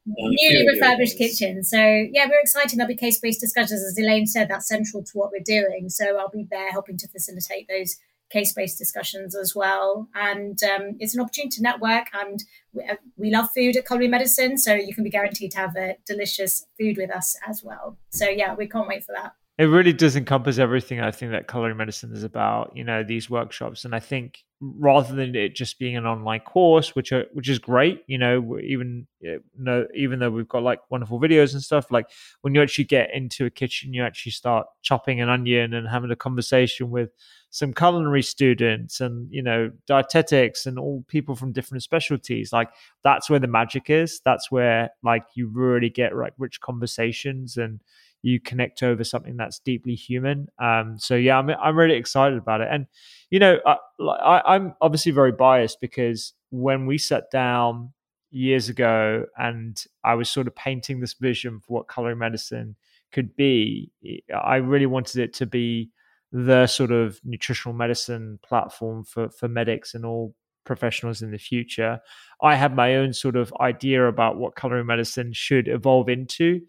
newly 0.07 0.69
refurbished 0.69 1.19
kitchen. 1.19 1.65
So 1.65 1.79
yeah, 1.79 2.27
we're 2.29 2.41
excited. 2.41 2.79
There'll 2.79 2.87
be 2.87 2.95
case-based 2.95 3.41
discussions, 3.41 3.83
as 3.83 3.99
Elaine 3.99 4.27
said. 4.27 4.49
That's 4.49 4.69
central 4.69 5.03
to 5.03 5.13
what 5.15 5.33
we're 5.33 5.43
doing. 5.45 5.89
So 5.89 6.17
I'll 6.17 6.31
be 6.31 6.47
there 6.49 6.71
helping 6.71 6.97
to 6.99 7.09
facilitate 7.09 7.67
those 7.69 7.97
case-based 8.31 8.79
discussions 8.79 9.37
as 9.37 9.55
well. 9.55 10.09
And 10.15 10.59
um, 10.63 10.97
it's 10.99 11.15
an 11.15 11.21
opportunity 11.21 11.57
to 11.57 11.63
network. 11.63 12.07
And 12.13 12.43
we, 12.73 12.85
uh, 12.85 12.97
we, 13.17 13.31
love 13.31 13.49
food 13.55 13.77
at 13.77 13.87
Culinary 13.87 14.09
Medicine, 14.09 14.59
so 14.59 14.75
you 14.75 14.95
can 14.95 15.05
be 15.05 15.11
guaranteed 15.11 15.53
to 15.53 15.59
have 15.59 15.77
a 15.77 15.97
delicious 16.07 16.67
food 16.79 16.97
with 16.97 17.11
us 17.11 17.37
as 17.47 17.63
well. 17.63 17.97
So 18.11 18.29
yeah, 18.29 18.55
we 18.55 18.69
can't 18.69 18.89
wait 18.89 19.05
for 19.05 19.13
that 19.13 19.33
it 19.59 19.65
really 19.65 19.95
does 19.95 20.17
encompass 20.17 20.59
everything 20.59 21.01
I 21.01 21.11
think 21.11 21.33
that 21.33 21.49
culinary 21.49 21.75
medicine 21.75 22.13
is 22.13 22.25
about. 22.25 22.73
You 22.77 22.85
know, 22.85 23.03
these 23.03 23.31
workshops, 23.31 23.87
and 23.87 23.95
I 23.95 24.01
think 24.01 24.45
rather 24.61 25.15
than 25.15 25.35
it 25.35 25.55
just 25.55 25.79
being 25.79 25.97
an 25.97 26.07
online 26.07 26.41
course, 26.41 26.95
which 26.95 27.11
are 27.13 27.25
which 27.33 27.49
is 27.49 27.59
great, 27.59 28.03
you 28.07 28.19
know, 28.19 28.59
even 28.63 29.07
eh, 29.25 29.39
you 29.39 29.41
know, 29.57 29.87
even 29.95 30.19
though 30.19 30.31
we've 30.31 30.49
got 30.49 30.63
like 30.63 30.81
wonderful 30.91 31.19
videos 31.19 31.55
and 31.55 31.63
stuff, 31.63 31.91
like 31.91 32.07
when 32.43 32.55
you 32.55 32.61
actually 32.61 32.85
get 32.85 33.15
into 33.15 33.47
a 33.47 33.51
kitchen, 33.51 33.95
you 33.95 34.03
actually 34.03 34.33
start 34.33 34.67
chopping 34.83 35.23
an 35.23 35.31
onion 35.31 35.73
and 35.73 35.89
having 35.89 36.11
a 36.11 36.17
conversation 36.17 36.91
with 36.91 37.11
some 37.49 37.73
culinary 37.73 38.23
students 38.23 39.01
and 39.01 39.27
you 39.33 39.43
know 39.43 39.71
dietetics 39.87 40.67
and 40.67 40.79
all 40.79 41.03
people 41.09 41.35
from 41.35 41.53
different 41.53 41.83
specialties 41.83 42.53
like 42.53 42.69
that's 43.03 43.31
where 43.31 43.39
the 43.39 43.47
magic 43.47 43.89
is 43.89 44.21
that's 44.25 44.51
where 44.51 44.91
like 45.03 45.23
you 45.35 45.49
really 45.49 45.89
get 45.89 46.15
like 46.15 46.35
rich 46.39 46.61
conversations 46.61 47.57
and 47.57 47.81
you 48.27 48.41
connect 48.41 48.83
over 48.83 49.05
something 49.05 49.37
that's 49.37 49.61
deeply 49.61 49.95
human. 49.95 50.49
Um, 50.59 50.97
so 50.99 51.15
yeah, 51.15 51.39
I'm 51.39 51.49
I'm 51.49 51.77
really 51.77 51.95
excited 51.95 52.37
about 52.37 52.61
it, 52.61 52.69
and 52.69 52.87
you 53.31 53.39
know, 53.39 53.61
I, 53.65 53.77
I, 54.03 54.55
I'm 54.57 54.75
obviously 54.81 55.13
very 55.13 55.31
biased 55.31 55.81
because 55.81 56.33
when 56.51 56.87
we 56.87 56.99
sat 56.99 57.31
down 57.31 57.93
years 58.33 58.69
ago 58.69 59.27
and 59.39 59.81
I 60.03 60.15
was 60.15 60.29
sort 60.29 60.49
of 60.49 60.57
painting 60.57 60.99
this 60.99 61.15
vision 61.15 61.61
for 61.61 61.79
what 61.79 61.93
culinary 61.93 62.17
medicine 62.17 62.75
could 63.13 63.37
be, 63.37 63.93
I 64.35 64.57
really 64.57 64.87
wanted 64.87 65.21
it 65.21 65.33
to 65.35 65.47
be 65.47 65.91
the 66.33 66.67
sort 66.67 66.91
of 66.91 67.21
nutritional 67.25 67.77
medicine 67.77 68.41
platform 68.43 69.05
for 69.05 69.31
for 69.31 69.47
medics 69.47 69.95
and 69.95 70.05
all 70.05 70.35
professionals 70.65 71.23
in 71.23 71.31
the 71.31 71.39
future. 71.39 72.01
I 72.43 72.57
have 72.57 72.75
my 72.75 72.97
own 72.97 73.13
sort 73.13 73.37
of 73.37 73.55
idea 73.61 74.09
about 74.09 74.37
what 74.37 74.57
culinary 74.57 74.85
medicine 74.85 75.33
should 75.33 75.69
evolve 75.69 76.09
into. 76.09 76.63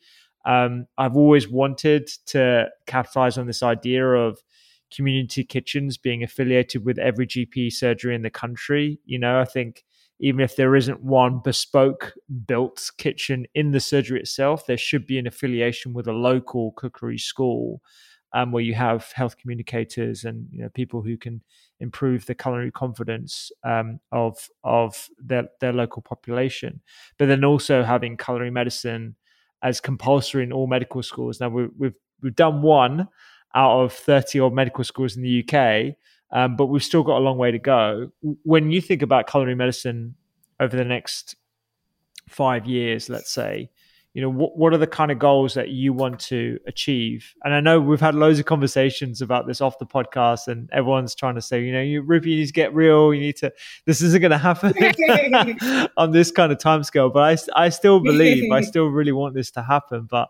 Um, 0.47 0.87
I've 0.97 1.17
always 1.17 1.49
wanted 1.49 2.07
to 2.27 2.69
capitalize 2.87 3.37
on 3.37 3.47
this 3.47 3.63
idea 3.63 4.05
of 4.07 4.39
community 4.95 5.43
kitchens 5.43 5.97
being 5.97 6.23
affiliated 6.23 6.85
with 6.85 6.97
every 6.97 7.27
GP 7.27 7.69
surgery 7.69 8.15
in 8.15 8.21
the 8.21 8.29
country. 8.29 8.99
You 9.05 9.19
know, 9.19 9.39
I 9.39 9.45
think 9.45 9.83
even 10.19 10.39
if 10.41 10.55
there 10.55 10.75
isn't 10.75 11.03
one 11.03 11.41
bespoke 11.43 12.13
built 12.47 12.89
kitchen 12.97 13.45
in 13.53 13.71
the 13.71 13.81
surgery 13.81 14.19
itself, 14.19 14.65
there 14.65 14.77
should 14.77 15.05
be 15.05 15.19
an 15.19 15.27
affiliation 15.27 15.93
with 15.93 16.07
a 16.07 16.13
local 16.13 16.71
cookery 16.71 17.17
school 17.19 17.81
um, 18.33 18.51
where 18.51 18.63
you 18.63 18.73
have 18.75 19.11
health 19.13 19.37
communicators 19.37 20.23
and 20.25 20.47
you 20.51 20.61
know 20.61 20.69
people 20.69 21.01
who 21.01 21.17
can 21.17 21.41
improve 21.79 22.25
the 22.25 22.35
culinary 22.35 22.71
confidence 22.71 23.51
um, 23.63 23.99
of 24.11 24.49
of 24.63 25.09
their 25.17 25.47
their 25.61 25.73
local 25.73 26.01
population. 26.01 26.81
But 27.17 27.27
then 27.27 27.43
also 27.43 27.83
having 27.83 28.17
culinary 28.17 28.51
medicine 28.51 29.15
as 29.63 29.79
compulsory 29.79 30.43
in 30.43 30.51
all 30.51 30.67
medical 30.67 31.01
schools. 31.03 31.39
Now 31.39 31.49
we, 31.49 31.67
we've 31.77 31.95
we've 32.21 32.35
done 32.35 32.61
one 32.61 33.07
out 33.55 33.81
of 33.81 33.93
thirty 33.93 34.39
odd 34.39 34.53
medical 34.53 34.83
schools 34.83 35.15
in 35.15 35.23
the 35.23 35.43
UK, 35.43 35.95
um, 36.31 36.55
but 36.55 36.67
we've 36.67 36.83
still 36.83 37.03
got 37.03 37.17
a 37.17 37.23
long 37.23 37.37
way 37.37 37.51
to 37.51 37.59
go. 37.59 38.11
When 38.43 38.71
you 38.71 38.81
think 38.81 39.01
about 39.01 39.27
culinary 39.27 39.55
medicine 39.55 40.15
over 40.59 40.75
the 40.75 40.85
next 40.85 41.35
five 42.27 42.65
years, 42.65 43.09
let's 43.09 43.31
say, 43.31 43.69
you 44.17 44.23
know 44.23 44.29
what, 44.31 44.57
what 44.57 44.73
are 44.73 44.79
the 44.79 44.87
kind 44.87 45.11
of 45.11 45.19
goals 45.19 45.53
that 45.53 45.69
you 45.69 45.93
want 45.93 46.19
to 46.19 46.57
achieve? 46.65 47.35
And 47.43 47.53
i 47.53 47.59
know 47.59 47.79
we've 47.79 48.01
had 48.01 48.15
loads 48.15 48.39
of 48.39 48.45
conversations 48.45 49.21
about 49.21 49.45
this 49.45 49.61
off 49.61 49.77
the 49.77 49.85
podcast 49.85 50.47
and 50.47 50.67
everyone's 50.73 51.13
trying 51.13 51.35
to 51.35 51.41
say 51.41 51.63
you 51.63 51.71
know 51.71 51.81
you 51.81 52.01
Rupy, 52.01 52.31
you 52.31 52.37
need 52.37 52.47
to 52.47 52.53
get 52.53 52.73
real. 52.73 53.13
You 53.13 53.21
need 53.21 53.35
to 53.37 53.53
this 53.85 54.01
isn't 54.01 54.19
going 54.19 54.31
to 54.31 54.39
happen 54.39 54.73
on 55.97 56.09
this 56.09 56.31
kind 56.31 56.51
of 56.51 56.57
time 56.57 56.83
scale 56.83 57.11
but 57.11 57.21
i, 57.55 57.65
I 57.65 57.69
still 57.69 57.99
believe 57.99 58.51
i 58.51 58.61
still 58.71 58.87
really 58.87 59.11
want 59.11 59.35
this 59.35 59.51
to 59.51 59.61
happen. 59.61 60.07
But 60.09 60.29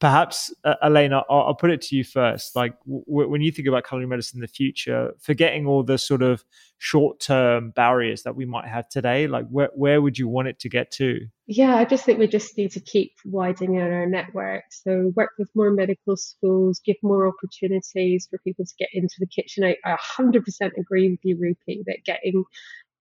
perhaps 0.00 0.52
uh, 0.64 0.74
Elaine 0.82 1.12
I'll, 1.12 1.24
I'll, 1.30 1.54
put 1.54 1.70
it 1.70 1.80
to 1.82 1.96
you 1.96 2.04
first. 2.04 2.56
Like 2.56 2.74
w- 2.84 3.28
when 3.28 3.40
you 3.40 3.52
think 3.52 3.68
about 3.68 3.86
culinary 3.86 4.08
medicine 4.08 4.38
in 4.38 4.40
the 4.42 4.48
future 4.48 5.12
forgetting 5.20 5.66
all 5.66 5.82
the 5.82 5.98
sort 5.98 6.22
of 6.22 6.44
short 6.78 7.20
term 7.20 7.70
barriers 7.70 8.24
that 8.24 8.36
we 8.36 8.44
might 8.44 8.66
have 8.66 8.88
today 8.88 9.26
like 9.26 9.46
where, 9.48 9.70
where 9.74 10.02
would 10.02 10.18
you 10.18 10.28
want 10.28 10.48
it 10.48 10.58
to 10.60 10.68
get 10.68 10.90
to? 10.90 11.20
Yeah 11.46 11.76
i 11.76 11.84
just 11.84 12.04
think 12.04 12.18
we 12.18 12.26
just 12.26 12.56
need 12.58 12.72
to 12.72 12.80
keep 12.80 13.12
widening 13.24 13.80
out 13.80 13.90
our 13.90 14.06
network. 14.06 14.64
So 14.70 15.12
work 15.14 15.30
with 15.38 15.50
more 15.54 15.70
medical 15.70 16.16
schools 16.16 16.80
give 16.84 16.96
more 17.02 17.28
opportunities 17.28 18.26
for 18.28 18.38
people 18.38 18.64
to 18.64 18.74
get 18.78 18.88
into 18.92 19.14
the 19.18 19.26
kitchen. 19.26 19.64
I, 19.64 19.76
I 19.84 19.96
100% 19.96 20.42
agree 20.78 21.10
with 21.10 21.20
you 21.22 21.36
Rupy 21.36 21.82
that 21.86 21.98
getting 22.04 22.44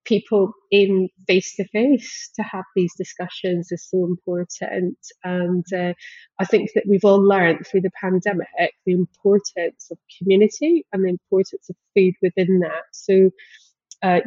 people 0.06 0.54
in 0.72 1.10
face 1.28 1.56
to 1.56 1.66
face 1.70 2.30
to 2.36 2.44
have 2.44 2.66
these 2.76 2.94
discussions 2.98 3.72
is 3.72 3.88
so 3.90 4.06
important. 4.06 4.98
And 5.24 5.66
uh, 5.74 5.94
I 6.40 6.46
think 6.46 6.72
that 6.76 6.86
we've 6.88 7.06
all 7.06 7.22
learned 7.22 7.66
through 7.66 7.82
the 7.82 7.92
pandemic 8.00 8.48
the 8.86 8.94
importance 8.94 9.88
of 9.92 9.98
community 10.18 10.86
and 10.92 11.04
the 11.04 11.10
importance 11.10 11.70
of 11.70 11.76
food 11.96 12.14
within 12.22 12.60
that. 12.60 12.84
So, 12.92 13.30
uh, 14.02 14.20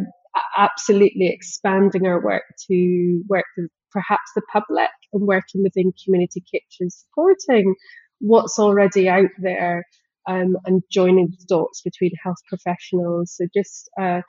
absolutely 0.56 1.28
expanding 1.28 2.06
our 2.06 2.22
work 2.22 2.44
to 2.68 3.22
work 3.28 3.46
with 3.56 3.70
perhaps 3.90 4.30
the 4.34 4.42
public 4.52 4.90
and 5.12 5.26
working 5.26 5.62
within 5.62 5.92
community 6.04 6.42
kitchens, 6.50 7.06
supporting 7.06 7.74
what's 8.20 8.58
already 8.58 9.08
out 9.08 9.30
there. 9.38 9.84
Um, 10.28 10.56
and 10.64 10.82
joining 10.90 11.28
the 11.28 11.44
dots 11.46 11.82
between 11.82 12.10
health 12.20 12.38
professionals. 12.48 13.36
So 13.36 13.46
just 13.54 13.88
uh, 13.96 14.22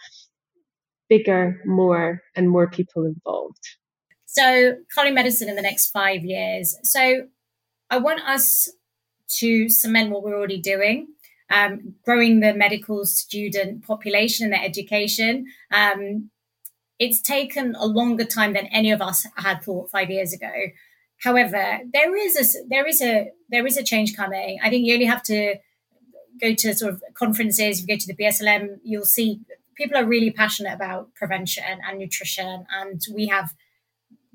bigger, 1.09 1.61
more, 1.65 2.21
and 2.35 2.49
more 2.49 2.69
people 2.69 3.05
involved. 3.05 3.63
So, 4.25 4.77
culinary 4.93 5.15
medicine 5.15 5.49
in 5.49 5.55
the 5.55 5.61
next 5.61 5.87
five 5.87 6.23
years. 6.23 6.77
So, 6.83 7.27
I 7.89 7.97
want 7.97 8.21
us 8.27 8.69
to 9.39 9.69
cement 9.69 10.11
what 10.11 10.23
we're 10.23 10.37
already 10.37 10.59
doing, 10.59 11.07
um, 11.49 11.95
growing 12.03 12.39
the 12.39 12.53
medical 12.53 13.05
student 13.05 13.85
population 13.85 14.45
and 14.45 14.53
their 14.53 14.63
education. 14.63 15.45
Um, 15.71 16.29
it's 16.99 17.21
taken 17.21 17.75
a 17.75 17.85
longer 17.85 18.25
time 18.25 18.53
than 18.53 18.67
any 18.67 18.91
of 18.91 19.01
us 19.01 19.25
had 19.35 19.61
thought 19.63 19.91
five 19.91 20.09
years 20.09 20.33
ago. 20.33 20.51
However, 21.23 21.79
there 21.93 22.15
is 22.15 22.35
a 22.37 22.67
there 22.69 22.87
is 22.87 23.01
a 23.01 23.29
there 23.49 23.65
is 23.65 23.77
a 23.77 23.83
change 23.83 24.15
coming. 24.15 24.59
I 24.63 24.69
think 24.69 24.85
you 24.85 24.93
only 24.93 25.05
have 25.05 25.23
to 25.23 25.55
go 26.39 26.53
to 26.53 26.73
sort 26.75 26.93
of 26.93 27.03
conferences. 27.15 27.79
If 27.79 27.87
you 27.87 27.95
go 27.95 27.99
to 27.99 28.07
the 28.07 28.23
BSLM, 28.23 28.79
you'll 28.83 29.05
see 29.05 29.41
people 29.77 29.97
are 29.97 30.05
really 30.05 30.31
passionate 30.31 30.73
about 30.73 31.13
prevention 31.15 31.79
and 31.87 31.99
nutrition, 31.99 32.65
and 32.73 33.01
we 33.13 33.27
have 33.27 33.53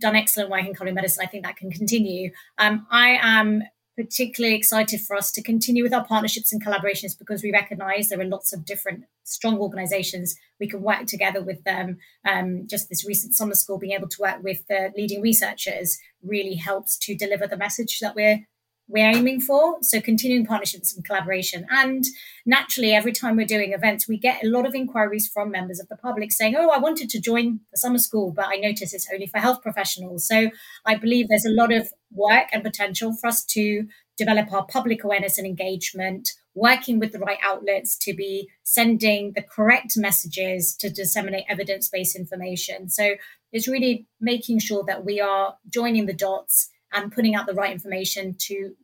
done 0.01 0.17
excellent 0.17 0.51
work 0.51 0.65
in 0.65 0.75
culinary 0.75 0.95
medicine. 0.95 1.25
I 1.25 1.29
think 1.29 1.45
that 1.45 1.57
can 1.57 1.71
continue. 1.71 2.31
Um, 2.59 2.87
I 2.91 3.19
am 3.21 3.63
particularly 3.97 4.57
excited 4.57 5.01
for 5.01 5.17
us 5.17 5.31
to 5.33 5.43
continue 5.43 5.83
with 5.83 5.93
our 5.93 6.05
partnerships 6.05 6.53
and 6.53 6.65
collaborations 6.65 7.19
because 7.19 7.43
we 7.43 7.53
recognize 7.53 8.09
there 8.09 8.21
are 8.21 8.25
lots 8.25 8.53
of 8.53 8.65
different 8.65 9.05
strong 9.25 9.59
organizations 9.59 10.35
we 10.59 10.67
can 10.67 10.83
work 10.83 11.07
together 11.07 11.43
with 11.43 11.63
them 11.65 11.99
um, 12.27 12.67
just 12.67 12.89
this 12.89 13.07
recent 13.07 13.35
summer 13.35 13.55
school 13.55 13.79
being 13.79 13.93
able 13.93 14.09
to 14.09 14.21
work 14.21 14.43
with 14.43 14.67
the 14.69 14.91
leading 14.97 15.21
researchers 15.21 15.99
really 16.23 16.55
helps 16.55 16.97
to 16.97 17.15
deliver 17.15 17.47
the 17.47 17.57
message 17.57 18.01
that 18.01 18.15
we're 18.15 18.47
we're 18.89 19.11
aiming 19.11 19.41
for. 19.41 19.79
So 19.81 20.01
continuing 20.01 20.45
partnerships 20.45 20.95
and 20.95 21.05
collaboration. 21.05 21.67
And 21.71 22.05
naturally, 22.45 22.93
every 22.93 23.13
time 23.13 23.37
we're 23.37 23.47
doing 23.47 23.73
events, 23.73 24.09
we 24.09 24.19
get 24.19 24.45
a 24.45 24.49
lot 24.49 24.67
of 24.67 24.75
inquiries 24.75 25.29
from 25.29 25.51
members 25.51 25.81
of 25.81 25.89
the 25.89 25.97
public 25.97 26.33
saying, 26.33 26.57
Oh, 26.57 26.71
I 26.71 26.79
wanted 26.79 27.09
to 27.11 27.21
join 27.21 27.61
the 27.71 27.79
summer 27.79 27.99
school, 27.99 28.33
but 28.33 28.47
I 28.47 28.57
notice 28.57 28.93
it's 28.93 29.09
only 29.13 29.27
for 29.27 29.39
health 29.39 29.63
professionals. 29.63 30.27
So 30.27 30.51
I 30.85 30.97
believe 30.97 31.29
there's 31.29 31.47
a 31.47 31.51
lot 31.51 31.73
of 31.73 31.93
work 32.13 32.49
and 32.53 32.63
potential 32.63 33.15
for 33.15 33.29
us 33.29 33.45
to 33.45 33.87
develop 34.19 34.53
our 34.53 34.67
public 34.67 35.05
awareness 35.05 35.39
and 35.39 35.47
engagement, 35.47 36.29
working 36.55 36.99
with 36.99 37.13
the 37.13 37.19
right 37.19 37.39
outlets 37.43 37.97
to 37.97 38.13
be 38.13 38.49
sending 38.63 39.33
the 39.35 39.43
correct 39.43 39.97
messages 39.97 40.77
to 40.77 40.91
disseminate 40.91 41.45
evidence 41.49 41.89
based 41.89 42.15
information. 42.15 42.91
So 42.91 43.15
it's 43.53 43.69
really 43.69 44.07
making 44.21 44.59
sure 44.59 44.85
that 44.87 45.05
we 45.05 45.21
are 45.21 45.57
joining 45.71 46.07
the 46.07 46.13
dots 46.13 46.69
and 46.93 47.13
putting 47.13 47.35
out 47.35 47.47
the 47.47 47.55
right 47.55 47.73
information 47.73 48.35
to 48.39 48.75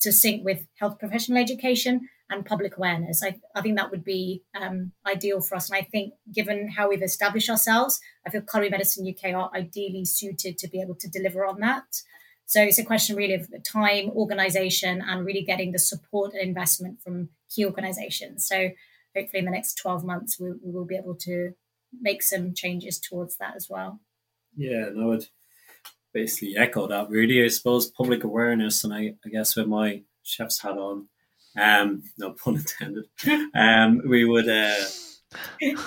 to 0.00 0.12
sync 0.12 0.44
with 0.44 0.66
health 0.78 0.98
professional 0.98 1.38
education 1.38 2.08
and 2.30 2.44
public 2.44 2.76
awareness. 2.76 3.22
I, 3.22 3.38
I 3.54 3.62
think 3.62 3.76
that 3.76 3.90
would 3.90 4.04
be 4.04 4.42
um, 4.54 4.92
ideal 5.06 5.40
for 5.40 5.56
us. 5.56 5.70
And 5.70 5.78
I 5.78 5.82
think, 5.82 6.14
given 6.32 6.68
how 6.68 6.88
we've 6.88 7.02
established 7.02 7.48
ourselves, 7.48 8.00
I 8.26 8.30
feel 8.30 8.42
Culinary 8.42 8.70
Medicine 8.70 9.08
UK 9.08 9.34
are 9.34 9.50
ideally 9.54 10.04
suited 10.04 10.58
to 10.58 10.68
be 10.68 10.80
able 10.80 10.94
to 10.96 11.08
deliver 11.08 11.44
on 11.44 11.60
that. 11.60 12.02
So 12.46 12.62
it's 12.62 12.78
a 12.78 12.84
question 12.84 13.16
really 13.16 13.34
of 13.34 13.48
time, 13.64 14.10
organization, 14.10 15.02
and 15.06 15.24
really 15.24 15.42
getting 15.42 15.72
the 15.72 15.78
support 15.78 16.32
and 16.32 16.42
investment 16.42 17.00
from 17.02 17.30
key 17.54 17.64
organizations. 17.64 18.46
So 18.46 18.70
hopefully, 19.16 19.40
in 19.40 19.44
the 19.44 19.50
next 19.50 19.74
12 19.74 20.04
months, 20.04 20.38
we, 20.38 20.52
we 20.62 20.72
will 20.72 20.86
be 20.86 20.96
able 20.96 21.14
to 21.16 21.52
make 22.00 22.22
some 22.22 22.54
changes 22.54 22.98
towards 22.98 23.36
that 23.38 23.56
as 23.56 23.68
well. 23.68 24.00
Yeah, 24.56 24.90
no, 24.94 25.12
it 25.12 25.28
basically 26.18 26.56
echo 26.56 26.88
that 26.88 27.08
really. 27.08 27.44
I 27.44 27.48
suppose 27.48 27.90
public 27.90 28.24
awareness, 28.24 28.82
and 28.82 28.92
I, 28.92 29.14
I 29.24 29.28
guess 29.30 29.54
with 29.54 29.68
my 29.68 30.02
chef's 30.24 30.60
hat 30.60 30.76
on, 30.76 31.08
um, 31.58 32.02
no 32.18 32.32
pun 32.32 32.56
intended, 32.56 33.04
um, 33.54 34.02
we 34.06 34.24
would 34.24 34.48
uh, 34.48 34.84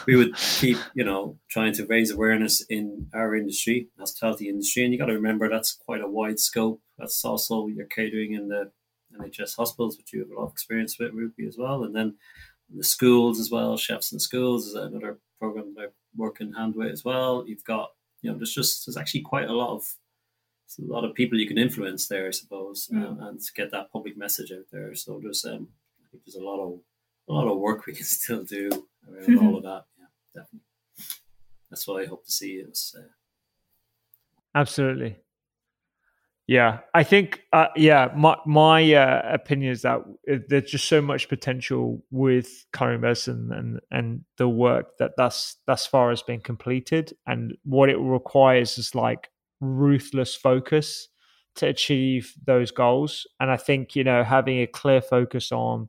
we 0.07 0.15
would 0.15 0.35
keep 0.35 0.77
you 0.95 1.03
know 1.03 1.37
trying 1.49 1.73
to 1.73 1.85
raise 1.85 2.11
awareness 2.11 2.61
in 2.69 3.07
our 3.13 3.35
industry, 3.35 3.89
hospitality 3.99 4.47
industry, 4.47 4.83
and 4.83 4.93
you 4.93 4.99
got 4.99 5.07
to 5.07 5.21
remember 5.21 5.49
that's 5.49 5.73
quite 5.73 6.01
a 6.01 6.07
wide 6.07 6.39
scope. 6.39 6.81
That's 6.97 7.25
also 7.25 7.67
your 7.67 7.87
catering 7.87 8.33
in 8.33 8.47
the 8.47 8.71
NHS 9.19 9.57
hospitals, 9.57 9.97
which 9.97 10.13
you 10.13 10.21
have 10.21 10.29
a 10.29 10.39
lot 10.39 10.45
of 10.45 10.53
experience 10.53 10.97
with, 10.97 11.13
Rupy, 11.13 11.45
as 11.45 11.57
well, 11.57 11.83
and 11.83 11.93
then 11.93 12.15
the 12.73 12.85
schools 12.85 13.37
as 13.37 13.51
well. 13.51 13.75
Chefs 13.75 14.13
in 14.13 14.19
schools 14.19 14.67
is 14.67 14.75
another 14.75 15.19
program 15.39 15.73
that 15.75 15.83
I 15.83 15.87
work 16.15 16.39
in 16.39 16.53
hand 16.53 16.75
with 16.75 16.91
as 16.91 17.03
well. 17.03 17.43
You've 17.45 17.65
got 17.65 17.89
you 18.21 18.31
know 18.31 18.37
there's 18.37 18.53
just 18.53 18.85
there's 18.85 18.97
actually 18.97 19.21
quite 19.21 19.49
a 19.49 19.53
lot 19.53 19.75
of 19.75 19.83
a 20.79 20.91
lot 20.91 21.05
of 21.05 21.13
people 21.13 21.39
you 21.39 21.47
can 21.47 21.57
influence 21.57 22.07
there, 22.07 22.27
I 22.27 22.31
suppose, 22.31 22.89
mm. 22.91 23.03
uh, 23.03 23.27
and 23.27 23.39
get 23.55 23.71
that 23.71 23.91
public 23.91 24.17
message 24.17 24.51
out 24.51 24.65
there. 24.71 24.93
So 24.95 25.19
there's, 25.21 25.45
um, 25.45 25.67
I 25.99 26.09
think 26.11 26.23
there's 26.25 26.35
a 26.35 26.43
lot 26.43 26.59
of 26.59 26.79
a 27.29 27.33
lot 27.33 27.51
of 27.51 27.59
work 27.59 27.85
we 27.85 27.93
can 27.95 28.05
still 28.05 28.43
do 28.43 28.69
around 29.09 29.27
mm-hmm. 29.27 29.47
all 29.47 29.57
of 29.57 29.63
that. 29.63 29.85
Yeah, 29.97 30.41
definitely. 30.41 30.67
That's 31.69 31.87
what 31.87 32.03
I 32.03 32.05
hope 32.05 32.25
to 32.25 32.31
see. 32.31 32.55
Is 32.55 32.95
uh... 32.97 33.03
absolutely. 34.55 35.17
Yeah, 36.47 36.79
I 36.93 37.03
think. 37.03 37.43
Uh, 37.53 37.67
yeah, 37.77 38.09
my 38.13 38.35
my 38.45 38.93
uh, 38.93 39.21
opinion 39.33 39.71
is 39.71 39.83
that 39.83 40.01
there's 40.49 40.69
just 40.69 40.89
so 40.89 41.01
much 41.01 41.29
potential 41.29 42.03
with 42.11 42.65
culinary 42.75 42.99
medicine 42.99 43.51
and 43.53 43.79
and 43.89 44.25
the 44.37 44.49
work 44.49 44.97
that 44.97 45.11
thus 45.15 45.55
thus 45.65 45.85
far 45.85 46.09
has 46.09 46.23
been 46.23 46.41
completed, 46.41 47.13
and 47.25 47.55
what 47.63 47.89
it 47.89 47.97
requires 47.97 48.77
is 48.77 48.93
like 48.93 49.29
ruthless 49.61 50.35
focus 50.35 51.07
to 51.55 51.67
achieve 51.67 52.33
those 52.45 52.71
goals. 52.71 53.27
And 53.39 53.51
I 53.51 53.57
think, 53.57 53.95
you 53.95 54.03
know, 54.03 54.23
having 54.23 54.59
a 54.59 54.67
clear 54.67 55.01
focus 55.01 55.51
on 55.51 55.87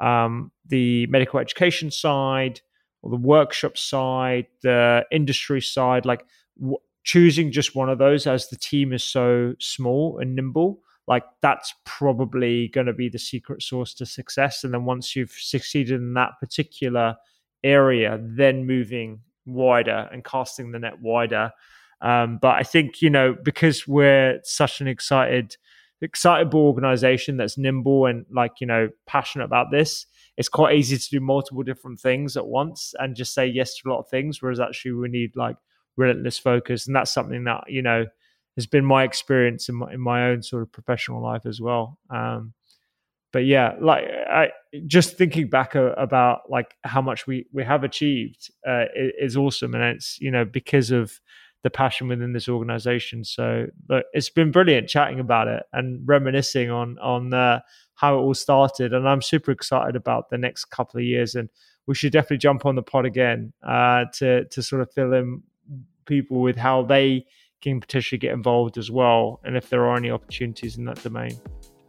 um, 0.00 0.52
the 0.66 1.06
medical 1.06 1.40
education 1.40 1.90
side 1.90 2.60
or 3.02 3.10
the 3.10 3.16
workshop 3.16 3.76
side, 3.76 4.46
the 4.62 5.04
industry 5.10 5.60
side, 5.60 6.06
like 6.06 6.24
w- 6.58 6.78
choosing 7.04 7.50
just 7.50 7.74
one 7.74 7.88
of 7.88 7.98
those 7.98 8.26
as 8.26 8.48
the 8.48 8.56
team 8.56 8.92
is 8.92 9.02
so 9.02 9.54
small 9.58 10.18
and 10.18 10.34
nimble, 10.34 10.80
like 11.06 11.24
that's 11.40 11.74
probably 11.84 12.68
going 12.68 12.86
to 12.86 12.92
be 12.92 13.08
the 13.08 13.18
secret 13.18 13.62
sauce 13.62 13.94
to 13.94 14.06
success. 14.06 14.64
And 14.64 14.74
then 14.74 14.84
once 14.84 15.16
you've 15.16 15.32
succeeded 15.32 16.00
in 16.00 16.14
that 16.14 16.32
particular 16.40 17.16
area, 17.64 18.18
then 18.22 18.66
moving 18.66 19.20
wider 19.46 20.08
and 20.12 20.24
casting 20.24 20.72
the 20.72 20.78
net 20.78 21.00
wider. 21.00 21.52
Um, 22.02 22.38
but 22.40 22.54
I 22.56 22.62
think 22.62 23.02
you 23.02 23.10
know 23.10 23.36
because 23.42 23.86
we're 23.86 24.40
such 24.42 24.80
an 24.80 24.88
excited, 24.88 25.56
excitable 26.00 26.60
organization 26.60 27.36
that's 27.36 27.58
nimble 27.58 28.06
and 28.06 28.24
like 28.30 28.60
you 28.60 28.66
know 28.66 28.88
passionate 29.06 29.44
about 29.44 29.70
this. 29.70 30.06
It's 30.36 30.48
quite 30.48 30.76
easy 30.76 30.96
to 30.96 31.10
do 31.10 31.20
multiple 31.20 31.62
different 31.62 32.00
things 32.00 32.36
at 32.36 32.46
once 32.46 32.94
and 32.98 33.14
just 33.14 33.34
say 33.34 33.46
yes 33.46 33.76
to 33.76 33.88
a 33.88 33.90
lot 33.90 34.00
of 34.00 34.08
things. 34.08 34.40
Whereas 34.40 34.60
actually 34.60 34.92
we 34.92 35.08
need 35.08 35.36
like 35.36 35.56
relentless 35.96 36.38
focus, 36.38 36.86
and 36.86 36.96
that's 36.96 37.12
something 37.12 37.44
that 37.44 37.64
you 37.68 37.82
know 37.82 38.06
has 38.56 38.66
been 38.66 38.84
my 38.84 39.04
experience 39.04 39.68
in 39.68 39.76
my, 39.76 39.92
in 39.92 40.00
my 40.00 40.28
own 40.28 40.42
sort 40.42 40.62
of 40.62 40.72
professional 40.72 41.22
life 41.22 41.46
as 41.46 41.60
well. 41.60 41.98
Um, 42.10 42.54
but 43.32 43.44
yeah, 43.44 43.74
like 43.80 44.04
I 44.04 44.50
just 44.86 45.16
thinking 45.16 45.48
back 45.48 45.74
a, 45.74 45.92
about 45.92 46.50
like 46.50 46.74
how 46.82 47.00
much 47.00 47.26
we 47.26 47.46
we 47.52 47.62
have 47.64 47.84
achieved 47.84 48.50
uh, 48.66 48.86
is, 48.94 49.36
awesome, 49.36 49.74
and 49.74 49.84
it's 49.84 50.20
you 50.20 50.30
know 50.30 50.44
because 50.44 50.90
of 50.90 51.20
the 51.62 51.70
passion 51.70 52.08
within 52.08 52.32
this 52.32 52.48
organization. 52.48 53.24
So 53.24 53.66
look, 53.88 54.04
it's 54.12 54.30
been 54.30 54.50
brilliant 54.50 54.88
chatting 54.88 55.20
about 55.20 55.48
it 55.48 55.62
and 55.72 56.00
reminiscing 56.06 56.70
on 56.70 56.98
on 56.98 57.34
uh, 57.34 57.60
how 57.94 58.16
it 58.16 58.22
all 58.22 58.34
started, 58.34 58.92
and 58.92 59.08
I'm 59.08 59.22
super 59.22 59.50
excited 59.50 59.96
about 59.96 60.30
the 60.30 60.38
next 60.38 60.66
couple 60.66 60.98
of 60.98 61.04
years. 61.04 61.34
And 61.34 61.48
we 61.86 61.94
should 61.94 62.12
definitely 62.12 62.38
jump 62.38 62.66
on 62.66 62.76
the 62.76 62.82
pod 62.82 63.04
again 63.06 63.52
uh, 63.66 64.06
to 64.14 64.44
to 64.46 64.62
sort 64.62 64.82
of 64.82 64.92
fill 64.92 65.12
in 65.12 65.42
people 66.06 66.40
with 66.40 66.56
how 66.56 66.82
they 66.82 67.26
can 67.60 67.80
potentially 67.80 68.18
get 68.18 68.32
involved 68.32 68.78
as 68.78 68.90
well, 68.90 69.40
and 69.44 69.56
if 69.56 69.68
there 69.68 69.86
are 69.86 69.96
any 69.96 70.10
opportunities 70.10 70.78
in 70.78 70.84
that 70.86 71.02
domain. 71.02 71.38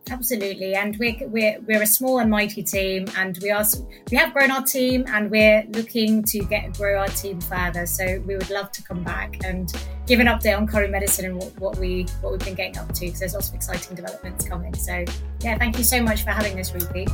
Absolutely, 0.10 0.76
and 0.76 0.98
we're, 0.98 1.16
we're 1.28 1.60
we're 1.62 1.82
a 1.84 1.88
small 1.88 2.20
and 2.20 2.30
mighty 2.30 2.64
team, 2.64 3.06
and 3.18 3.38
we 3.42 3.50
are 3.50 3.64
we 4.10 4.18
have 4.18 4.34
grown 4.34 4.52
our 4.52 4.64
team, 4.64 5.06
and 5.08 5.32
we're 5.32 5.64
looking 5.70 6.24
to 6.24 6.40
get 6.46 6.74
grow 6.74 7.00
our 7.00 7.08
team 7.08 7.40
further. 7.40 7.86
So 7.86 8.22
we 8.26 8.36
would 8.36 8.50
love 8.50 8.72
to 8.74 8.84
come 8.84 9.04
back 9.04 9.38
and 9.46 9.72
give 10.08 10.20
an 10.20 10.28
update 10.28 10.58
on 10.58 10.68
Culinary 10.68 10.92
Medicine 10.92 11.26
and 11.26 11.38
what, 11.38 11.60
what 11.60 11.78
we 11.78 12.08
what 12.22 12.32
we've 12.32 12.44
been 12.44 12.56
getting 12.56 12.78
up 12.78 12.92
to, 12.94 13.06
because 13.06 13.20
there's 13.20 13.34
lots 13.36 13.50
of 13.50 13.56
exciting 13.56 13.96
developments 13.96 14.44
coming. 14.46 14.74
So 14.74 15.06
yeah, 15.42 15.58
thank 15.58 15.78
you 15.78 15.84
so 15.84 16.02
much 16.02 16.24
for 16.24 16.32
having 16.32 16.60
us, 16.60 16.72
Rupy. 16.72 17.08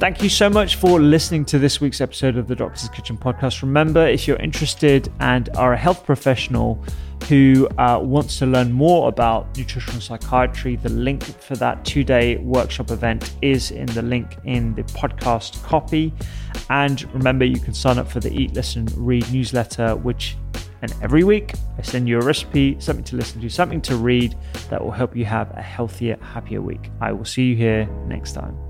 Thank 0.00 0.22
you 0.22 0.30
so 0.30 0.48
much 0.48 0.76
for 0.76 0.98
listening 0.98 1.44
to 1.44 1.58
this 1.58 1.78
week's 1.78 2.00
episode 2.00 2.38
of 2.38 2.48
the 2.48 2.56
Doctor's 2.56 2.88
Kitchen 2.88 3.18
podcast. 3.18 3.60
Remember, 3.60 4.08
if 4.08 4.26
you're 4.26 4.38
interested 4.38 5.12
and 5.20 5.50
are 5.58 5.74
a 5.74 5.76
health 5.76 6.06
professional 6.06 6.82
who 7.28 7.68
uh, 7.76 8.00
wants 8.02 8.38
to 8.38 8.46
learn 8.46 8.72
more 8.72 9.10
about 9.10 9.54
nutritional 9.58 10.00
psychiatry, 10.00 10.76
the 10.76 10.88
link 10.88 11.22
for 11.22 11.54
that 11.56 11.84
two 11.84 12.02
day 12.02 12.38
workshop 12.38 12.90
event 12.90 13.34
is 13.42 13.72
in 13.72 13.84
the 13.88 14.00
link 14.00 14.38
in 14.46 14.74
the 14.74 14.84
podcast 14.84 15.62
copy. 15.64 16.14
And 16.70 17.02
remember, 17.12 17.44
you 17.44 17.60
can 17.60 17.74
sign 17.74 17.98
up 17.98 18.10
for 18.10 18.20
the 18.20 18.32
Eat, 18.32 18.54
Listen, 18.54 18.88
Read 18.96 19.30
newsletter, 19.30 19.96
which 19.96 20.34
and 20.80 20.94
every 21.02 21.24
week 21.24 21.52
I 21.76 21.82
send 21.82 22.08
you 22.08 22.18
a 22.18 22.24
recipe, 22.24 22.80
something 22.80 23.04
to 23.04 23.16
listen 23.16 23.42
to, 23.42 23.50
something 23.50 23.82
to 23.82 23.96
read 23.96 24.34
that 24.70 24.82
will 24.82 24.92
help 24.92 25.14
you 25.14 25.26
have 25.26 25.50
a 25.58 25.60
healthier, 25.60 26.16
happier 26.22 26.62
week. 26.62 26.90
I 27.02 27.12
will 27.12 27.26
see 27.26 27.50
you 27.50 27.54
here 27.54 27.84
next 28.06 28.32
time. 28.32 28.69